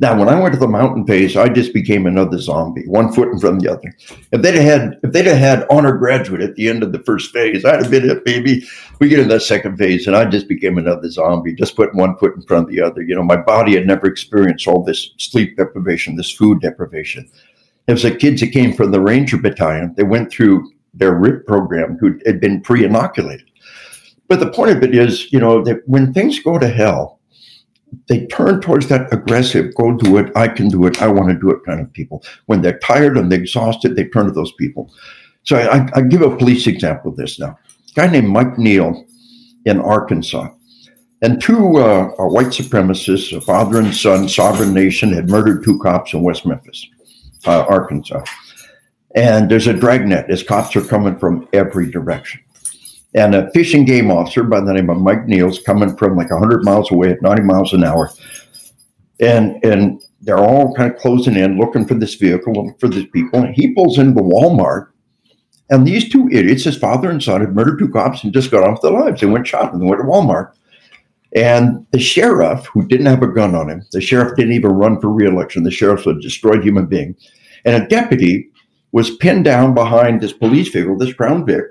Now, 0.03 0.19
when 0.19 0.27
I 0.27 0.37
went 0.37 0.53
to 0.53 0.59
the 0.59 0.67
mountain 0.67 1.07
phase, 1.07 1.37
I 1.37 1.47
just 1.47 1.73
became 1.73 2.05
another 2.05 2.37
zombie, 2.37 2.85
one 2.87 3.13
foot 3.13 3.29
in 3.29 3.39
front 3.39 3.55
of 3.55 3.63
the 3.63 3.71
other. 3.71 3.95
If 4.33 4.41
they'd 4.41 4.55
have 4.55 4.81
had, 4.81 4.99
if 5.01 5.13
they'd 5.13 5.25
had 5.25 5.65
honor 5.69 5.93
graduate 5.93 6.41
at 6.41 6.55
the 6.55 6.67
end 6.67 6.83
of 6.83 6.91
the 6.91 6.99
first 6.99 7.31
phase, 7.31 7.63
I'd 7.63 7.83
have 7.83 7.89
been 7.89 8.09
it, 8.09 8.25
baby. 8.25 8.67
We 8.99 9.07
get 9.07 9.19
in 9.19 9.29
that 9.29 9.43
second 9.43 9.77
phase, 9.77 10.05
and 10.05 10.13
I 10.13 10.25
just 10.25 10.49
became 10.49 10.77
another 10.77 11.09
zombie, 11.09 11.55
just 11.55 11.77
putting 11.77 11.97
one 11.97 12.17
foot 12.17 12.35
in 12.35 12.41
front 12.41 12.67
of 12.67 12.75
the 12.75 12.81
other. 12.81 13.01
You 13.01 13.15
know, 13.15 13.23
my 13.23 13.37
body 13.37 13.75
had 13.75 13.87
never 13.87 14.05
experienced 14.05 14.67
all 14.67 14.83
this 14.83 15.11
sleep 15.19 15.55
deprivation, 15.55 16.17
this 16.17 16.35
food 16.35 16.59
deprivation. 16.59 17.31
It 17.87 17.93
was 17.93 18.03
the 18.03 18.13
kids 18.13 18.41
that 18.41 18.51
came 18.51 18.73
from 18.73 18.91
the 18.91 18.99
Ranger 18.99 19.37
Battalion. 19.37 19.93
They 19.95 20.03
went 20.03 20.33
through 20.33 20.69
their 20.93 21.13
RIP 21.13 21.47
program 21.47 21.97
who 21.97 22.19
had 22.25 22.41
been 22.41 22.59
pre-inoculated. 22.59 23.49
But 24.27 24.41
the 24.41 24.51
point 24.51 24.71
of 24.71 24.83
it 24.83 24.93
is, 24.93 25.31
you 25.31 25.39
know, 25.39 25.63
that 25.63 25.87
when 25.87 26.11
things 26.11 26.39
go 26.39 26.59
to 26.59 26.67
hell, 26.67 27.21
they 28.07 28.25
turn 28.27 28.61
towards 28.61 28.87
that 28.87 29.11
aggressive, 29.13 29.73
go 29.75 29.93
do 29.93 30.17
it, 30.17 30.31
I 30.35 30.47
can 30.47 30.69
do 30.69 30.85
it, 30.85 31.01
I 31.01 31.07
want 31.07 31.29
to 31.29 31.39
do 31.39 31.49
it 31.51 31.63
kind 31.65 31.81
of 31.81 31.91
people. 31.93 32.23
When 32.45 32.61
they're 32.61 32.79
tired 32.79 33.17
and 33.17 33.31
they're 33.31 33.39
exhausted, 33.39 33.95
they 33.95 34.05
turn 34.05 34.25
to 34.25 34.31
those 34.31 34.53
people. 34.53 34.93
So 35.43 35.57
I, 35.57 35.89
I 35.93 36.01
give 36.01 36.21
a 36.21 36.35
police 36.35 36.67
example 36.67 37.11
of 37.11 37.17
this 37.17 37.39
now. 37.39 37.57
A 37.91 37.93
guy 37.95 38.07
named 38.07 38.29
Mike 38.29 38.57
Neal 38.57 39.05
in 39.65 39.79
Arkansas. 39.79 40.49
And 41.21 41.41
two 41.41 41.77
uh, 41.77 42.09
white 42.17 42.47
supremacists, 42.47 43.35
a 43.35 43.39
father 43.39 43.79
and 43.79 43.95
son, 43.95 44.27
sovereign 44.27 44.73
nation, 44.73 45.13
had 45.13 45.29
murdered 45.29 45.63
two 45.63 45.79
cops 45.79 46.13
in 46.13 46.21
West 46.21 46.45
Memphis, 46.45 46.85
uh, 47.45 47.65
Arkansas. 47.69 48.23
And 49.15 49.49
there's 49.49 49.67
a 49.67 49.73
dragnet 49.73 50.29
as 50.29 50.43
cops 50.43 50.75
are 50.75 50.81
coming 50.81 51.17
from 51.17 51.47
every 51.53 51.89
direction. 51.89 52.41
And 53.15 53.35
a 53.35 53.49
fishing 53.51 53.85
game 53.85 54.09
officer 54.09 54.43
by 54.43 54.59
the 54.59 54.73
name 54.73 54.89
of 54.89 54.97
Mike 54.97 55.25
Neals 55.25 55.63
coming 55.63 55.95
from 55.95 56.15
like 56.17 56.31
100 56.31 56.63
miles 56.63 56.91
away 56.91 57.09
at 57.09 57.21
90 57.21 57.43
miles 57.43 57.73
an 57.73 57.83
hour. 57.83 58.09
And, 59.19 59.63
and 59.63 60.01
they're 60.21 60.39
all 60.39 60.73
kind 60.73 60.91
of 60.91 60.99
closing 60.99 61.35
in, 61.35 61.57
looking 61.57 61.85
for 61.85 61.93
this 61.93 62.15
vehicle, 62.15 62.53
looking 62.53 62.75
for 62.79 62.87
these 62.87 63.07
people. 63.13 63.43
And 63.43 63.53
he 63.53 63.73
pulls 63.73 63.99
into 63.99 64.21
Walmart. 64.21 64.89
And 65.69 65.87
these 65.87 66.09
two 66.09 66.27
idiots, 66.29 66.63
his 66.63 66.77
father 66.77 67.09
and 67.09 67.21
son, 67.21 67.41
had 67.41 67.55
murdered 67.55 67.79
two 67.79 67.89
cops 67.89 68.23
and 68.23 68.33
just 68.33 68.51
got 68.51 68.67
off 68.67 68.81
their 68.81 68.91
lives. 68.91 69.21
They 69.21 69.27
went 69.27 69.47
shopping. 69.47 69.79
They 69.79 69.85
went 69.85 70.01
to 70.01 70.07
Walmart. 70.07 70.53
And 71.35 71.85
the 71.91 71.99
sheriff, 71.99 72.65
who 72.67 72.87
didn't 72.87 73.07
have 73.07 73.23
a 73.23 73.27
gun 73.27 73.55
on 73.55 73.69
him, 73.69 73.83
the 73.91 74.01
sheriff 74.01 74.35
didn't 74.35 74.53
even 74.53 74.71
run 74.71 74.99
for 74.99 75.09
reelection. 75.09 75.63
The 75.63 75.71
sheriff 75.71 76.05
was 76.05 76.17
a 76.17 76.21
destroyed 76.21 76.63
human 76.63 76.85
being. 76.85 77.15
And 77.65 77.81
a 77.81 77.87
deputy 77.87 78.49
was 78.91 79.15
pinned 79.17 79.45
down 79.45 79.73
behind 79.73 80.21
this 80.21 80.33
police 80.33 80.69
vehicle, 80.69 80.97
this 80.97 81.13
Crown 81.13 81.45
Vic. 81.45 81.63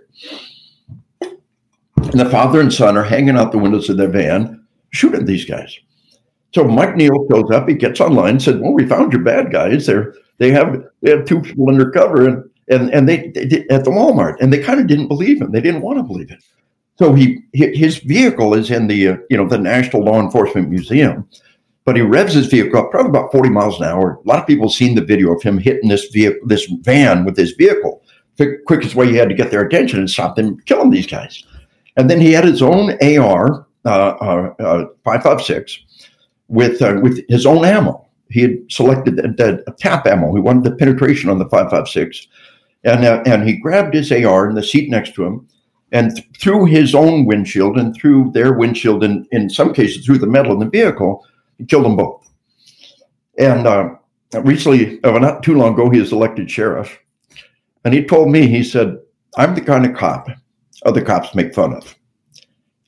And 1.96 2.20
the 2.20 2.30
father 2.30 2.60
and 2.60 2.72
son 2.72 2.96
are 2.96 3.04
hanging 3.04 3.36
out 3.36 3.52
the 3.52 3.58
windows 3.58 3.88
of 3.88 3.96
their 3.96 4.08
van, 4.08 4.64
shooting 4.90 5.24
these 5.24 5.44
guys. 5.44 5.78
So 6.54 6.64
Mike 6.64 6.96
Neal 6.96 7.26
shows 7.30 7.50
up, 7.50 7.68
he 7.68 7.74
gets 7.74 8.00
online, 8.00 8.38
said, 8.40 8.60
Well, 8.60 8.72
we 8.72 8.86
found 8.86 9.12
your 9.12 9.22
bad 9.22 9.50
guys. 9.50 9.86
They're 9.86 10.14
they 10.38 10.50
have 10.50 10.84
they 11.00 11.10
have 11.10 11.24
two 11.24 11.40
people 11.40 11.68
undercover 11.68 12.26
and 12.26 12.50
and, 12.68 12.90
and 12.90 13.08
they, 13.08 13.28
they 13.28 13.66
at 13.70 13.84
the 13.84 13.90
Walmart. 13.90 14.36
And 14.40 14.52
they 14.52 14.62
kind 14.62 14.80
of 14.80 14.86
didn't 14.86 15.08
believe 15.08 15.40
him. 15.40 15.52
They 15.52 15.60
didn't 15.60 15.82
want 15.82 15.98
to 15.98 16.02
believe 16.02 16.30
it. 16.30 16.42
So 16.98 17.14
he 17.14 17.40
his 17.52 17.98
vehicle 17.98 18.54
is 18.54 18.70
in 18.70 18.86
the 18.86 19.08
uh, 19.08 19.16
you 19.30 19.36
know 19.36 19.48
the 19.48 19.58
National 19.58 20.04
Law 20.04 20.20
Enforcement 20.20 20.68
Museum, 20.68 21.26
but 21.84 21.96
he 21.96 22.02
revs 22.02 22.34
his 22.34 22.46
vehicle 22.46 22.78
up 22.78 22.90
probably 22.90 23.10
about 23.10 23.32
forty 23.32 23.48
miles 23.48 23.80
an 23.80 23.86
hour. 23.86 24.20
A 24.24 24.28
lot 24.28 24.38
of 24.38 24.46
people 24.46 24.68
have 24.68 24.74
seen 24.74 24.94
the 24.94 25.04
video 25.04 25.32
of 25.34 25.42
him 25.42 25.58
hitting 25.58 25.88
this 25.88 26.06
vehicle, 26.08 26.46
this 26.46 26.66
van 26.82 27.24
with 27.24 27.36
his 27.36 27.52
vehicle. 27.52 28.02
The 28.36 28.58
quickest 28.66 28.94
way 28.94 29.08
he 29.08 29.16
had 29.16 29.28
to 29.28 29.34
get 29.34 29.50
their 29.50 29.62
attention 29.62 29.98
and 29.98 30.08
stop 30.08 30.36
them 30.36 30.58
killing 30.60 30.90
these 30.90 31.06
guys. 31.06 31.44
And 31.96 32.08
then 32.08 32.20
he 32.20 32.32
had 32.32 32.44
his 32.44 32.62
own 32.62 32.92
AR 33.02 33.66
uh, 33.84 33.88
uh, 33.88 34.54
uh, 34.60 34.84
five 35.04 35.22
five 35.22 35.42
six 35.42 35.78
with 36.48 36.80
uh, 36.80 37.00
with 37.02 37.24
his 37.28 37.46
own 37.46 37.64
ammo. 37.64 38.06
He 38.30 38.42
had 38.42 38.58
selected 38.70 39.16
the 39.16 39.74
tap 39.78 40.06
ammo. 40.06 40.34
He 40.34 40.40
wanted 40.40 40.64
the 40.64 40.76
penetration 40.76 41.28
on 41.30 41.38
the 41.38 41.48
five 41.48 41.70
five 41.70 41.88
six, 41.88 42.26
and 42.84 43.04
uh, 43.04 43.22
and 43.26 43.46
he 43.46 43.56
grabbed 43.56 43.94
his 43.94 44.12
AR 44.12 44.48
in 44.48 44.54
the 44.54 44.62
seat 44.62 44.88
next 44.88 45.14
to 45.14 45.24
him 45.24 45.48
and 45.90 46.14
th- 46.14 46.26
through 46.38 46.66
his 46.66 46.94
own 46.94 47.26
windshield 47.26 47.76
and 47.76 47.94
through 47.94 48.30
their 48.32 48.54
windshield, 48.54 49.04
and 49.04 49.26
in 49.30 49.50
some 49.50 49.74
cases 49.74 50.04
through 50.04 50.18
the 50.18 50.26
metal 50.26 50.52
in 50.52 50.58
the 50.60 50.70
vehicle, 50.70 51.24
he 51.58 51.64
killed 51.64 51.84
them 51.84 51.96
both. 51.96 52.26
And 53.38 53.66
recently, 54.34 55.00
not 55.02 55.42
too 55.42 55.54
long 55.54 55.74
ago, 55.74 55.90
he 55.90 56.00
was 56.00 56.12
elected 56.12 56.50
sheriff. 56.50 56.98
And 57.84 57.92
he 57.92 58.04
told 58.04 58.30
me, 58.30 58.46
he 58.46 58.62
said, 58.62 58.98
I'm 59.36 59.54
the 59.54 59.60
kind 59.60 59.84
of 59.84 59.96
cop 59.96 60.28
other 60.84 61.02
cops 61.02 61.34
make 61.34 61.54
fun 61.54 61.74
of. 61.74 61.94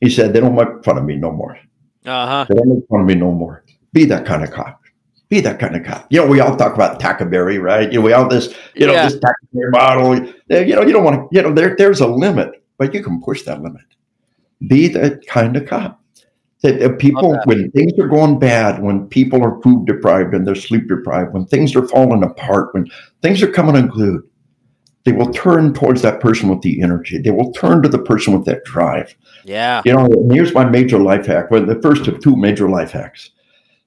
He 0.00 0.10
said, 0.10 0.32
they 0.32 0.40
don't 0.40 0.54
make 0.54 0.84
fun 0.84 0.98
of 0.98 1.04
me 1.04 1.16
no 1.16 1.30
more. 1.30 1.58
Uh-huh. 2.04 2.46
They 2.48 2.54
don't 2.54 2.68
make 2.68 2.88
fun 2.88 3.00
of 3.00 3.06
me 3.06 3.14
no 3.14 3.32
more. 3.32 3.64
Be 3.92 4.04
that 4.06 4.26
kind 4.26 4.42
of 4.42 4.50
cop. 4.50 4.80
Be 5.28 5.40
that 5.40 5.58
kind 5.58 5.74
of 5.76 5.84
cop. 5.84 6.06
You 6.10 6.20
know, 6.20 6.26
we 6.26 6.40
all 6.40 6.56
talk 6.56 6.74
about 6.74 7.00
Tackleberry, 7.00 7.60
right? 7.60 7.90
You 7.90 7.98
know, 7.98 8.04
we 8.04 8.12
all 8.12 8.28
this, 8.28 8.54
you 8.74 8.86
know, 8.86 8.92
Yeah. 8.92 9.08
this 9.08 9.18
Tackleberry 9.18 9.70
model. 9.70 10.16
You 10.48 10.74
know, 10.74 10.82
you 10.82 10.92
don't 10.92 11.04
want 11.04 11.16
to, 11.16 11.36
you 11.36 11.42
know, 11.42 11.52
there, 11.52 11.74
there's 11.76 12.00
a 12.00 12.06
limit 12.06 12.60
but 12.78 12.94
you 12.94 13.02
can 13.02 13.20
push 13.20 13.42
that 13.42 13.62
limit. 13.62 13.82
Be 14.66 14.88
that 14.88 15.26
kind 15.26 15.56
of 15.56 15.66
cop. 15.66 16.00
That 16.62 16.98
people, 16.98 17.38
when 17.44 17.70
things 17.72 17.92
are 17.98 18.08
going 18.08 18.38
bad, 18.38 18.82
when 18.82 19.06
people 19.08 19.42
are 19.44 19.60
food 19.60 19.86
deprived 19.86 20.32
and 20.32 20.46
they're 20.46 20.54
sleep 20.54 20.88
deprived, 20.88 21.34
when 21.34 21.44
things 21.44 21.76
are 21.76 21.86
falling 21.88 22.24
apart, 22.24 22.72
when 22.72 22.86
things 23.20 23.42
are 23.42 23.50
coming 23.50 23.76
unglued, 23.76 24.22
they 25.04 25.12
will 25.12 25.32
turn 25.32 25.74
towards 25.74 26.02
that 26.02 26.20
person 26.20 26.48
with 26.48 26.62
the 26.62 26.82
energy. 26.82 27.18
They 27.18 27.30
will 27.30 27.52
turn 27.52 27.82
to 27.82 27.88
the 27.88 27.98
person 27.98 28.32
with 28.32 28.46
that 28.46 28.64
drive. 28.64 29.14
Yeah. 29.44 29.82
You 29.84 29.92
know, 29.92 30.08
here's 30.30 30.54
my 30.54 30.64
major 30.64 30.98
life 30.98 31.26
hack. 31.26 31.50
Well, 31.50 31.66
the 31.66 31.80
first 31.82 32.06
of 32.08 32.20
two 32.20 32.36
major 32.36 32.68
life 32.68 32.92
hacks 32.92 33.30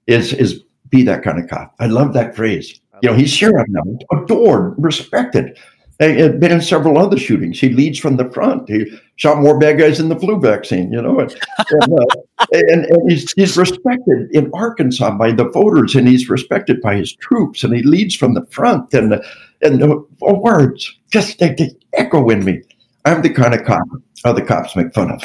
is 0.06 0.34
is 0.34 0.64
be 0.90 1.04
that 1.04 1.24
kind 1.24 1.40
of 1.40 1.50
cop. 1.50 1.76
I 1.80 1.88
love 1.88 2.14
that 2.14 2.36
phrase. 2.36 2.80
You 3.04 3.12
know, 3.12 3.16
he's 3.16 3.32
sheriff 3.32 3.68
now, 3.70 3.84
adored, 4.12 4.74
respected. 4.78 5.58
He 6.00 6.20
had 6.20 6.40
been 6.40 6.52
in 6.52 6.62
several 6.62 6.98
other 6.98 7.18
shootings. 7.18 7.60
He 7.60 7.70
leads 7.70 7.98
from 7.98 8.18
the 8.18 8.30
front. 8.32 8.70
He 8.70 8.86
shot 9.16 9.42
more 9.42 9.58
bad 9.60 9.80
guys 9.80 9.98
than 9.98 10.10
the 10.10 10.20
flu 10.20 10.40
vaccine, 10.40 10.92
you 10.92 11.02
know. 11.02 11.20
And, 11.20 11.36
and, 11.72 11.94
uh, 11.94 12.06
and, 12.52 12.86
and 12.86 13.12
he's, 13.12 13.32
he's 13.34 13.58
respected 13.58 14.30
in 14.32 14.52
Arkansas 14.54 15.18
by 15.18 15.32
the 15.32 15.50
voters, 15.50 15.96
and 15.96 16.08
he's 16.08 16.30
respected 16.30 16.82
by 16.82 16.96
his 16.96 17.14
troops, 17.16 17.64
and 17.64 17.76
he 17.76 17.82
leads 17.82 18.16
from 18.16 18.36
the 18.36 18.46
front. 18.48 18.94
And 18.94 19.20
and 19.62 19.82
the 19.82 20.06
words 20.20 20.98
just 21.12 21.40
they, 21.40 21.54
they 21.56 21.72
echo 21.94 22.30
in 22.30 22.44
me. 22.46 22.62
I'm 23.06 23.22
the 23.22 23.30
kind 23.30 23.54
of 23.54 23.66
cop 23.66 23.88
other 24.26 24.44
cops 24.44 24.76
make 24.76 24.94
fun 24.94 25.12
of. 25.12 25.22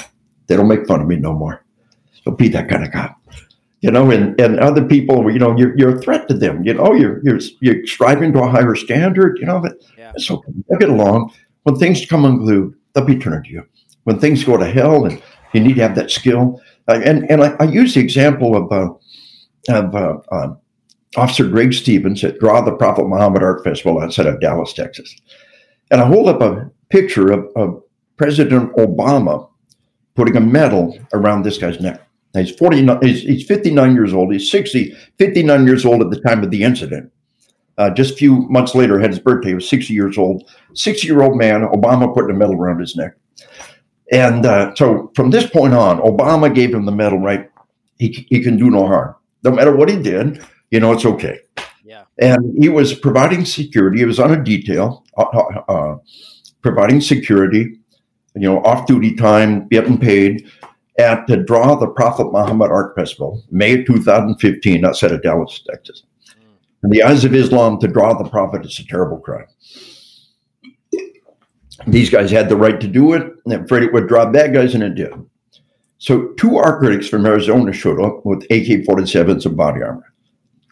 They 0.46 0.56
don't 0.56 0.68
make 0.68 0.86
fun 0.86 1.00
of 1.00 1.06
me 1.06 1.16
no 1.16 1.32
more. 1.32 1.64
So 2.24 2.30
be 2.30 2.48
that 2.48 2.68
kind 2.68 2.84
of 2.84 2.92
cop 2.92 3.22
you 3.82 3.90
know, 3.90 4.10
and, 4.12 4.40
and 4.40 4.60
other 4.60 4.84
people, 4.84 5.30
you 5.30 5.40
know, 5.40 5.56
you're, 5.59 5.76
you're 5.76 5.96
a 5.96 6.00
threat 6.00 6.28
to 6.28 6.34
them. 6.34 6.64
You 6.64 6.74
know, 6.74 6.94
you're, 6.94 7.20
you're, 7.24 7.40
you're 7.60 7.84
striving 7.84 8.32
to 8.32 8.42
a 8.42 8.48
higher 8.48 8.76
standard, 8.76 9.38
you 9.40 9.46
know, 9.46 9.60
but 9.60 9.74
Yeah. 9.98 10.12
it's 10.14 10.30
okay. 10.30 10.52
They'll 10.68 10.78
get 10.78 10.88
along. 10.88 11.32
When 11.64 11.76
things 11.76 12.06
come 12.06 12.24
unglued, 12.24 12.74
they'll 12.94 13.04
be 13.04 13.18
turning 13.18 13.42
to 13.42 13.50
you. 13.50 13.66
When 14.04 14.20
things 14.20 14.44
go 14.44 14.56
to 14.56 14.66
hell 14.70 15.04
and 15.04 15.20
you 15.52 15.60
need 15.60 15.74
to 15.74 15.82
have 15.82 15.96
that 15.96 16.12
skill. 16.12 16.60
Uh, 16.88 17.00
and 17.04 17.28
and 17.30 17.42
I, 17.42 17.56
I 17.59 17.64
use 17.64 17.94
the 17.94 18.00
example 18.00 18.56
of, 18.56 18.72
uh, 18.72 18.92
of 19.72 19.94
uh, 19.94 20.18
uh, 20.30 20.54
Officer 21.16 21.47
Greg 21.48 21.74
Stevens 21.74 22.24
at 22.24 22.39
Draw 22.39 22.62
the 22.62 22.76
Prophet 22.76 23.06
Muhammad 23.06 23.43
Art 23.43 23.62
Festival 23.64 24.01
outside 24.01 24.26
of 24.26 24.40
Dallas, 24.40 24.72
Texas. 24.72 25.14
And 25.90 26.01
I 26.01 26.06
hold 26.06 26.28
up 26.28 26.40
a 26.40 26.70
picture 26.89 27.30
of, 27.32 27.47
of 27.55 27.82
President 28.16 28.74
Obama 28.76 29.48
putting 30.14 30.36
a 30.36 30.40
medal 30.40 30.98
around 31.12 31.43
this 31.43 31.59
guy's 31.59 31.80
neck. 31.80 32.01
He's 32.34 32.51
49, 32.52 32.98
he's, 33.02 33.22
he's 33.22 33.47
59 33.47 33.94
years 33.94 34.14
old. 34.14 34.32
He's 34.32 34.51
60, 34.51 34.97
59 35.18 35.66
years 35.66 35.84
old 35.84 36.01
at 36.01 36.10
the 36.10 36.20
time 36.20 36.43
of 36.43 36.51
the 36.51 36.62
incident. 36.62 37.12
Uh, 37.76 37.90
just 37.90 38.14
a 38.14 38.16
few 38.16 38.48
months 38.48 38.74
later, 38.74 38.98
had 38.98 39.10
his 39.10 39.18
birthday. 39.18 39.51
He 39.51 39.55
was 39.55 39.68
60 39.68 39.93
years 39.93 40.16
old. 40.16 40.48
60 40.74 41.06
year 41.06 41.22
old 41.22 41.36
man, 41.36 41.62
Obama 41.62 42.12
putting 42.12 42.30
a 42.30 42.39
medal 42.39 42.55
around 42.55 42.80
his 42.80 42.97
neck. 42.97 43.14
And 44.10 44.47
uh, 44.47 44.74
so 44.74 45.10
from 45.14 45.30
this 45.30 45.48
point 45.48 45.74
on, 45.74 45.98
Obama 45.98 46.55
gave 46.55 46.74
him 46.74 46.84
the 46.84 46.93
medal, 46.93 47.18
right? 47.18 47.51
He, 47.98 48.26
he 48.28 48.43
can 48.43 48.56
do 48.56 48.70
no 48.70 48.86
harm. 48.86 49.14
No 49.43 49.51
matter 49.51 49.74
what 49.74 49.89
he 49.89 49.97
did, 49.97 50.44
you 50.73 50.81
know, 50.81 50.90
it's 50.90 51.05
okay. 51.05 51.39
Yeah. 51.85 52.05
And 52.19 52.57
he 52.59 52.69
was 52.69 52.94
providing 52.94 53.44
security. 53.44 53.99
He 53.99 54.05
was 54.05 54.19
on 54.19 54.32
a 54.32 54.43
detail, 54.43 55.05
uh, 55.16 55.23
uh, 55.23 55.62
uh, 55.69 55.97
providing 56.62 57.01
security, 57.01 57.78
you 58.35 58.40
know, 58.40 58.62
off 58.65 58.86
duty 58.86 59.15
time, 59.15 59.69
getting 59.69 59.99
paid 59.99 60.51
at 60.99 61.27
the 61.27 61.36
Draw 61.36 61.77
the 61.77 61.89
Prophet 61.89 62.32
Muhammad 62.32 62.70
Art 62.70 62.94
Festival, 62.97 63.43
May 63.51 63.85
2015, 63.85 64.85
outside 64.85 65.12
of 65.12 65.23
Dallas, 65.23 65.62
Texas. 65.69 66.03
In 66.82 66.90
the 66.90 67.03
eyes 67.03 67.24
of 67.24 67.35
Islam, 67.35 67.78
to 67.81 67.86
draw 67.86 68.15
the 68.15 68.28
Prophet 68.28 68.65
is 68.65 68.78
a 68.78 68.86
terrible 68.86 69.19
crime. 69.19 69.47
These 71.86 72.11
guys 72.11 72.31
had 72.31 72.49
the 72.49 72.57
right 72.57 72.81
to 72.81 72.89
do 72.89 73.12
it, 73.12 73.23
and 73.23 73.35
they're 73.47 73.62
afraid 73.62 73.85
it 73.85 73.93
would 73.93 74.09
draw 74.09 74.31
bad 74.31 74.55
guys, 74.55 74.74
and 74.74 74.82
it 74.82 74.94
did. 74.94 75.12
So, 75.99 76.28
two 76.32 76.57
art 76.57 76.81
critics 76.81 77.09
from 77.09 77.24
Arizona 77.24 77.73
showed 77.73 78.01
up 78.01 78.27
with 78.27 78.43
AK 78.44 78.85
47s 78.85 79.47
and 79.47 79.57
body 79.57 79.82
armor. 79.82 80.11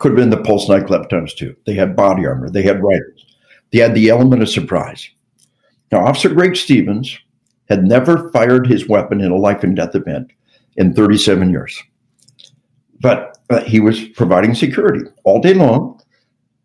Could 0.01 0.13
have 0.13 0.17
been 0.17 0.31
the 0.31 0.43
Pulse 0.43 0.69
nightclub 0.69 1.11
times 1.11 1.35
two. 1.35 1.55
They 1.67 1.75
had 1.75 1.95
body 1.95 2.27
armor, 2.27 2.51
they 2.51 2.63
had 2.63 2.83
rifles, 2.83 3.37
they 3.71 3.79
had 3.79 3.95
the 3.95 4.09
element 4.09 4.43
of 4.43 4.49
surprise. 4.49 5.09
Now, 5.93 6.07
Officer 6.07 6.31
Greg 6.31 6.57
Stevens 6.57 7.19
had 7.69 7.85
never 7.85 8.31
fired 8.31 8.67
his 8.67 8.89
weapon 8.89 9.21
in 9.21 9.31
a 9.31 9.37
life 9.37 9.63
and 9.63 9.77
death 9.77 9.95
event 9.95 10.33
in 10.77 10.95
37 10.95 11.51
years. 11.51 11.81
But 13.01 13.39
uh, 13.51 13.61
he 13.65 13.79
was 13.79 14.09
providing 14.09 14.55
security 14.55 15.09
all 15.25 15.41
day 15.41 15.53
long, 15.53 16.01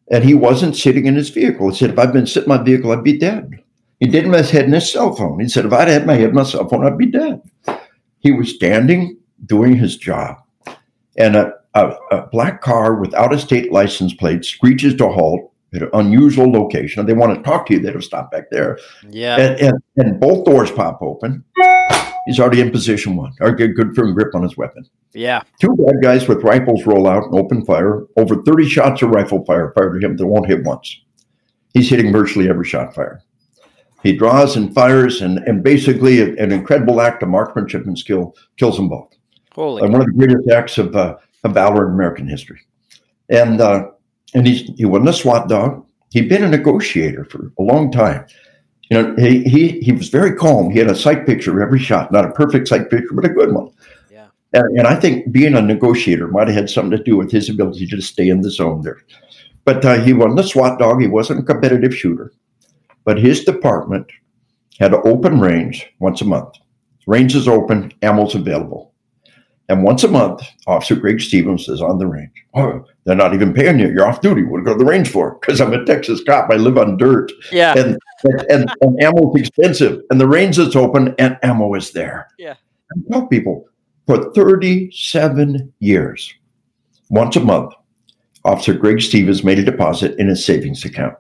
and 0.10 0.24
he 0.24 0.34
wasn't 0.34 0.78
sitting 0.78 1.06
in 1.06 1.16
his 1.16 1.30
vehicle. 1.30 1.70
He 1.70 1.78
said, 1.78 1.92
If 1.92 2.00
I'd 2.00 2.14
been 2.14 2.28
sitting 2.28 2.50
in 2.50 2.58
my 2.58 2.64
vehicle, 2.64 2.92
I'd 2.92 3.04
be 3.04 3.18
dead. 3.18 3.62
He 4.00 4.08
didn't 4.08 4.32
have 4.32 4.42
his 4.42 4.52
head 4.52 4.66
in 4.66 4.74
his 4.74 4.92
cell 4.92 5.14
phone. 5.14 5.40
He 5.42 5.50
said, 5.50 5.66
If 5.66 5.74
I'd 5.74 5.90
had 5.90 6.06
my 6.06 6.14
head 6.14 6.30
in 6.30 6.36
my 6.36 6.44
cell 6.44 6.68
phone, 6.70 6.86
I'd 6.86 6.98
be 6.98 7.08
dead. 7.08 7.42
He 8.20 8.32
was 8.32 8.56
standing 8.56 9.18
doing 9.46 9.76
his 9.76 9.98
job, 9.98 10.38
and 11.18 11.36
a, 11.36 11.54
a, 11.76 11.94
a 12.12 12.28
black 12.28 12.62
car 12.62 12.96
without 12.96 13.34
a 13.34 13.40
state 13.40 13.72
license 13.72 14.14
plate 14.14 14.44
screeches 14.46 14.96
to 14.96 15.06
a 15.08 15.12
halt 15.12 15.52
at 15.74 15.82
an 15.84 15.90
unusual 15.94 16.50
location. 16.52 17.06
They 17.06 17.14
want 17.14 17.36
to 17.36 17.44
talk 17.44 17.66
to 17.68 17.74
you, 17.74 17.80
they'd 17.80 17.94
have 17.94 18.04
stopped 18.04 18.32
back 18.32 18.50
there 18.50 18.80
Yeah. 19.10 19.38
and, 19.38 19.60
and, 19.60 19.74
and 19.98 20.20
both 20.20 20.46
doors 20.46 20.72
pop 20.72 21.02
open. 21.02 21.44
He's 22.28 22.40
already 22.40 22.62
in 22.62 22.72
position 22.72 23.16
one, 23.16 23.34
or 23.40 23.52
get 23.52 23.76
good 23.76 23.94
firm 23.96 24.14
grip 24.16 24.34
on 24.34 24.42
his 24.42 24.58
weapon. 24.58 24.86
Yeah. 25.14 25.44
Two 25.62 25.76
bad 25.76 26.02
guys 26.02 26.28
with 26.28 26.42
rifles 26.44 26.86
roll 26.86 27.08
out 27.08 27.26
and 27.26 27.38
open 27.40 27.64
fire. 27.66 28.04
Over 28.18 28.42
30 28.42 28.68
shots 28.68 29.02
of 29.04 29.10
rifle 29.12 29.46
fire 29.46 29.72
fired 29.76 29.98
at 29.98 30.10
him 30.10 30.18
that 30.18 30.26
won't 30.26 30.48
hit 30.48 30.64
once. 30.64 31.02
He's 31.76 31.90
hitting 31.90 32.12
virtually 32.12 32.50
every 32.50 32.66
shot 32.66 32.96
fired. 32.96 33.22
He 34.02 34.14
draws 34.14 34.56
and 34.56 34.74
fires, 34.74 35.22
and, 35.22 35.40
and 35.40 35.64
basically 35.64 36.22
an 36.22 36.52
incredible 36.52 37.02
act 37.02 37.22
of 37.22 37.30
marksmanship 37.30 37.86
and 37.86 37.98
skill 37.98 38.36
kills 38.58 38.78
them 38.78 38.88
both 38.90 39.10
Holy. 39.54 39.82
one 39.84 39.96
of 40.02 40.06
the 40.08 40.14
greatest 40.14 40.50
acts 40.50 40.78
of, 40.78 40.96
uh, 40.96 41.16
of 41.46 41.54
valor 41.54 41.88
in 41.88 41.94
American 41.94 42.28
history. 42.28 42.60
And 43.30 43.62
uh, 43.62 43.90
and 44.34 44.46
he's, 44.46 44.70
he 44.78 44.86
wasn't 44.86 45.10
a 45.10 45.14
SWAT 45.14 45.48
dog. 45.48 45.86
He'd 46.12 46.30
been 46.30 46.44
a 46.44 46.50
negotiator 46.50 47.26
for 47.26 47.52
a 47.58 47.64
long 47.64 47.92
time. 47.92 48.26
You 48.90 49.02
know, 49.02 49.16
he, 49.18 49.44
he 49.44 49.80
he 49.80 49.92
was 49.92 50.10
very 50.10 50.36
calm. 50.36 50.70
He 50.70 50.80
had 50.80 50.90
a 50.90 50.96
sight 50.96 51.26
picture 51.26 51.56
of 51.56 51.62
every 51.62 51.80
shot, 51.80 52.12
not 52.12 52.26
a 52.26 52.32
perfect 52.32 52.68
sight 52.68 52.90
picture, 52.90 53.14
but 53.14 53.26
a 53.26 53.30
good 53.30 53.54
one. 53.54 53.70
Yeah. 54.12 54.28
And, 54.54 54.80
and 54.80 54.88
I 54.88 54.96
think 54.96 55.32
being 55.32 55.56
a 55.56 55.62
negotiator 55.62 56.28
might 56.28 56.48
have 56.48 56.56
had 56.56 56.70
something 56.70 56.98
to 56.98 57.04
do 57.04 57.18
with 57.18 57.32
his 57.32 57.50
ability 57.50 57.88
to 57.88 58.02
stay 58.02 58.30
in 58.30 58.42
the 58.42 58.52
zone 58.52 58.82
there. 58.82 59.02
But 59.64 59.84
uh, 59.84 60.00
he 60.02 60.14
wasn't 60.14 60.40
a 60.40 60.44
SWAT 60.44 60.78
dog. 60.78 61.02
He 61.02 61.08
wasn't 61.08 61.40
a 61.40 61.44
competitive 61.44 61.96
shooter. 61.96 62.32
But 63.04 63.18
his 63.18 63.44
department 63.44 64.12
had 64.80 64.94
an 64.94 65.02
open 65.06 65.40
range 65.40 65.88
once 66.00 66.22
a 66.22 66.26
month. 66.26 66.54
Range 67.08 67.36
is 67.36 67.48
open, 67.48 67.94
ammo's 68.02 68.36
available. 68.36 68.94
And 69.68 69.84
once 69.84 70.04
a 70.04 70.08
month, 70.08 70.42
Officer 70.68 70.96
Greg 70.96 71.20
Stevens 71.20 71.68
is 71.68 71.82
on 71.82 71.98
the 71.98 72.06
range. 72.06 72.32
Oh, 72.54 72.86
they're 73.04 73.16
not 73.16 73.34
even 73.34 73.54
paying 73.54 73.80
you. 73.80 73.88
You're 73.88 74.08
off 74.08 74.22
duty. 74.22 74.44
What 74.44 74.58
do 74.58 74.62
you 74.62 74.66
go 74.66 74.74
to 74.74 74.80
the 74.80 74.90
range 74.90 75.10
for? 75.10 75.40
Because 75.40 75.60
I'm 75.60 75.74
a 75.74 75.84
Texas 75.86 76.24
cop. 76.24 76.52
I 76.52 76.56
live 76.56 76.78
on 76.78 76.98
dirt. 76.98 77.32
Yeah. 77.52 77.74
And, 77.76 77.98
and, 78.24 78.42
and, 78.50 78.72
and 78.82 79.04
ammo's 79.04 79.36
expensive. 79.40 80.02
And 80.12 80.22
the 80.22 80.28
range 80.28 80.60
is 80.60 80.76
open 80.76 81.16
and 81.18 81.40
ammo 81.42 81.74
is 81.74 81.92
there. 81.92 82.28
Yeah. 82.38 82.56
I 82.92 83.12
tell 83.12 83.26
people 83.26 83.66
for 84.06 84.32
37 84.34 85.74
years, 85.80 86.34
once 87.10 87.36
a 87.36 87.40
month, 87.40 87.74
Officer 88.44 88.76
Greg 88.76 89.02
Stevens 89.02 89.44
made 89.44 89.58
a 89.58 89.64
deposit 89.64 90.18
in 90.20 90.28
his 90.28 90.46
savings 90.46 90.86
account. 90.86 91.16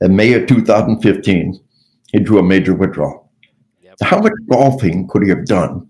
In 0.00 0.16
May 0.16 0.32
of 0.32 0.48
2015, 0.48 1.60
he 2.10 2.18
drew 2.18 2.40
a 2.40 2.42
major 2.42 2.74
withdrawal. 2.74 3.30
Yep. 3.82 3.94
How 4.02 4.20
much 4.20 4.32
golfing 4.50 5.06
could 5.06 5.22
he 5.22 5.28
have 5.28 5.46
done 5.46 5.88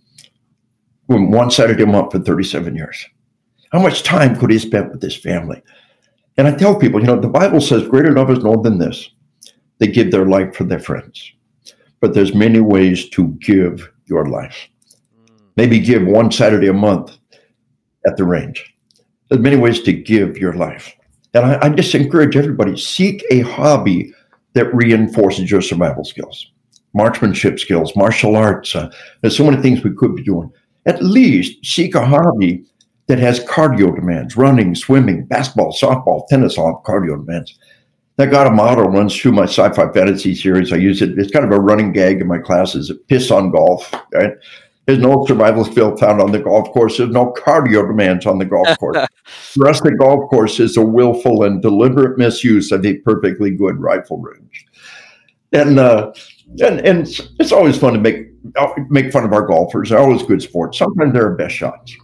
when 1.07 1.31
one 1.31 1.51
Saturday 1.51 1.83
him 1.83 1.95
up 1.95 2.13
for 2.13 2.19
37 2.19 2.75
years? 2.75 3.07
How 3.73 3.81
much 3.81 4.03
time 4.03 4.37
could 4.37 4.51
he 4.51 4.59
spend 4.59 4.93
with 4.93 5.03
his 5.03 5.17
family? 5.17 5.63
And 6.37 6.47
I 6.47 6.55
tell 6.55 6.77
people, 6.77 7.01
you 7.01 7.07
know, 7.07 7.21
the 7.21 7.29
Bible 7.29 7.61
says 7.61 7.89
greater 7.89 8.13
love 8.13 8.31
is 8.31 8.45
known 8.45 8.63
than 8.63 8.79
this. 8.79 9.11
They 9.79 9.87
give 9.87 10.11
their 10.11 10.27
life 10.27 10.55
for 10.55 10.65
their 10.65 10.79
friends. 10.79 11.33
But 12.01 12.15
there's 12.15 12.35
many 12.35 12.61
ways 12.61 13.09
to 13.11 13.29
give 13.41 13.91
your 14.07 14.27
life. 14.27 14.69
Maybe 15.57 15.79
give 15.79 16.07
one 16.07 16.31
Saturday 16.31 16.69
a 16.69 16.73
month 16.73 17.17
at 18.07 18.17
the 18.17 18.25
range. 18.25 18.75
There's 19.29 19.41
many 19.41 19.57
ways 19.57 19.83
to 19.83 19.93
give 19.93 20.37
your 20.39 20.55
life. 20.55 20.95
And 21.33 21.47
I, 21.47 21.59
I 21.63 21.69
just 21.71 21.95
encourage 21.95 22.37
everybody, 22.37 22.77
seek 22.77 23.25
a 23.31 23.41
hobby 23.41 24.13
that 24.53 24.73
reinforces 24.75 25.51
your 25.51 25.61
survival 25.61 26.05
skills, 26.05 26.51
marksmanship 26.93 27.59
skills, 27.59 27.97
martial 27.97 28.37
arts. 28.37 28.75
Uh, 28.75 28.93
there's 29.21 29.37
so 29.37 29.45
many 29.45 29.61
things 29.61 29.83
we 29.83 29.95
could 29.95 30.15
be 30.15 30.23
doing. 30.23 30.51
At 30.87 31.03
least 31.03 31.65
seek 31.65 31.95
a 31.95 32.05
hobby 32.05 32.65
that 33.07 33.19
has 33.19 33.41
cardio 33.41 33.95
demands, 33.95 34.37
running, 34.37 34.75
swimming, 34.75 35.27
basketball, 35.27 35.73
softball, 35.73 36.27
tennis, 36.29 36.59
all 36.59 36.75
have 36.75 36.85
cardio 36.85 37.25
demands. 37.25 37.59
I 38.19 38.27
got 38.27 38.47
a 38.47 38.51
motto 38.51 38.85
runs 38.85 39.17
through 39.17 39.33
my 39.33 39.45
sci-fi 39.45 39.93
fantasy 39.93 40.35
series. 40.35 40.73
I 40.73 40.77
use 40.77 41.03
it. 41.03 41.19
It's 41.19 41.33
kind 41.33 41.45
of 41.45 41.51
a 41.51 41.61
running 41.61 41.93
gag 41.93 42.21
in 42.21 42.29
my 42.29 42.39
classes. 42.39 42.93
Piss 43.09 43.31
on 43.31 43.51
golf. 43.51 43.93
Right? 44.13 44.33
There's 44.87 44.99
no 45.01 45.25
survival 45.27 45.65
skill 45.65 45.97
found 45.97 46.21
on 46.21 46.31
the 46.31 46.39
golf 46.39 46.71
course. 46.71 46.99
There's 46.99 47.11
no 47.11 47.33
cardio 47.33 47.89
demands 47.89 48.27
on 48.27 48.39
the 48.39 48.45
golf 48.45 48.69
course. 48.79 49.05
For 49.25 49.69
us, 49.69 49.81
the 49.81 49.97
golf 49.97 50.31
course 50.31 50.61
is 50.61 50.77
a 50.77 50.83
willful 50.83 51.43
and 51.43 51.61
deliberate 51.61 52.19
misuse 52.19 52.71
of 52.71 52.87
a 52.87 52.99
perfectly 52.99 53.51
good 53.51 53.81
rifle 53.81 54.19
range. 54.19 54.67
And 55.53 55.79
uh, 55.79 56.13
and 56.61 56.81
and 56.81 57.09
it's 57.41 57.53
always 57.53 57.79
fun 57.79 57.95
to 57.95 57.99
make 57.99 58.29
make 58.91 59.13
fun 59.13 59.25
of 59.25 59.33
our 59.33 59.47
golfers. 59.47 59.91
They're 59.91 59.99
always 59.99 60.23
good 60.23 60.43
sports. 60.43 60.79
Sometimes 60.79 61.13
they're 61.13 61.31
our 61.31 61.35
best 61.35 61.55
shots. 61.55 61.97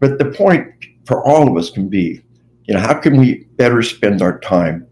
But 0.00 0.18
the 0.18 0.26
point 0.26 0.66
for 1.06 1.26
all 1.26 1.48
of 1.48 1.56
us 1.56 1.70
can 1.70 1.88
be, 1.88 2.22
you 2.64 2.74
know, 2.74 2.80
how 2.80 2.94
can 2.94 3.16
we 3.16 3.44
better 3.56 3.82
spend 3.82 4.22
our 4.22 4.38
time 4.40 4.86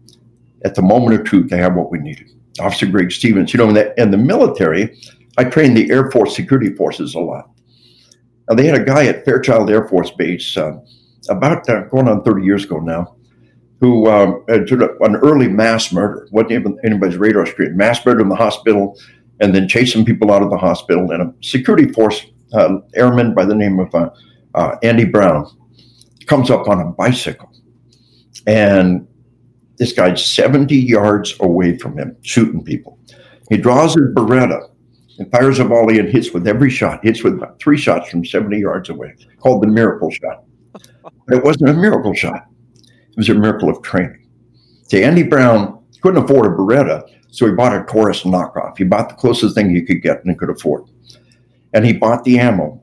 at 0.65 0.75
the 0.75 0.81
moment 0.81 1.19
of 1.19 1.25
truth 1.25 1.49
to 1.49 1.57
have 1.57 1.75
what 1.75 1.91
we 1.91 1.99
needed? 1.99 2.29
Officer 2.59 2.85
Greg 2.85 3.11
Stevens, 3.11 3.53
you 3.53 3.57
know, 3.57 3.69
in 3.69 3.75
the, 3.75 4.01
in 4.01 4.11
the 4.11 4.17
military, 4.17 4.97
I 5.37 5.45
trained 5.45 5.75
the 5.75 5.89
Air 5.89 6.11
Force 6.11 6.35
security 6.35 6.75
forces 6.75 7.15
a 7.15 7.19
lot. 7.19 7.49
Now, 8.49 8.55
they 8.55 8.65
had 8.65 8.79
a 8.79 8.83
guy 8.83 9.05
at 9.05 9.25
Fairchild 9.25 9.69
Air 9.69 9.87
Force 9.87 10.11
Base 10.11 10.55
uh, 10.57 10.77
about 11.29 11.67
uh, 11.69 11.83
going 11.85 12.07
on 12.07 12.23
30 12.23 12.45
years 12.45 12.65
ago 12.65 12.79
now 12.79 13.15
who 13.83 14.09
um, 14.09 14.45
did 14.47 14.81
an 14.81 15.15
early 15.17 15.49
mass 15.49 15.91
murder. 15.91 16.25
Wasn't 16.31 16.53
even 16.53 16.79
anybody's 16.85 17.17
radar 17.17 17.45
screen. 17.45 17.75
Mass 17.75 18.05
murder 18.05 18.21
in 18.21 18.29
the 18.29 18.35
hospital 18.35 18.97
and 19.43 19.53
then 19.53 19.67
chasing 19.67 20.05
people 20.05 20.31
out 20.31 20.41
of 20.41 20.49
the 20.49 20.57
hospital. 20.57 21.11
And 21.11 21.21
a 21.21 21.33
security 21.41 21.91
force 21.91 22.25
uh, 22.53 22.77
airman 22.95 23.35
by 23.35 23.43
the 23.43 23.53
name 23.53 23.77
of 23.77 23.93
uh, 23.93 24.09
uh, 24.55 24.77
Andy 24.81 25.03
Brown 25.03 25.45
comes 26.27 26.49
up 26.49 26.69
on 26.69 26.79
a 26.79 26.85
bicycle. 26.85 27.51
And 28.47 29.05
this 29.77 29.91
guy's 29.91 30.25
70 30.25 30.75
yards 30.77 31.35
away 31.41 31.77
from 31.77 31.97
him, 31.97 32.15
shooting 32.21 32.63
people. 32.63 32.97
He 33.49 33.57
draws 33.57 33.95
his 33.95 34.07
Beretta 34.15 34.69
and 35.19 35.29
fires 35.29 35.59
a 35.59 35.65
volley 35.65 35.99
and 35.99 36.07
hits 36.07 36.31
with 36.31 36.47
every 36.47 36.69
shot, 36.69 37.03
hits 37.03 37.21
with 37.21 37.41
three 37.59 37.77
shots 37.77 38.09
from 38.09 38.23
70 38.23 38.57
yards 38.57 38.89
away, 38.89 39.13
called 39.39 39.61
the 39.61 39.67
miracle 39.67 40.09
shot. 40.09 40.45
But 40.71 41.37
it 41.37 41.43
wasn't 41.43 41.69
a 41.69 41.73
miracle 41.73 42.13
shot, 42.13 42.45
it 42.81 43.17
was 43.17 43.27
a 43.27 43.33
miracle 43.33 43.69
of 43.69 43.81
training. 43.81 44.25
See, 44.83 45.03
Andy 45.03 45.23
Brown 45.23 45.83
couldn't 46.01 46.23
afford 46.23 46.45
a 46.45 46.55
Beretta, 46.55 47.03
so 47.33 47.47
he 47.47 47.51
bought 47.51 47.75
a 47.75 47.83
Taurus 47.85 48.21
knockoff. 48.21 48.77
He 48.77 48.83
bought 48.83 49.09
the 49.09 49.15
closest 49.15 49.55
thing 49.55 49.71
he 49.71 49.81
could 49.81 50.03
get 50.03 50.23
and 50.23 50.37
could 50.37 50.51
afford. 50.51 50.83
And 51.73 51.83
he 51.83 51.91
bought 51.91 52.23
the 52.25 52.37
ammo, 52.37 52.79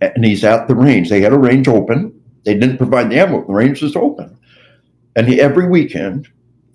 and 0.00 0.24
he's 0.24 0.42
at 0.42 0.66
the 0.66 0.74
range. 0.74 1.08
They 1.08 1.20
had 1.20 1.32
a 1.32 1.38
range 1.38 1.68
open. 1.68 2.12
They 2.44 2.54
didn't 2.54 2.78
provide 2.78 3.10
the 3.10 3.20
ammo, 3.20 3.46
the 3.46 3.52
range 3.52 3.80
was 3.80 3.94
open. 3.94 4.36
And 5.14 5.28
he, 5.28 5.40
every 5.40 5.68
weekend, 5.68 6.26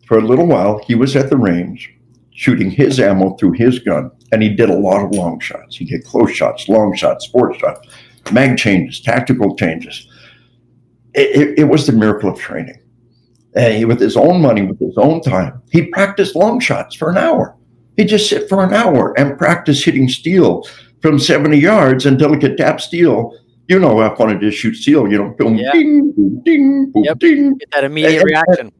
for 0.06 0.18
a 0.18 0.22
little 0.22 0.46
while, 0.46 0.82
he 0.88 0.96
was 0.96 1.18
at 1.18 1.30
the 1.30 1.36
range 1.36 1.94
shooting 2.32 2.72
his 2.72 2.98
ammo 2.98 3.36
through 3.36 3.54
his 3.54 3.80
gun. 3.80 4.10
And 4.32 4.42
he 4.42 4.48
did 4.48 4.70
a 4.70 4.78
lot 4.78 5.04
of 5.04 5.12
long 5.12 5.42
shots. 5.42 5.76
He 5.76 5.84
did 5.84 6.06
close 6.06 6.32
shots, 6.32 6.70
long 6.70 6.96
shots, 6.96 7.26
sports 7.26 7.58
shots, 7.58 7.86
mag 8.32 8.58
changes, 8.58 9.02
tactical 9.02 9.54
changes. 9.58 10.08
It, 11.14 11.36
it, 11.36 11.60
it 11.60 11.64
was 11.66 11.88
the 11.88 11.94
miracle 11.94 12.30
of 12.30 12.40
training. 12.40 12.80
He, 13.58 13.86
with 13.86 14.00
his 14.00 14.16
own 14.16 14.42
money, 14.42 14.62
with 14.62 14.80
his 14.80 14.96
own 14.98 15.22
time, 15.22 15.62
he 15.72 15.84
practiced 15.88 16.36
long 16.36 16.60
shots 16.60 16.96
for 16.96 17.10
an 17.10 17.18
hour. 17.18 17.56
He'd 17.96 18.08
just 18.10 18.30
sit 18.30 18.48
for 18.48 18.64
an 18.64 18.74
hour 18.74 19.18
and 19.20 19.38
practice 19.38 19.84
hitting 19.84 20.08
steel 20.10 20.64
from 21.02 21.18
70 21.20 21.58
yards 21.58 22.06
until 22.06 22.34
he 22.34 22.40
could 22.40 22.58
tap 22.58 22.80
steel. 22.82 23.34
You 23.68 23.80
know 23.80 24.00
how 24.00 24.16
fun 24.16 24.30
it 24.30 24.44
is 24.44 24.54
to 24.54 24.58
shoot 24.60 24.76
steel. 24.76 25.12
You 25.12 25.18
know, 25.18 25.36
boom, 25.38 25.56
Yeah. 25.56 25.72
ding, 25.74 26.12
boom, 26.12 26.42
ding, 26.46 26.92
boom, 26.92 27.04
Yep. 27.06 27.20
ding. 27.20 27.58
Get 27.58 27.72
that 27.72 27.84
immediate 27.84 28.22
And- 28.22 28.72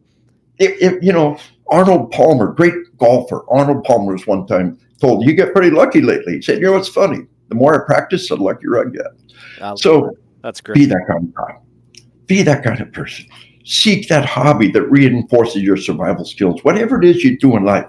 reaction. 0.60 1.00
You 1.02 1.14
know, 1.14 1.38
Arnold 1.70 2.12
Palmer, 2.12 2.54
great 2.54 2.74
golfer. 2.98 3.42
Arnold 3.50 3.84
Palmer 3.84 4.14
was 4.14 4.26
one 4.28 4.46
time 4.48 4.78
told, 5.02 5.26
"You 5.26 5.34
get 5.34 5.54
pretty 5.54 5.70
lucky 5.70 6.02
lately." 6.02 6.36
He 6.36 6.42
said, 6.42 6.60
"You 6.60 6.66
know 6.66 6.74
what's 6.74 6.88
funny? 6.88 7.20
The 7.50 7.56
more 7.56 7.76
I 7.76 7.86
practice, 7.86 8.30
the 8.30 8.38
luckier 8.38 8.80
I 8.80 8.90
get." 8.90 9.06
Uh, 9.62 9.76
So 9.76 10.12
that's 10.44 10.62
great. 10.62 10.76
be 10.76 10.86
that 10.86 11.02
kind 11.08 11.26
of 11.26 11.34
guy. 11.36 11.56
Be 12.28 12.42
that 12.44 12.64
kind 12.64 12.80
of 12.80 12.92
person. 12.94 13.26
Seek 13.70 14.08
that 14.08 14.24
hobby 14.24 14.72
that 14.72 14.84
reinforces 14.84 15.62
your 15.62 15.76
survival 15.76 16.24
skills. 16.24 16.64
Whatever 16.64 17.02
it 17.02 17.06
is 17.06 17.22
you 17.22 17.38
do 17.38 17.58
in 17.58 17.66
life, 17.66 17.86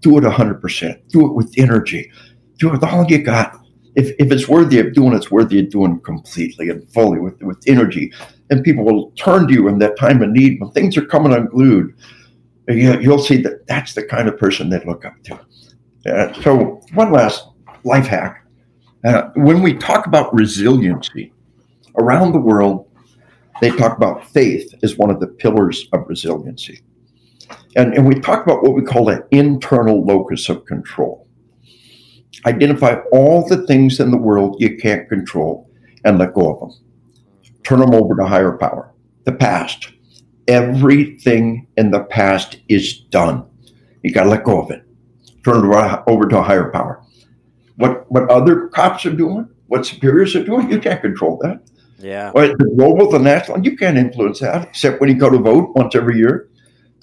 do 0.00 0.18
it 0.18 0.24
100%. 0.24 1.08
Do 1.08 1.26
it 1.26 1.32
with 1.32 1.54
energy. 1.56 2.12
Do 2.58 2.68
it 2.68 2.72
with 2.72 2.84
all 2.84 3.06
you 3.06 3.22
got. 3.22 3.58
If, 3.94 4.14
if 4.18 4.30
it's 4.30 4.48
worthy 4.48 4.80
of 4.80 4.92
doing, 4.92 5.14
it's 5.14 5.30
worthy 5.30 5.60
of 5.60 5.70
doing 5.70 5.98
completely 6.00 6.68
and 6.68 6.86
fully 6.92 7.20
with, 7.20 7.42
with 7.42 7.58
energy. 7.66 8.12
And 8.50 8.62
people 8.62 8.84
will 8.84 9.12
turn 9.12 9.48
to 9.48 9.54
you 9.54 9.66
in 9.68 9.78
that 9.78 9.96
time 9.96 10.20
of 10.20 10.28
need 10.28 10.60
when 10.60 10.70
things 10.72 10.94
are 10.98 11.06
coming 11.06 11.32
unglued. 11.32 11.94
You, 12.68 13.00
you'll 13.00 13.18
see 13.18 13.38
that 13.38 13.66
that's 13.66 13.94
the 13.94 14.04
kind 14.04 14.28
of 14.28 14.36
person 14.36 14.68
they 14.68 14.84
look 14.84 15.06
up 15.06 15.14
to. 15.24 15.40
Uh, 16.06 16.34
so, 16.42 16.82
one 16.92 17.12
last 17.12 17.48
life 17.84 18.06
hack. 18.06 18.44
Uh, 19.04 19.30
when 19.36 19.62
we 19.62 19.72
talk 19.72 20.06
about 20.06 20.34
resiliency 20.34 21.32
around 21.98 22.32
the 22.32 22.40
world, 22.40 22.83
they 23.64 23.70
talk 23.70 23.96
about 23.96 24.26
faith 24.26 24.74
as 24.82 24.98
one 24.98 25.10
of 25.10 25.20
the 25.20 25.26
pillars 25.26 25.88
of 25.94 26.06
resiliency. 26.06 26.82
And, 27.76 27.94
and 27.94 28.06
we 28.06 28.14
talk 28.20 28.44
about 28.44 28.62
what 28.62 28.74
we 28.74 28.82
call 28.82 29.08
an 29.08 29.22
internal 29.30 30.04
locus 30.04 30.50
of 30.50 30.66
control. 30.66 31.26
Identify 32.44 32.96
all 33.10 33.48
the 33.48 33.66
things 33.66 34.00
in 34.00 34.10
the 34.10 34.18
world 34.18 34.56
you 34.60 34.76
can't 34.76 35.08
control 35.08 35.70
and 36.04 36.18
let 36.18 36.34
go 36.34 36.52
of 36.52 36.60
them. 36.60 36.78
Turn 37.62 37.80
them 37.80 37.94
over 37.94 38.14
to 38.16 38.26
higher 38.26 38.58
power. 38.58 38.92
The 39.24 39.32
past. 39.32 39.92
Everything 40.46 41.66
in 41.78 41.90
the 41.90 42.04
past 42.04 42.58
is 42.68 42.98
done. 42.98 43.46
You 44.02 44.12
got 44.12 44.24
to 44.24 44.28
let 44.28 44.44
go 44.44 44.60
of 44.60 44.70
it. 44.70 44.82
Turn 45.42 45.64
it 45.64 46.02
over 46.06 46.28
to 46.28 46.38
a 46.38 46.42
higher 46.42 46.70
power. 46.70 47.02
What, 47.76 48.10
what 48.12 48.28
other 48.28 48.68
cops 48.68 49.06
are 49.06 49.16
doing, 49.16 49.48
what 49.68 49.86
superiors 49.86 50.36
are 50.36 50.44
doing, 50.44 50.70
you 50.70 50.78
can't 50.78 51.00
control 51.00 51.38
that. 51.42 51.62
Yeah. 52.04 52.32
Well, 52.34 52.48
the 52.48 52.74
global, 52.76 53.10
the 53.10 53.18
national, 53.18 53.64
you 53.64 53.76
can't 53.76 53.96
influence 53.96 54.40
that 54.40 54.68
except 54.68 55.00
when 55.00 55.08
you 55.08 55.16
go 55.16 55.30
to 55.30 55.38
vote 55.38 55.74
once 55.74 55.94
every 55.94 56.18
year. 56.18 56.50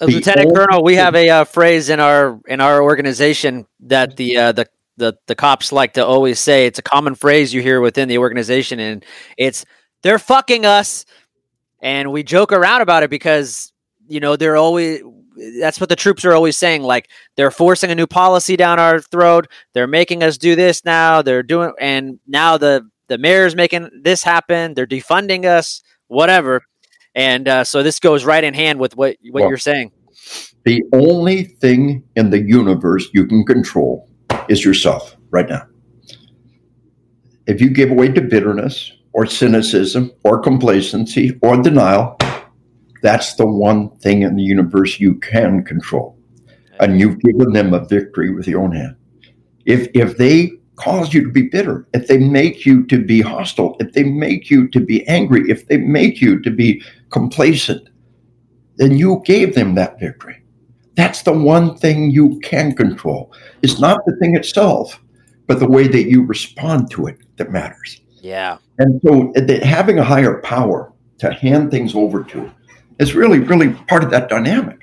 Uh, 0.00 0.06
Lieutenant 0.06 0.46
old- 0.46 0.54
Colonel, 0.54 0.84
we 0.84 0.94
have 0.94 1.16
a 1.16 1.28
uh, 1.28 1.44
phrase 1.44 1.88
in 1.88 1.98
our 1.98 2.40
in 2.46 2.60
our 2.60 2.80
organization 2.80 3.66
that 3.80 4.16
the 4.16 4.36
uh, 4.36 4.52
the 4.52 4.66
the 4.98 5.14
the 5.26 5.34
cops 5.34 5.72
like 5.72 5.94
to 5.94 6.06
always 6.06 6.38
say. 6.38 6.66
It's 6.66 6.78
a 6.78 6.82
common 6.82 7.16
phrase 7.16 7.52
you 7.52 7.62
hear 7.62 7.80
within 7.80 8.08
the 8.08 8.18
organization, 8.18 8.78
and 8.78 9.04
it's 9.36 9.64
"they're 10.02 10.20
fucking 10.20 10.64
us," 10.64 11.04
and 11.80 12.12
we 12.12 12.22
joke 12.22 12.52
around 12.52 12.82
about 12.82 13.02
it 13.02 13.10
because 13.10 13.72
you 14.06 14.20
know 14.20 14.36
they're 14.36 14.56
always 14.56 15.02
that's 15.60 15.80
what 15.80 15.88
the 15.88 15.96
troops 15.96 16.24
are 16.24 16.32
always 16.32 16.56
saying. 16.56 16.82
Like 16.82 17.10
they're 17.36 17.50
forcing 17.50 17.90
a 17.90 17.96
new 17.96 18.06
policy 18.06 18.56
down 18.56 18.78
our 18.78 19.00
throat. 19.00 19.48
They're 19.72 19.88
making 19.88 20.22
us 20.22 20.38
do 20.38 20.54
this 20.54 20.84
now. 20.84 21.22
They're 21.22 21.42
doing, 21.42 21.72
and 21.80 22.20
now 22.28 22.56
the 22.56 22.88
the 23.12 23.18
mayor's 23.18 23.54
making 23.54 23.90
this 24.02 24.22
happen. 24.22 24.72
They're 24.72 24.86
defunding 24.86 25.44
us, 25.44 25.82
whatever. 26.08 26.62
And 27.14 27.46
uh, 27.46 27.62
so 27.62 27.82
this 27.82 28.00
goes 28.00 28.24
right 28.24 28.42
in 28.42 28.54
hand 28.54 28.80
with 28.80 28.96
what 28.96 29.16
what 29.30 29.42
well, 29.42 29.48
you're 29.50 29.58
saying. 29.58 29.92
The 30.64 30.82
only 30.94 31.44
thing 31.44 32.02
in 32.16 32.30
the 32.30 32.40
universe 32.40 33.10
you 33.12 33.26
can 33.26 33.44
control 33.44 34.08
is 34.48 34.64
yourself 34.64 35.14
right 35.30 35.46
now. 35.46 35.66
If 37.46 37.60
you 37.60 37.68
give 37.68 37.90
way 37.90 38.08
to 38.08 38.22
bitterness 38.22 38.92
or 39.12 39.26
cynicism 39.26 40.10
or 40.24 40.40
complacency 40.40 41.38
or 41.42 41.60
denial, 41.60 42.16
that's 43.02 43.34
the 43.34 43.46
one 43.46 43.90
thing 43.98 44.22
in 44.22 44.36
the 44.36 44.42
universe 44.42 44.98
you 44.98 45.16
can 45.16 45.64
control. 45.64 46.16
And 46.80 46.98
you've 46.98 47.18
given 47.20 47.52
them 47.52 47.74
a 47.74 47.84
victory 47.84 48.34
with 48.34 48.48
your 48.48 48.62
own 48.62 48.72
hand. 48.72 48.96
If 49.66 49.88
if 49.92 50.16
they 50.16 50.52
cause 50.76 51.12
you 51.12 51.22
to 51.22 51.30
be 51.30 51.42
bitter, 51.42 51.86
if 51.92 52.06
they 52.06 52.18
make 52.18 52.64
you 52.64 52.84
to 52.86 53.04
be 53.04 53.20
hostile, 53.20 53.76
if 53.80 53.92
they 53.92 54.04
make 54.04 54.50
you 54.50 54.68
to 54.68 54.80
be 54.80 55.06
angry, 55.06 55.42
if 55.50 55.66
they 55.68 55.76
make 55.76 56.20
you 56.20 56.40
to 56.40 56.50
be 56.50 56.82
complacent, 57.10 57.88
then 58.76 58.96
you 58.96 59.22
gave 59.24 59.54
them 59.54 59.74
that 59.74 60.00
victory. 60.00 60.42
That's 60.94 61.22
the 61.22 61.32
one 61.32 61.76
thing 61.76 62.10
you 62.10 62.40
can 62.40 62.74
control. 62.74 63.32
It's 63.62 63.78
not 63.78 64.04
the 64.06 64.16
thing 64.16 64.36
itself, 64.36 65.00
but 65.46 65.58
the 65.58 65.68
way 65.68 65.88
that 65.88 66.04
you 66.04 66.24
respond 66.24 66.90
to 66.92 67.06
it 67.06 67.18
that 67.36 67.50
matters. 67.50 68.00
Yeah. 68.20 68.58
And 68.78 69.00
so 69.02 69.32
having 69.62 69.98
a 69.98 70.04
higher 70.04 70.40
power 70.42 70.92
to 71.18 71.32
hand 71.32 71.70
things 71.70 71.94
over 71.94 72.22
to 72.24 72.50
is 72.98 73.14
really, 73.14 73.38
really 73.38 73.70
part 73.88 74.04
of 74.04 74.10
that 74.10 74.28
dynamic. 74.28 74.81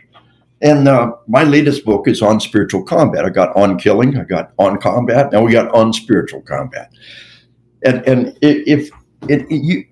And 0.61 0.87
uh, 0.87 1.13
my 1.27 1.43
latest 1.43 1.85
book 1.85 2.07
is 2.07 2.21
on 2.21 2.39
spiritual 2.39 2.83
combat. 2.83 3.23
I 3.23 3.29
got 3.29 3.55
on 3.55 3.77
killing, 3.77 4.17
I 4.17 4.23
got 4.23 4.51
on 4.57 4.77
combat, 4.79 5.31
now 5.31 5.41
we 5.41 5.53
got 5.53 5.73
on 5.73 5.93
spiritual 5.93 6.41
combat. 6.41 6.91
And 7.85 8.05
and 8.05 8.37
if 8.41 8.89
it, 9.29 9.49
you 9.49 9.85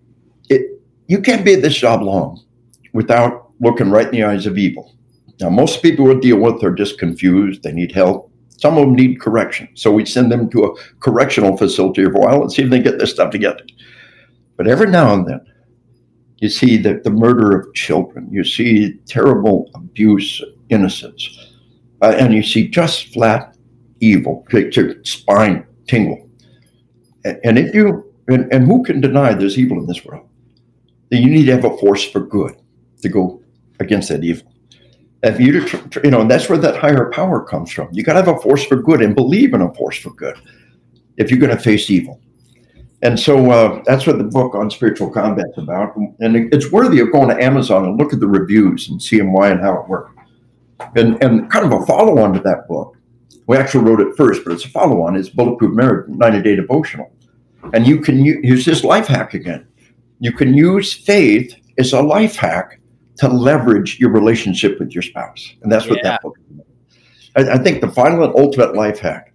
it, 0.49 0.81
you 1.07 1.21
can't 1.21 1.45
be 1.45 1.53
at 1.53 1.61
this 1.61 1.77
job 1.77 2.01
long 2.01 2.43
without 2.91 3.51
looking 3.61 3.89
right 3.89 4.07
in 4.07 4.11
the 4.11 4.23
eyes 4.23 4.45
of 4.45 4.57
evil. 4.57 4.93
Now, 5.39 5.49
most 5.49 5.81
people 5.81 6.05
we 6.05 6.19
deal 6.19 6.37
with 6.37 6.63
are 6.63 6.73
just 6.73 6.99
confused. 6.99 7.63
They 7.63 7.71
need 7.71 7.91
help. 7.91 8.31
Some 8.49 8.77
of 8.77 8.85
them 8.85 8.95
need 8.95 9.21
correction. 9.21 9.69
So 9.75 9.91
we 9.91 10.05
send 10.05 10.31
them 10.31 10.49
to 10.49 10.65
a 10.65 10.75
correctional 10.99 11.55
facility 11.55 12.03
for 12.05 12.11
a 12.11 12.19
while 12.19 12.41
and 12.41 12.51
see 12.51 12.63
if 12.63 12.69
they 12.71 12.79
get 12.79 12.97
this 12.97 13.11
stuff 13.11 13.31
together. 13.31 13.63
But 14.57 14.67
every 14.67 14.87
now 14.87 15.13
and 15.13 15.27
then, 15.27 15.41
you 16.39 16.49
see 16.49 16.77
the, 16.77 16.99
the 17.03 17.11
murder 17.11 17.57
of 17.57 17.73
children. 17.75 18.27
You 18.31 18.43
see 18.43 18.93
terrible 19.05 19.69
abuse 19.75 20.41
innocence. 20.69 21.53
Uh, 22.01 22.15
and 22.17 22.33
you 22.33 22.43
see 22.43 22.67
just 22.67 23.13
flat 23.13 23.55
evil, 23.99 24.45
your 24.51 25.03
spine 25.03 25.65
tingle. 25.87 26.29
And, 27.43 27.57
if 27.57 27.73
you, 27.73 28.13
and, 28.27 28.51
and 28.53 28.65
who 28.65 28.83
can 28.83 29.01
deny 29.01 29.33
there's 29.33 29.57
evil 29.57 29.79
in 29.79 29.87
this 29.87 30.05
world? 30.05 30.27
Then 31.09 31.23
you 31.23 31.29
need 31.29 31.45
to 31.45 31.53
have 31.53 31.65
a 31.65 31.77
force 31.77 32.03
for 32.03 32.21
good 32.21 32.55
to 33.01 33.09
go 33.09 33.41
against 33.79 34.09
that 34.09 34.23
evil. 34.23 34.51
If 35.23 35.39
you, 35.39 35.65
you 36.03 36.11
know, 36.11 36.21
and 36.21 36.29
that's 36.29 36.47
where 36.47 36.57
that 36.59 36.77
higher 36.77 37.09
power 37.11 37.43
comes 37.43 37.71
from. 37.71 37.89
You 37.91 38.03
got 38.03 38.13
to 38.13 38.19
have 38.23 38.37
a 38.37 38.39
force 38.39 38.63
for 38.65 38.75
good 38.75 39.01
and 39.01 39.15
believe 39.15 39.53
in 39.53 39.61
a 39.61 39.73
force 39.73 39.97
for 39.97 40.11
good 40.11 40.37
if 41.17 41.31
you're 41.31 41.39
going 41.39 41.55
to 41.55 41.61
face 41.61 41.89
evil. 41.89 42.21
And 43.01 43.19
so 43.19 43.51
uh, 43.51 43.83
that's 43.85 44.07
what 44.07 44.17
the 44.17 44.23
book 44.23 44.55
on 44.55 44.71
spiritual 44.71 45.09
combat's 45.09 45.57
about. 45.57 45.95
And 46.19 46.53
it's 46.53 46.71
worthy 46.71 46.99
of 46.99 47.11
going 47.11 47.29
to 47.29 47.43
Amazon 47.43 47.85
and 47.85 47.97
look 47.97 48.13
at 48.13 48.19
the 48.19 48.27
reviews 48.27 48.89
and 48.89 49.01
seeing 49.01 49.31
why 49.31 49.49
and 49.49 49.59
how 49.59 49.81
it 49.81 49.87
worked. 49.87 50.16
And, 50.95 51.21
and 51.23 51.49
kind 51.51 51.65
of 51.65 51.81
a 51.81 51.85
follow 51.85 52.19
on 52.19 52.33
to 52.33 52.39
that 52.41 52.67
book, 52.67 52.95
we 53.47 53.57
actually 53.57 53.89
wrote 53.89 53.99
it 53.99 54.15
first, 54.15 54.43
but 54.43 54.53
it's 54.53 54.65
a 54.65 54.69
follow 54.69 55.01
on, 55.01 55.15
It's 55.15 55.29
Bulletproof 55.29 55.73
Marriage 55.73 56.07
90 56.09 56.41
Day 56.41 56.55
Devotional. 56.55 57.11
And 57.73 57.87
you 57.87 57.99
can 57.99 58.23
use 58.23 58.65
this 58.65 58.83
life 58.83 59.07
hack 59.07 59.33
again. 59.33 59.67
You 60.19 60.31
can 60.31 60.53
use 60.53 60.93
faith 60.93 61.55
as 61.77 61.93
a 61.93 62.01
life 62.01 62.35
hack 62.35 62.79
to 63.17 63.27
leverage 63.27 63.99
your 63.99 64.11
relationship 64.11 64.79
with 64.79 64.91
your 64.91 65.01
spouse. 65.01 65.55
And 65.63 65.71
that's 65.71 65.87
what 65.87 65.99
yeah. 66.03 66.11
that 66.11 66.21
book 66.21 66.37
is 66.51 66.57
I, 67.37 67.53
I 67.53 67.57
think 67.57 67.81
the 67.81 67.91
final 67.91 68.23
and 68.23 68.35
ultimate 68.35 68.75
life 68.75 68.99
hack 68.99 69.33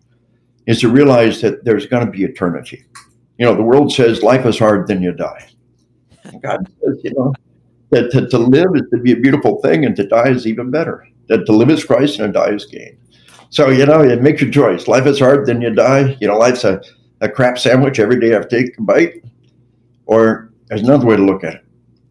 is 0.66 0.80
to 0.80 0.88
realize 0.88 1.40
that 1.40 1.64
there's 1.64 1.86
going 1.86 2.04
to 2.04 2.10
be 2.10 2.24
eternity. 2.24 2.84
You 3.38 3.46
know, 3.46 3.54
the 3.54 3.62
world 3.62 3.92
says 3.92 4.22
life 4.22 4.44
is 4.44 4.58
hard, 4.58 4.86
then 4.86 5.02
you 5.02 5.12
die. 5.12 5.48
God 6.42 6.66
says, 6.80 7.00
you 7.02 7.12
know, 7.14 7.32
that 7.90 8.10
to, 8.12 8.28
to, 8.28 8.38
live 8.38 8.68
is 8.74 8.82
to 8.92 8.98
be 8.98 9.12
a 9.12 9.16
beautiful 9.16 9.60
thing 9.60 9.84
and 9.84 9.96
to 9.96 10.06
die 10.06 10.28
is 10.28 10.46
even 10.46 10.70
better. 10.70 11.06
That 11.28 11.46
delivers 11.46 11.80
live 11.80 11.86
Christ 11.86 12.18
and 12.18 12.34
to 12.34 12.40
die 12.40 12.50
is 12.50 12.66
gain. 12.66 12.98
So, 13.50 13.68
you 13.68 13.86
know, 13.86 14.02
it 14.02 14.22
makes 14.22 14.42
your 14.42 14.50
choice. 14.50 14.88
Life 14.88 15.06
is 15.06 15.18
hard, 15.18 15.46
then 15.46 15.60
you 15.60 15.70
die. 15.70 16.16
You 16.20 16.28
know, 16.28 16.38
life's 16.38 16.64
a, 16.64 16.82
a 17.20 17.28
crap 17.28 17.58
sandwich. 17.58 17.98
Every 17.98 18.18
day 18.18 18.30
I 18.30 18.34
have 18.34 18.48
to 18.48 18.62
take 18.62 18.78
a 18.78 18.82
bite. 18.82 19.24
Or 20.06 20.50
there's 20.66 20.82
another 20.82 21.06
way 21.06 21.16
to 21.16 21.24
look 21.24 21.44
at 21.44 21.54
it. 21.54 21.64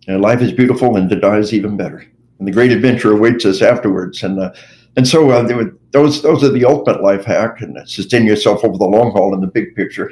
And 0.07 0.21
life 0.21 0.41
is 0.41 0.51
beautiful, 0.51 0.95
and 0.95 1.09
to 1.09 1.19
die 1.19 1.37
is 1.37 1.53
even 1.53 1.77
better. 1.77 2.05
And 2.39 2.47
the 2.47 2.51
great 2.51 2.71
adventure 2.71 3.11
awaits 3.11 3.45
us 3.45 3.61
afterwards. 3.61 4.23
And 4.23 4.39
uh, 4.39 4.53
and 4.95 5.07
so 5.07 5.29
uh, 5.29 5.43
would, 5.55 5.77
those 5.91 6.21
those 6.21 6.43
are 6.43 6.51
the 6.51 6.65
ultimate 6.65 7.01
life 7.01 7.25
hack, 7.25 7.61
and 7.61 7.77
sustain 7.87 8.25
yourself 8.25 8.63
over 8.63 8.77
the 8.77 8.85
long 8.85 9.11
haul 9.11 9.33
in 9.33 9.41
the 9.41 9.47
big 9.47 9.75
picture. 9.75 10.11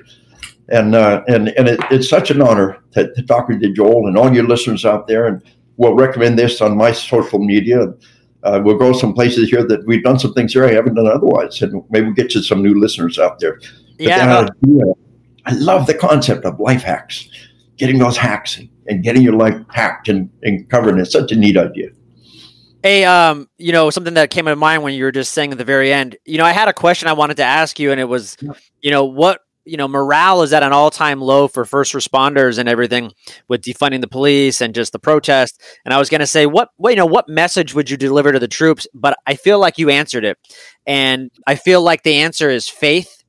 And 0.70 0.94
uh, 0.94 1.24
and 1.28 1.50
and 1.50 1.68
it, 1.68 1.80
it's 1.90 2.10
such 2.10 2.32
an 2.32 2.42
honor 2.42 2.78
to, 2.92 3.14
to 3.14 3.24
talk 3.24 3.48
with 3.48 3.62
you, 3.62 3.74
Joel, 3.74 4.08
and 4.08 4.18
all 4.18 4.34
your 4.34 4.48
listeners 4.48 4.86
out 4.86 5.08
there. 5.08 5.26
And 5.26 5.42
we'll 5.78 5.96
recommend 5.96 6.38
this 6.38 6.62
on 6.62 6.78
my 6.78 6.92
social 6.92 7.40
media. 7.40 7.94
Uh, 8.44 8.62
we'll 8.64 8.78
go 8.78 8.94
some 8.94 9.14
places 9.14 9.50
here 9.50 9.66
that 9.68 9.86
we've 9.86 10.04
done 10.04 10.18
some 10.18 10.34
things 10.34 10.54
here 10.54 10.66
I 10.66 10.74
haven't 10.74 10.96
done 10.96 11.08
otherwise, 11.08 11.62
and 11.62 11.84
maybe 11.90 12.06
we'll 12.06 12.16
get 12.16 12.34
you 12.36 12.42
some 12.42 12.62
new 12.62 12.80
listeners 12.80 13.20
out 13.20 13.40
there. 13.40 13.60
But 13.98 14.08
yeah, 14.08 14.48
no. 14.64 14.98
I 15.46 15.54
love 15.54 15.88
the 15.88 15.94
concept 15.94 16.46
of 16.46 16.60
life 16.60 16.84
hacks, 16.84 17.28
getting 17.78 18.00
those 18.00 18.18
hacks 18.18 18.62
and 18.88 19.04
getting 19.04 19.22
your 19.22 19.34
life 19.34 19.56
hacked 19.70 20.08
and, 20.10 20.30
and 20.44 20.70
covered. 20.70 21.00
It's 21.00 21.12
such 21.12 21.32
a 21.32 21.36
neat 21.36 21.58
idea. 21.58 21.90
Hey, 22.82 23.04
um, 23.04 23.50
you 23.58 23.74
know, 23.74 23.90
something 23.90 24.14
that 24.14 24.30
came 24.30 24.46
to 24.46 24.56
mind 24.56 24.84
when 24.84 24.94
you 24.94 25.04
were 25.04 25.12
just 25.12 25.34
saying 25.34 25.52
at 25.52 25.58
the 25.58 25.66
very 25.66 25.92
end, 25.92 26.16
you 26.24 26.38
know, 26.38 26.46
I 26.46 26.54
had 26.54 26.70
a 26.70 26.74
question 26.74 27.10
I 27.10 27.14
wanted 27.14 27.38
to 27.38 27.44
ask 27.44 27.78
you, 27.78 27.92
and 27.92 28.00
it 28.00 28.06
was, 28.06 28.38
you 28.82 28.92
know, 28.92 29.04
what, 29.04 29.42
you 29.70 29.78
know, 29.78 29.88
morale 29.88 30.42
is 30.42 30.54
at 30.54 30.64
an 30.64 30.74
all 30.74 30.92
time 30.92 31.22
low 31.22 31.48
for 31.48 31.66
first 31.66 31.94
responders 31.94 32.58
and 32.58 32.68
everything 32.68 33.12
with 33.48 33.62
defunding 33.62 34.02
the 34.02 34.08
police 34.08 34.62
and 34.62 34.76
just 34.76 34.92
the 34.92 35.00
protest. 35.00 35.62
And 35.86 35.94
I 35.94 35.98
was 35.98 36.10
going 36.10 36.20
to 36.20 36.28
say, 36.28 36.46
what, 36.46 36.70
what, 36.78 36.90
you 36.90 36.96
know, 36.96 37.06
what 37.06 37.30
message 37.30 37.74
would 37.74 37.90
you 37.90 37.98
deliver 37.98 38.32
to 38.32 38.40
the 38.40 38.48
troops? 38.48 38.88
But 38.94 39.18
I 39.26 39.36
feel 39.36 39.60
like 39.60 39.78
you 39.78 39.90
answered 39.90 40.26
it. 40.26 40.38
And 40.86 41.32
I 41.46 41.56
feel 41.56 41.82
like 41.82 42.04
the 42.04 42.16
answer 42.16 42.50
is 42.50 42.68
faith. 42.68 43.24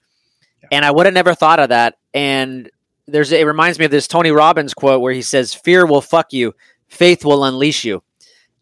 And 0.73 0.85
I 0.85 0.91
would 0.91 1.07
have 1.07 1.15
never 1.15 1.35
thought 1.35 1.61
of 1.61 1.71
that. 1.71 1.97
And 2.15 2.71
there's 3.12 3.33
it 3.33 3.47
reminds 3.47 3.79
me 3.79 3.85
of 3.85 3.91
this 3.91 4.09
Tony 4.09 4.31
Robbins 4.31 4.75
quote 4.75 5.01
where 5.01 5.12
he 5.12 5.23
says, 5.23 5.55
"Fear 5.55 5.87
will 5.87 6.01
fuck 6.01 6.33
you, 6.33 6.55
faith 6.89 7.25
will 7.25 7.45
unleash 7.45 7.85
you." 7.85 8.03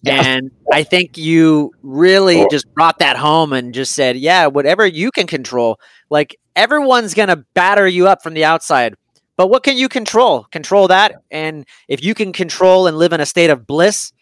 Yeah. 0.03 0.23
And 0.25 0.51
I 0.73 0.85
think 0.85 1.19
you 1.19 1.73
really 1.83 2.47
just 2.51 2.73
brought 2.73 3.01
that 3.01 3.17
home 3.17 3.53
and 3.53 3.75
just 3.75 3.95
said, 3.95 4.17
"Yeah, 4.17 4.47
whatever 4.47 4.87
you 4.87 5.11
can 5.11 5.27
control, 5.27 5.81
like 6.09 6.39
everyone's 6.59 7.15
going 7.15 7.29
to 7.29 7.45
batter 7.55 7.89
you 7.89 8.09
up 8.09 8.23
from 8.23 8.35
the 8.35 8.45
outside." 8.45 8.95
But 9.39 9.49
what 9.51 9.63
can 9.63 9.77
you 9.77 9.89
control? 9.89 10.45
Control 10.51 10.89
that. 10.89 11.23
And 11.31 11.65
if 11.87 12.03
you 12.03 12.13
can 12.13 12.33
control 12.33 12.89
and 12.89 12.99
live 12.99 13.13
in 13.13 13.21
a 13.21 13.27
state 13.27 13.51
of 13.51 13.69
bliss, 13.69 14.13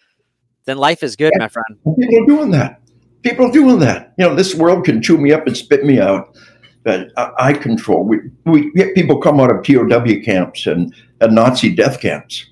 then 0.67 0.77
life 0.77 1.03
is 1.03 1.17
good, 1.17 1.33
yeah. 1.35 1.45
my 1.45 1.49
friend. 1.49 1.79
People 1.99 2.23
are 2.23 2.27
doing 2.27 2.51
that. 2.51 2.83
People 3.23 3.47
are 3.47 3.53
doing 3.53 3.79
that. 3.79 4.13
You 4.19 4.29
know, 4.29 4.35
this 4.35 4.55
world 4.55 4.85
can 4.85 5.03
chew 5.03 5.17
me 5.17 5.33
up 5.33 5.47
and 5.47 5.57
spit 5.57 5.87
me 5.87 5.99
out 5.99 6.37
that 6.85 7.09
I 7.17 7.55
control. 7.55 8.05
We, 8.05 8.19
we 8.45 8.71
get 8.73 8.95
people 8.95 9.19
come 9.19 9.41
out 9.41 9.51
of 9.51 9.65
POW 9.65 10.23
camps 10.23 10.67
and, 10.67 10.95
and 11.23 11.35
Nazi 11.35 11.75
death 11.75 11.99
camps 12.01 12.45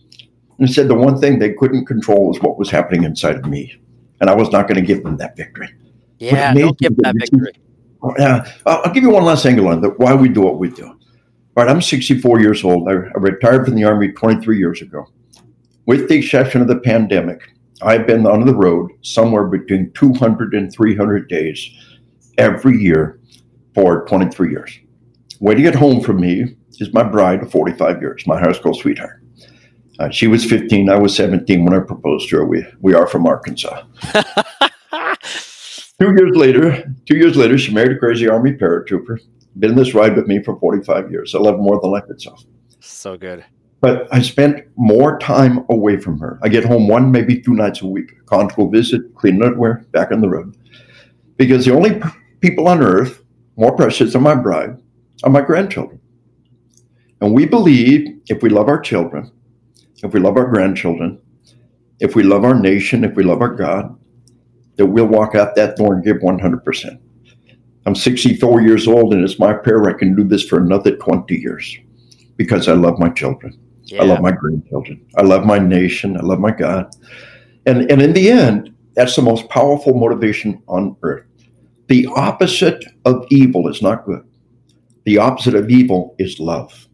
and 0.59 0.69
said 0.71 0.89
the 0.89 0.95
one 0.95 1.21
thing 1.21 1.39
they 1.39 1.53
couldn't 1.53 1.85
control 1.85 2.29
was 2.29 2.41
what 2.41 2.59
was 2.59 2.71
happening 2.71 3.05
inside 3.05 3.37
of 3.37 3.45
me. 3.45 3.77
And 4.21 4.31
I 4.31 4.35
was 4.35 4.51
not 4.51 4.69
going 4.69 4.81
to 4.81 4.87
give 4.87 5.05
them 5.05 5.19
that 5.19 5.37
victory. 5.37 5.69
Yeah, 6.19 6.55
don't 6.55 6.79
give 6.79 6.97
them 6.97 7.13
that 7.13 7.17
victory. 7.19 7.53
Yeah, 8.19 8.51
I'll 8.67 8.93
give 8.93 9.03
you 9.03 9.11
one 9.11 9.25
last 9.25 9.47
angle 9.47 9.69
on 9.69 9.81
that, 9.81 9.99
why 9.99 10.15
we 10.15 10.29
do 10.29 10.43
what 10.43 10.59
we 10.59 10.71
do. 10.71 10.87
All 10.87 11.65
right, 11.65 11.69
I'm 11.69 11.81
64 11.81 12.41
years 12.41 12.65
old. 12.65 12.89
I 12.89 12.93
retired 12.93 13.65
from 13.65 13.77
the 13.77 13.85
Army 13.85 14.13
23 14.13 14.59
years 14.59 14.83
ago. 14.83 15.07
With 15.87 16.09
the 16.09 16.17
exception 16.17 16.61
of 16.63 16.69
the 16.69 16.81
pandemic, 16.81 17.43
I've 17.83 18.07
been 18.07 18.27
on 18.27 18.45
the 18.45 18.55
road 18.55 18.91
somewhere 19.03 19.45
between 19.45 19.93
200 19.93 20.55
and 20.55 20.73
300 20.73 21.29
days 21.29 21.71
every 22.39 22.81
year 22.81 23.21
for 23.75 24.05
23 24.07 24.51
years. 24.51 24.79
Waiting 25.41 25.67
at 25.67 25.75
home 25.75 26.01
for 26.01 26.13
me 26.13 26.57
is 26.81 26.93
my 26.93 27.03
bride 27.03 27.43
of 27.43 27.51
45 27.51 28.01
years, 28.01 28.27
my 28.27 28.41
high 28.41 28.53
school 28.53 28.75
sweetheart. 28.75 29.21
Uh, 29.99 30.11
she 30.11 30.27
was 30.27 30.45
15, 30.45 30.89
I 30.89 30.99
was 30.99 31.15
17 31.15 31.65
when 31.65 31.75
I 31.75 31.81
proposed 31.81 32.29
to 32.31 32.39
her. 32.39 32.45
We, 32.45 32.67
we 32.81 32.95
are 32.95 33.07
from 33.07 33.27
Arkansas. 33.27 33.85
two 36.01 36.11
years 36.17 36.37
later, 36.37 36.85
two 37.07 37.17
years 37.17 37.37
later, 37.37 37.57
she 37.59 37.73
married 37.73 37.97
a 37.97 37.99
crazy 37.99 38.29
Army 38.29 38.53
paratrooper. 38.53 39.19
Been 39.59 39.71
in 39.73 39.77
this 39.77 39.95
ride 39.95 40.17
with 40.17 40.27
me 40.27 40.43
for 40.43 40.59
45 40.59 41.11
years. 41.11 41.35
I 41.35 41.39
love 41.39 41.59
more 41.59 41.81
than 41.81 41.91
life 41.93 42.05
itself. 42.09 42.45
So 42.81 43.17
good. 43.17 43.45
but 43.81 44.09
I 44.13 44.21
spent 44.23 44.65
more 44.77 45.19
time 45.19 45.65
away 45.69 45.99
from 45.99 46.19
her. 46.19 46.39
I 46.43 46.49
get 46.49 46.65
home 46.65 46.89
one, 46.89 47.11
maybe 47.13 47.41
two 47.41 47.55
nights 47.55 47.83
a 47.83 47.87
week, 47.87 48.11
conjugal 48.27 48.71
visit, 48.71 49.15
clean 49.15 49.43
underwear, 49.43 49.85
back 49.93 50.11
on 50.11 50.21
the 50.23 50.29
road. 50.29 50.57
Because 51.37 51.65
the 51.65 51.75
only 51.75 51.95
p- 52.01 52.09
people 52.41 52.67
on 52.69 52.83
earth 52.83 53.23
more 53.57 53.77
precious 53.77 54.13
than 54.15 54.23
my 54.23 54.35
bride 54.35 54.77
are 55.23 55.31
my 55.31 55.41
grandchildren. 55.43 56.01
And 57.21 57.35
we 57.35 57.45
believe 57.47 58.21
if 58.29 58.43
we 58.43 58.49
love 58.51 58.69
our 58.69 58.81
children, 58.81 59.31
if 60.03 60.13
we 60.15 60.21
love 60.21 60.37
our 60.37 60.47
grandchildren, 60.49 61.21
if 62.01 62.15
we 62.17 62.23
love 62.23 62.45
our 62.45 62.55
nation, 62.59 63.05
if 63.05 63.15
we 63.17 63.23
love 63.23 63.41
our 63.43 63.55
God, 63.55 63.97
that 64.77 64.87
we'll 64.87 65.07
walk 65.07 65.35
out 65.35 65.55
that 65.57 65.77
door 65.77 65.95
and 65.95 66.05
give 66.05 66.19
100%. 66.19 66.99
I'm 67.87 67.95
64 67.95 68.63
years 68.63 68.89
old, 68.89 69.13
and 69.13 69.23
it's 69.23 69.39
my 69.39 69.53
prayer 69.53 69.89
I 69.89 69.93
can 69.93 70.17
do 70.17 70.25
this 70.25 70.47
for 70.47 70.59
another 70.59 70.97
20 70.97 71.35
years 71.35 71.79
because 72.37 72.67
I 72.69 72.73
love 72.73 72.99
my 72.99 73.11
children. 73.11 73.59
Yeah. 73.85 74.03
I 74.03 74.07
love 74.07 74.21
my 74.21 74.33
grandchildren. 74.33 75.05
I 75.17 75.23
love 75.23 75.45
my 75.45 75.59
nation. 75.59 76.17
I 76.17 76.21
love 76.21 76.41
my 76.41 76.51
God. 76.51 76.95
And, 77.67 77.91
and 77.91 78.01
in 78.01 78.13
the 78.15 78.31
end, 78.31 78.75
that's 78.95 79.17
the 79.17 79.23
most 79.23 79.49
powerful 79.49 79.95
motivation 79.95 80.63
on 80.69 80.97
earth. 81.03 81.27
The 81.89 82.07
opposite 82.17 82.85
of 83.05 83.27
evil 83.31 83.69
is 83.69 83.83
not 83.83 84.07
good. 84.07 84.27
The 85.05 85.19
opposite 85.19 85.55
of 85.55 85.69
evil 85.69 86.15
is 86.19 86.41
love. 86.41 86.89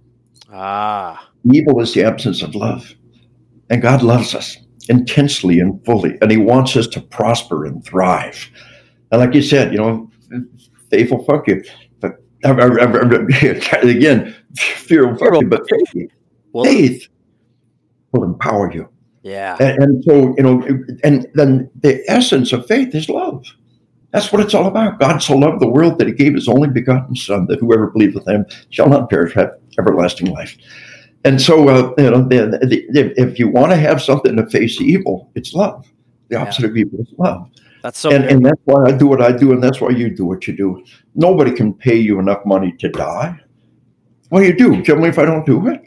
Ah. 0.52 1.28
Evil 1.52 1.80
is 1.80 1.94
the 1.94 2.02
absence 2.02 2.42
of 2.42 2.56
love. 2.56 2.92
And 3.70 3.80
God 3.80 4.02
loves 4.02 4.34
us 4.34 4.56
intensely 4.90 5.60
and 5.60 5.82
fully, 5.86 6.18
and 6.20 6.30
He 6.30 6.36
wants 6.36 6.76
us 6.76 6.86
to 6.88 7.00
prosper 7.00 7.64
and 7.64 7.82
thrive. 7.84 8.50
And 9.10 9.20
like 9.20 9.34
you 9.34 9.42
said, 9.42 9.72
you 9.72 9.78
know, 9.78 10.10
faithful 10.90 11.24
fuck 11.24 11.48
you. 11.48 11.62
But 12.00 12.16
again, 12.42 14.36
fear 14.56 15.06
will 15.08 15.16
fuck 15.16 15.40
you, 15.40 15.48
but 15.48 15.62
faith, 15.70 16.10
faith 16.64 17.08
will 18.12 18.24
empower 18.24 18.72
you. 18.72 18.88
Yeah. 19.22 19.56
And, 19.60 19.82
and, 19.82 20.04
so, 20.04 20.34
you 20.36 20.42
know, 20.42 20.62
and 21.04 21.26
then 21.34 21.70
the 21.80 22.02
essence 22.08 22.52
of 22.52 22.66
faith 22.66 22.94
is 22.94 23.08
love. 23.08 23.44
That's 24.12 24.32
what 24.32 24.40
it's 24.40 24.54
all 24.54 24.66
about. 24.66 24.98
God 24.98 25.18
so 25.18 25.36
loved 25.36 25.60
the 25.60 25.68
world 25.68 25.98
that 25.98 26.08
he 26.08 26.12
gave 26.12 26.34
his 26.34 26.48
only 26.48 26.68
begotten 26.68 27.14
Son, 27.14 27.46
that 27.46 27.60
whoever 27.60 27.90
believeth 27.90 28.26
in 28.26 28.36
him 28.36 28.46
shall 28.70 28.88
not 28.88 29.08
perish, 29.08 29.34
have 29.34 29.52
everlasting 29.78 30.32
life. 30.32 30.56
And 31.24 31.40
so, 31.40 31.68
uh, 31.68 31.94
you 31.98 32.10
know, 32.10 32.22
the, 32.22 32.58
the, 32.92 33.14
if 33.20 33.38
you 33.38 33.48
want 33.48 33.72
to 33.72 33.76
have 33.76 34.00
something 34.00 34.36
to 34.36 34.46
face 34.48 34.80
evil, 34.80 35.30
it's 35.34 35.52
love. 35.52 35.86
The 36.28 36.36
opposite 36.36 36.62
yeah. 36.62 36.68
of 36.68 36.76
evil 36.76 37.00
is 37.00 37.12
love. 37.18 37.50
That's 37.82 37.98
so. 37.98 38.10
And, 38.10 38.24
and, 38.24 38.44
that's 38.44 38.60
why 38.64 38.86
I 38.86 38.92
do 38.92 39.06
what 39.06 39.22
I 39.22 39.32
do, 39.32 39.52
and 39.52 39.62
that's 39.62 39.80
why 39.80 39.90
you 39.90 40.14
do 40.14 40.24
what 40.24 40.46
you 40.46 40.56
do. 40.56 40.84
Nobody 41.14 41.50
can 41.50 41.72
pay 41.74 41.96
you 41.96 42.18
enough 42.18 42.44
money 42.44 42.72
to 42.78 42.88
die. 42.88 43.38
What 44.28 44.40
do 44.40 44.46
you 44.46 44.56
do? 44.56 44.82
Tell 44.82 44.96
me 44.96 45.08
if 45.08 45.18
I 45.18 45.24
don't 45.24 45.44
do 45.44 45.66
it. 45.68 45.82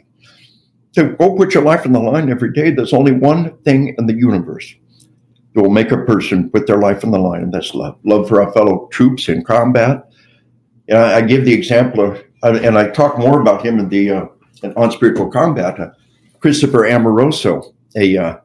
So 0.92 1.08
go 1.12 1.34
put 1.36 1.54
your 1.54 1.64
life 1.64 1.86
on 1.86 1.92
the 1.92 2.00
line 2.00 2.30
every 2.30 2.52
day. 2.52 2.70
There's 2.70 2.92
only 2.92 3.12
one 3.12 3.56
thing 3.58 3.94
in 3.98 4.06
the 4.06 4.14
universe 4.14 4.74
that 5.54 5.62
will 5.62 5.70
make 5.70 5.90
a 5.92 6.04
person 6.04 6.50
put 6.50 6.66
their 6.66 6.78
life 6.78 7.04
on 7.04 7.10
the 7.10 7.18
line, 7.18 7.42
and 7.42 7.52
that's 7.52 7.74
love. 7.74 7.98
Love 8.04 8.28
for 8.28 8.42
our 8.42 8.52
fellow 8.52 8.88
troops 8.92 9.28
in 9.28 9.42
combat. 9.42 10.08
And 10.88 10.98
I, 10.98 11.16
I 11.16 11.20
give 11.22 11.44
the 11.44 11.52
example 11.52 12.04
of, 12.04 12.22
and 12.42 12.76
I 12.76 12.90
talk 12.90 13.18
more 13.18 13.40
about 13.40 13.64
him 13.64 13.78
in 13.78 13.88
the 13.88 14.10
uh, 14.10 14.26
on 14.76 14.90
spiritual 14.90 15.30
combat. 15.30 15.78
Uh, 15.78 15.90
Christopher 16.40 16.84
Amoroso, 16.86 17.74
a 17.96 18.16
uh, 18.16 18.36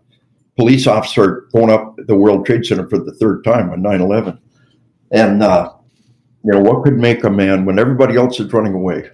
police 0.56 0.88
officer 0.88 1.48
going 1.54 1.70
up 1.70 1.96
the 1.98 2.16
World 2.16 2.46
Trade 2.46 2.66
Center 2.66 2.88
for 2.88 2.98
the 2.98 3.14
third 3.14 3.44
time 3.44 3.70
on 3.72 3.82
9 3.82 4.02
11. 4.02 4.40
And, 5.12 5.44
uh, 5.44 5.74
you 6.44 6.52
know, 6.54 6.62
what 6.62 6.84
could 6.84 6.98
make 6.98 7.24
a 7.24 7.30
man 7.30 7.66
when 7.66 7.80
everybody 7.80 8.16
else 8.16 8.40
is 8.40 8.54
running 8.54 8.74
away, 8.74 9.10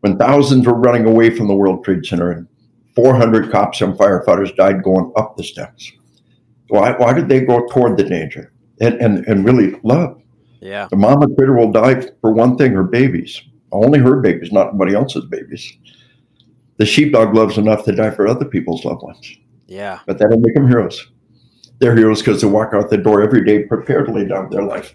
when 0.00 0.16
thousands 0.18 0.66
were 0.66 0.74
running 0.74 1.06
away 1.06 1.30
from 1.30 1.48
the 1.48 1.54
World 1.54 1.84
Trade 1.84 2.06
Center 2.06 2.30
and 2.30 2.46
400 2.94 3.50
cops 3.50 3.80
and 3.80 3.94
firefighters 3.94 4.54
died 4.54 4.82
going 4.82 5.12
up 5.16 5.36
the 5.36 5.44
steps? 5.44 5.90
Why, 6.68 6.92
why 6.92 7.12
did 7.12 7.28
they 7.28 7.40
go 7.40 7.66
toward 7.66 7.96
the 7.96 8.04
danger 8.04 8.52
and, 8.80 8.94
and, 9.00 9.26
and 9.26 9.44
really 9.44 9.78
love? 9.82 10.20
Yeah. 10.60 10.86
The 10.88 10.96
mama 10.96 11.26
critter 11.34 11.56
will 11.56 11.72
die 11.72 12.00
for 12.20 12.32
one 12.32 12.56
thing, 12.56 12.72
her 12.72 12.84
babies. 12.84 13.42
Only 13.72 13.98
her 13.98 14.20
babies, 14.20 14.52
not 14.52 14.68
anybody 14.68 14.94
else's 14.94 15.24
babies 15.24 15.76
the 16.76 16.86
sheepdog 16.86 17.34
loves 17.34 17.58
enough 17.58 17.84
to 17.84 17.92
die 17.92 18.10
for 18.10 18.26
other 18.26 18.44
people's 18.44 18.84
loved 18.84 19.02
ones. 19.02 19.36
Yeah. 19.66 20.00
But 20.06 20.18
that'll 20.18 20.40
make 20.40 20.54
them 20.54 20.68
heroes. 20.68 21.10
They're 21.78 21.96
heroes 21.96 22.20
because 22.20 22.40
they 22.40 22.46
walk 22.46 22.72
out 22.74 22.90
the 22.90 22.98
door 22.98 23.22
every 23.22 23.44
day 23.44 23.64
prepared 23.64 24.06
to 24.06 24.12
lay 24.12 24.26
down 24.26 24.50
their 24.50 24.62
life. 24.62 24.94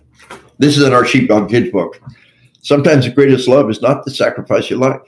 This 0.58 0.78
is 0.78 0.84
in 0.84 0.94
our 0.94 1.06
sheepdog 1.06 1.50
kids 1.50 1.72
book. 1.72 2.02
Sometimes 2.62 3.06
the 3.06 3.12
greatest 3.12 3.48
love 3.48 3.70
is 3.70 3.82
not 3.82 4.04
to 4.06 4.12
sacrifice 4.12 4.70
your 4.70 4.80
life, 4.80 5.02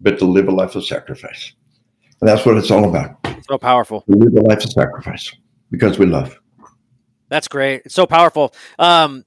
but 0.00 0.18
to 0.18 0.24
live 0.24 0.48
a 0.48 0.52
life 0.52 0.74
of 0.74 0.84
sacrifice. 0.84 1.52
And 2.20 2.28
that's 2.28 2.44
what 2.44 2.56
it's 2.56 2.70
all 2.70 2.88
about. 2.88 3.16
So 3.48 3.58
powerful. 3.58 4.02
To 4.02 4.16
live 4.16 4.34
a 4.34 4.46
life 4.46 4.64
of 4.64 4.70
sacrifice 4.70 5.34
because 5.70 5.98
we 5.98 6.06
love. 6.06 6.38
That's 7.28 7.48
great. 7.48 7.82
It's 7.84 7.94
so 7.94 8.06
powerful. 8.06 8.52
Um, 8.78 9.24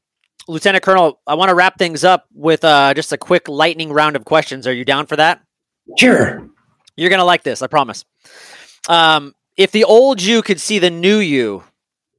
Lieutenant 0.47 0.83
Colonel, 0.83 1.21
I 1.25 1.35
want 1.35 1.49
to 1.49 1.55
wrap 1.55 1.77
things 1.77 2.03
up 2.03 2.27
with 2.33 2.65
uh, 2.65 2.93
just 2.93 3.13
a 3.13 3.17
quick 3.17 3.47
lightning 3.47 3.93
round 3.93 4.15
of 4.15 4.25
questions. 4.25 4.67
Are 4.67 4.73
you 4.73 4.83
down 4.83 5.05
for 5.05 5.15
that? 5.15 5.41
Sure. 5.97 6.49
You're 6.95 7.09
gonna 7.09 7.25
like 7.25 7.43
this, 7.43 7.61
I 7.61 7.67
promise. 7.67 8.05
Um, 8.89 9.33
if 9.57 9.71
the 9.71 9.83
old 9.83 10.21
you 10.21 10.41
could 10.41 10.59
see 10.59 10.79
the 10.79 10.89
new 10.89 11.17
you, 11.17 11.63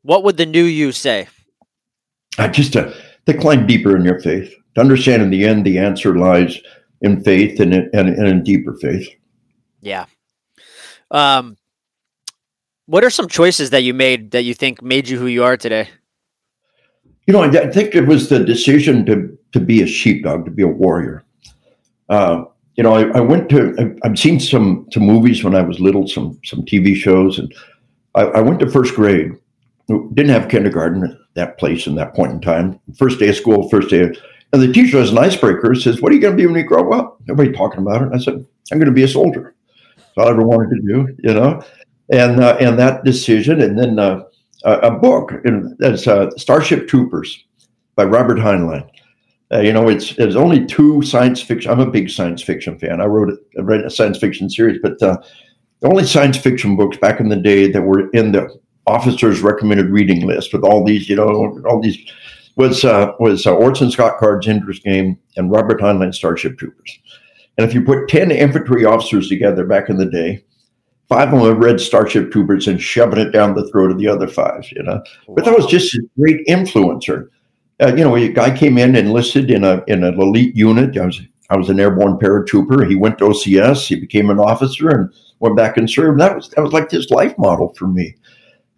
what 0.03 0.25
would 0.25 0.37
the 0.37 0.47
new 0.47 0.65
you 0.65 0.93
say? 0.93 1.29
Uh, 2.39 2.49
just 2.49 2.73
to, 2.73 2.95
to 3.27 3.35
climb 3.35 3.67
deeper 3.67 3.97
in 3.97 4.05
your 4.05 4.21
faith, 4.21 4.53
to 4.75 4.81
understand 4.81 5.23
in 5.23 5.31
the 5.31 5.45
end 5.45 5.65
the 5.65 5.79
answer 5.79 6.17
lies 6.17 6.59
in 7.01 7.23
faith 7.23 7.61
and 7.61 7.75
in, 7.75 7.91
and, 7.93 8.09
and 8.09 8.27
in 8.27 8.43
deeper 8.43 8.75
faith. 8.81 9.09
Yeah. 9.81 10.07
Um, 11.11 11.57
what 12.87 13.05
are 13.05 13.11
some 13.11 13.29
choices 13.29 13.71
that 13.71 13.83
you 13.83 13.95
made 13.95 14.33
that 14.33 14.43
you 14.43 14.55
think 14.55 14.83
made 14.83 15.09
you 15.09 15.19
who 15.19 15.27
you 15.27 15.45
are 15.45 15.57
today? 15.57 15.89
You 17.27 17.33
know, 17.33 17.43
I, 17.43 17.49
I 17.49 17.71
think 17.71 17.95
it 17.95 18.07
was 18.07 18.29
the 18.29 18.45
decision 18.45 19.07
to 19.07 19.37
to 19.53 19.61
be 19.61 19.83
a 19.83 19.87
sheepdog, 19.87 20.45
to 20.45 20.51
be 20.51 20.63
a 20.63 20.69
warrior. 20.69 21.25
Uh, 22.09 22.45
you 22.77 22.83
know, 22.83 22.95
I, 22.95 23.19
I 23.19 23.21
went 23.21 23.49
to 23.51 23.99
I've 24.03 24.19
seen 24.19 24.41
some 24.41 24.87
some 24.93 25.05
movies 25.05 25.45
when 25.45 25.55
I 25.55 25.63
was 25.63 25.81
little, 25.81 26.09
some 26.09 26.39
some 26.45 26.63
TV 26.63 26.95
shows, 26.95 27.39
and 27.39 27.55
I, 28.15 28.23
I 28.23 28.41
went 28.41 28.61
to 28.61 28.71
first 28.71 28.95
grade. 28.95 29.33
Didn't 29.89 30.31
have 30.31 30.49
kindergarten 30.49 31.05
at 31.05 31.17
that 31.35 31.59
place 31.59 31.87
in 31.87 31.95
that 31.97 32.15
point 32.15 32.33
in 32.33 32.41
time. 32.41 32.81
First 32.97 33.19
day 33.19 33.29
of 33.29 33.37
school, 33.37 33.69
first 33.69 33.91
day, 33.91 34.01
of, 34.01 34.17
and 34.53 34.63
the 34.63 34.73
teacher 34.73 34.99
as 34.99 35.11
an 35.11 35.19
icebreaker 35.19 35.75
says, 35.75 36.01
"What 36.01 36.11
are 36.11 36.15
you 36.15 36.21
going 36.21 36.37
to 36.37 36.43
be 36.43 36.47
when 36.47 36.57
you 36.57 36.65
grow 36.65 36.93
up?" 36.93 37.21
Nobody 37.27 37.53
talking 37.53 37.81
about 37.81 38.03
it. 38.03 38.09
I 38.13 38.19
said, 38.19 38.45
"I'm 38.73 38.79
going 38.79 38.87
to 38.87 38.93
be 38.93 39.03
a 39.03 39.09
soldier." 39.09 39.55
That's 39.97 40.09
all 40.17 40.29
I 40.29 40.31
ever 40.31 40.43
wanted 40.43 40.77
to 40.77 40.83
do, 40.83 41.17
you 41.23 41.35
know. 41.35 41.63
And 42.11 42.43
uh, 42.43 42.57
and 42.61 42.79
that 42.79 43.05
decision, 43.05 43.61
and 43.61 43.79
then 43.79 43.99
uh, 43.99 44.23
a, 44.65 44.91
book, 44.91 45.33
and 45.45 45.77
that's 45.79 46.07
uh, 46.07 46.31
Starship 46.37 46.89
Troopers 46.89 47.45
by 47.95 48.05
Robert 48.05 48.39
Heinlein. 48.39 48.89
Uh, 49.53 49.61
you 49.61 49.73
know, 49.73 49.89
it's 49.89 50.15
there's 50.17 50.37
only 50.37 50.65
two 50.65 51.03
science 51.03 51.41
fiction. 51.43 51.71
I'm 51.71 51.81
a 51.81 51.91
big 51.91 52.11
science 52.11 52.43
fiction 52.43 52.79
fan. 52.79 53.01
I 53.01 53.05
wrote 53.05 53.39
I 53.59 53.61
read 53.61 53.83
a 53.83 53.91
science 53.91 54.19
fiction 54.19 54.49
series, 54.49 54.81
but 54.83 55.01
uh, 55.03 55.19
the 55.81 55.89
only 55.89 56.05
science 56.05 56.39
fiction 56.39 56.77
books 56.77 56.97
back 56.97 57.21
in 57.21 57.29
the 57.29 57.37
day 57.37 57.71
that 57.71 57.83
were 57.83 58.11
in 58.11 58.33
the 58.33 58.49
officers' 58.87 59.43
recommended 59.43 59.91
reading 59.91 60.27
list 60.27 60.53
with 60.53 60.65
all 60.65 60.85
these, 60.85 61.09
you 61.09 61.17
know, 61.17 61.61
all 61.67 61.81
these 61.81 61.99
was 62.57 62.85
uh, 62.85 63.13
was 63.19 63.47
uh, 63.47 63.55
Orson 63.55 63.91
Scott 63.91 64.19
Card's 64.19 64.49
Ender's 64.49 64.81
Game 64.81 65.19
and 65.37 65.51
Robert 65.51 65.81
Heinlein's 65.81 66.17
Starship 66.17 66.59
Troopers. 66.59 66.99
And 67.59 67.67
if 67.67 67.75
you 67.75 67.83
put 67.83 68.09
ten 68.09 68.31
infantry 68.31 68.85
officers 68.85 69.29
together 69.29 69.67
back 69.67 69.89
in 69.89 69.99
the 69.99 70.07
day, 70.07 70.45
five 71.09 71.33
of 71.33 71.39
them 71.39 71.49
have 71.49 71.59
read 71.59 71.81
Starship 71.81 72.33
Troopers 72.33 72.67
and 72.67 72.81
shoving 72.81 73.19
it 73.19 73.31
down 73.31 73.55
the 73.55 73.69
throat 73.69 73.91
of 73.91 73.99
the 73.99 74.09
other 74.09 74.29
five. 74.29 74.65
You 74.73 74.85
know, 74.85 75.03
wow. 75.27 75.35
but 75.35 75.45
that 75.45 75.57
was 75.57 75.67
just 75.67 75.95
a 75.95 76.03
great 76.19 76.47
influencer 76.47 77.29
uh, 77.81 77.95
you 77.95 78.05
know, 78.05 78.17
a 78.17 78.29
guy 78.29 78.57
came 78.57 78.79
in 78.79 78.97
enlisted 78.97 79.51
in 79.51 79.65
a 79.65 79.83
in 79.87 80.05
an 80.05 80.21
elite 80.21 80.55
unit. 80.55 80.97
I 80.97 81.07
was 81.07 81.21
I 81.51 81.57
was 81.57 81.69
an 81.69 81.81
airborne 81.81 82.19
paratrooper. 82.19 82.89
He 82.89 82.97
went 82.97 83.19
to 83.19 83.25
OCS. 83.27 83.87
He 83.87 83.97
became 83.97 84.31
an 84.31 84.39
officer 84.39 84.89
and 84.91 85.13
went 85.41 85.57
back 85.57 85.77
and 85.77 85.91
served. 85.91 86.21
That 86.21 86.37
was 86.37 86.49
that 86.51 86.63
was 86.63 86.73
like 86.73 86.91
his 86.91 87.11
life 87.11 87.37
model 87.37 87.75
for 87.75 87.89
me, 87.89 88.15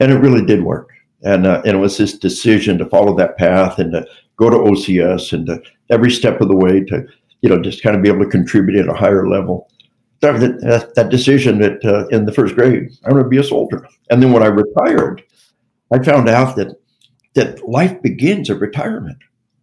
and 0.01 0.11
it 0.11 0.19
really 0.19 0.45
did 0.45 0.63
work. 0.63 0.91
And 1.23 1.47
uh, 1.47 1.63
and 1.65 1.77
it 1.77 1.81
was 1.81 1.99
this 1.99 2.19
decision 2.19 2.79
to 2.79 2.87
follow 2.87 3.15
that 3.17 3.37
path 3.37 3.79
and 3.79 3.93
to 3.93 4.07
go 4.37 4.49
to 4.49 4.57
OCS 4.57 5.33
and 5.33 5.47
to 5.47 5.63
every 5.91 6.11
step 6.11 6.41
of 6.41 6.49
the 6.49 6.57
way 6.57 6.81
to 6.85 7.07
you 7.43 7.49
know 7.49 7.61
just 7.61 7.83
kind 7.83 7.97
of 7.97 8.03
be 8.03 8.09
able 8.09 8.25
to 8.25 8.31
contribute 8.31 8.81
at 8.81 8.89
a 8.89 8.99
higher 8.99 9.29
level. 9.29 9.71
That, 10.21 10.41
that, 10.63 10.95
that 10.95 11.11
decision 11.11 11.59
that 11.59 11.85
uh, 11.85 12.09
in 12.09 12.25
the 12.25 12.33
first 12.33 12.55
grade, 12.55 12.91
I'm 13.05 13.13
going 13.13 13.25
to 13.25 13.29
be 13.29 13.37
a 13.37 13.45
soldier. 13.45 13.87
And 14.09 14.21
then 14.21 14.33
when 14.33 14.43
I 14.43 14.47
retired, 14.47 15.23
I 15.93 16.03
found 16.03 16.31
out 16.31 16.57
that 16.57 16.75
that 17.37 17.67
life 17.69 18.03
begins 18.03 18.51
at 18.51 18.59
retirement. 18.59 19.19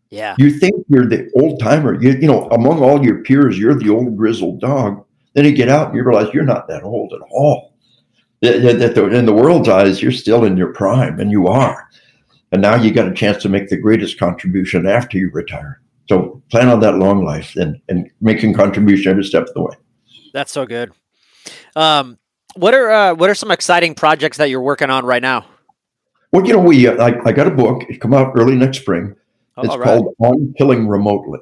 Yeah. 0.09 0.35
You 0.37 0.51
think 0.51 0.85
you're 0.89 1.07
the 1.07 1.29
old 1.35 1.59
timer. 1.59 2.01
You, 2.01 2.11
you 2.11 2.27
know, 2.27 2.47
among 2.49 2.81
all 2.81 3.03
your 3.03 3.23
peers, 3.23 3.57
you're 3.57 3.75
the 3.75 3.89
old 3.89 4.15
grizzled 4.15 4.61
dog. 4.61 5.03
Then 5.33 5.45
you 5.45 5.51
get 5.51 5.69
out 5.69 5.87
and 5.87 5.97
you 5.97 6.03
realize 6.03 6.33
you're 6.33 6.43
not 6.43 6.67
that 6.67 6.83
old 6.83 7.11
at 7.13 7.21
all. 7.31 7.73
That, 8.41 8.97
in 8.97 9.25
the 9.25 9.33
world's 9.33 9.69
eyes, 9.69 10.01
you're 10.01 10.11
still 10.11 10.43
in 10.43 10.57
your 10.57 10.73
prime, 10.73 11.19
and 11.19 11.31
you 11.31 11.47
are. 11.47 11.87
And 12.51 12.61
now 12.61 12.75
you 12.75 12.91
got 12.91 13.07
a 13.07 13.13
chance 13.13 13.41
to 13.43 13.49
make 13.49 13.69
the 13.69 13.77
greatest 13.77 14.19
contribution 14.19 14.85
after 14.85 15.17
you 15.17 15.31
retire. 15.31 15.81
So 16.09 16.43
plan 16.51 16.69
on 16.69 16.79
that 16.81 16.97
long 16.97 17.23
life 17.23 17.55
and, 17.55 17.81
and 17.89 18.11
making 18.21 18.53
contribution 18.53 19.11
every 19.11 19.23
step 19.23 19.47
of 19.47 19.53
the 19.53 19.61
way. 19.61 19.75
That's 20.33 20.51
so 20.51 20.65
good. 20.65 20.91
Um, 21.75 22.19
what 22.55 22.73
are 22.73 22.91
uh, 22.91 23.13
what 23.15 23.29
are 23.29 23.35
some 23.35 23.49
exciting 23.49 23.95
projects 23.95 24.37
that 24.37 24.49
you're 24.49 24.61
working 24.61 24.89
on 24.89 25.05
right 25.05 25.21
now? 25.21 25.45
Well, 26.33 26.47
you 26.47 26.53
know, 26.53 26.59
we 26.59 26.87
uh, 26.87 26.95
I, 26.95 27.29
I 27.29 27.31
got 27.31 27.45
a 27.45 27.51
book. 27.51 27.83
It 27.87 28.01
come 28.01 28.13
out 28.13 28.33
early 28.35 28.55
next 28.55 28.79
spring. 28.79 29.15
Oh, 29.55 29.61
it's 29.61 29.77
right. 29.77 29.85
called 29.85 30.15
On 30.17 30.51
Killing 30.57 30.87
Remotely, 30.87 31.39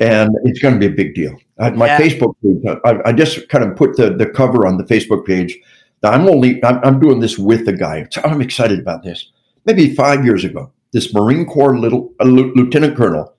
and 0.00 0.30
it's 0.44 0.60
going 0.60 0.72
to 0.72 0.80
be 0.80 0.86
a 0.86 0.96
big 0.96 1.14
deal. 1.14 1.36
I, 1.60 1.70
my 1.70 1.86
yeah. 1.86 1.98
Facebook 2.00 2.34
page. 2.42 2.80
I, 2.86 3.10
I, 3.10 3.12
just 3.12 3.50
kind 3.50 3.62
of 3.62 3.76
put 3.76 3.98
the 3.98 4.14
the 4.14 4.24
cover 4.26 4.66
on 4.66 4.78
the 4.78 4.84
Facebook 4.84 5.26
page. 5.26 5.58
I'm 6.02 6.26
only 6.26 6.64
I'm, 6.64 6.80
I'm 6.82 7.00
doing 7.00 7.20
this 7.20 7.38
with 7.38 7.66
the 7.66 7.74
guy. 7.74 8.08
I'm 8.24 8.40
excited 8.40 8.78
about 8.78 9.02
this. 9.02 9.30
Maybe 9.66 9.94
five 9.94 10.24
years 10.24 10.42
ago, 10.42 10.72
this 10.94 11.12
Marine 11.12 11.44
Corps 11.44 11.78
little 11.78 12.14
lieutenant 12.24 12.96
colonel 12.96 13.34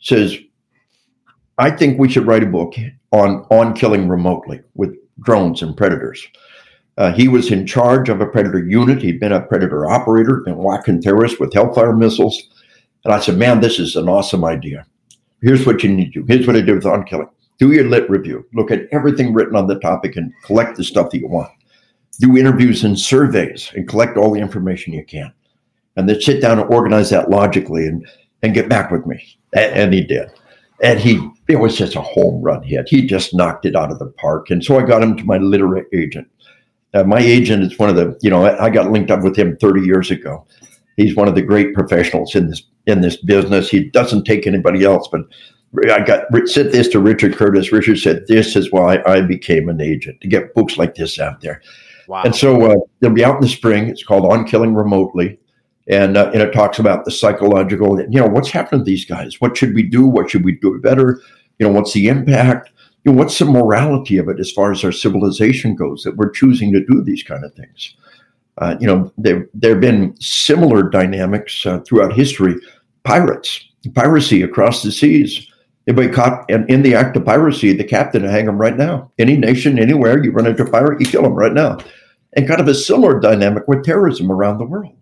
says, 0.00 0.38
"I 1.58 1.72
think 1.72 1.98
we 1.98 2.08
should 2.08 2.28
write 2.28 2.44
a 2.44 2.46
book 2.46 2.74
on 3.10 3.44
on 3.50 3.74
killing 3.74 4.08
remotely 4.08 4.60
with 4.74 4.94
drones 5.20 5.60
and 5.60 5.76
predators." 5.76 6.24
Uh, 6.98 7.12
he 7.12 7.28
was 7.28 7.52
in 7.52 7.64
charge 7.64 8.08
of 8.08 8.20
a 8.20 8.26
predator 8.26 8.58
unit. 8.58 9.00
He'd 9.00 9.20
been 9.20 9.32
a 9.32 9.40
predator 9.40 9.88
operator, 9.88 10.42
been 10.44 10.56
whacking 10.56 11.00
terrorists 11.00 11.38
with 11.38 11.54
Hellfire 11.54 11.94
missiles. 11.94 12.36
And 13.04 13.14
I 13.14 13.20
said, 13.20 13.38
"Man, 13.38 13.60
this 13.60 13.78
is 13.78 13.96
an 13.96 14.08
awesome 14.08 14.44
idea. 14.44 14.84
Here's 15.40 15.64
what 15.64 15.82
you 15.82 15.90
need 15.90 16.12
to 16.12 16.20
do. 16.20 16.24
Here's 16.26 16.46
what 16.46 16.56
I 16.56 16.60
did 16.60 16.74
with 16.74 16.86
on 16.86 17.04
killing. 17.04 17.30
Do 17.58 17.72
your 17.72 17.84
lit 17.84 18.10
review. 18.10 18.44
Look 18.52 18.72
at 18.72 18.88
everything 18.92 19.32
written 19.32 19.56
on 19.56 19.68
the 19.68 19.78
topic 19.78 20.16
and 20.16 20.32
collect 20.44 20.76
the 20.76 20.84
stuff 20.84 21.10
that 21.10 21.18
you 21.18 21.28
want. 21.28 21.50
Do 22.20 22.36
interviews 22.36 22.82
and 22.82 22.98
surveys 22.98 23.72
and 23.74 23.88
collect 23.88 24.16
all 24.16 24.32
the 24.32 24.40
information 24.40 24.92
you 24.92 25.04
can 25.04 25.32
and 25.96 26.08
then 26.08 26.20
sit 26.20 26.40
down 26.40 26.58
and 26.58 26.72
organize 26.72 27.10
that 27.10 27.30
logically 27.30 27.86
and 27.86 28.06
and 28.42 28.54
get 28.54 28.68
back 28.68 28.90
with 28.90 29.06
me. 29.06 29.22
And, 29.52 29.72
and 29.74 29.94
he 29.94 30.02
did. 30.02 30.30
And 30.82 30.98
he 30.98 31.28
it 31.48 31.56
was 31.56 31.76
just 31.76 31.96
a 31.96 32.00
home 32.00 32.42
run 32.42 32.62
hit. 32.62 32.88
He 32.88 33.06
just 33.06 33.34
knocked 33.34 33.66
it 33.66 33.76
out 33.76 33.92
of 33.92 33.98
the 33.98 34.06
park. 34.06 34.50
And 34.50 34.64
so 34.64 34.78
I 34.78 34.82
got 34.82 35.02
him 35.02 35.16
to 35.16 35.24
my 35.24 35.38
literary 35.38 35.86
agent. 35.92 36.28
Uh, 36.94 37.04
my 37.04 37.18
agent 37.18 37.62
is 37.62 37.78
one 37.78 37.90
of 37.90 37.96
the, 37.96 38.18
you 38.22 38.30
know, 38.30 38.46
I 38.58 38.70
got 38.70 38.90
linked 38.90 39.10
up 39.10 39.22
with 39.22 39.36
him 39.36 39.56
30 39.56 39.82
years 39.82 40.10
ago. 40.10 40.46
He's 40.96 41.14
one 41.14 41.28
of 41.28 41.34
the 41.34 41.42
great 41.42 41.74
professionals 41.74 42.34
in 42.34 42.48
this 42.48 42.62
in 42.86 43.02
this 43.02 43.16
business. 43.16 43.68
He 43.68 43.90
doesn't 43.90 44.24
take 44.24 44.46
anybody 44.46 44.84
else, 44.84 45.08
but 45.12 45.20
I 45.90 46.00
got 46.00 46.24
said 46.46 46.72
this 46.72 46.88
to 46.88 46.98
Richard 46.98 47.36
Curtis. 47.36 47.70
Richard 47.70 47.98
said, 47.98 48.24
"This 48.26 48.56
is 48.56 48.72
why 48.72 49.00
I 49.06 49.20
became 49.20 49.68
an 49.68 49.80
agent 49.80 50.20
to 50.22 50.28
get 50.28 50.54
books 50.54 50.76
like 50.76 50.96
this 50.96 51.20
out 51.20 51.40
there." 51.40 51.62
Wow. 52.08 52.22
And 52.24 52.34
so 52.34 52.72
uh, 52.72 52.76
they'll 52.98 53.10
be 53.10 53.24
out 53.24 53.36
in 53.36 53.42
the 53.42 53.48
spring. 53.48 53.88
It's 53.88 54.02
called 54.02 54.32
On 54.32 54.44
Killing 54.44 54.74
Remotely 54.74 55.38
and 55.88 56.16
uh, 56.16 56.30
and 56.32 56.42
it 56.42 56.52
talks 56.52 56.78
about 56.78 57.04
the 57.04 57.10
psychological. 57.10 58.00
You 58.00 58.20
know, 58.20 58.26
what's 58.26 58.50
happened 58.50 58.84
to 58.84 58.90
these 58.90 59.04
guys? 59.04 59.40
What 59.40 59.56
should 59.56 59.74
we 59.74 59.82
do? 59.82 60.06
What 60.06 60.30
should 60.30 60.44
we 60.44 60.52
do 60.52 60.78
better? 60.80 61.20
You 61.58 61.66
know, 61.66 61.72
what's 61.72 61.92
the 61.92 62.08
impact? 62.08 62.70
Know, 63.08 63.14
what's 63.14 63.38
the 63.38 63.46
morality 63.46 64.18
of 64.18 64.28
it 64.28 64.38
as 64.38 64.50
far 64.50 64.70
as 64.70 64.84
our 64.84 64.92
civilization 64.92 65.74
goes 65.74 66.02
that 66.02 66.16
we're 66.16 66.30
choosing 66.30 66.72
to 66.72 66.84
do 66.84 67.02
these 67.02 67.22
kind 67.22 67.44
of 67.44 67.54
things? 67.54 67.96
Uh, 68.58 68.76
you 68.80 68.86
know, 68.86 69.12
there 69.16 69.48
there 69.54 69.72
have 69.72 69.80
been 69.80 70.14
similar 70.20 70.82
dynamics 70.88 71.64
uh, 71.64 71.80
throughout 71.80 72.12
history. 72.12 72.54
Pirates, 73.04 73.64
piracy 73.94 74.42
across 74.42 74.82
the 74.82 74.92
seas. 74.92 75.46
Anybody 75.86 76.08
caught 76.08 76.50
in, 76.50 76.66
in 76.68 76.82
the 76.82 76.94
act 76.94 77.16
of 77.16 77.24
piracy, 77.24 77.72
the 77.72 77.84
captain 77.84 78.24
hang 78.24 78.44
them 78.44 78.58
right 78.58 78.76
now. 78.76 79.10
Any 79.18 79.38
nation, 79.38 79.78
anywhere, 79.78 80.22
you 80.22 80.30
run 80.32 80.46
into 80.46 80.64
a 80.64 80.70
pirate, 80.70 81.00
you 81.00 81.06
kill 81.06 81.22
them 81.22 81.34
right 81.34 81.54
now. 81.54 81.78
And 82.36 82.46
kind 82.46 82.60
of 82.60 82.68
a 82.68 82.74
similar 82.74 83.18
dynamic 83.18 83.66
with 83.68 83.84
terrorism 83.84 84.30
around 84.30 84.58
the 84.58 84.66
world 84.66 84.98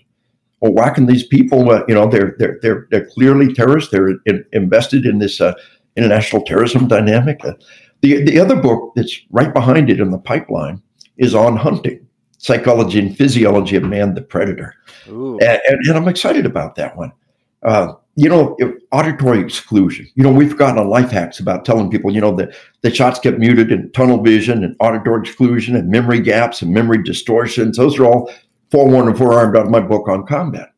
well, 0.60 0.72
whacking 0.72 1.06
these 1.06 1.26
people, 1.26 1.70
uh, 1.70 1.82
you 1.88 1.94
know, 1.94 2.08
they're 2.08 2.34
they're 2.38 2.58
they're 2.62 2.86
they're 2.90 3.06
clearly 3.06 3.52
terrorists. 3.52 3.90
They're 3.90 4.10
in, 4.26 4.44
invested 4.52 5.04
in 5.04 5.18
this 5.18 5.40
uh, 5.40 5.54
international 5.96 6.42
terrorism 6.42 6.88
dynamic. 6.88 7.40
The 8.02 8.22
the 8.24 8.38
other 8.38 8.56
book 8.56 8.92
that's 8.94 9.18
right 9.30 9.52
behind 9.52 9.90
it 9.90 10.00
in 10.00 10.10
the 10.10 10.18
pipeline 10.18 10.82
is 11.16 11.34
on 11.34 11.56
hunting, 11.56 12.06
psychology 12.38 12.98
and 12.98 13.16
physiology 13.16 13.76
of 13.76 13.84
man 13.84 14.14
the 14.14 14.22
predator, 14.22 14.74
and, 15.06 15.60
and, 15.68 15.86
and, 15.86 15.96
I'm 15.96 16.08
excited 16.08 16.46
about 16.46 16.74
that 16.76 16.96
one. 16.96 17.12
Uh, 17.62 17.94
you 18.16 18.30
know, 18.30 18.56
auditory 18.92 19.40
exclusion. 19.40 20.08
You 20.14 20.24
know, 20.24 20.32
we've 20.32 20.56
gotten 20.56 20.78
on 20.78 20.88
life 20.88 21.10
hacks 21.10 21.38
about 21.38 21.66
telling 21.66 21.90
people, 21.90 22.10
you 22.10 22.20
know, 22.20 22.34
that 22.36 22.54
the 22.80 22.94
shots 22.94 23.20
get 23.20 23.38
muted 23.38 23.70
and 23.70 23.92
tunnel 23.92 24.22
vision 24.22 24.64
and 24.64 24.74
auditory 24.80 25.20
exclusion 25.20 25.76
and 25.76 25.90
memory 25.90 26.20
gaps 26.20 26.62
and 26.62 26.72
memory 26.72 27.02
distortions. 27.02 27.76
Those 27.76 27.98
are 27.98 28.06
all 28.06 28.32
forewarned 28.70 29.10
and 29.10 29.18
forearmed 29.18 29.56
out 29.56 29.66
of 29.66 29.70
my 29.70 29.80
book 29.80 30.08
on 30.08 30.26
combat. 30.26 30.72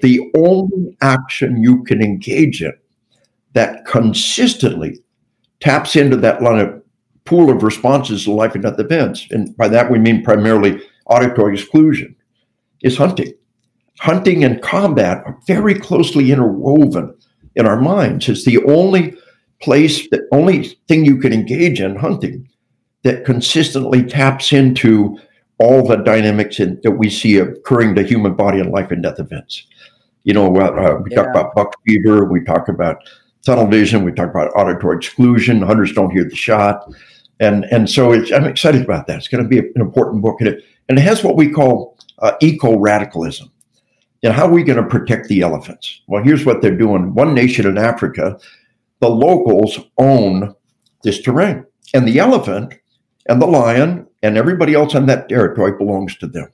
The 0.00 0.30
only 0.34 0.96
action 1.02 1.62
you 1.62 1.84
can 1.84 2.02
engage 2.02 2.62
in 2.62 2.72
that 3.52 3.84
consistently 3.84 5.02
taps 5.60 5.96
into 5.96 6.16
that 6.16 6.42
line 6.42 6.58
of 6.58 6.82
pool 7.24 7.50
of 7.50 7.62
responses 7.62 8.24
to 8.24 8.32
life 8.32 8.54
and 8.54 8.64
death 8.64 8.78
events, 8.78 9.26
and 9.30 9.56
by 9.56 9.68
that 9.68 9.90
we 9.90 9.98
mean 9.98 10.24
primarily 10.24 10.80
auditory 11.06 11.54
exclusion, 11.54 12.14
is 12.82 12.96
hunting. 12.96 13.32
Hunting 14.00 14.44
and 14.44 14.62
combat 14.62 15.22
are 15.26 15.38
very 15.46 15.74
closely 15.74 16.32
interwoven 16.32 17.14
in 17.56 17.66
our 17.66 17.80
minds. 17.80 18.28
It's 18.28 18.44
the 18.44 18.62
only 18.64 19.14
place, 19.60 20.08
the 20.08 20.26
only 20.32 20.68
thing 20.88 21.04
you 21.04 21.18
can 21.18 21.32
engage 21.32 21.80
in 21.80 21.96
hunting 21.96 22.48
that 23.02 23.24
consistently 23.24 24.02
taps 24.02 24.52
into 24.52 25.18
all 25.58 25.86
the 25.86 25.96
dynamics 25.96 26.58
in, 26.58 26.80
that 26.82 26.92
we 26.92 27.10
see 27.10 27.36
occurring 27.36 27.94
to 27.94 28.02
human 28.02 28.34
body 28.34 28.60
and 28.60 28.70
life 28.70 28.90
and 28.90 29.02
death 29.02 29.18
events. 29.18 29.66
You 30.24 30.32
know, 30.32 30.46
uh, 30.56 31.00
we 31.02 31.10
yeah. 31.10 31.16
talk 31.16 31.28
about 31.28 31.54
buck 31.54 31.74
fever, 31.86 32.24
we 32.24 32.42
talk 32.44 32.68
about 32.68 32.98
tunnel 33.44 33.66
vision, 33.66 34.04
we 34.04 34.12
talk 34.12 34.30
about 34.30 34.50
auditory 34.56 34.96
exclusion. 34.96 35.62
Hunters 35.62 35.92
don't 35.92 36.10
hear 36.10 36.24
the 36.24 36.36
shot, 36.36 36.90
and 37.38 37.64
and 37.66 37.88
so 37.88 38.12
I'm 38.12 38.46
excited 38.46 38.82
about 38.82 39.06
that. 39.06 39.18
It's 39.18 39.28
going 39.28 39.42
to 39.42 39.48
be 39.48 39.58
an 39.58 39.72
important 39.76 40.22
book, 40.22 40.40
and 40.40 40.48
it 40.48 40.64
and 40.88 40.98
it 40.98 41.02
has 41.02 41.24
what 41.24 41.36
we 41.36 41.50
call 41.50 41.98
uh, 42.18 42.32
eco 42.40 42.78
radicalism. 42.78 43.50
And 44.22 44.34
how 44.34 44.46
are 44.46 44.52
we 44.52 44.62
going 44.62 44.82
to 44.82 44.88
protect 44.88 45.28
the 45.28 45.40
elephants? 45.40 46.02
Well, 46.06 46.22
here's 46.22 46.44
what 46.44 46.60
they're 46.60 46.76
doing. 46.76 47.14
One 47.14 47.34
nation 47.34 47.66
in 47.66 47.78
Africa, 47.78 48.38
the 48.98 49.08
locals 49.08 49.78
own 49.96 50.54
this 51.02 51.22
terrain, 51.22 51.64
and 51.94 52.06
the 52.06 52.18
elephant 52.18 52.74
and 53.28 53.40
the 53.40 53.46
lion 53.46 54.06
and 54.22 54.36
everybody 54.36 54.74
else 54.74 54.94
on 54.94 55.06
that 55.06 55.28
territory 55.28 55.72
belongs 55.78 56.16
to 56.16 56.26
them. 56.26 56.50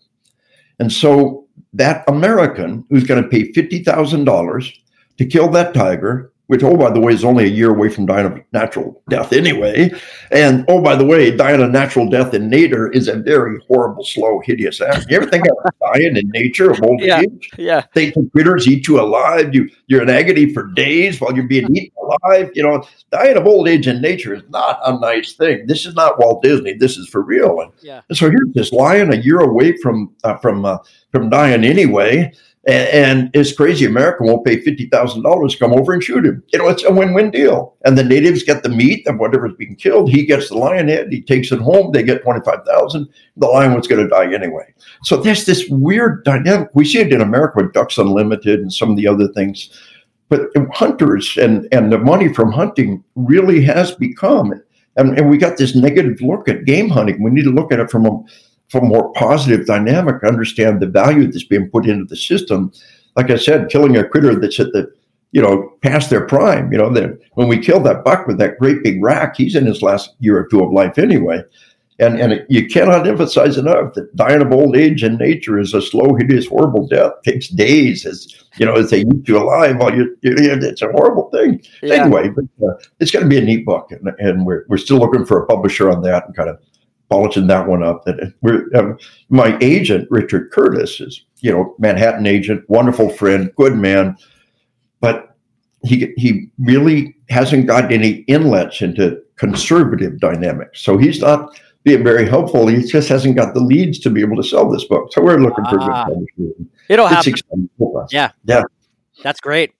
And 0.79 0.93
so 0.93 1.47
that 1.73 2.05
American 2.07 2.85
who's 2.91 3.05
going 3.05 3.23
to 3.23 3.29
pay 3.29 3.51
$50,000 3.53 4.73
to 5.19 5.27
kill 5.27 5.49
that 5.51 5.75
tiger 5.75 6.33
which, 6.49 6.63
oh, 6.63 6.77
by 6.77 6.91
the 6.91 7.01
way, 7.01 7.13
is 7.13 7.25
only 7.25 7.45
a 7.45 7.49
year 7.49 7.71
away 7.71 7.89
from 7.89 8.07
dying 8.07 8.27
of 8.27 8.41
natural 8.53 9.03
death 9.09 9.33
anyway. 9.33 9.91
And, 10.31 10.65
oh, 10.69 10.81
by 10.81 10.95
the 10.95 11.05
way, 11.05 11.35
dying 11.35 11.61
of 11.61 11.71
natural 11.71 12.09
death 12.09 12.35
in 12.35 12.49
nature 12.49 12.91
is 12.91 13.09
a 13.09 13.17
very 13.17 13.61
horrible, 13.67 14.05
slow, 14.05 14.41
hideous 14.45 14.81
act. 14.81 15.11
You 15.11 15.17
ever 15.17 15.27
think 15.27 15.45
of 15.49 15.57
dying 15.93 16.17
in 16.17 16.29
nature 16.31 16.71
of 16.71 16.81
old 16.83 17.01
yeah, 17.01 17.21
age? 17.21 17.51
Yeah. 17.59 17.83
They 17.95 18.13
critters 18.33 18.69
eat 18.69 18.87
you 18.87 19.01
alive. 19.01 19.55
You, 19.55 19.69
you're 19.89 20.03
in 20.03 20.11
agony 20.11 20.53
for 20.53 20.69
days 20.69 21.21
while 21.21 21.35
you're 21.35 21.49
being 21.49 21.75
eaten 21.75 21.93
alive. 22.01 22.51
You 22.55 22.63
know, 22.63 22.85
dying 23.11 23.37
of 23.37 23.47
old 23.47 23.69
age 23.69 23.89
in 23.89 24.01
nature 24.01 24.35
is 24.35 24.43
not 24.49 24.79
a 24.85 24.99
nice 25.01 25.35
thing. 25.35 25.67
This 25.67 25.85
is 25.85 25.95
not 25.95 26.19
Walt 26.19 26.43
Disney. 26.43 26.75
This 26.75 26.97
is 26.97 27.09
for 27.09 27.23
real. 27.23 27.61
And, 27.61 27.73
yeah. 27.83 28.03
and 28.09 28.17
so 28.17 28.31
here's 28.31 28.53
this 28.55 28.73
lion 28.73 29.13
a 29.13 29.17
year 29.17 29.41
away 29.41 29.77
from, 29.79 30.15
uh, 30.23 30.37
from, 30.37 30.65
uh, 30.65 30.79
from 31.11 31.29
dying 31.29 31.65
anyway 31.65 32.33
and, 32.67 32.89
and 32.89 33.31
it's 33.33 33.53
crazy. 33.53 33.87
America 33.87 34.25
won't 34.25 34.45
pay 34.45 34.61
fifty 34.61 34.87
thousand 34.89 35.23
dollars 35.23 35.53
to 35.53 35.59
come 35.59 35.73
over 35.73 35.93
and 35.93 36.03
shoot 36.03 36.27
him. 36.27 36.43
You 36.53 36.59
know, 36.59 36.69
it's 36.69 36.85
a 36.85 36.93
win-win 36.93 37.31
deal. 37.31 37.77
And 37.85 37.97
the 37.97 38.05
natives 38.05 38.43
get 38.43 38.63
the 38.63 38.69
meat 38.69 39.07
of 39.07 39.19
whatever's 39.19 39.55
being 39.57 39.77
killed. 39.77 40.11
He 40.11 40.27
gets 40.27 40.49
the 40.49 40.59
lion 40.59 40.89
head. 40.89 41.09
He 41.11 41.23
takes 41.23 41.53
it 41.53 41.61
home. 41.61 41.93
They 41.93 42.03
get 42.03 42.23
twenty-five 42.23 42.65
thousand. 42.67 43.09
The 43.37 43.47
lion 43.47 43.75
was 43.75 43.87
going 43.87 44.03
to 44.03 44.09
die 44.09 44.33
anyway. 44.35 44.73
So 45.05 45.17
there's 45.17 45.47
this 45.47 45.67
weird 45.71 46.25
dynamic. 46.25 46.71
We 46.75 46.85
see 46.85 46.99
it 46.99 47.13
in 47.13 47.21
America 47.21 47.63
with 47.63 47.73
Ducks 47.73 47.99
Unlimited 47.99 48.61
and 48.61 48.73
some 48.73 48.91
of 48.91 48.97
the 48.97 49.09
other 49.09 49.29
things. 49.29 49.71
But 50.29 50.51
hunters 50.73 51.37
and 51.37 51.69
and 51.71 51.93
the 51.93 51.99
money 51.99 52.35
from 52.35 52.51
hunting 52.51 53.05
really 53.15 53.63
has 53.63 53.95
become. 53.95 54.53
And, 54.97 55.19
and 55.19 55.29
we 55.29 55.37
got 55.37 55.59
this 55.59 55.77
negative 55.77 56.23
look 56.23 56.49
at 56.49 56.65
game 56.65 56.89
hunting. 56.89 57.23
We 57.23 57.31
need 57.31 57.45
to 57.45 57.51
look 57.51 57.71
at 57.71 57.79
it 57.79 57.91
from 57.91 58.07
a 58.07 58.25
a 58.75 58.81
more 58.81 59.13
positive 59.13 59.67
dynamic, 59.67 60.25
understand 60.25 60.81
the 60.81 60.87
value 60.87 61.31
that's 61.31 61.45
being 61.45 61.71
put 61.71 61.87
into 61.87 62.05
the 62.05 62.17
system. 62.17 62.73
Like 63.17 63.31
I 63.31 63.37
said, 63.37 63.71
killing 63.71 63.97
a 63.97 64.09
critter 64.09 64.39
that's 64.39 64.61
at 64.61 64.73
the, 64.73 64.93
you 65.33 65.41
know, 65.41 65.73
past 65.83 66.11
their 66.11 66.27
prime. 66.27 66.73
You 66.73 66.79
know, 66.79 66.93
that 66.93 67.19
when 67.35 67.49
we 67.49 67.59
killed 67.59 67.85
that 67.85 68.05
buck 68.05 68.27
with 68.27 68.39
that 68.39 68.59
great 68.59 68.83
big 68.83 69.03
rack, 69.03 69.37
he's 69.37 69.55
in 69.55 69.67
his 69.67 69.83
last 69.83 70.15
year 70.19 70.39
or 70.39 70.47
two 70.49 70.63
of 70.63 70.73
life 70.73 70.99
anyway. 70.99 71.43
And 71.99 72.21
and 72.21 72.45
you 72.51 72.67
cannot 72.67 73.07
emphasize 73.07 73.57
enough 73.57 73.95
that 73.95 74.15
dying 74.15 74.43
of 74.43 74.53
old 74.53 74.77
age 74.77 75.03
in 75.03 75.17
nature 75.17 75.59
is 75.59 75.73
a 75.73 75.81
slow, 75.81 76.15
hideous, 76.15 76.47
horrible 76.47 76.87
death. 76.87 77.13
It 77.25 77.31
takes 77.31 77.49
days, 77.49 78.05
as 78.05 78.35
you 78.59 78.67
know, 78.67 78.75
as 78.75 78.91
they 78.91 79.01
eat 79.01 79.27
you 79.27 79.39
alive 79.39 79.79
while 79.79 79.95
you. 79.95 80.15
It's 80.23 80.83
a 80.83 80.93
horrible 80.93 81.31
thing. 81.31 81.63
Yeah. 81.83 82.03
Anyway, 82.03 82.29
but, 82.29 82.45
uh, 82.63 82.75
it's 83.01 83.11
going 83.11 83.25
to 83.25 83.29
be 83.31 83.39
a 83.39 83.41
neat 83.41 83.65
book, 83.65 83.93
and, 83.93 84.09
and 84.19 84.45
we're 84.45 84.67
we're 84.69 84.77
still 84.77 84.99
looking 84.99 85.25
for 85.25 85.43
a 85.43 85.47
publisher 85.47 85.91
on 85.91 86.03
that 86.03 86.27
and 86.27 86.37
kind 86.37 86.51
of 86.51 86.61
polishing 87.09 87.47
that 87.49 87.67
one 87.69 87.83
up. 87.83 88.05
That 88.05 88.33
we're, 88.43 88.69
um, 88.75 88.99
my 89.29 89.57
agent 89.61 90.09
Richard 90.11 90.51
Curtis 90.51 91.01
is 91.01 91.25
you 91.41 91.53
know 91.53 91.75
Manhattan 91.79 92.27
agent, 92.27 92.69
wonderful 92.69 93.09
friend, 93.11 93.53
good 93.57 93.77
man, 93.77 94.17
but 95.01 95.37
he 95.85 96.13
he 96.17 96.49
really 96.59 97.15
hasn't 97.29 97.67
got 97.67 97.93
any 97.93 98.25
inlets 98.29 98.83
into 98.83 99.21
conservative 99.37 100.19
dynamics. 100.19 100.81
So 100.81 100.97
he's 100.97 101.21
not 101.21 101.59
being 101.85 102.03
very 102.03 102.29
helpful. 102.29 102.67
He 102.67 102.83
just 102.83 103.09
hasn't 103.09 103.37
got 103.37 103.55
the 103.55 103.61
leads 103.61 103.99
to 104.01 104.11
be 104.11 104.21
able 104.21 104.37
to 104.37 104.43
sell 104.43 104.69
this 104.69 104.85
book. 104.85 105.13
So 105.13 105.23
we're 105.23 105.39
looking 105.39 105.65
for 105.67 105.79
Ah. 105.81 106.05
good 106.07 106.15
publisher. 106.37 106.55
It'll 106.89 107.07
It's 107.07 107.15
happen. 107.15 107.69
Yeah. 108.11 108.31
Yeah. 108.45 108.63
That's 109.23 109.41
great. 109.41 109.73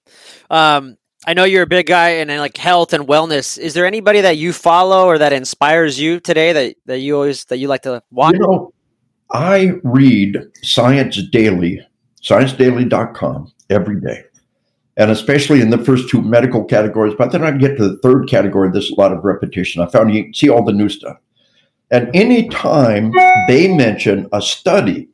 Um, 0.51 0.97
I 1.27 1.35
know 1.35 1.43
you're 1.43 1.65
a 1.65 1.67
big 1.67 1.87
guy 1.87 2.11
in 2.11 2.31
uh, 2.31 2.39
like 2.39 2.57
health 2.57 2.93
and 2.93 3.09
wellness. 3.09 3.59
Is 3.59 3.75
there 3.75 3.85
anybody 3.85 4.21
that 4.21 4.37
you 4.37 4.53
follow 4.53 5.07
or 5.07 5.19
that 5.19 5.33
inspires 5.33 5.99
you 5.99 6.21
today 6.21 6.53
that, 6.53 6.77
that 6.87 6.99
you 7.01 7.17
always 7.17 7.45
that 7.47 7.59
you 7.59 7.67
like 7.67 7.83
to 7.83 8.01
watch? 8.13 8.35
You 8.35 8.41
know, 8.41 8.73
I 9.33 9.73
read 9.83 10.39
Science 10.63 11.21
Daily, 11.33 11.85
sciencedaily.com 12.23 13.53
every 13.71 14.01
day. 14.01 14.23
And 14.97 15.11
especially 15.11 15.61
in 15.61 15.71
the 15.71 15.85
first 15.85 16.09
two 16.09 16.23
medical 16.23 16.65
categories. 16.65 17.15
But 17.19 17.33
then 17.33 17.43
I 17.43 17.51
get 17.51 17.77
to 17.77 17.89
the 17.89 17.99
third 17.99 18.29
category, 18.29 18.71
there's 18.71 18.91
a 18.91 18.95
lot 18.95 19.13
of 19.13 19.25
repetition. 19.25 19.83
I 19.83 19.87
found 19.87 20.15
you 20.15 20.33
see 20.33 20.49
all 20.49 20.65
the 20.65 20.73
new 20.73 20.89
stuff. 20.89 21.19
And 21.91 22.09
anytime 22.15 23.13
they 23.49 23.75
mention 23.75 24.29
a 24.33 24.41
study 24.41 25.09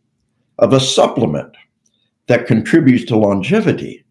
of 0.59 0.73
a 0.73 0.79
supplement 0.79 1.57
that 2.29 2.47
contributes 2.47 3.07
to 3.07 3.17
longevity, 3.17 4.05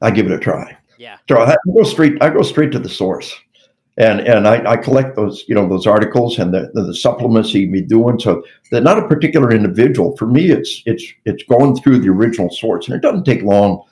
I 0.00 0.12
give 0.12 0.26
it 0.26 0.32
a 0.32 0.38
try. 0.38 0.77
Yeah. 0.98 1.18
So 1.28 1.40
I 1.40 1.56
go 1.74 1.82
straight. 1.84 2.20
I 2.22 2.30
go 2.30 2.42
straight 2.42 2.72
to 2.72 2.78
the 2.78 2.88
source, 2.88 3.32
and 3.96 4.20
and 4.20 4.46
I, 4.48 4.72
I 4.72 4.76
collect 4.76 5.16
those 5.16 5.44
you 5.48 5.54
know 5.54 5.68
those 5.68 5.86
articles 5.86 6.38
and 6.38 6.52
the, 6.52 6.70
the, 6.74 6.82
the 6.82 6.94
supplements 6.94 7.52
he 7.52 7.66
be 7.66 7.80
doing. 7.82 8.18
So 8.18 8.42
they're 8.70 8.80
not 8.80 8.98
a 8.98 9.06
particular 9.08 9.52
individual. 9.52 10.16
For 10.16 10.26
me, 10.26 10.50
it's 10.50 10.82
it's 10.86 11.04
it's 11.24 11.42
going 11.44 11.76
through 11.76 12.00
the 12.00 12.08
original 12.08 12.50
source, 12.50 12.86
and 12.86 12.94
it 12.96 13.00
doesn't 13.02 13.24
take 13.24 13.42
long 13.42 13.82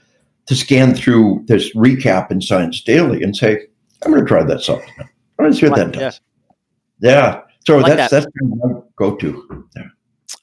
to 0.47 0.55
scan 0.55 0.95
through 0.95 1.45
this 1.47 1.75
recap 1.75 2.31
in 2.31 2.41
Science 2.41 2.81
Daily 2.83 3.23
and 3.23 3.37
say, 3.37 3.67
I'm 4.05 4.13
going 4.13 4.25
to 4.25 4.29
try 4.29 4.45
that 4.45 4.61
supplement. 4.61 5.09
I'm 5.39 5.45
going 5.45 5.53
to 5.53 5.59
see 5.59 5.67
what 5.69 5.79
Like- 5.79 5.93
that 5.93 5.99
does. 5.99 6.21
Yeah. 7.01 7.41
So 7.67 7.79
Like 7.79 7.97
that's 7.97 8.11
that. 8.13 8.23
that's 8.23 8.27
kind 8.41 8.53
of 8.63 8.71
my 8.71 8.81
go-to. 8.95 9.67
Yeah. 9.77 9.83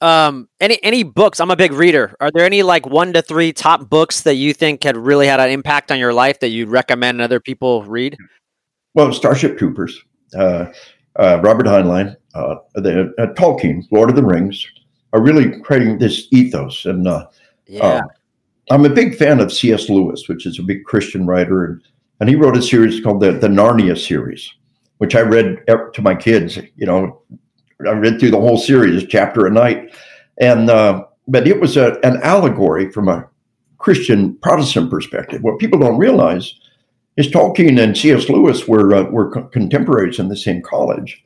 Um, 0.04 0.50
any 0.60 0.78
any 0.82 1.02
books? 1.02 1.40
I'm 1.40 1.50
a 1.50 1.56
big 1.56 1.72
reader. 1.72 2.14
Are 2.20 2.30
there 2.30 2.44
any 2.44 2.62
like 2.62 2.84
one 2.84 3.14
to 3.14 3.22
three 3.22 3.54
top 3.54 3.88
books 3.88 4.20
that 4.22 4.34
you 4.34 4.52
think 4.52 4.82
had 4.82 4.98
really 4.98 5.26
had 5.26 5.40
an 5.40 5.48
impact 5.48 5.90
on 5.90 5.98
your 5.98 6.12
life 6.12 6.40
that 6.40 6.48
you'd 6.48 6.68
recommend 6.68 7.22
other 7.22 7.40
people 7.40 7.82
read? 7.84 8.18
Well, 8.92 9.14
Starship 9.14 9.56
Troopers, 9.56 9.98
uh, 10.36 10.66
uh, 11.16 11.40
Robert 11.42 11.64
Heinlein, 11.64 12.16
uh, 12.34 12.56
the 12.74 13.14
uh, 13.16 13.32
Tolkien, 13.32 13.82
Lord 13.90 14.10
of 14.10 14.16
the 14.16 14.22
Rings, 14.22 14.66
are 15.14 15.22
really 15.22 15.58
creating 15.60 15.96
this 15.96 16.28
ethos. 16.32 16.84
And 16.84 17.08
uh, 17.08 17.26
Yeah. 17.66 18.02
I'm 18.70 18.84
a 18.84 18.90
big 18.90 19.16
fan 19.16 19.40
of 19.40 19.52
C.S. 19.52 19.88
Lewis, 19.88 20.28
which 20.28 20.44
is 20.44 20.58
a 20.58 20.62
big 20.62 20.84
Christian 20.84 21.26
writer, 21.26 21.64
and, 21.64 21.80
and 22.20 22.28
he 22.28 22.36
wrote 22.36 22.58
a 22.58 22.62
series 22.62 23.00
called 23.00 23.20
the, 23.20 23.32
the 23.32 23.48
Narnia 23.48 23.98
series, 23.98 24.52
which 24.98 25.14
I 25.14 25.20
read 25.20 25.58
to 25.66 26.02
my 26.02 26.14
kids. 26.14 26.58
You 26.76 26.86
know, 26.86 27.22
I 27.86 27.92
read 27.92 28.18
through 28.18 28.30
the 28.30 28.40
whole 28.40 28.58
series, 28.58 29.06
chapter 29.06 29.46
a 29.46 29.50
night, 29.50 29.94
and 30.38 30.70
uh, 30.70 31.04
but 31.28 31.46
it 31.48 31.60
was 31.60 31.76
a, 31.76 31.98
an 32.04 32.20
allegory 32.22 32.90
from 32.90 33.08
a 33.08 33.26
Christian 33.78 34.36
Protestant 34.36 34.90
perspective. 34.90 35.42
What 35.42 35.58
people 35.58 35.78
don't 35.78 35.98
realize 35.98 36.54
is 37.16 37.28
Tolkien 37.28 37.82
and 37.82 37.96
C.S. 37.96 38.28
Lewis 38.28 38.66
were 38.66 38.94
uh, 38.94 39.04
were 39.04 39.30
co- 39.30 39.44
contemporaries 39.44 40.18
in 40.18 40.28
the 40.28 40.36
same 40.36 40.62
college, 40.62 41.24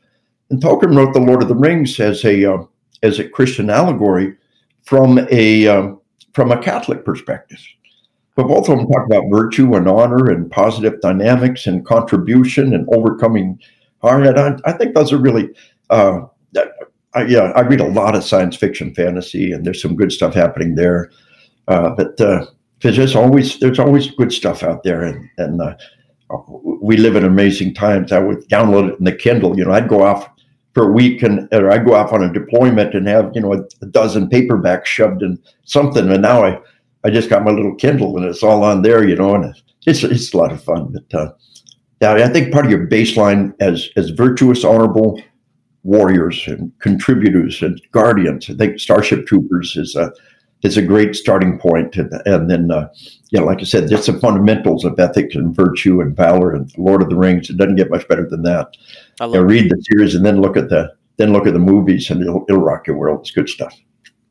and 0.51 0.60
Tolkien 0.60 0.97
wrote 0.97 1.14
the 1.14 1.20
Lord 1.20 1.43
of 1.43 1.48
the 1.48 1.55
Rings 1.55 1.98
as 2.01 2.24
a 2.24 2.52
uh, 2.52 2.64
as 3.02 3.18
a 3.18 3.28
Christian 3.28 3.70
allegory 3.70 4.36
from 4.82 5.18
a 5.30 5.68
um, 5.68 6.01
from 6.32 6.52
a 6.52 6.62
Catholic 6.62 7.05
perspective. 7.05 7.60
But 8.39 8.47
both 8.47 8.68
of 8.68 8.78
them 8.78 8.86
talk 8.86 9.05
about 9.06 9.30
virtue 9.30 9.74
and 9.74 9.89
honor 9.89 10.30
and 10.30 10.48
positive 10.48 11.01
dynamics 11.01 11.66
and 11.66 11.85
contribution 11.85 12.72
and 12.72 12.89
overcoming 12.94 13.59
harm. 14.01 14.24
And 14.24 14.39
I, 14.39 14.56
I 14.64 14.72
think 14.74 14.94
those 14.94 15.12
are 15.12 15.18
really, 15.18 15.48
uh, 15.90 16.20
I, 17.14 17.24
yeah, 17.24 17.52
I 17.56 17.62
read 17.62 17.80
a 17.80 17.88
lot 17.88 18.14
of 18.14 18.24
science 18.24 18.56
fiction, 18.56 18.94
fantasy, 18.94 19.52
and 19.52 19.64
there's 19.64 19.82
some 19.82 19.96
good 19.96 20.12
stuff 20.12 20.34
happening 20.34 20.74
there. 20.74 21.10
Uh, 21.66 21.90
but 21.90 22.20
uh, 22.20 22.46
there's 22.80 22.96
just 22.96 23.16
always 23.16 23.58
there's 23.60 23.78
always 23.78 24.10
good 24.12 24.32
stuff 24.32 24.62
out 24.62 24.82
there, 24.82 25.02
and 25.02 25.28
and 25.38 25.60
uh, 25.60 25.74
we 26.80 26.96
live 26.96 27.16
in 27.16 27.24
amazing 27.24 27.74
times. 27.74 28.12
I 28.12 28.18
would 28.18 28.48
download 28.48 28.90
it 28.90 28.98
in 28.98 29.04
the 29.04 29.12
Kindle. 29.12 29.56
You 29.58 29.64
know, 29.64 29.72
I'd 29.72 29.88
go 29.88 30.02
off 30.02 30.28
for 30.74 30.88
a 30.88 30.92
week 30.92 31.22
and 31.22 31.48
or 31.52 31.70
I'd 31.70 31.86
go 31.86 31.94
off 31.94 32.12
on 32.12 32.22
a 32.22 32.32
deployment 32.32 32.94
and 32.94 33.08
have 33.08 33.32
you 33.34 33.40
know 33.40 33.54
a, 33.54 33.62
a 33.82 33.86
dozen 33.86 34.28
paperbacks 34.28 34.86
shoved 34.86 35.22
in 35.22 35.38
something, 35.64 36.10
and 36.10 36.22
now 36.22 36.44
I 36.44 36.58
I 37.04 37.10
just 37.10 37.30
got 37.30 37.44
my 37.44 37.50
little 37.50 37.74
Kindle 37.74 38.16
and 38.16 38.26
it's 38.26 38.42
all 38.42 38.62
on 38.64 38.82
there, 38.82 39.06
you 39.06 39.16
know, 39.16 39.34
and 39.34 39.54
it's 39.86 40.02
it's 40.04 40.32
a 40.32 40.36
lot 40.36 40.52
of 40.52 40.62
fun. 40.62 40.92
But 40.92 41.18
uh, 41.18 41.32
yeah, 42.00 42.12
I 42.24 42.28
think 42.28 42.52
part 42.52 42.64
of 42.64 42.70
your 42.70 42.86
baseline 42.86 43.54
as 43.60 43.88
as 43.96 44.10
virtuous, 44.10 44.64
honorable 44.64 45.20
warriors 45.89 46.47
and 46.47 46.70
contributors 46.81 47.62
and 47.62 47.81
guardians. 47.93 48.51
I 48.51 48.55
think 48.55 48.78
Starship 48.78 49.27
Troopers 49.27 49.77
is 49.77 49.97
a 49.97 50.12
is 50.62 50.77
a 50.77 50.82
great 50.82 51.15
starting 51.16 51.59
point, 51.59 51.97
and 51.97 52.12
and 52.27 52.51
then 52.51 52.70
uh, 52.70 52.89
yeah, 53.31 53.40
like 53.40 53.60
I 53.60 53.65
said, 53.65 53.89
just 53.89 54.06
the 54.06 54.20
fundamentals 54.20 54.85
of 54.85 54.98
ethics 55.01 55.35
and 55.35 55.56
virtue 55.56 56.01
and 56.01 56.15
valor 56.15 56.55
and 56.55 56.70
Lord 56.77 57.02
of 57.02 57.09
the 57.09 57.16
Rings. 57.16 57.48
It 57.48 57.56
doesn't 57.56 57.77
get 57.77 57.90
much 57.90 58.06
better 58.06 58.28
than 58.28 58.43
that. 58.43 58.69
I 59.20 59.27
You 59.27 59.32
know, 59.35 59.43
read 59.43 59.70
the 59.70 59.82
series 59.90 60.15
and 60.15 60.27
then 60.27 60.40
look 60.40 60.56
at 60.56 60.69
the 60.69 60.93
then 61.16 61.32
look 61.32 61.47
at 61.47 61.55
the 61.55 61.59
movies, 61.59 62.10
and 62.10 62.20
it'll, 62.20 62.44
it'll 62.48 62.60
rock 62.60 62.86
your 62.86 62.97
world. 62.97 63.20
It's 63.20 63.31
good 63.31 63.48
stuff. 63.48 63.74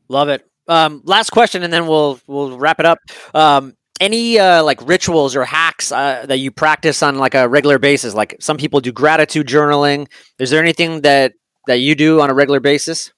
love 0.08 0.28
it. 0.28 0.46
Um, 0.68 1.02
last 1.04 1.30
question, 1.30 1.62
and 1.64 1.72
then 1.72 1.86
we'll 1.86 2.20
we'll 2.28 2.56
wrap 2.56 2.78
it 2.78 2.86
up. 2.86 2.98
Um, 3.34 3.74
any 4.00 4.38
uh, 4.38 4.62
like 4.62 4.86
rituals 4.86 5.34
or 5.34 5.44
hacks 5.44 5.90
uh, 5.90 6.24
that 6.28 6.38
you 6.38 6.52
practice 6.52 7.02
on 7.02 7.18
like 7.18 7.34
a 7.34 7.48
regular 7.48 7.78
basis? 7.78 8.14
Like 8.14 8.36
some 8.38 8.58
people 8.58 8.80
do 8.80 8.92
gratitude 8.92 9.48
journaling. 9.48 10.08
Is 10.38 10.50
there 10.50 10.62
anything 10.62 11.00
that 11.00 11.32
that 11.68 11.78
you 11.78 11.94
do 11.94 12.20
on 12.20 12.30
a 12.30 12.34
regular 12.34 12.60
basis? 12.60 13.12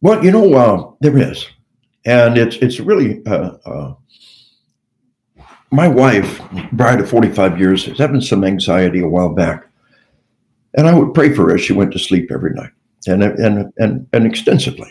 Well, 0.00 0.24
you 0.24 0.30
know, 0.30 0.54
uh, 0.54 0.92
there 1.00 1.18
is, 1.18 1.46
and 2.06 2.38
it's 2.38 2.56
it's 2.56 2.80
really 2.80 3.20
uh, 3.26 3.56
uh, 3.66 3.94
my 5.70 5.88
wife, 5.88 6.40
bride 6.72 7.00
of 7.00 7.10
forty 7.10 7.28
five 7.28 7.58
years, 7.58 7.86
is 7.86 7.98
having 7.98 8.20
some 8.20 8.44
anxiety 8.44 9.00
a 9.02 9.08
while 9.08 9.34
back, 9.34 9.66
and 10.74 10.88
I 10.88 10.94
would 10.94 11.12
pray 11.12 11.34
for 11.34 11.48
her 11.48 11.56
as 11.56 11.60
she 11.60 11.74
went 11.74 11.92
to 11.92 11.98
sleep 11.98 12.30
every 12.32 12.54
night, 12.54 12.70
and 13.06 13.22
and 13.22 13.72
and 13.76 14.06
and 14.12 14.26
extensively, 14.26 14.90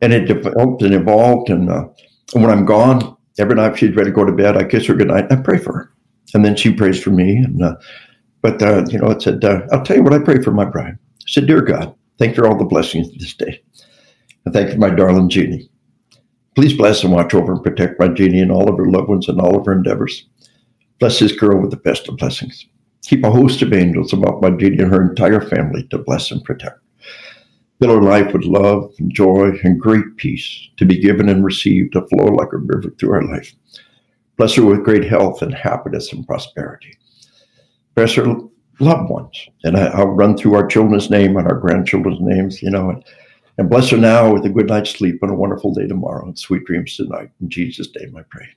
and 0.00 0.12
it 0.12 0.26
developed 0.26 0.82
and 0.82 0.94
evolved, 0.94 1.50
and, 1.50 1.68
uh, 1.68 1.88
when 2.32 2.50
I'm 2.50 2.64
gone, 2.64 3.16
every 3.38 3.56
night 3.56 3.76
she's 3.76 3.96
ready 3.96 4.10
to 4.10 4.14
go 4.14 4.24
to 4.24 4.32
bed, 4.32 4.56
I 4.56 4.64
kiss 4.64 4.86
her 4.86 4.94
goodnight, 4.94 5.32
I 5.32 5.36
pray 5.36 5.58
for 5.58 5.72
her, 5.72 5.92
and 6.32 6.44
then 6.44 6.54
she 6.54 6.72
prays 6.72 7.02
for 7.02 7.10
me, 7.10 7.38
and 7.38 7.60
uh, 7.60 7.74
but 8.40 8.62
uh, 8.62 8.84
you 8.88 8.98
know, 8.98 9.10
it 9.10 9.22
said, 9.22 9.44
I'll 9.44 9.82
tell 9.82 9.96
you 9.96 10.02
what 10.04 10.12
I 10.12 10.20
pray 10.20 10.40
for 10.40 10.52
my 10.52 10.64
bride. 10.64 10.96
I 11.26 11.30
said, 11.30 11.46
dear 11.46 11.62
God, 11.62 11.94
thank 12.18 12.36
you 12.36 12.42
for 12.42 12.48
all 12.48 12.58
the 12.58 12.64
blessings 12.64 13.12
this 13.14 13.34
day. 13.34 13.62
And 14.44 14.52
thank 14.52 14.68
you 14.68 14.74
for 14.74 14.80
my 14.80 14.90
darling 14.90 15.28
Jeannie. 15.28 15.70
Please 16.54 16.76
bless 16.76 17.02
and 17.02 17.12
watch 17.12 17.34
over 17.34 17.52
and 17.52 17.62
protect 17.62 17.98
my 17.98 18.08
Jeannie 18.08 18.40
and 18.40 18.52
all 18.52 18.68
of 18.68 18.78
her 18.78 18.86
loved 18.86 19.08
ones 19.08 19.28
and 19.28 19.40
all 19.40 19.58
of 19.58 19.66
her 19.66 19.72
endeavors. 19.72 20.28
Bless 21.00 21.18
this 21.18 21.32
girl 21.32 21.60
with 21.60 21.70
the 21.70 21.76
best 21.78 22.08
of 22.08 22.16
blessings. 22.16 22.66
Keep 23.02 23.24
a 23.24 23.30
host 23.30 23.60
of 23.62 23.72
angels 23.72 24.12
about 24.12 24.40
my 24.40 24.50
Jeannie 24.50 24.82
and 24.82 24.92
her 24.92 25.02
entire 25.02 25.40
family 25.40 25.86
to 25.88 25.98
bless 25.98 26.30
and 26.30 26.44
protect. 26.44 26.78
Fill 27.80 27.96
her 27.96 28.02
life 28.02 28.32
with 28.32 28.44
love 28.44 28.92
and 28.98 29.12
joy 29.12 29.50
and 29.64 29.80
great 29.80 30.16
peace 30.16 30.68
to 30.76 30.84
be 30.84 31.00
given 31.00 31.28
and 31.28 31.44
received 31.44 31.94
to 31.94 32.06
flow 32.06 32.26
like 32.26 32.52
a 32.52 32.58
river 32.58 32.90
through 32.98 33.10
her 33.10 33.24
life. 33.24 33.52
Bless 34.36 34.54
her 34.54 34.64
with 34.64 34.84
great 34.84 35.04
health 35.04 35.42
and 35.42 35.52
happiness 35.54 36.12
and 36.12 36.26
prosperity. 36.26 36.96
Bless 37.94 38.14
her 38.14 38.36
loved 38.80 39.10
ones. 39.10 39.48
And 39.62 39.76
I, 39.76 39.86
I'll 39.86 40.06
run 40.08 40.36
through 40.36 40.54
our 40.54 40.66
children's 40.66 41.10
name 41.10 41.36
and 41.36 41.46
our 41.46 41.58
grandchildren's 41.58 42.20
names, 42.20 42.62
you 42.62 42.70
know, 42.70 42.90
and 42.90 43.04
and 43.56 43.70
bless 43.70 43.90
her 43.90 43.96
now 43.96 44.32
with 44.32 44.44
a 44.44 44.48
good 44.48 44.68
night's 44.68 44.90
sleep 44.90 45.20
and 45.22 45.30
a 45.30 45.34
wonderful 45.34 45.72
day 45.72 45.86
tomorrow 45.86 46.26
and 46.26 46.38
sweet 46.38 46.64
dreams 46.64 46.96
tonight. 46.96 47.30
In 47.40 47.48
Jesus' 47.48 47.88
name 47.94 48.16
I 48.16 48.22
pray. 48.28 48.48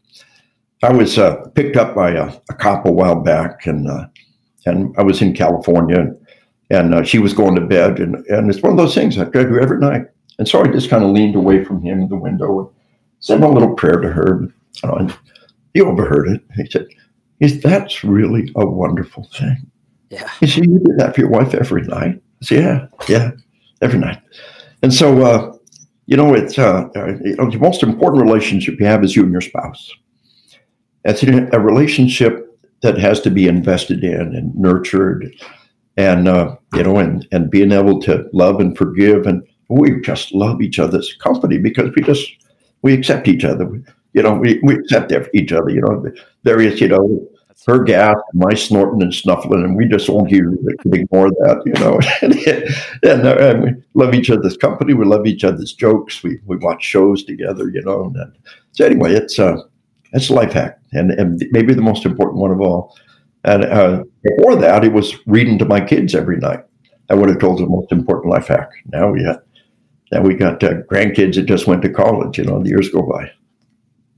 I 0.83 0.91
was 0.91 1.17
uh, 1.17 1.47
picked 1.55 1.75
up 1.75 1.95
by 1.95 2.11
a, 2.11 2.33
a 2.49 2.53
cop 2.53 2.85
a 2.85 2.91
while 2.91 3.19
back, 3.19 3.65
and 3.65 3.89
uh, 3.89 4.07
and 4.65 4.93
I 4.97 5.03
was 5.03 5.21
in 5.21 5.33
California, 5.33 5.99
and, 5.99 6.27
and 6.69 6.95
uh, 6.95 7.03
she 7.03 7.19
was 7.19 7.33
going 7.33 7.55
to 7.55 7.61
bed, 7.61 7.99
and, 7.99 8.15
and 8.27 8.49
it's 8.49 8.61
one 8.61 8.71
of 8.71 8.77
those 8.77 8.93
things 8.93 9.17
I 9.17 9.25
try 9.25 9.43
to 9.43 9.49
do 9.49 9.59
every 9.59 9.79
night. 9.79 10.07
And 10.39 10.47
so 10.47 10.61
I 10.61 10.67
just 10.67 10.89
kind 10.89 11.03
of 11.03 11.11
leaned 11.11 11.35
away 11.35 11.63
from 11.63 11.81
him 11.81 12.01
in 12.01 12.09
the 12.09 12.15
window 12.15 12.59
and 12.59 12.69
said 13.19 13.39
my 13.39 13.47
little 13.47 13.73
prayer 13.73 13.99
to 13.99 14.11
her. 14.11 14.41
You 14.83 14.89
know, 14.89 14.95
and 14.95 15.17
he 15.73 15.81
overheard 15.81 16.27
it. 16.29 16.43
He 16.55 16.69
said, 16.69 16.87
"Is 17.39 17.61
that's 17.61 18.03
really 18.03 18.51
a 18.55 18.65
wonderful 18.65 19.23
thing?" 19.35 19.71
Yeah. 20.09 20.29
Said, 20.39 20.65
"You 20.65 20.79
do 20.79 20.93
that 20.97 21.15
for 21.15 21.21
your 21.21 21.29
wife 21.29 21.53
every 21.53 21.83
night?" 21.83 22.21
Said, 22.41 22.63
"Yeah, 22.63 22.87
yeah, 23.09 23.31
every 23.81 23.99
night." 23.99 24.19
And 24.81 24.93
so, 24.93 25.25
uh, 25.25 25.53
you 26.05 26.15
know, 26.15 26.33
it's 26.33 26.57
uh, 26.57 26.87
uh, 26.95 27.17
the 27.21 27.57
most 27.59 27.83
important 27.83 28.23
relationship 28.23 28.79
you 28.79 28.85
have 28.85 29.03
is 29.03 29.15
you 29.15 29.23
and 29.23 29.31
your 29.31 29.41
spouse. 29.41 29.91
It's 31.03 31.23
a 31.23 31.59
relationship 31.59 32.43
that 32.81 32.97
has 32.97 33.19
to 33.21 33.29
be 33.29 33.47
invested 33.47 34.03
in 34.03 34.35
and 34.35 34.55
nurtured, 34.55 35.33
and 35.97 36.27
uh, 36.27 36.55
you 36.73 36.83
know, 36.83 36.97
and 36.97 37.27
and 37.31 37.49
being 37.49 37.71
able 37.71 37.99
to 38.01 38.29
love 38.33 38.59
and 38.59 38.77
forgive, 38.77 39.25
and 39.25 39.43
we 39.69 39.99
just 40.01 40.33
love 40.33 40.61
each 40.61 40.79
other's 40.79 41.13
company 41.15 41.57
because 41.57 41.89
we 41.95 42.01
just 42.01 42.31
we 42.81 42.93
accept 42.93 43.27
each 43.27 43.43
other. 43.43 43.69
You 44.13 44.23
know, 44.23 44.33
we, 44.35 44.59
we 44.63 44.75
accept 44.75 45.11
each 45.33 45.51
other. 45.51 45.69
You 45.69 45.81
know, 45.81 46.05
various 46.43 46.79
you 46.79 46.87
know 46.87 47.27
her 47.65 47.83
gas, 47.83 48.15
my 48.33 48.53
snorting 48.53 49.01
and 49.01 49.13
snuffling, 49.13 49.63
and 49.63 49.75
we 49.75 49.87
just 49.87 50.07
won't 50.07 50.29
hear 50.29 50.53
ignore 50.85 51.29
that, 51.31 51.61
you 51.65 51.73
know. 51.73 51.99
and, 53.03 53.27
and, 53.27 53.63
we 53.63 53.83
love 53.93 54.13
each 54.13 54.29
other's 54.29 54.55
company. 54.55 54.93
We 54.93 55.05
love 55.05 55.25
each 55.25 55.43
other's 55.43 55.73
jokes. 55.73 56.23
We 56.23 56.39
we 56.45 56.57
watch 56.57 56.83
shows 56.83 57.23
together, 57.23 57.69
you 57.69 57.81
know. 57.81 58.11
And 58.15 58.33
so 58.71 58.85
anyway, 58.85 59.13
it's 59.13 59.37
uh, 59.37 59.57
it's 60.13 60.29
a 60.29 60.33
life 60.33 60.53
hack, 60.53 60.79
and 60.93 61.11
and 61.11 61.43
maybe 61.51 61.73
the 61.73 61.81
most 61.81 62.05
important 62.05 62.39
one 62.39 62.51
of 62.51 62.61
all. 62.61 62.95
And 63.43 63.65
uh, 63.65 64.03
before 64.23 64.55
that, 64.57 64.83
it 64.83 64.93
was 64.93 65.15
reading 65.25 65.57
to 65.59 65.65
my 65.65 65.81
kids 65.81 66.15
every 66.15 66.37
night. 66.37 66.63
I 67.09 67.15
would 67.15 67.29
have 67.29 67.39
told 67.39 67.59
the 67.59 67.65
most 67.65 67.91
important 67.91 68.31
life 68.31 68.47
hack. 68.47 68.69
Now 68.91 69.09
we 69.09 69.23
got 69.23 69.43
now 70.11 70.21
we 70.21 70.35
got 70.35 70.63
uh, 70.63 70.81
grandkids 70.83 71.35
that 71.35 71.45
just 71.45 71.67
went 71.67 71.81
to 71.81 71.89
college. 71.89 72.37
You 72.37 72.45
know, 72.45 72.61
the 72.61 72.69
years 72.69 72.89
go 72.89 73.01
by. 73.01 73.31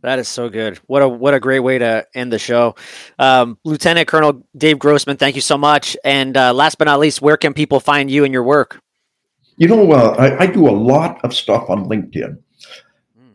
That 0.01 0.19
is 0.19 0.27
so 0.27 0.49
good. 0.49 0.77
What 0.88 1.01
a 1.01 1.07
what 1.07 1.34
a 1.34 1.39
great 1.39 1.59
way 1.59 1.77
to 1.77 2.05
end 2.13 2.31
the 2.31 2.39
show. 2.39 2.76
Um, 3.17 3.57
Lieutenant 3.65 4.07
Colonel 4.07 4.45
Dave 4.55 4.80
Grossman, 4.80 5.17
thank 5.17 5.35
you 5.35 5.41
so 5.41 5.57
much. 5.57 5.97
And 6.03 6.38
uh, 6.38 6.53
last 6.53 6.77
but 6.77 6.85
not 6.85 6.99
least, 6.99 7.21
where 7.21 7.38
can 7.38 7.53
people 7.53 7.80
find 7.80 8.09
you 8.09 8.23
and 8.23 8.34
your 8.34 8.43
work? 8.43 8.81
You 9.57 9.67
know, 9.67 9.91
uh, 9.91 10.15
I, 10.17 10.43
I, 10.43 10.47
do 10.47 10.69
a 10.69 10.71
lot 10.71 11.19
of 11.26 11.34
stuff 11.34 11.69
on 11.69 11.89
LinkedIn. 11.89 12.38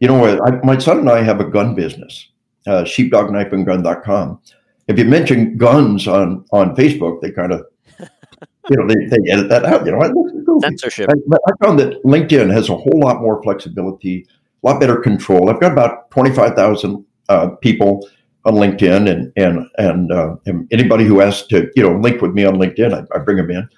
You 0.00 0.08
know, 0.08 0.24
I, 0.24 0.52
my 0.64 0.78
son 0.78 1.00
and 1.00 1.10
I 1.10 1.22
have 1.22 1.38
a 1.38 1.44
gun 1.44 1.74
business, 1.74 2.30
uh, 2.66 2.84
sheepdogknifeandgun.com. 2.84 4.40
If 4.88 4.98
you 4.98 5.04
mention 5.04 5.58
guns 5.58 6.08
on, 6.08 6.46
on 6.50 6.74
Facebook, 6.76 7.20
they 7.20 7.30
kind 7.30 7.52
of, 7.52 7.66
you 8.00 8.76
know, 8.76 8.88
they, 8.88 8.94
they 8.94 9.30
edit 9.30 9.50
that 9.50 9.66
out. 9.66 9.84
You 9.84 9.92
know, 9.92 10.60
censorship. 10.62 11.10
I, 11.10 11.36
I 11.46 11.64
found 11.64 11.78
that 11.80 12.02
LinkedIn 12.04 12.50
has 12.50 12.70
a 12.70 12.76
whole 12.76 13.00
lot 13.00 13.20
more 13.20 13.42
flexibility 13.42 14.26
a 14.64 14.68
lot 14.68 14.80
better 14.80 14.96
control. 14.96 15.50
I've 15.50 15.60
got 15.60 15.72
about 15.72 16.10
25,000 16.10 17.04
uh, 17.28 17.48
people 17.60 18.08
on 18.44 18.54
LinkedIn 18.54 19.10
and, 19.10 19.32
and, 19.36 19.66
and, 19.78 20.12
uh, 20.12 20.36
and, 20.46 20.68
anybody 20.70 21.04
who 21.04 21.20
has 21.20 21.46
to, 21.46 21.70
you 21.76 21.82
know, 21.82 21.98
link 21.98 22.20
with 22.20 22.32
me 22.32 22.44
on 22.44 22.56
LinkedIn, 22.56 22.92
I, 22.92 23.16
I 23.16 23.18
bring 23.20 23.38
them 23.38 23.50
in. 23.50 23.68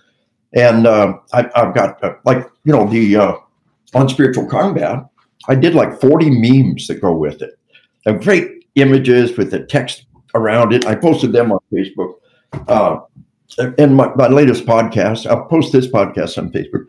And 0.55 0.87
uh, 0.87 1.15
I, 1.33 1.49
have 1.55 1.75
got 1.75 2.03
uh, 2.03 2.15
like, 2.25 2.49
you 2.65 2.73
know, 2.73 2.89
the 2.89 3.17
uh, 3.17 3.35
on 3.95 4.09
spiritual 4.09 4.47
combat, 4.47 5.05
I 5.49 5.55
did 5.55 5.75
like 5.75 6.01
40 6.01 6.31
memes 6.31 6.87
that 6.89 7.01
go 7.01 7.13
with 7.13 7.43
it. 7.43 7.59
And 8.05 8.23
great 8.23 8.67
images 8.75 9.37
with 9.37 9.51
the 9.51 9.65
text 9.67 10.07
around 10.35 10.73
it. 10.73 10.87
I 10.87 10.95
posted 10.95 11.33
them 11.33 11.53
on 11.53 11.59
Facebook. 11.73 12.15
Uh, 12.69 13.01
and 13.79 13.97
my, 13.97 14.13
my 14.15 14.29
latest 14.29 14.67
podcast, 14.67 15.27
I'll 15.27 15.47
post 15.47 15.73
this 15.73 15.87
podcast 15.87 16.39
on 16.39 16.51
Facebook 16.51 16.87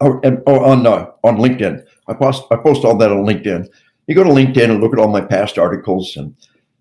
or, 0.00 0.20
and 0.24 0.42
oh, 0.46 0.60
on 0.64 0.86
uh, 0.86 1.06
on 1.22 1.36
LinkedIn. 1.36 1.84
I 2.08 2.14
post 2.14 2.44
I 2.50 2.56
post 2.56 2.84
all 2.84 2.96
that 2.98 3.10
on 3.10 3.24
LinkedIn. 3.24 3.68
You 4.06 4.14
go 4.14 4.24
to 4.24 4.30
LinkedIn 4.30 4.70
and 4.70 4.80
look 4.80 4.92
at 4.92 4.98
all 4.98 5.08
my 5.08 5.20
past 5.20 5.58
articles, 5.58 6.16
and 6.16 6.34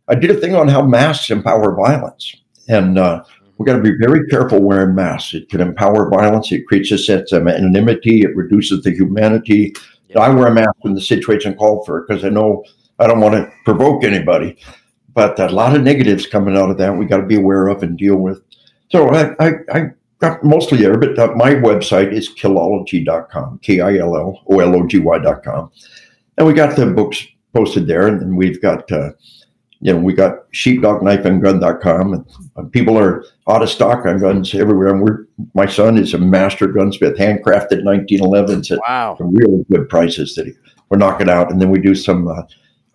I 0.08 0.16
did 0.16 0.32
a 0.32 0.36
thing 0.36 0.56
on 0.56 0.68
how 0.68 0.86
masks 0.86 1.30
empower 1.32 1.76
violence, 1.76 2.36
and 2.68 2.98
uh, 2.98 3.24
we 3.58 3.66
got 3.66 3.78
to 3.78 3.82
be 3.82 3.98
very 3.98 4.28
careful 4.28 4.62
wearing 4.62 4.96
masks. 4.96 5.34
It 5.34 5.50
can 5.50 5.62
empower 5.62 6.10
violence. 6.10 6.52
It 6.52 6.68
creates 6.68 6.92
a 6.92 6.98
sense 6.98 7.32
of 7.32 7.48
anonymity. 7.48 8.22
It 8.22 8.36
reduces 8.36 8.84
the 8.84 8.92
humanity. 8.92 9.74
Yeah. 10.10 10.20
I 10.20 10.30
wear 10.30 10.48
a 10.48 10.54
mask 10.54 10.76
when 10.82 10.96
the 10.96 11.02
situation 11.02 11.56
called 11.56 11.86
for 11.86 12.00
it 12.00 12.08
because 12.08 12.26
I 12.26 12.30
know 12.30 12.64
I 13.00 13.08
don't 13.08 13.22
want 13.22 13.36
to 13.36 13.50
provoke 13.64 14.04
anybody. 14.04 14.58
But 15.14 15.40
a 15.40 15.48
lot 15.50 15.76
of 15.76 15.84
negatives 15.84 16.26
coming 16.26 16.58
out 16.58 16.72
of 16.72 16.78
that 16.80 16.98
we 16.98 17.06
got 17.06 17.18
to 17.18 17.26
be 17.26 17.36
aware 17.36 17.68
of 17.68 17.84
and 17.84 17.98
deal 17.98 18.18
with. 18.18 18.42
So 18.90 19.10
I, 19.10 19.34
I, 19.40 19.52
I 19.72 19.92
mostly 20.44 20.78
there, 20.78 20.98
but 20.98 21.18
uh, 21.18 21.34
my 21.36 21.56
website 21.56 22.12
is 22.12 22.30
killology.com, 22.30 23.60
K 23.62 23.80
I 23.80 23.98
L 23.98 24.16
L 24.16 24.42
O 24.48 24.60
L 24.60 24.76
O 24.76 24.88
G 24.88 25.00
Y.com. 25.00 25.72
And 26.38 26.48
we 26.48 26.54
got 26.54 26.76
the 26.76 26.88
books 26.88 27.26
posted 27.54 27.88
there, 27.88 28.08
and 28.08 28.20
then 28.20 28.36
we've 28.36 28.62
got, 28.62 28.92
uh, 28.92 29.12
you 29.80 29.94
know, 29.94 30.00
we 30.00 30.14
got 30.14 30.52
sheepdogknifeandgun.com, 30.52 32.14
and 32.14 32.26
uh, 32.56 32.64
people 32.72 32.98
are 32.98 33.24
out 33.50 33.62
of 33.62 33.70
stock 33.70 34.06
on 34.06 34.20
guns 34.20 34.54
everywhere. 34.56 34.88
And 34.88 35.02
we're, 35.02 35.26
my 35.54 35.66
son 35.66 35.98
is 35.98 36.14
a 36.14 36.18
master 36.18 36.68
gunsmith, 36.68 37.18
handcrafted 37.18 37.84
1911s 37.84 38.72
at 38.72 38.80
wow. 38.88 39.18
really 39.20 39.66
good 39.72 39.90
prices 39.90 40.36
that 40.36 40.48
he, 40.48 40.54
we're 40.90 40.98
knocking 40.98 41.30
out. 41.30 41.52
And 41.52 41.62
then 41.62 41.70
we 41.70 41.80
do 41.80 41.96
some 41.96 42.28
uh, 42.28 42.44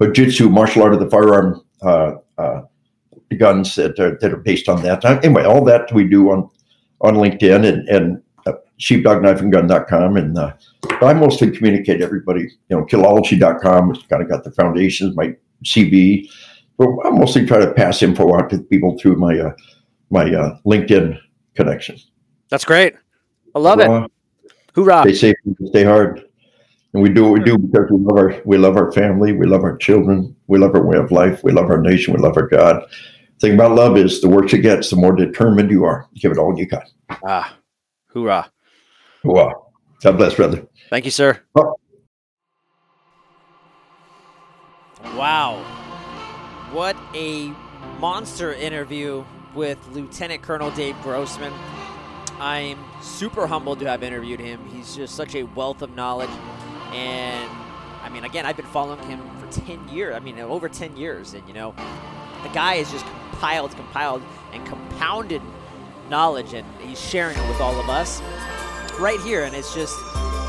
jiu-jitsu, 0.01 0.49
martial 0.49 0.83
art 0.83 0.95
of 0.95 1.01
the 1.01 1.11
firearm 1.11 1.63
uh, 1.83 2.15
uh, 2.39 2.63
guns 3.37 3.75
that 3.75 3.99
are, 3.99 4.17
that 4.21 4.33
are 4.33 4.39
based 4.39 4.69
on 4.69 4.83
that. 4.83 5.05
Anyway, 5.05 5.45
all 5.45 5.65
that 5.65 5.93
we 5.93 6.05
do 6.05 6.31
on 6.31 6.49
on 7.01 7.15
LinkedIn 7.15 7.66
and, 7.66 7.89
and 7.89 8.23
uh, 8.47 8.53
sheepdogknifeandgun.com. 8.81 10.16
And 10.16 10.39
uh, 10.39 10.53
I 11.03 11.12
mostly 11.15 11.51
communicate 11.51 12.03
everybody, 12.03 12.43
you 12.69 12.77
know, 12.77 12.85
killology.com 12.85 13.95
has 13.95 14.03
kind 14.05 14.23
of 14.23 14.29
got 14.29 14.45
the 14.45 14.53
foundations, 14.53 15.16
my 15.16 15.35
CV. 15.65 16.29
But 16.77 16.89
I 17.05 17.11
mostly 17.11 17.47
try 17.47 17.59
to 17.59 17.73
pass 17.73 18.03
info 18.03 18.37
out 18.37 18.51
to 18.51 18.59
people 18.59 18.97
through 18.99 19.16
my 19.16 19.39
uh, 19.39 19.53
my 20.11 20.33
uh, 20.33 20.59
LinkedIn 20.65 21.19
connection. 21.55 21.99
That's 22.49 22.65
great. 22.65 22.95
I 23.55 23.59
love 23.59 23.81
Hoorah. 23.81 24.05
it. 24.05 24.53
Hoorah. 24.75 25.03
Stay 25.03 25.15
safe 25.15 25.37
stay 25.66 25.85
hard. 25.85 26.25
And 26.95 27.03
we 27.03 27.11
do 27.11 27.25
what 27.25 27.33
we 27.33 27.45
do 27.45 27.59
because 27.59 27.91
we 27.91 27.99
love 27.99 28.16
our 28.16 28.43
we 28.47 28.57
love 28.57 28.77
our 28.77 28.91
family, 28.93 29.33
we 29.33 29.47
love 29.47 29.65
our 29.65 29.77
children, 29.77 30.35
we 30.47 30.59
love 30.59 30.75
our 30.75 30.87
way 30.87 30.97
of 30.97 31.11
life, 31.11 31.45
we 31.45 31.53
love 31.53 31.69
our 31.69 31.81
nation, 31.81 32.15
we 32.15 32.20
love 32.20 32.37
our 32.37 32.47
God 32.47 32.85
thing 33.40 33.55
about 33.55 33.73
love 33.73 33.97
is 33.97 34.20
the 34.20 34.28
worse 34.28 34.52
it 34.52 34.59
gets, 34.59 34.90
the 34.90 34.97
more 34.97 35.15
determined 35.15 35.70
you 35.70 35.85
are. 35.85 36.09
Give 36.15 36.32
it 36.32 36.39
all 36.39 36.59
you 36.59 36.66
got. 36.66 36.89
Ah, 37.27 37.56
hoorah. 38.09 38.51
Hoorah. 39.23 39.55
God 40.02 40.16
bless, 40.16 40.35
brother. 40.35 40.66
Thank 40.90 41.05
you, 41.05 41.10
sir. 41.10 41.40
Oh. 41.56 41.74
Wow. 45.16 45.65
What 46.73 46.97
a 47.15 47.52
monster 47.98 48.52
interview 48.52 49.24
with 49.55 49.78
Lieutenant 49.89 50.43
Colonel 50.43 50.70
Dave 50.70 50.94
Grossman. 51.02 51.52
I'm 52.39 52.78
super 53.02 53.47
humbled 53.47 53.81
to 53.81 53.86
have 53.86 54.02
interviewed 54.02 54.39
him. 54.39 54.65
He's 54.70 54.94
just 54.94 55.16
such 55.16 55.35
a 55.35 55.43
wealth 55.43 55.82
of 55.82 55.97
knowledge. 55.97 56.31
And 56.93 57.51
I 58.02 58.09
mean, 58.09 58.24
again, 58.24 58.47
I've 58.47 58.56
been 58.56 58.66
following 58.66 59.02
him 59.09 59.20
for 59.40 59.51
10 59.60 59.89
years. 59.89 60.15
I 60.15 60.20
mean, 60.20 60.39
over 60.39 60.69
10 60.69 60.97
years. 60.97 61.35
And, 61.35 61.47
you 61.48 61.55
know, 61.55 61.74
the 62.43 62.48
guy 62.51 62.74
is 62.74 62.90
just 62.90 63.05
compiled, 63.31 63.70
compiled, 63.73 64.23
and 64.52 64.66
compounded 64.66 65.43
knowledge, 66.10 66.55
and 66.55 66.66
he's 66.81 67.01
sharing 67.01 67.36
it 67.36 67.48
with 67.48 67.60
all 67.60 67.78
of 67.78 67.89
us 67.89 68.20
right 68.98 69.20
here. 69.20 69.44
And 69.44 69.55
it's 69.55 69.74
just, 69.74 69.97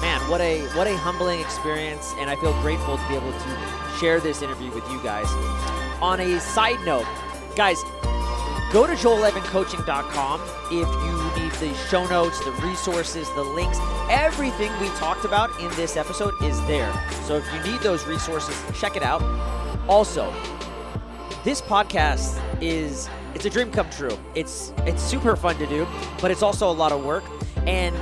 man, 0.02 0.20
what 0.30 0.41
a 0.41 0.68
what 0.70 0.88
a 0.88 0.98
humbling 0.98 1.40
experience, 1.40 2.14
and 2.18 2.30
I 2.30 2.36
feel 2.38 2.53
grateful 2.61 2.98
to 2.98 3.07
be 3.07 3.16
able 3.16 3.32
to 3.32 3.57
share 3.99 4.20
this 4.20 4.41
interview 4.41 4.72
with 4.72 4.90
you 4.90 5.02
guys. 5.03 5.28
On 6.02 6.20
a 6.20 6.40
side 6.40 6.80
note, 6.86 7.06
guys, 7.56 7.84
go 8.72 8.88
to 8.88 8.94
joel11coaching.com 8.94 10.41
if 10.72 10.88
you 10.88 11.44
need 11.44 11.52
the 11.53 11.74
show 11.90 12.06
notes, 12.07 12.44
the 12.45 12.52
resources, 12.64 13.30
the 13.34 13.44
links, 13.44 13.80
everything 14.10 14.72
we 14.80 14.88
talked 14.90 15.26
about 15.26 15.49
in 15.60 15.70
this 15.72 15.98
episode 15.98 16.34
is 16.41 16.60
there. 16.68 16.91
So 17.24 17.36
if 17.36 17.53
you 17.53 17.72
need 17.72 17.82
those 17.82 18.06
resources, 18.06 18.56
check 18.80 18.95
it 18.95 19.03
out. 19.03 19.22
Also, 19.88 20.32
this 21.44 21.61
podcast 21.61 22.41
is 22.61 23.10
it's 23.36 23.45
a 23.45 23.49
dream 23.49 23.72
come 23.72 23.90
true. 23.90 24.18
It's 24.36 24.74
it's 24.80 25.02
super 25.02 25.36
fun 25.36 25.57
to 25.57 25.68
do, 25.68 25.88
but 26.22 26.32
it's 26.32 26.44
also 26.44 26.70
a 26.70 26.74
lot 26.74 26.91
of 26.91 27.03
work. 27.03 27.24
And 27.66 27.95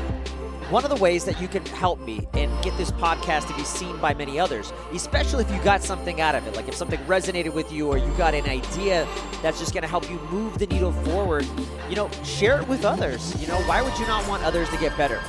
one 0.69 0.83
of 0.83 0.89
the 0.89 0.97
ways 0.97 1.23
that 1.23 1.39
you 1.41 1.47
can 1.47 1.65
help 1.67 1.99
me 2.01 2.27
and 2.33 2.51
get 2.61 2.77
this 2.77 2.91
podcast 2.91 3.47
to 3.47 3.53
be 3.53 3.63
seen 3.63 3.97
by 3.99 4.13
many 4.13 4.37
others, 4.37 4.73
especially 4.91 5.45
if 5.45 5.51
you 5.51 5.61
got 5.61 5.81
something 5.81 6.19
out 6.19 6.35
of 6.35 6.45
it, 6.45 6.55
like 6.57 6.67
if 6.67 6.75
something 6.75 6.99
resonated 7.01 7.53
with 7.53 7.71
you 7.71 7.87
or 7.87 7.97
you 7.97 8.11
got 8.17 8.33
an 8.33 8.45
idea 8.49 9.07
that's 9.41 9.59
just 9.59 9.73
going 9.73 9.83
to 9.83 9.87
help 9.87 10.09
you 10.09 10.19
move 10.29 10.57
the 10.57 10.67
needle 10.67 10.91
forward, 10.91 11.47
you 11.89 11.95
know, 11.95 12.09
share 12.23 12.59
it 12.59 12.67
with 12.67 12.83
others. 12.83 13.39
You 13.41 13.47
know, 13.47 13.57
why 13.61 13.81
would 13.81 13.97
you 13.97 14.05
not 14.07 14.27
want 14.27 14.43
others 14.43 14.69
to 14.69 14.77
get 14.77 14.95
better? 14.97 15.21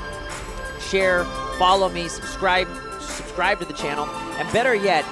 Share, 0.81 1.25
follow 1.57 1.89
me, 1.89 2.09
subscribe, 2.09 2.67
subscribe 3.01 3.61
to 3.61 3.65
the 3.65 3.75
channel, 3.75 4.07
and 4.07 4.53
better 4.53 4.75
yet, 4.75 5.05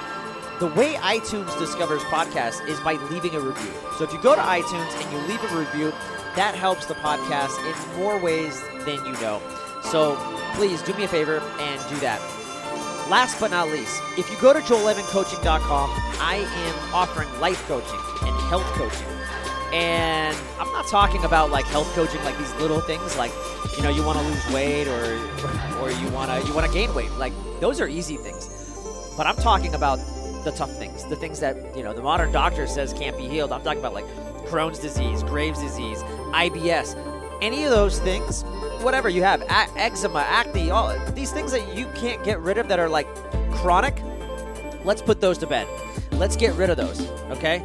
the 0.59 0.67
way 0.67 0.95
iTunes 0.95 1.57
discovers 1.59 2.01
podcasts 2.03 2.67
is 2.67 2.79
by 2.79 2.93
leaving 3.11 3.35
a 3.35 3.39
review. 3.39 3.71
So 3.97 4.03
if 4.03 4.11
you 4.11 4.19
go 4.21 4.35
to 4.35 4.41
iTunes 4.41 4.91
and 5.01 5.11
you 5.11 5.19
leave 5.27 5.43
a 5.51 5.55
review, 5.55 5.91
that 6.35 6.55
helps 6.55 6.87
the 6.87 6.95
podcast 6.95 7.57
in 7.65 7.99
more 7.99 8.17
ways 8.19 8.59
than 8.85 9.05
you 9.05 9.11
know. 9.21 9.41
So 9.83 10.15
please 10.55 10.81
do 10.81 10.93
me 10.95 11.03
a 11.03 11.07
favor 11.07 11.39
and 11.59 11.89
do 11.89 11.95
that. 11.97 12.19
Last 13.09 13.39
but 13.39 13.51
not 13.51 13.69
least, 13.69 14.01
if 14.17 14.29
you 14.31 14.37
go 14.41 14.51
to 14.51 14.59
joel11coaching.com, 14.59 15.89
I 16.19 16.37
am 16.37 16.93
offering 16.93 17.29
life 17.39 17.65
coaching 17.67 17.99
and 18.23 18.35
health 18.49 18.65
coaching. 18.73 19.07
And 19.71 20.35
I'm 20.59 20.71
not 20.73 20.87
talking 20.87 21.23
about 21.23 21.51
like 21.51 21.65
health 21.65 21.93
coaching, 21.93 22.23
like 22.23 22.37
these 22.37 22.53
little 22.55 22.81
things, 22.81 23.15
like 23.17 23.31
you 23.75 23.83
know 23.83 23.89
you 23.89 24.03
want 24.03 24.17
to 24.17 24.25
lose 24.25 24.53
weight 24.53 24.87
or 24.87 25.17
or 25.81 25.91
you 25.91 26.09
want 26.09 26.31
to 26.31 26.47
you 26.47 26.53
want 26.53 26.65
to 26.65 26.73
gain 26.73 26.93
weight. 26.95 27.11
Like 27.11 27.33
those 27.59 27.79
are 27.79 27.87
easy 27.87 28.17
things. 28.17 28.49
But 29.15 29.27
I'm 29.27 29.35
talking 29.35 29.73
about 29.73 29.99
the 30.43 30.51
tough 30.51 30.71
things, 30.77 31.03
the 31.05 31.15
things 31.15 31.39
that 31.39 31.55
you 31.75 31.83
know 31.83 31.93
the 31.93 32.01
modern 32.01 32.31
doctor 32.31 32.67
says 32.67 32.93
can't 32.93 33.17
be 33.17 33.27
healed. 33.27 33.51
I'm 33.51 33.61
talking 33.63 33.79
about 33.79 33.93
like 33.93 34.05
Crohn's 34.47 34.79
disease, 34.79 35.23
Graves' 35.23 35.61
disease, 35.61 35.99
IBS, 36.33 36.95
any 37.41 37.63
of 37.63 37.71
those 37.71 37.99
things. 37.99 38.43
Whatever 38.81 39.09
you 39.09 39.23
have, 39.23 39.41
a- 39.41 39.69
eczema, 39.77 40.19
acne, 40.19 40.69
all 40.69 40.95
these 41.13 41.31
things 41.31 41.51
that 41.51 41.75
you 41.75 41.87
can't 41.95 42.23
get 42.23 42.39
rid 42.39 42.57
of 42.57 42.67
that 42.67 42.79
are 42.79 42.89
like 42.89 43.07
chronic. 43.51 44.01
Let's 44.85 45.01
put 45.01 45.19
those 45.19 45.37
to 45.39 45.47
bed. 45.47 45.67
Let's 46.13 46.35
get 46.35 46.53
rid 46.55 46.69
of 46.69 46.77
those. 46.77 47.09
Okay. 47.31 47.59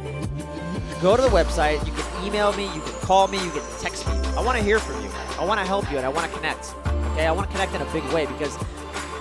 Go 1.01 1.15
to 1.15 1.21
the 1.21 1.29
website. 1.29 1.85
You 1.85 1.93
can 1.93 2.25
email 2.25 2.53
me, 2.53 2.63
you 2.65 2.81
can 2.81 2.93
call 3.01 3.27
me, 3.27 3.43
you 3.43 3.51
can 3.51 3.61
text 3.79 4.07
me. 4.07 4.13
I 4.35 4.41
want 4.41 4.57
to 4.57 4.63
hear 4.63 4.79
from 4.79 5.03
you. 5.03 5.09
I 5.39 5.45
want 5.45 5.59
to 5.59 5.65
help 5.65 5.89
you, 5.91 5.97
and 5.97 6.05
I 6.05 6.09
want 6.09 6.29
to 6.31 6.37
connect. 6.37 6.73
Okay, 7.11 7.27
I 7.27 7.31
want 7.31 7.47
to 7.49 7.51
connect 7.55 7.73
in 7.75 7.81
a 7.81 7.91
big 7.93 8.03
way 8.13 8.25
because 8.25 8.55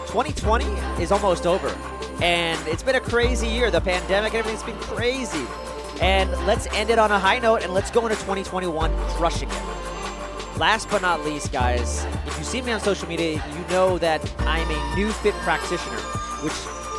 2020 0.08 0.64
is 1.02 1.10
almost 1.10 1.46
over, 1.46 1.68
and 2.22 2.64
it's 2.68 2.84
been 2.84 2.94
a 2.94 3.00
crazy 3.00 3.48
year. 3.48 3.70
The 3.70 3.80
pandemic 3.80 4.32
everything's 4.32 4.62
been 4.62 4.78
crazy. 4.78 5.44
And 6.00 6.30
let's 6.46 6.66
end 6.68 6.88
it 6.88 6.98
on 6.98 7.10
a 7.10 7.18
high 7.18 7.40
note, 7.40 7.62
and 7.62 7.74
let's 7.74 7.90
go 7.90 8.06
into 8.06 8.14
2021 8.16 8.94
crushing 9.08 9.50
it. 9.50 9.62
Last 10.56 10.88
but 10.88 11.02
not 11.02 11.24
least, 11.24 11.52
guys, 11.52 12.04
if 12.26 12.38
you 12.38 12.44
see 12.44 12.62
me 12.62 12.72
on 12.72 12.80
social 12.80 13.08
media, 13.08 13.32
you 13.32 13.64
know 13.70 13.98
that 13.98 14.20
I'm 14.40 14.70
a 14.70 14.74
NeuFit 14.96 15.32
practitioner, 15.42 15.98
which 16.42 16.54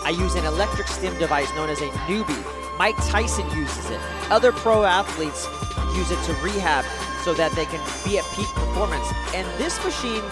I 0.05 0.09
use 0.09 0.35
an 0.35 0.43
electric 0.45 0.87
stim 0.87 1.17
device 1.17 1.49
known 1.55 1.69
as 1.69 1.81
a 1.81 1.87
Neubie. 2.07 2.77
Mike 2.77 2.97
Tyson 3.07 3.49
uses 3.51 3.89
it. 3.89 3.99
Other 4.29 4.51
pro 4.51 4.83
athletes 4.83 5.47
use 5.95 6.11
it 6.11 6.21
to 6.25 6.33
rehab 6.43 6.83
so 7.23 7.33
that 7.33 7.53
they 7.53 7.65
can 7.65 7.79
be 8.03 8.17
at 8.17 8.25
peak 8.35 8.47
performance. 8.47 9.07
And 9.33 9.47
this 9.57 9.81
machine 9.85 10.23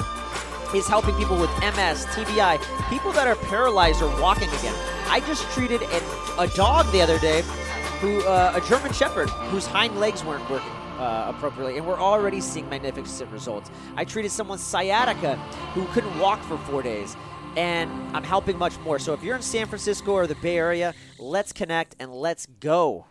is 0.74 0.88
helping 0.88 1.16
people 1.16 1.38
with 1.38 1.50
MS, 1.60 2.06
TBI, 2.08 2.60
people 2.90 3.12
that 3.14 3.28
are 3.28 3.36
paralyzed 3.36 4.02
or 4.02 4.10
walking 4.22 4.50
again. 4.50 4.76
I 5.08 5.20
just 5.22 5.44
treated 5.52 5.82
a, 5.82 6.42
a 6.42 6.48
dog 6.56 6.92
the 6.92 7.02
other 7.02 7.20
day, 7.20 7.42
who 8.00 8.22
uh, 8.24 8.54
a 8.56 8.68
German 8.70 8.94
Shepherd, 8.94 9.30
whose 9.30 9.66
hind 9.66 10.00
legs 10.00 10.24
weren't 10.24 10.50
working. 10.50 10.72
Uh, 10.98 11.34
appropriately, 11.36 11.78
and 11.78 11.88
we're 11.88 12.00
already 12.00 12.40
seeing 12.40 12.70
magnificent 12.70 13.32
results. 13.32 13.72
I 13.96 14.06
treated 14.06 14.30
someone 14.30 14.60
sciatica 14.60 15.36
who 15.74 15.86
couldn't 15.94 16.16
walk 16.20 16.44
for 16.44 16.60
four 16.60 16.84
days, 16.84 17.16
and 17.58 17.90
I'm 18.16 18.24
helping 18.24 18.56
much 18.56 18.78
more. 18.82 19.00
So 19.00 19.14
if 19.14 19.24
you're 19.24 19.36
in 19.36 19.42
San 19.42 19.66
Francisco 19.66 20.12
or 20.12 20.28
the 20.28 20.36
Bay 20.36 20.58
Area, 20.58 20.94
let's 21.18 21.54
connect 21.54 21.96
and 22.00 22.14
let's 22.14 22.46
go. 22.46 23.08